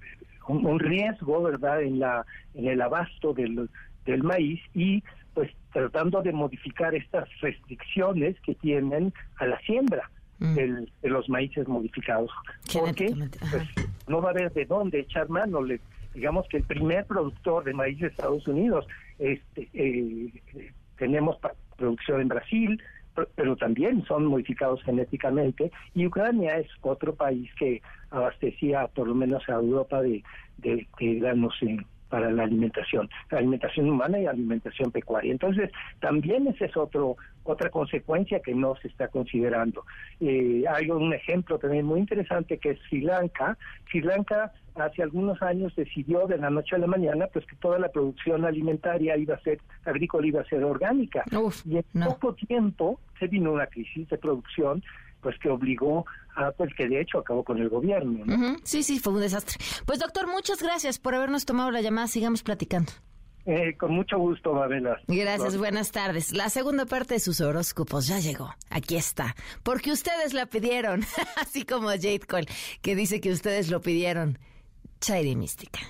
un, 0.48 0.80
riesgo, 0.80 1.44
¿verdad?, 1.44 1.80
en, 1.80 2.00
la, 2.00 2.26
en 2.54 2.66
el 2.66 2.82
abasto 2.82 3.32
del, 3.32 3.70
del 4.04 4.24
maíz 4.24 4.60
y 4.74 5.00
pues 5.32 5.48
tratando 5.72 6.22
de 6.22 6.32
modificar 6.32 6.96
estas 6.96 7.28
restricciones 7.40 8.34
que 8.40 8.56
tienen 8.56 9.14
a 9.36 9.46
la 9.46 9.60
siembra 9.60 10.10
mm. 10.40 10.54
de 10.56 11.08
los 11.08 11.28
maíces 11.28 11.68
modificados. 11.68 12.32
Porque 12.72 13.14
pues, 13.48 13.68
no 14.08 14.20
va 14.20 14.30
a 14.30 14.32
haber 14.32 14.52
de 14.52 14.64
dónde 14.64 14.98
echar 14.98 15.28
mano. 15.28 15.62
Le, 15.62 15.78
digamos 16.14 16.48
que 16.48 16.56
el 16.56 16.64
primer 16.64 17.06
productor 17.06 17.62
de 17.62 17.74
maíz 17.74 18.00
de 18.00 18.08
Estados 18.08 18.44
Unidos, 18.48 18.88
este, 19.20 19.68
eh, 19.72 20.32
tenemos 20.96 21.36
producción 21.76 22.22
en 22.22 22.26
Brasil, 22.26 22.82
pero 23.34 23.56
también 23.56 24.04
son 24.04 24.26
modificados 24.26 24.82
genéticamente 24.82 25.70
y 25.94 26.06
Ucrania 26.06 26.58
es 26.58 26.68
otro 26.82 27.14
país 27.14 27.50
que 27.58 27.82
abastecía 28.10 28.86
por 28.88 29.08
lo 29.08 29.14
menos 29.14 29.48
a 29.48 29.52
Europa 29.52 30.02
de, 30.02 30.22
de, 30.58 30.86
granos 30.98 31.54
para 32.08 32.30
la 32.30 32.44
alimentación, 32.44 33.08
alimentación 33.30 33.88
humana 33.90 34.18
y 34.18 34.26
alimentación 34.26 34.90
pecuaria. 34.90 35.32
Entonces, 35.32 35.70
también 36.00 36.46
ese 36.46 36.66
es 36.66 36.76
otro 36.76 37.16
otra 37.44 37.70
consecuencia 37.70 38.40
que 38.40 38.54
no 38.54 38.76
se 38.76 38.88
está 38.88 39.08
considerando. 39.08 39.84
Eh, 40.20 40.64
hay 40.68 40.90
un 40.90 41.14
ejemplo 41.14 41.58
también 41.58 41.86
muy 41.86 42.00
interesante 42.00 42.58
que 42.58 42.72
es 42.72 42.78
Sri 42.88 43.00
Lanka. 43.00 43.56
Sri 43.90 44.02
Lanka 44.02 44.52
hace 44.74 45.02
algunos 45.02 45.40
años 45.42 45.74
decidió 45.74 46.26
de 46.26 46.38
la 46.38 46.50
noche 46.50 46.76
a 46.76 46.78
la 46.78 46.86
mañana 46.86 47.26
pues 47.32 47.44
que 47.46 47.56
toda 47.56 47.78
la 47.78 47.88
producción 47.88 48.44
alimentaria 48.44 49.16
iba 49.16 49.34
a 49.34 49.40
ser 49.40 49.58
agrícola 49.84 50.26
iba 50.26 50.40
a 50.40 50.44
ser 50.44 50.62
orgánica 50.62 51.24
y 51.64 51.78
en 51.78 51.84
poco 52.04 52.34
tiempo 52.34 53.00
se 53.18 53.26
vino 53.26 53.52
una 53.52 53.66
crisis 53.66 54.08
de 54.08 54.18
producción 54.18 54.82
pues 55.20 55.36
que 55.38 55.48
obligó 55.48 56.04
a 56.36 56.50
pues 56.52 56.72
que 56.74 56.88
de 56.88 57.00
hecho 57.00 57.18
acabó 57.18 57.44
con 57.44 57.58
el 57.58 57.68
gobierno 57.68 58.24
sí 58.62 58.82
sí 58.82 58.98
fue 58.98 59.14
un 59.14 59.20
desastre 59.20 59.56
pues 59.86 59.98
doctor 59.98 60.26
muchas 60.26 60.62
gracias 60.62 60.98
por 60.98 61.14
habernos 61.14 61.44
tomado 61.44 61.70
la 61.70 61.80
llamada 61.80 62.06
sigamos 62.06 62.42
platicando 62.42 62.92
eh, 63.50 63.78
con 63.78 63.92
mucho 63.92 64.18
gusto, 64.18 64.52
Babela. 64.52 65.00
Gracias, 65.06 65.56
buenas 65.56 65.90
tardes. 65.90 66.34
La 66.34 66.50
segunda 66.50 66.84
parte 66.84 67.14
de 67.14 67.20
sus 67.20 67.40
horóscopos 67.40 68.06
ya 68.06 68.18
llegó. 68.18 68.54
Aquí 68.68 68.96
está. 68.96 69.34
Porque 69.62 69.90
ustedes 69.90 70.34
la 70.34 70.44
pidieron. 70.44 71.00
Así 71.40 71.64
como 71.64 71.88
Jade 71.88 72.20
Cole, 72.28 72.44
que 72.82 72.94
dice 72.94 73.22
que 73.22 73.30
ustedes 73.30 73.70
lo 73.70 73.80
pidieron. 73.80 74.38
Chairi 75.00 75.34
Mística. 75.34 75.80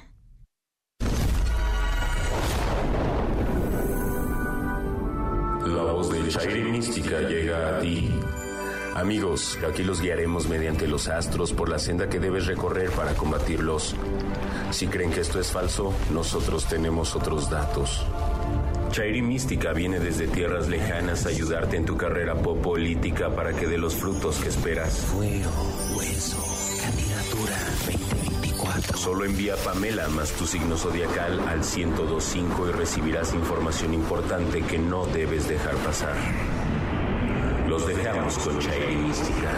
La 5.66 5.82
voz 5.82 6.10
de 6.12 6.28
Chairi 6.28 6.62
Mística 6.62 7.20
llega 7.22 7.78
a 7.78 7.80
ti. 7.80 8.08
Amigos, 8.98 9.56
aquí 9.64 9.84
los 9.84 10.00
guiaremos 10.00 10.48
mediante 10.48 10.88
los 10.88 11.06
astros 11.06 11.52
por 11.52 11.68
la 11.68 11.78
senda 11.78 12.08
que 12.08 12.18
debes 12.18 12.46
recorrer 12.46 12.90
para 12.90 13.14
combatirlos. 13.14 13.94
Si 14.72 14.88
creen 14.88 15.12
que 15.12 15.20
esto 15.20 15.38
es 15.38 15.52
falso, 15.52 15.94
nosotros 16.12 16.66
tenemos 16.66 17.14
otros 17.14 17.48
datos. 17.48 18.04
Chairi 18.90 19.22
Mística 19.22 19.72
viene 19.72 20.00
desde 20.00 20.26
tierras 20.26 20.66
lejanas 20.66 21.26
a 21.26 21.28
ayudarte 21.28 21.76
en 21.76 21.84
tu 21.84 21.96
carrera 21.96 22.34
política 22.34 23.30
para 23.30 23.52
que 23.52 23.68
dé 23.68 23.78
los 23.78 23.94
frutos 23.94 24.38
que 24.38 24.48
esperas. 24.48 24.98
Fuego, 24.98 25.50
hueso, 25.96 26.44
candidatura 26.82 27.56
2024. 27.86 28.98
Solo 28.98 29.24
envía 29.26 29.54
Pamela 29.58 30.08
más 30.08 30.32
tu 30.32 30.44
signo 30.44 30.76
zodiacal 30.76 31.38
al 31.46 31.60
1025 31.60 32.68
y 32.68 32.72
recibirás 32.72 33.32
información 33.32 33.94
importante 33.94 34.60
que 34.62 34.78
no 34.78 35.06
debes 35.06 35.46
dejar 35.46 35.76
pasar. 35.76 36.16
Los 37.78 37.86
dejamos 37.86 38.38
con 38.38 38.56
Mística. 38.56 39.52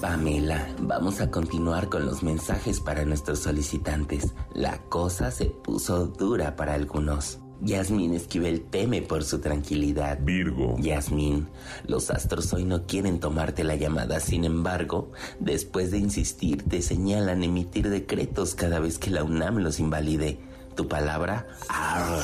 Pamela, 0.00 0.74
vamos 0.80 1.20
a 1.20 1.30
continuar 1.30 1.88
con 1.88 2.06
los 2.06 2.24
mensajes 2.24 2.80
para 2.80 3.04
nuestros 3.04 3.38
solicitantes. 3.38 4.34
La 4.52 4.78
cosa 4.88 5.30
se 5.30 5.44
puso 5.46 6.08
dura 6.08 6.56
para 6.56 6.74
algunos. 6.74 7.38
Yasmín 7.60 8.14
Esquivel 8.14 8.62
teme 8.62 9.02
por 9.02 9.24
su 9.24 9.40
tranquilidad. 9.40 10.18
Virgo. 10.20 10.76
Yasmín, 10.78 11.48
los 11.86 12.10
astros 12.10 12.52
hoy 12.52 12.64
no 12.64 12.86
quieren 12.86 13.20
tomarte 13.20 13.64
la 13.64 13.76
llamada, 13.76 14.20
sin 14.20 14.44
embargo, 14.44 15.10
después 15.40 15.90
de 15.90 15.98
insistir, 15.98 16.62
te 16.62 16.82
señalan 16.82 17.42
emitir 17.42 17.88
decretos 17.88 18.54
cada 18.54 18.78
vez 18.80 18.98
que 18.98 19.10
la 19.10 19.24
UNAM 19.24 19.58
los 19.58 19.80
invalide. 19.80 20.38
Tu 20.76 20.86
palabra, 20.88 21.46
arr. 21.68 22.22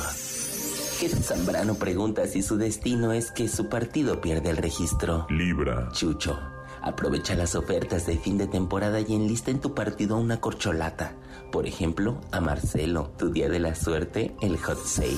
Zambrano 1.04 1.74
pregunta 1.74 2.26
si 2.26 2.40
su 2.40 2.56
destino 2.56 3.12
es 3.12 3.30
que 3.30 3.48
su 3.48 3.68
partido 3.68 4.20
pierde 4.20 4.50
el 4.50 4.56
registro. 4.56 5.26
Libra. 5.28 5.90
Chucho, 5.92 6.38
Aprovecha 6.84 7.34
las 7.34 7.54
ofertas 7.54 8.04
de 8.04 8.18
fin 8.18 8.36
de 8.36 8.46
temporada 8.46 9.00
y 9.00 9.14
enlista 9.14 9.50
en 9.50 9.58
tu 9.58 9.74
partido 9.74 10.18
una 10.18 10.42
corcholata. 10.42 11.14
Por 11.54 11.68
ejemplo, 11.68 12.20
a 12.32 12.40
Marcelo, 12.40 13.12
tu 13.16 13.30
día 13.30 13.48
de 13.48 13.60
la 13.60 13.76
suerte, 13.76 14.34
el 14.42 14.56
hot 14.58 14.84
sale. 14.84 15.14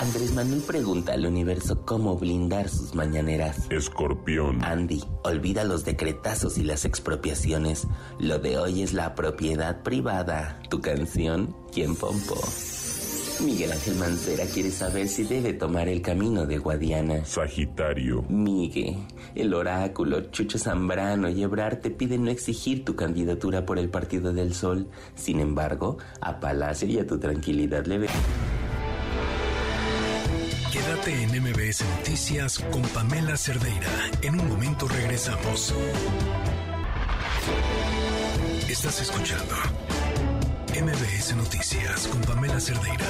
Andrés 0.00 0.34
Manuel 0.34 0.62
pregunta 0.62 1.12
al 1.12 1.26
universo 1.26 1.86
cómo 1.86 2.16
blindar 2.16 2.68
sus 2.68 2.96
mañaneras. 2.96 3.70
Escorpión. 3.70 4.64
Andy, 4.64 5.04
olvida 5.22 5.62
los 5.62 5.84
decretazos 5.84 6.58
y 6.58 6.64
las 6.64 6.84
expropiaciones. 6.84 7.86
Lo 8.18 8.40
de 8.40 8.58
hoy 8.58 8.82
es 8.82 8.92
la 8.92 9.14
propiedad 9.14 9.84
privada. 9.84 10.60
Tu 10.70 10.80
canción, 10.80 11.54
¿Quién 11.70 11.94
Pompo? 11.94 12.34
Miguel 13.40 13.70
Ángel 13.70 13.94
Mancera 13.94 14.44
quiere 14.46 14.70
saber 14.70 15.06
si 15.08 15.22
debe 15.22 15.52
tomar 15.52 15.88
el 15.88 16.02
camino 16.02 16.44
de 16.44 16.58
Guadiana. 16.58 17.24
Sagitario. 17.24 18.22
Miguel, 18.28 18.96
el 19.34 19.54
oráculo, 19.54 20.30
Chucho 20.30 20.58
Zambrano 20.58 21.28
y 21.28 21.42
Ebrard 21.42 21.78
te 21.78 21.90
piden 21.90 22.24
no 22.24 22.30
exigir 22.30 22.84
tu 22.84 22.96
candidatura 22.96 23.64
por 23.64 23.78
el 23.78 23.90
Partido 23.90 24.32
del 24.32 24.54
Sol. 24.54 24.88
Sin 25.14 25.38
embargo, 25.38 25.98
a 26.20 26.40
Palacio 26.40 26.88
y 26.88 26.98
a 26.98 27.06
tu 27.06 27.18
tranquilidad 27.18 27.86
le 27.86 27.98
ve. 27.98 28.08
Quédate 30.72 31.22
en 31.22 31.42
MBS 31.42 31.84
Noticias 31.98 32.58
con 32.72 32.82
Pamela 32.82 33.36
Cerdeira. 33.36 34.10
En 34.22 34.38
un 34.38 34.48
momento 34.48 34.88
regresamos. 34.88 35.74
Estás 38.68 39.00
escuchando 39.00 39.54
MBS 40.80 41.34
Noticias 41.34 42.06
con 42.06 42.20
Pamela 42.20 42.60
Cerdeira. 42.60 43.04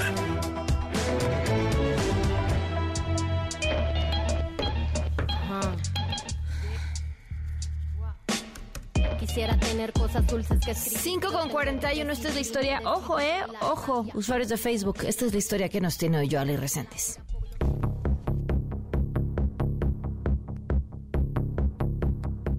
Quisiera 9.21 9.59
tener 9.59 9.93
cosas 9.93 10.27
dulces 10.27 10.59
que 10.65 10.75
5 10.75 11.31
con 11.31 11.51
41, 11.51 12.11
esta 12.11 12.29
es 12.29 12.35
la 12.35 12.41
historia. 12.41 12.81
Ojo, 12.87 13.21
eh, 13.21 13.45
ojo, 13.61 14.07
usuarios 14.15 14.49
de 14.49 14.57
Facebook. 14.57 15.05
Esta 15.05 15.27
es 15.27 15.33
la 15.33 15.39
historia 15.39 15.69
que 15.69 15.83
nos 15.83 15.99
tiene 15.99 16.21
hoy 16.21 16.29
Joali 16.31 16.57
Recentes. 16.57 17.21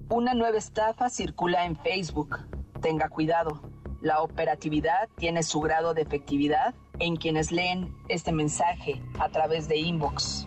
Una 0.08 0.34
nueva 0.34 0.58
estafa 0.58 1.10
circula 1.10 1.64
en 1.66 1.76
Facebook. 1.76 2.38
Tenga 2.80 3.08
cuidado. 3.08 3.79
La 4.00 4.22
operatividad 4.22 5.10
tiene 5.16 5.42
su 5.42 5.60
grado 5.60 5.92
de 5.92 6.00
efectividad 6.00 6.74
en 7.00 7.16
quienes 7.16 7.52
leen 7.52 7.94
este 8.08 8.32
mensaje 8.32 9.02
a 9.18 9.28
través 9.28 9.68
de 9.68 9.76
inbox. 9.76 10.46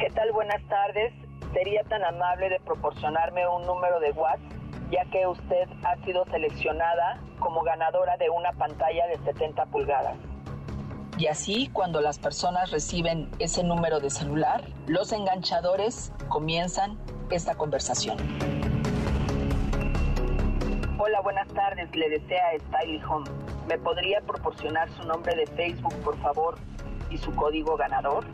¿Qué 0.00 0.10
tal? 0.10 0.32
Buenas 0.32 0.60
tardes. 0.68 1.12
¿Sería 1.52 1.84
tan 1.84 2.02
amable 2.02 2.48
de 2.48 2.58
proporcionarme 2.58 3.46
un 3.46 3.62
número 3.62 4.00
de 4.00 4.10
WhatsApp, 4.10 4.40
ya 4.90 5.04
que 5.12 5.24
usted 5.24 5.68
ha 5.84 6.04
sido 6.04 6.24
seleccionada 6.32 7.20
como 7.38 7.62
ganadora 7.62 8.16
de 8.16 8.28
una 8.28 8.50
pantalla 8.54 9.06
de 9.06 9.18
70 9.24 9.66
pulgadas? 9.66 10.16
Y 11.16 11.28
así, 11.28 11.70
cuando 11.72 12.00
las 12.00 12.18
personas 12.18 12.72
reciben 12.72 13.30
ese 13.38 13.62
número 13.62 14.00
de 14.00 14.10
celular, 14.10 14.64
los 14.88 15.12
enganchadores 15.12 16.12
comienzan 16.28 16.98
esta 17.30 17.54
conversación. 17.54 18.18
Hola, 21.06 21.20
buenas 21.20 21.48
tardes. 21.48 21.94
Le 21.94 22.08
desea 22.08 22.58
Style 22.58 23.04
Home. 23.04 23.28
¿Me 23.68 23.76
podría 23.76 24.22
proporcionar 24.22 24.90
su 24.92 25.02
nombre 25.06 25.36
de 25.36 25.46
Facebook, 25.48 25.94
por 25.96 26.18
favor, 26.22 26.56
y 27.10 27.18
su 27.18 27.30
código 27.34 27.76
ganador? 27.76 28.24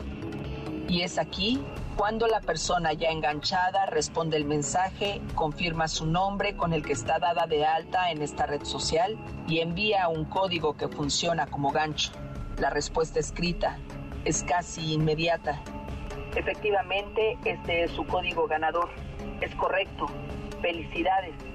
Y 0.87 1.01
es 1.01 1.17
aquí 1.17 1.61
cuando 1.97 2.27
la 2.27 2.39
persona 2.39 2.93
ya 2.93 3.09
enganchada 3.09 3.87
responde 3.87 4.37
el 4.37 4.45
mensaje, 4.45 5.19
confirma 5.35 5.89
su 5.89 6.05
nombre 6.05 6.55
con 6.55 6.71
el 6.71 6.81
que 6.81 6.93
está 6.93 7.19
dada 7.19 7.45
de 7.45 7.65
alta 7.65 8.09
en 8.09 8.21
esta 8.21 8.45
red 8.45 8.63
social 8.63 9.17
y 9.49 9.59
envía 9.59 10.07
un 10.07 10.23
código 10.23 10.77
que 10.77 10.87
funciona 10.87 11.47
como 11.47 11.71
gancho. 11.71 12.13
La 12.57 12.69
respuesta 12.69 13.19
escrita 13.19 13.79
es 14.23 14.45
casi 14.45 14.93
inmediata. 14.93 15.61
Efectivamente, 16.37 17.37
este 17.43 17.83
es 17.83 17.91
su 17.91 18.05
código 18.07 18.47
ganador. 18.47 18.89
Es 19.41 19.53
correcto. 19.55 20.05
Felicidades 20.61 21.50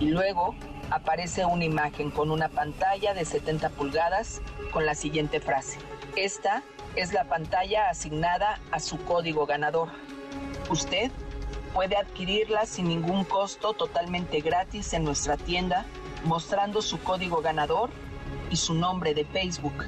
y 0.00 0.06
luego 0.06 0.54
aparece 0.90 1.44
una 1.44 1.64
imagen 1.64 2.10
con 2.10 2.30
una 2.30 2.48
pantalla 2.48 3.14
de 3.14 3.24
70 3.24 3.70
pulgadas 3.70 4.42
con 4.72 4.86
la 4.86 4.94
siguiente 4.94 5.40
frase. 5.40 5.78
Esta 6.16 6.62
es 6.94 7.12
la 7.12 7.24
pantalla 7.24 7.90
asignada 7.90 8.60
a 8.70 8.80
su 8.80 9.02
código 9.04 9.46
ganador. 9.46 9.88
Usted 10.70 11.10
puede 11.74 11.96
adquirirla 11.96 12.66
sin 12.66 12.88
ningún 12.88 13.24
costo 13.24 13.74
totalmente 13.74 14.40
gratis 14.40 14.92
en 14.94 15.04
nuestra 15.04 15.36
tienda 15.36 15.84
mostrando 16.24 16.82
su 16.82 16.98
código 17.00 17.42
ganador 17.42 17.90
y 18.50 18.56
su 18.56 18.74
nombre 18.74 19.14
de 19.14 19.24
Facebook. 19.24 19.84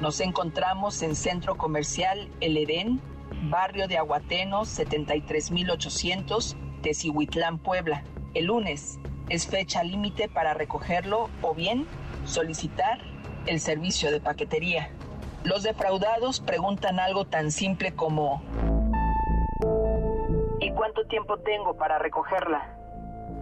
Nos 0.00 0.20
encontramos 0.20 1.02
en 1.02 1.14
Centro 1.14 1.56
Comercial 1.56 2.28
El 2.40 2.56
Edén, 2.56 3.00
barrio 3.44 3.86
de 3.86 3.98
Aguateno 3.98 4.64
73800, 4.64 6.56
Tecihuitlán, 6.82 7.58
Puebla. 7.58 8.02
El 8.34 8.46
lunes 8.46 8.98
es 9.30 9.46
fecha 9.46 9.82
límite 9.82 10.28
para 10.28 10.52
recogerlo 10.52 11.30
o 11.40 11.54
bien 11.54 11.86
solicitar 12.24 12.98
el 13.46 13.60
servicio 13.60 14.10
de 14.10 14.20
paquetería. 14.20 14.90
Los 15.44 15.62
defraudados 15.62 16.40
preguntan 16.40 17.00
algo 17.00 17.24
tan 17.24 17.50
simple 17.50 17.94
como 17.94 18.42
¿Y 20.60 20.70
cuánto 20.72 21.06
tiempo 21.06 21.38
tengo 21.38 21.76
para 21.76 21.98
recogerla? 21.98 22.76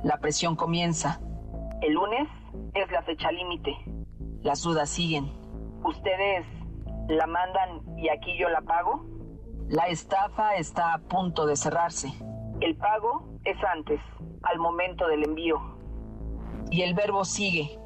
La 0.05 0.19
presión 0.19 0.55
comienza. 0.55 1.20
El 1.81 1.94
lunes 1.94 2.28
es 2.74 2.90
la 2.93 3.02
fecha 3.02 3.32
límite. 3.32 3.77
Las 4.43 4.62
dudas 4.62 4.89
siguen. 4.89 5.32
¿Ustedes 5.85 6.47
la 7.09 7.27
mandan 7.27 7.98
y 7.98 8.09
aquí 8.09 8.36
yo 8.39 8.48
la 8.48 8.60
pago? 8.60 9.05
La 9.69 9.89
estafa 9.89 10.56
está 10.56 10.94
a 10.94 10.98
punto 10.98 11.47
de 11.47 11.56
cerrarse. 11.56 12.12
El 12.60 12.77
pago 12.77 13.28
es 13.44 13.56
antes, 13.65 14.01
al 14.43 14.59
momento 14.59 15.06
del 15.09 15.24
envío. 15.24 15.77
Y 16.70 16.82
el 16.82 16.95
verbo 16.95 17.24
sigue. 17.24 17.78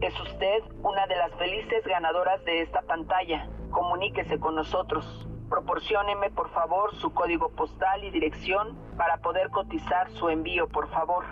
Es 0.00 0.18
usted 0.20 0.62
una 0.82 1.06
de 1.06 1.16
las 1.16 1.32
felices 1.34 1.84
ganadoras 1.84 2.42
de 2.44 2.62
esta 2.62 2.82
pantalla. 2.82 3.48
Comuníquese 3.70 4.38
con 4.38 4.54
nosotros. 4.54 5.04
Proporcióneme, 5.50 6.30
por 6.30 6.50
favor, 6.52 6.94
su 6.96 7.12
código 7.12 7.50
postal 7.50 8.04
y 8.04 8.10
dirección 8.10 8.78
para 8.96 9.18
poder 9.18 9.50
cotizar 9.50 10.10
su 10.12 10.28
envío, 10.28 10.68
por 10.68 10.88
favor. 10.90 11.24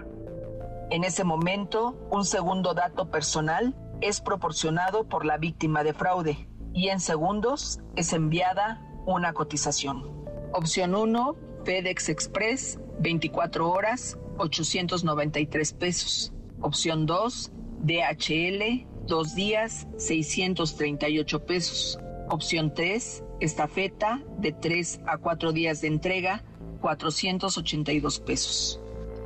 En 0.90 1.04
ese 1.04 1.24
momento, 1.24 1.96
un 2.10 2.24
segundo 2.24 2.74
dato 2.74 3.10
personal 3.10 3.74
es 4.00 4.20
proporcionado 4.20 5.04
por 5.08 5.24
la 5.24 5.38
víctima 5.38 5.82
de 5.84 5.92
fraude 5.92 6.48
y 6.72 6.88
en 6.88 7.00
segundos 7.00 7.80
es 7.96 8.12
enviada 8.12 8.82
una 9.06 9.32
cotización. 9.32 10.26
Opción 10.52 10.94
1, 10.94 11.36
FedEx 11.64 12.08
Express, 12.08 12.80
24 13.00 13.70
horas, 13.70 14.18
893 14.38 15.72
pesos. 15.74 16.32
Opción 16.60 17.06
2, 17.06 17.52
DHL, 17.84 18.86
dos 19.06 19.34
días, 19.36 19.86
638 19.96 21.46
pesos. 21.46 22.00
Opción 22.28 22.74
3, 22.74 23.22
estafeta, 23.40 24.20
de 24.38 24.52
3 24.52 25.00
a 25.06 25.18
4 25.18 25.52
días 25.52 25.80
de 25.80 25.88
entrega, 25.88 26.42
482 26.80 28.20
pesos. 28.20 28.80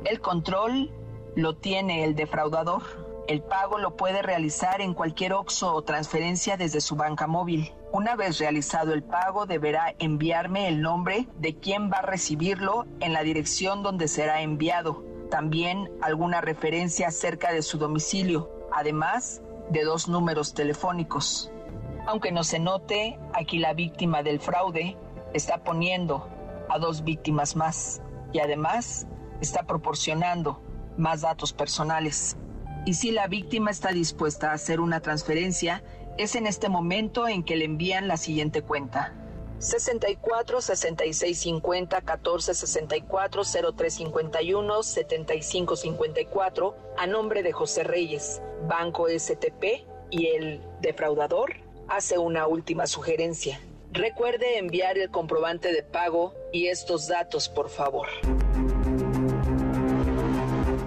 El 0.05 0.21
control 0.21 0.91
lo 1.35 1.55
tiene 1.55 2.03
el 2.03 2.15
defraudador. 2.15 2.83
El 3.27 3.41
pago 3.41 3.79
lo 3.79 3.95
puede 3.95 4.21
realizar 4.21 4.81
en 4.81 4.93
cualquier 4.93 5.33
OXO 5.33 5.73
o 5.73 5.81
transferencia 5.81 6.55
desde 6.55 6.81
su 6.81 6.95
banca 6.95 7.25
móvil. 7.25 7.71
Una 7.91 8.15
vez 8.15 8.37
realizado 8.37 8.93
el 8.93 9.01
pago, 9.01 9.45
deberá 9.47 9.95
enviarme 9.97 10.67
el 10.67 10.81
nombre 10.81 11.27
de 11.39 11.55
quien 11.55 11.89
va 11.89 11.97
a 11.97 12.05
recibirlo 12.05 12.85
en 12.99 13.13
la 13.13 13.23
dirección 13.23 13.81
donde 13.81 14.07
será 14.07 14.41
enviado 14.41 15.12
también 15.33 15.89
alguna 15.99 16.41
referencia 16.41 17.07
acerca 17.07 17.51
de 17.51 17.63
su 17.63 17.79
domicilio, 17.79 18.51
además 18.71 19.41
de 19.71 19.83
dos 19.83 20.07
números 20.07 20.53
telefónicos. 20.53 21.51
Aunque 22.05 22.31
no 22.31 22.43
se 22.43 22.59
note, 22.59 23.17
aquí 23.33 23.57
la 23.57 23.73
víctima 23.73 24.21
del 24.21 24.39
fraude 24.39 24.95
está 25.33 25.63
poniendo 25.63 26.29
a 26.69 26.77
dos 26.77 27.03
víctimas 27.03 27.55
más 27.55 27.99
y 28.31 28.41
además 28.41 29.07
está 29.41 29.63
proporcionando 29.63 30.61
más 30.97 31.21
datos 31.21 31.51
personales. 31.51 32.37
Y 32.85 32.93
si 32.93 33.09
la 33.09 33.25
víctima 33.25 33.71
está 33.71 33.89
dispuesta 33.91 34.51
a 34.51 34.53
hacer 34.53 34.79
una 34.79 34.99
transferencia, 34.99 35.83
es 36.19 36.35
en 36.35 36.45
este 36.45 36.69
momento 36.69 37.27
en 37.27 37.41
que 37.41 37.55
le 37.55 37.65
envían 37.65 38.07
la 38.07 38.17
siguiente 38.17 38.61
cuenta. 38.61 39.15
64 39.63 40.59
66 40.59 41.39
50 41.39 42.01
14 42.01 42.53
64 42.53 43.43
03 43.77 43.93
51 43.93 44.83
75 44.83 45.75
54 45.77 46.75
a 46.97 47.07
nombre 47.07 47.43
de 47.43 47.53
José 47.53 47.83
Reyes, 47.85 48.41
Banco 48.67 49.07
STP 49.07 49.87
y 50.09 50.27
el 50.27 50.61
defraudador 50.81 51.55
hace 51.87 52.17
una 52.17 52.45
última 52.45 52.87
sugerencia. 52.87 53.61
Recuerde 53.93 54.57
enviar 54.57 54.97
el 54.97 55.09
comprobante 55.09 55.71
de 55.71 55.81
pago 55.81 56.33
y 56.51 56.67
estos 56.67 57.07
datos, 57.07 57.47
por 57.47 57.69
favor. 57.69 58.09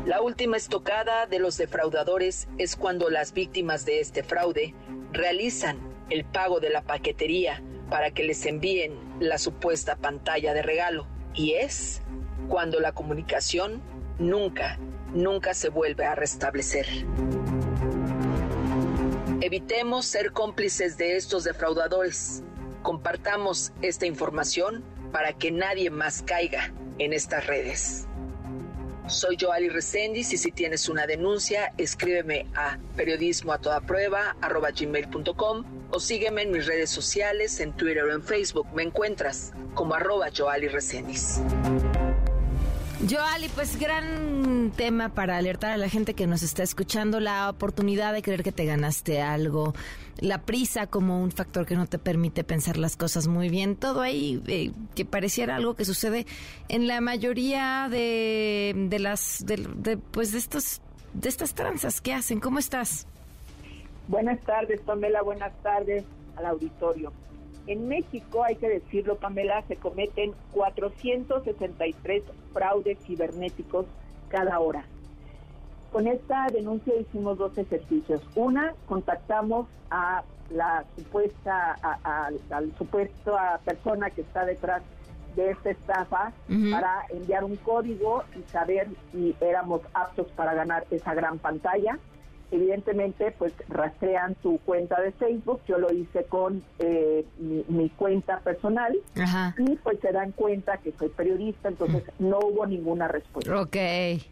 La 0.05 0.21
última 0.21 0.59
estocada 0.59 1.25
de 1.25 1.39
los 1.39 1.57
defraudadores 1.57 2.47
es 2.59 2.77
cuando 2.77 3.09
las 3.09 3.33
víctimas 3.33 3.87
de 3.87 4.01
este 4.01 4.23
fraude 4.23 4.75
realizan 5.13 5.79
el 6.11 6.27
pago 6.27 6.61
de 6.61 6.69
la 6.69 6.83
paquetería 6.83 7.63
para 7.91 8.11
que 8.11 8.25
les 8.25 8.45
envíen 8.47 8.95
la 9.21 9.39
supuesta 9.39 9.97
pantalla 9.97 10.55
de 10.55 10.63
regalo. 10.63 11.07
Y 11.35 11.55
es 11.55 12.03
cuando 12.49 12.81
la 12.81 12.93
comunicación 12.93 13.83
nunca, 14.19 14.79
nunca 15.15 15.55
se 15.55 15.69
vuelve 15.69 16.05
a 16.05 16.15
restablecer. 16.15 16.87
Evitemos 19.41 20.07
ser 20.07 20.33
cómplices 20.33 20.97
de 20.97 21.17
estos 21.17 21.45
defraudadores. 21.45 22.43
Compartamos 22.83 23.73
esta 23.83 24.07
información 24.07 24.83
para 25.13 25.33
que 25.33 25.51
nadie 25.51 25.91
más 25.91 26.23
caiga 26.23 26.73
en 26.99 27.13
estas 27.13 27.47
redes. 27.47 28.07
Soy 29.09 29.37
Joali 29.41 29.69
Resendiz 29.69 30.33
y 30.33 30.37
si 30.37 30.51
tienes 30.51 30.89
una 30.89 31.07
denuncia, 31.07 31.73
escríbeme 31.79 32.47
a 32.57 32.77
periodismo 32.97 33.53
a 33.53 33.59
toda 33.59 33.81
o 35.91 36.01
sígueme 36.01 36.43
en 36.43 36.51
mis 36.51 36.67
redes 36.67 36.91
sociales, 36.91 37.61
en 37.61 37.73
Twitter 37.73 38.03
o 38.03 38.13
en 38.13 38.23
Facebook. 38.23 38.67
Me 38.75 38.83
encuentras 38.83 39.53
como 39.75 39.95
arroba 39.95 40.29
Joali. 40.37 40.69
Joali, 43.09 43.49
pues 43.51 43.79
gran 43.79 44.73
tema 44.75 45.11
para 45.11 45.37
alertar 45.37 45.71
a 45.71 45.77
la 45.77 45.89
gente 45.89 46.15
que 46.15 46.27
nos 46.27 46.43
está 46.43 46.65
escuchando, 46.65 47.21
la 47.21 47.49
oportunidad 47.49 48.13
de 48.13 48.21
creer 48.21 48.43
que 48.43 48.51
te 48.51 48.65
ganaste 48.65 49.23
algo, 49.23 49.75
la 50.19 50.43
prisa 50.43 50.89
como 50.89 51.23
un 51.23 51.31
factor 51.31 51.67
que 51.67 51.77
no 51.77 51.87
te 51.87 52.01
permite 52.01 52.43
pensar 52.43 52.77
las 52.79 52.97
cosas 52.97 53.29
muy 53.29 53.49
bien, 53.49 53.77
todo 53.77 54.01
ahí 54.01 54.43
eh, 54.49 54.73
que 54.97 55.05
pareciera 55.05 55.55
algo 55.55 55.75
que 55.75 55.85
sucede 55.85 56.27
en 56.69 56.89
la 56.89 57.01
mayoría 57.01 57.87
de, 57.89 58.75
de 58.89 58.99
las, 58.99 59.45
de, 59.47 59.99
pues 59.99 60.33
de 60.33 60.39
estos, 60.39 60.81
de 61.13 61.29
estas 61.29 61.55
tranzas 61.55 62.01
que 62.01 62.13
hacen. 62.13 62.41
¿Cómo 62.41 62.59
estás? 62.59 63.07
Buenas 64.09 64.41
tardes, 64.41 64.81
Pamela, 64.81 65.23
buenas 65.23 65.53
tardes 65.63 66.03
al 66.35 66.47
auditorio. 66.47 67.13
En 67.67 67.89
México, 67.89 68.45
hay 68.45 68.57
que 68.57 68.69
decirlo, 68.69 69.17
Pamela, 69.17 69.63
se 69.67 69.77
cometen 69.77 70.33
463 70.53 72.23
fraudes 72.53 72.99
cibernéticos 73.05 73.87
cada 74.29 74.61
hora. 74.61 74.85
Con 75.93 76.07
esta 76.07 76.47
denuncia 76.53 76.95
hicimos 76.97 77.39
dos 77.39 77.57
ejercicios. 77.59 78.23
Una, 78.35 78.75
contactamos 78.87 79.67
a 79.91 80.23
la 80.51 80.85
supuesta, 80.97 81.77
a, 81.83 82.31
al 82.51 82.77
supuesto 82.77 83.37
persona 83.65 84.11
que 84.11 84.21
está 84.21 84.45
detrás 84.45 84.83
de 85.35 85.51
esta 85.51 85.71
estafa 85.71 86.33
para 86.71 87.05
enviar 87.11 87.45
un 87.45 87.57
código 87.57 88.25
y 88.35 88.51
saber 88.51 88.89
si 89.13 89.37
éramos 89.41 89.83
aptos 89.93 90.29
para 90.29 90.55
ganar 90.55 90.87
esa 90.91 91.15
gran 91.15 91.39
pantalla 91.39 91.99
evidentemente 92.51 93.33
pues 93.39 93.53
rastrean 93.69 94.37
su 94.43 94.59
cuenta 94.65 95.01
de 95.01 95.13
Facebook, 95.13 95.61
yo 95.67 95.79
lo 95.79 95.93
hice 95.93 96.25
con 96.25 96.63
eh, 96.79 97.25
mi, 97.39 97.89
cuenta 97.91 98.41
personal 98.41 98.97
y 99.59 99.77
pues 99.77 100.01
se 100.01 100.13
dan 100.13 100.33
cuenta 100.33 100.79
que 100.79 100.93
soy 100.93 101.09
periodista, 101.09 101.69
entonces 101.69 102.05
mm. 102.19 102.29
no 102.29 102.39
hubo 102.39 102.67
ninguna 102.67 103.09
respuesta. 103.09 103.61
Ok. 103.61 103.77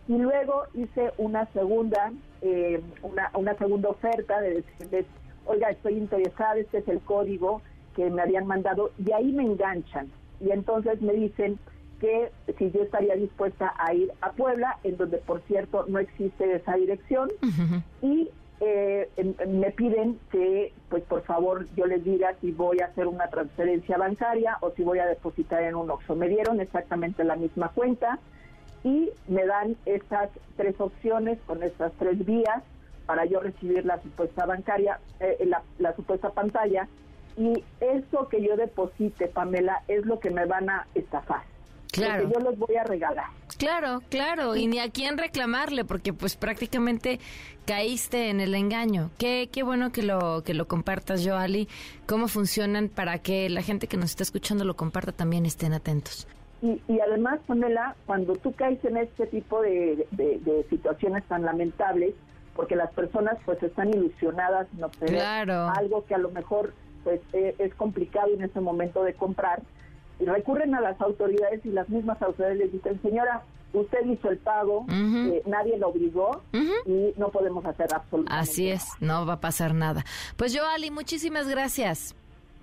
Y 0.09 0.19
luego 0.19 0.65
hice 0.75 1.13
una 1.19 1.47
segunda, 1.53 2.13
eh, 2.43 2.81
una, 3.03 3.31
una 3.35 3.55
segunda 3.57 3.89
oferta 3.89 4.41
de 4.41 4.63
decirles, 4.63 5.07
oiga, 5.47 5.71
estoy 5.71 5.95
interesada, 5.95 6.57
este 6.57 6.79
es 6.79 6.89
el 6.89 7.01
código 7.01 7.63
que 7.95 8.11
me 8.11 8.23
habían 8.23 8.47
mandado 8.47 8.91
y 9.05 9.13
ahí 9.13 9.33
me 9.33 9.45
enganchan 9.45 10.11
y 10.41 10.51
entonces 10.51 11.01
me 11.01 11.13
dicen, 11.13 11.59
que 12.05 12.31
si 12.59 12.71
yo 12.71 12.83
estaría 12.83 13.17
dispuesta 13.17 13.73
a 13.79 13.95
ir 13.95 14.13
a 14.21 14.33
Puebla, 14.33 14.79
en 14.85 14.99
donde 14.99 15.19
por 15.19 15.41
cierto 15.43 15.87
no 15.89 15.99
existe 15.99 16.55
esa 16.55 16.75
dirección, 16.75 17.31
y 18.03 18.29
eh, 18.61 19.09
me 19.49 19.71
piden 19.71 20.19
que, 20.31 20.75
pues 20.91 21.03
por 21.05 21.23
favor, 21.23 21.67
yo 21.77 21.87
les 21.87 22.05
diga 22.05 22.35
si 22.43 22.53
voy 22.53 22.81
a 22.81 22.87
hacer 22.87 23.07
una 23.07 23.29
transferencia 23.29 23.97
bancaria 23.97 24.59
o 24.61 24.71
si 24.73 24.83
voy 24.83 24.99
a 24.99 25.07
depositar 25.07 25.63
en 25.63 25.77
un 25.77 25.91
OXXO. 25.91 26.15
Me 26.15 26.29
dieron 26.29 26.61
exactamente 26.61 27.25
la 27.25 27.37
misma 27.37 27.71
cuenta 27.71 28.19
y 28.83 29.11
me 29.27 29.47
dan 29.47 29.77
estas 29.87 30.29
tres 30.57 30.79
opciones 30.79 31.39
con 31.47 31.63
estas 31.63 31.93
tres 31.95 32.25
vías 32.25 32.63
para 33.07 33.25
yo 33.25 33.41
recibir 33.41 33.87
la 33.87 34.01
supuesta 34.03 34.45
bancaria, 34.45 35.01
eh, 35.21 35.43
la, 35.47 35.63
la 35.79 35.97
supuesta 35.97 36.31
pantalla. 36.31 36.87
Y 37.37 37.65
eso 37.81 38.29
que 38.29 38.43
yo 38.43 38.57
deposite, 38.57 39.27
Pamela, 39.29 39.83
es 39.89 40.05
lo 40.05 40.21
que 40.21 40.31
me 40.31 40.45
van 40.45 40.69
a 40.69 40.87
estafar. 40.95 41.54
Claro. 41.95 42.31
yo 42.33 42.41
los 42.41 42.59
voy 42.59 42.77
a 42.77 42.85
regalar. 42.85 43.27
Claro, 43.59 44.03
claro, 44.09 44.57
y 44.57 44.67
ni 44.67 44.79
a 44.79 44.91
quién 44.91 45.17
reclamarle, 45.17 45.85
porque 45.85 46.13
pues 46.13 46.37
prácticamente 46.37 47.21
caíste 47.67 48.31
en 48.31 48.41
el 48.41 48.55
engaño. 48.55 49.11
Qué, 49.19 49.49
qué 49.53 49.63
bueno 49.63 49.93
que 49.93 50.03
lo, 50.03 50.43
que 50.43 50.55
lo 50.55 50.67
compartas, 50.67 51.27
Joali. 51.27 51.69
¿Cómo 52.07 52.29
funcionan 52.29 52.89
para 52.89 53.19
que 53.19 53.49
la 53.49 53.63
gente 53.63 53.87
que 53.87 53.97
nos 53.97 54.11
está 54.11 54.23
escuchando 54.23 54.65
lo 54.65 54.75
comparta 54.75 55.13
también 55.13 55.47
estén 55.47 55.73
atentos? 55.73 56.27
Y, 56.63 56.81
y 56.89 57.01
además, 57.01 57.41
Pamela, 57.47 57.95
cuando 58.07 58.35
tú 58.35 58.53
caes 58.53 58.83
en 58.85 58.97
este 58.97 59.27
tipo 59.27 59.61
de, 59.61 60.07
de, 60.13 60.67
situaciones 60.71 61.23
tan 61.25 61.43
lamentables, 61.43 62.15
porque 62.57 62.77
las 62.77 62.91
personas 62.93 63.37
pues 63.45 63.63
están 63.63 63.91
ilusionadas 63.91 64.67
no 64.75 64.87
obtener 64.87 65.51
algo 65.51 66.05
que 66.07 66.15
a 66.15 66.19
lo 66.19 66.31
mejor 66.31 66.73
pues 67.03 67.21
e, 67.33 67.55
es 67.59 67.75
complicado 67.75 68.29
en 68.33 68.43
ese 68.45 68.61
momento 68.61 69.05
de 69.05 69.13
comprar, 69.13 69.61
recurren 70.21 70.75
a 70.75 70.81
las 70.81 71.01
autoridades 71.01 71.65
y 71.65 71.71
las 71.71 71.89
mismas 71.89 72.21
autoridades 72.23 72.59
les 72.59 72.73
dicen, 72.73 73.01
señora, 73.03 73.43
usted 73.73 74.05
hizo 74.07 74.31
el 74.31 74.39
pago, 74.39 74.87
eh, 74.89 75.43
nadie 75.47 75.77
lo 75.79 75.89
obligó 75.89 76.43
y 76.87 77.13
no 77.17 77.29
podemos 77.31 77.65
hacer 77.65 77.93
absolutamente 77.93 78.33
Así 78.33 78.71
es, 78.71 78.87
no 79.01 79.27
va 79.27 79.35
a 79.35 79.41
pasar 79.41 79.75
nada. 79.75 80.05
Pues 80.37 80.53
yo, 80.53 80.67
Ali, 80.67 80.91
muchísimas 80.91 81.49
gracias. 81.49 82.15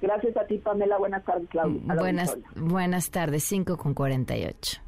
Gracias 0.02 0.36
a 0.36 0.46
ti, 0.46 0.58
Pamela. 0.58 0.98
Buenas 0.98 1.24
tardes, 1.24 1.48
Claudia. 1.50 1.80
Buenas, 1.96 2.38
buenas 2.56 3.12
tardes, 3.12 3.44
5 3.44 3.78
con 3.78 3.94
48. 3.94 4.82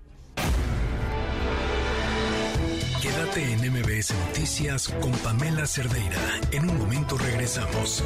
Quédate 3.01 3.53
en 3.53 3.59
MBS 3.71 4.15
Noticias 4.27 4.87
con 5.01 5.11
Pamela 5.11 5.67
Cerdeira. 5.67 6.17
En 6.51 6.69
un 6.69 6.79
momento 6.79 7.17
regresamos. 7.17 8.03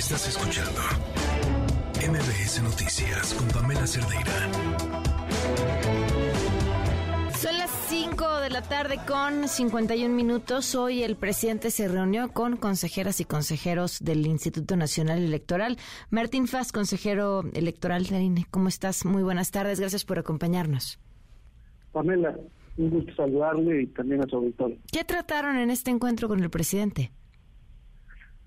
Estás 0.00 0.28
escuchando 0.28 0.80
MBS 2.10 2.62
Noticias 2.62 3.34
con 3.34 3.46
Pamela 3.48 3.86
Cerdeira. 3.86 4.32
Son 7.36 7.58
las 7.58 7.70
5 7.88 8.40
de 8.40 8.48
la 8.48 8.62
tarde 8.62 8.98
con 9.06 9.46
51 9.46 10.14
minutos. 10.14 10.74
Hoy 10.74 11.02
el 11.02 11.16
presidente 11.16 11.70
se 11.70 11.86
reunió 11.86 12.32
con 12.32 12.56
consejeras 12.56 13.20
y 13.20 13.26
consejeros 13.26 13.98
del 14.00 14.26
Instituto 14.26 14.74
Nacional 14.74 15.18
Electoral. 15.18 15.76
Martín 16.08 16.46
Faz, 16.46 16.72
consejero 16.72 17.42
electoral 17.52 18.06
de 18.06 18.22
INE. 18.22 18.46
¿Cómo 18.50 18.68
estás? 18.68 19.04
Muy 19.04 19.22
buenas 19.22 19.50
tardes. 19.50 19.80
Gracias 19.80 20.06
por 20.06 20.18
acompañarnos. 20.18 20.98
Pamela, 21.92 22.34
un 22.78 22.88
gusto 22.88 23.14
saludarle 23.16 23.82
y 23.82 23.86
también 23.88 24.24
a 24.24 24.26
su 24.26 24.36
auditorio. 24.36 24.78
¿Qué 24.90 25.04
trataron 25.04 25.58
en 25.58 25.68
este 25.68 25.90
encuentro 25.90 26.26
con 26.26 26.42
el 26.42 26.48
presidente? 26.48 27.12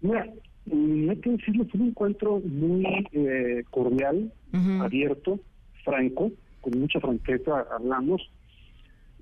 Mira, 0.02 0.26
y 0.66 1.10
hay 1.10 1.18
que 1.18 1.32
decirlo, 1.32 1.66
fue 1.66 1.82
un 1.82 1.88
encuentro 1.88 2.40
muy 2.40 2.86
eh, 3.12 3.64
cordial, 3.70 4.32
abierto, 4.82 5.40
franco, 5.84 6.32
con 6.62 6.80
mucha 6.80 7.00
franqueza 7.00 7.66
hablamos. 7.72 8.22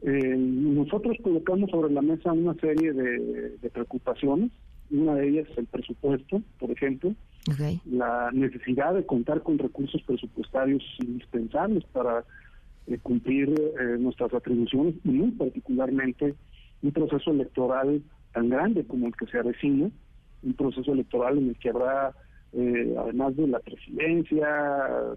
Eh, 0.04 0.36
nosotros 0.38 1.18
colocamos 1.24 1.72
sobre 1.72 1.94
la 1.94 2.02
mesa 2.02 2.32
una 2.32 2.54
serie 2.56 2.94
de, 2.94 3.70
preocupaciones, 3.72 4.52
una 4.92 5.16
de 5.16 5.30
ellas 5.30 5.48
el 5.58 5.66
presupuesto, 5.66 6.42
por 6.60 6.70
ejemplo, 6.72 7.16
la 7.86 8.30
necesidad 8.34 8.94
de 8.94 9.06
contar 9.06 9.42
con 9.42 9.58
recursos 9.58 10.02
presupuestarios 10.04 10.84
indispensables 11.00 11.84
para 11.86 12.24
eh, 12.88 13.00
cumplir 13.02 13.50
nuestras 14.00 14.34
atribuciones 14.34 14.96
y 15.04 15.10
muy 15.10 15.32
particularmente 15.32 16.36
un 16.84 16.92
proceso 16.92 17.32
electoral 17.32 18.02
tan 18.34 18.50
grande 18.50 18.86
como 18.86 19.08
el 19.08 19.16
que 19.16 19.26
se 19.28 19.40
avecina 19.40 19.90
un 20.44 20.54
proceso 20.54 20.94
electoral 20.94 21.38
en 21.38 21.50
el 21.50 21.58
que 21.58 21.70
habrá, 21.70 22.14
eh, 22.54 22.96
además 22.98 23.36
de 23.36 23.48
la 23.48 23.60
presidencia, 23.60 24.48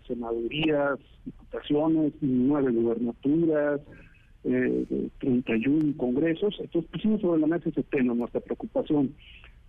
senadurías, 0.06 0.98
diputaciones, 1.24 2.12
nueve 2.20 2.72
gubernaturas, 2.72 3.80
eh, 4.44 5.08
31 5.18 5.96
congresos. 5.96 6.56
Entonces 6.60 6.90
pusimos 6.90 7.20
sobre 7.20 7.40
la 7.40 7.46
mesa 7.46 7.70
ese 7.70 7.82
tema, 7.84 8.14
nuestra 8.14 8.40
preocupación 8.40 9.14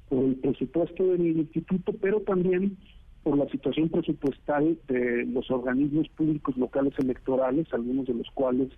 por 0.09 0.25
el 0.25 0.35
presupuesto 0.35 1.03
del 1.07 1.25
instituto, 1.25 1.93
pero 1.99 2.19
también 2.21 2.77
por 3.23 3.37
la 3.37 3.49
situación 3.49 3.89
presupuestal 3.89 4.77
de 4.87 5.25
los 5.25 5.49
organismos 5.49 6.07
públicos 6.09 6.55
locales 6.57 6.93
electorales, 6.99 7.65
algunos 7.73 8.05
de 8.05 8.13
los 8.13 8.29
cuales 8.31 8.69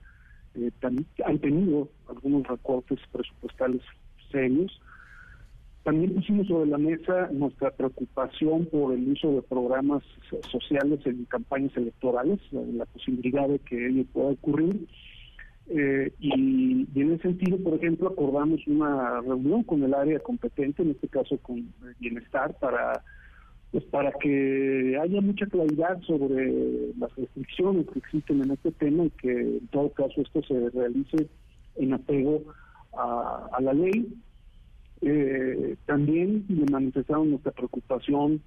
eh, 0.56 0.72
han 1.26 1.40
tenido 1.40 1.90
algunos 2.08 2.48
recortes 2.48 3.00
presupuestales 3.12 3.82
serios 4.32 4.80
también 5.88 6.16
pusimos 6.16 6.48
sobre 6.48 6.70
la 6.70 6.78
mesa 6.78 7.30
nuestra 7.32 7.72
preocupación 7.72 8.66
por 8.66 8.94
el 8.94 9.10
uso 9.10 9.32
de 9.32 9.42
programas 9.42 10.04
sociales 10.52 11.00
en 11.06 11.24
campañas 11.24 11.72
electorales, 11.78 12.42
la, 12.52 12.86
posibilidad 12.88 13.48
de 13.48 13.60
que 13.60 13.88
ello 13.88 14.04
pueda 14.12 14.32
ocurrir. 14.32 14.86
Eh, 15.70 16.12
y, 16.20 16.88
y, 16.94 17.02
en 17.02 17.14
ese 17.14 17.30
sentido, 17.30 17.58
por 17.64 17.76
ejemplo, 17.76 18.10
acordamos 18.10 18.60
una 18.68 19.22
reunión 19.22 19.64
con 19.64 19.82
el 19.82 19.94
área 19.94 20.20
competente, 20.20 20.84
en 20.84 20.92
este 20.92 21.08
caso 21.08 21.38
con 21.38 21.74
Bienestar, 22.02 22.54
para 22.60 23.02
pues 23.72 23.86
para 23.86 24.12
que 24.12 25.00
haya 25.02 25.22
mucha 25.22 25.46
claridad 25.46 26.02
sobre 26.02 26.94
las 26.98 27.16
restricciones 27.16 27.88
que 27.94 28.00
existen 28.00 28.44
en 28.44 28.52
este 28.52 28.74
tema 28.74 29.06
y 29.06 29.10
que 29.12 29.32
en 29.32 29.68
todo 29.68 29.90
caso 29.94 30.22
esto 30.22 30.42
se 30.44 30.70
realice 30.70 31.30
en 31.78 31.94
apego 31.94 32.44
a, 32.92 33.58
la 33.62 33.72
ley. 33.72 34.14
Eh, 35.02 35.76
también 35.86 36.46
le 36.50 36.66
manifestaron 36.72 37.30
nuestra 37.30 37.52
preocupación 37.52 38.42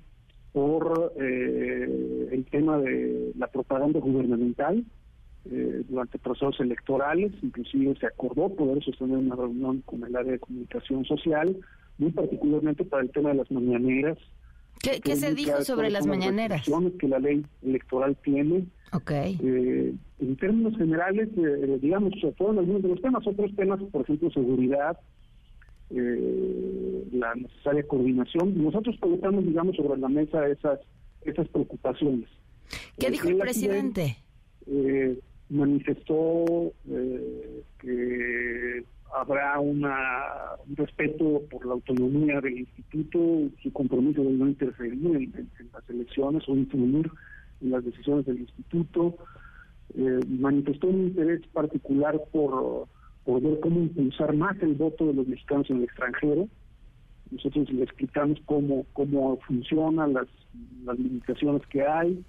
por 0.52 1.12
eh, 1.20 2.28
el 2.32 2.44
tema 2.46 2.78
de 2.78 3.32
la 3.36 3.46
propaganda 3.46 4.00
gubernamental 4.00 4.84
eh, 5.50 5.84
durante 5.88 6.18
procesos 6.18 6.58
electorales, 6.60 7.32
inclusive 7.42 7.96
se 7.98 8.06
acordó 8.06 8.54
poder 8.54 8.82
sostener 8.82 9.16
una 9.16 9.36
reunión 9.36 9.80
con 9.82 10.04
el 10.04 10.14
área 10.14 10.32
de 10.32 10.38
comunicación 10.38 11.04
social, 11.04 11.56
muy 11.98 12.10
particularmente 12.10 12.84
para 12.84 13.02
el 13.02 13.10
tema 13.10 13.30
de 13.30 13.36
las 13.36 13.50
mañaneras, 13.50 14.18
¿Qué, 14.80 15.16
se 15.16 15.34
dijo 15.34 15.62
sobre 15.62 15.90
las 15.90 16.06
mañaneras? 16.06 16.64
que 16.98 17.08
la 17.08 17.18
ley 17.18 17.44
electoral 17.62 18.16
tiene. 18.24 18.64
Okay. 18.92 19.38
Eh, 19.42 19.94
en 20.20 20.36
términos 20.36 20.76
generales, 20.76 21.28
eh, 21.36 21.78
digamos, 21.80 22.14
fueron 22.38 22.58
algunos 22.58 22.82
de 22.82 22.88
los 22.88 23.02
temas. 23.02 23.26
Otros 23.26 23.54
temas, 23.56 23.80
por 23.92 24.02
ejemplo, 24.02 24.30
seguridad, 24.30 24.98
eh, 25.90 27.08
la 27.12 27.34
necesaria 27.34 27.86
coordinación. 27.86 28.62
Nosotros 28.62 28.96
colocamos, 29.00 29.44
digamos, 29.44 29.76
sobre 29.76 30.00
la 30.00 30.08
mesa 30.08 30.46
esas, 30.48 30.80
esas 31.22 31.48
preocupaciones. 31.48 32.28
¿Qué 32.98 33.10
dijo 33.10 33.28
el 33.28 33.38
presidente? 33.38 34.16
manifestó 35.48 36.72
que 37.80 38.84
habrá 39.14 39.58
una, 39.58 40.56
un 40.68 40.76
respeto 40.76 41.42
por 41.50 41.66
la 41.66 41.72
autonomía 41.72 42.40
del 42.40 42.60
instituto, 42.60 43.50
su 43.62 43.72
compromiso 43.72 44.22
de 44.22 44.30
no 44.30 44.48
interferir 44.48 44.92
en, 44.92 45.50
las 45.72 45.90
elecciones 45.90 46.48
o 46.48 46.54
influir 46.54 47.10
en 47.60 47.70
las 47.70 47.84
decisiones 47.84 48.26
del 48.26 48.40
instituto. 48.40 49.16
Eh, 49.96 50.20
manifestó 50.28 50.86
un 50.86 51.08
interés 51.08 51.44
particular 51.48 52.20
por, 52.32 52.86
por 53.30 53.40
ver 53.40 53.60
cómo 53.60 53.78
impulsar 53.78 54.34
más 54.34 54.60
el 54.60 54.74
voto 54.74 55.06
de 55.06 55.14
los 55.14 55.28
mexicanos 55.28 55.70
en 55.70 55.76
el 55.76 55.84
extranjero. 55.84 56.48
Nosotros 57.30 57.70
le 57.70 57.84
explicamos 57.84 58.40
cómo, 58.44 58.84
cómo 58.92 59.38
funcionan 59.46 60.14
las, 60.14 60.26
las 60.84 60.98
limitaciones 60.98 61.64
que 61.68 61.86
hay. 61.86 62.24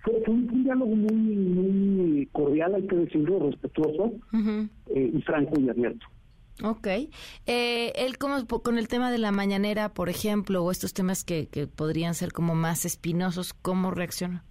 Fue, 0.00 0.20
un, 0.26 0.64
diálogo 0.64 0.96
muy, 0.96 1.14
muy 1.14 2.26
cordial, 2.32 2.74
hay 2.74 2.82
que 2.88 2.96
decirlo, 2.96 3.50
respetuoso 3.50 4.14
eh, 4.88 5.12
y 5.14 5.22
franco 5.22 5.60
y 5.60 5.68
abierto. 5.68 6.04
Ok. 6.64 6.88
Eh, 7.46 7.92
él 7.94 8.18
como 8.18 8.44
con 8.48 8.78
el 8.78 8.88
tema 8.88 9.12
de 9.12 9.18
la 9.18 9.30
mañanera, 9.30 9.94
por 9.94 10.08
ejemplo, 10.08 10.64
o 10.64 10.72
estos 10.72 10.92
temas 10.92 11.22
que, 11.22 11.46
que 11.46 11.68
podrían 11.68 12.14
ser 12.14 12.32
como 12.32 12.56
más 12.56 12.84
espinosos, 12.84 13.54
¿cómo 13.54 13.92
reacciona? 13.92 14.44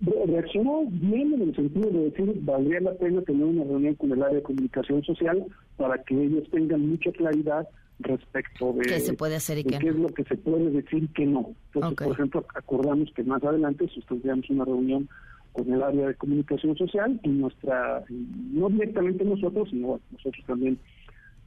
Reaccionó 0.00 0.84
bien 0.90 1.32
en 1.34 1.42
el 1.42 1.56
sentido 1.56 1.90
de 1.90 2.10
decir, 2.10 2.34
valdría 2.42 2.80
la 2.80 2.94
pena 2.94 3.22
tener 3.22 3.44
una 3.44 3.64
reunión 3.64 3.94
con 3.94 4.12
el 4.12 4.22
área 4.22 4.36
de 4.36 4.42
comunicación 4.42 5.02
social 5.04 5.44
para 5.76 6.02
que 6.02 6.22
ellos 6.22 6.44
tengan 6.50 6.86
mucha 6.86 7.10
claridad 7.12 7.66
respecto 8.00 8.74
de 8.74 8.82
qué 8.82 9.00
se 9.00 9.14
puede 9.14 9.36
hacer 9.36 9.58
y 9.58 9.64
qué, 9.64 9.76
es 9.76 9.96
lo 9.96 10.08
que 10.08 10.24
se 10.24 10.36
puede 10.36 10.70
decir 10.70 11.04
y 11.04 11.08
qué 11.08 11.24
no. 11.24 11.54
Entonces, 11.72 12.06
por 12.06 12.12
ejemplo, 12.12 12.44
acordamos 12.54 13.10
que 13.14 13.24
más 13.24 13.42
adelante 13.42 13.88
sostendríamos 13.88 14.50
una 14.50 14.66
reunión 14.66 15.08
con 15.52 15.72
el 15.72 15.82
área 15.82 16.08
de 16.08 16.14
comunicación 16.14 16.76
social 16.76 17.18
y 17.22 17.28
nuestra, 17.28 18.04
no 18.10 18.68
directamente 18.68 19.24
nosotros, 19.24 19.70
sino 19.70 19.98
nosotros 20.12 20.44
también 20.46 20.78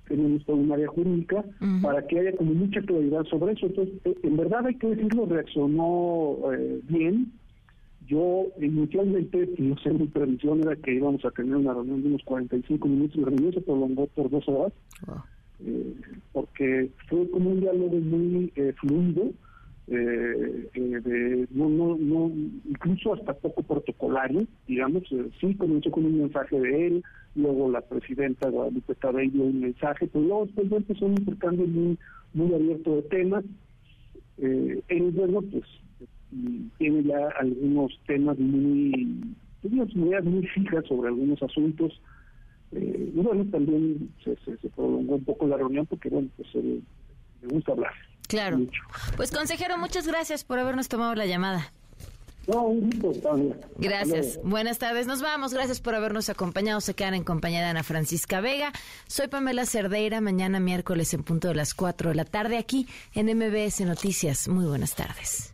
tenemos 0.07 0.43
toda 0.45 0.57
un 0.57 0.71
área 0.71 0.88
jurídica 0.88 1.45
para 1.84 2.05
que 2.07 2.19
haya 2.19 2.35
como 2.35 2.53
mucha 2.55 2.81
claridad 2.81 3.23
sobre 3.26 3.53
eso. 3.53 3.67
Entonces, 3.67 3.93
eh, 4.05 4.17
en 4.23 4.38
verdad 4.38 4.65
hay 4.65 4.76
que 4.76 4.88
decirlo, 4.88 5.27
reaccionó 5.27 6.38
eh, 6.51 6.80
bien. 6.89 7.31
Yo 8.10 8.48
inicialmente, 8.60 9.49
no 9.60 9.77
sé, 9.77 9.91
mi 9.91 10.07
previsión 10.07 10.61
era 10.61 10.76
que 10.76 10.95
íbamos 10.95 11.23
a 11.23 11.31
tener 11.31 11.56
una 11.56 11.73
reunión 11.73 12.02
de 12.02 12.10
unos 12.10 12.23
45 12.23 12.88
minutos 12.88 13.18
la 13.18 13.27
reunión 13.27 13.53
se 13.53 13.61
prolongó 13.61 14.07
por 14.07 14.30
dos 14.30 14.48
horas, 14.48 14.73
eh, 15.64 15.94
porque 16.34 16.90
fue 17.07 17.30
como 17.30 17.52
un 17.52 17.60
diálogo 17.60 17.98
muy 17.98 18.52
fluido 18.77 19.31
eh, 19.91 20.69
eh, 20.76 20.99
de, 21.03 21.48
no, 21.49 21.68
no, 21.68 21.98
no, 21.98 22.31
incluso 22.65 23.15
hasta 23.15 23.34
poco 23.34 23.64
protocolario, 23.64 24.45
digamos, 24.68 25.03
eh, 25.11 25.30
sí 25.41 25.56
comenzó 25.56 25.90
con 25.90 26.06
un 26.06 26.19
mensaje 26.19 26.60
de 26.60 26.88
él, 26.88 27.03
luego 27.34 27.72
la 27.72 27.81
presidenta 27.81 28.49
Guadalupe 28.49 28.94
dio 29.31 29.44
un 29.44 29.61
mensaje, 29.61 30.07
pero 30.07 30.23
luego 30.26 30.45
después 30.45 30.72
empezó 30.72 31.06
un 31.07 31.14
intercambio 31.14 31.65
muy, 31.65 31.98
muy 32.34 32.53
abierto 32.53 32.98
de 32.98 33.02
temas. 33.03 33.44
Eh, 34.38 34.80
él, 34.90 35.11
bueno, 35.11 35.41
pues 35.41 35.64
tiene 36.77 37.03
ya 37.03 37.27
algunos 37.39 37.91
temas 38.06 38.38
muy, 38.38 39.35
unas 39.64 39.89
ideas 39.95 40.23
muy 40.23 40.45
fijas 40.47 40.85
sobre 40.88 41.10
algunos 41.10 41.41
asuntos. 41.41 41.99
Eh, 42.72 43.11
y 43.15 43.19
bueno, 43.19 43.45
también 43.51 44.11
se, 44.23 44.35
se, 44.45 44.57
se, 44.57 44.69
prolongó 44.69 45.15
un 45.15 45.23
poco 45.23 45.47
la 45.47 45.57
reunión 45.57 45.85
porque, 45.88 46.10
bueno, 46.10 46.30
pues 46.38 46.47
él, 46.53 46.84
le 47.41 47.47
gusta 47.47 47.72
hablar. 47.72 47.93
Claro. 48.27 48.60
Pues 49.18 49.31
consejero, 49.31 49.77
muchas 49.77 50.07
gracias 50.07 50.43
por 50.43 50.60
habernos 50.60 50.88
tomado 50.88 51.15
la 51.15 51.26
llamada. 51.26 51.72
No, 52.47 52.64
un 52.64 52.89
gusto, 52.99 53.38
Gracias. 53.77 54.39
Buenas 54.43 54.80
tardes. 54.80 55.06
Nos 55.06 55.22
vamos. 55.22 55.53
Gracias 55.53 55.81
por 55.81 55.93
habernos 55.93 56.30
acompañado. 56.30 56.81
Se 56.81 56.95
quedan 56.95 57.14
en 57.14 57.23
compañía 57.23 57.60
de 57.60 57.65
Ana 57.65 57.84
Francisca 57.84 58.41
Vega. 58.41 58.72
Soy 59.07 59.27
Pamela 59.27 59.65
Cerdeira. 59.68 60.19
Mañana 60.19 60.60
miércoles 60.60 61.14
en 61.14 61.23
punto 61.23 61.49
de 61.49 61.56
las 61.56 61.76
4 61.76 62.10
de 62.10 62.15
la 62.15 62.26
tarde 62.26 62.57
aquí 62.57 62.88
en 63.14 63.27
MBS 63.38 63.81
Noticias. 63.81 64.47
Muy 64.47 64.65
buenas 64.65 64.95
tardes. 64.95 65.53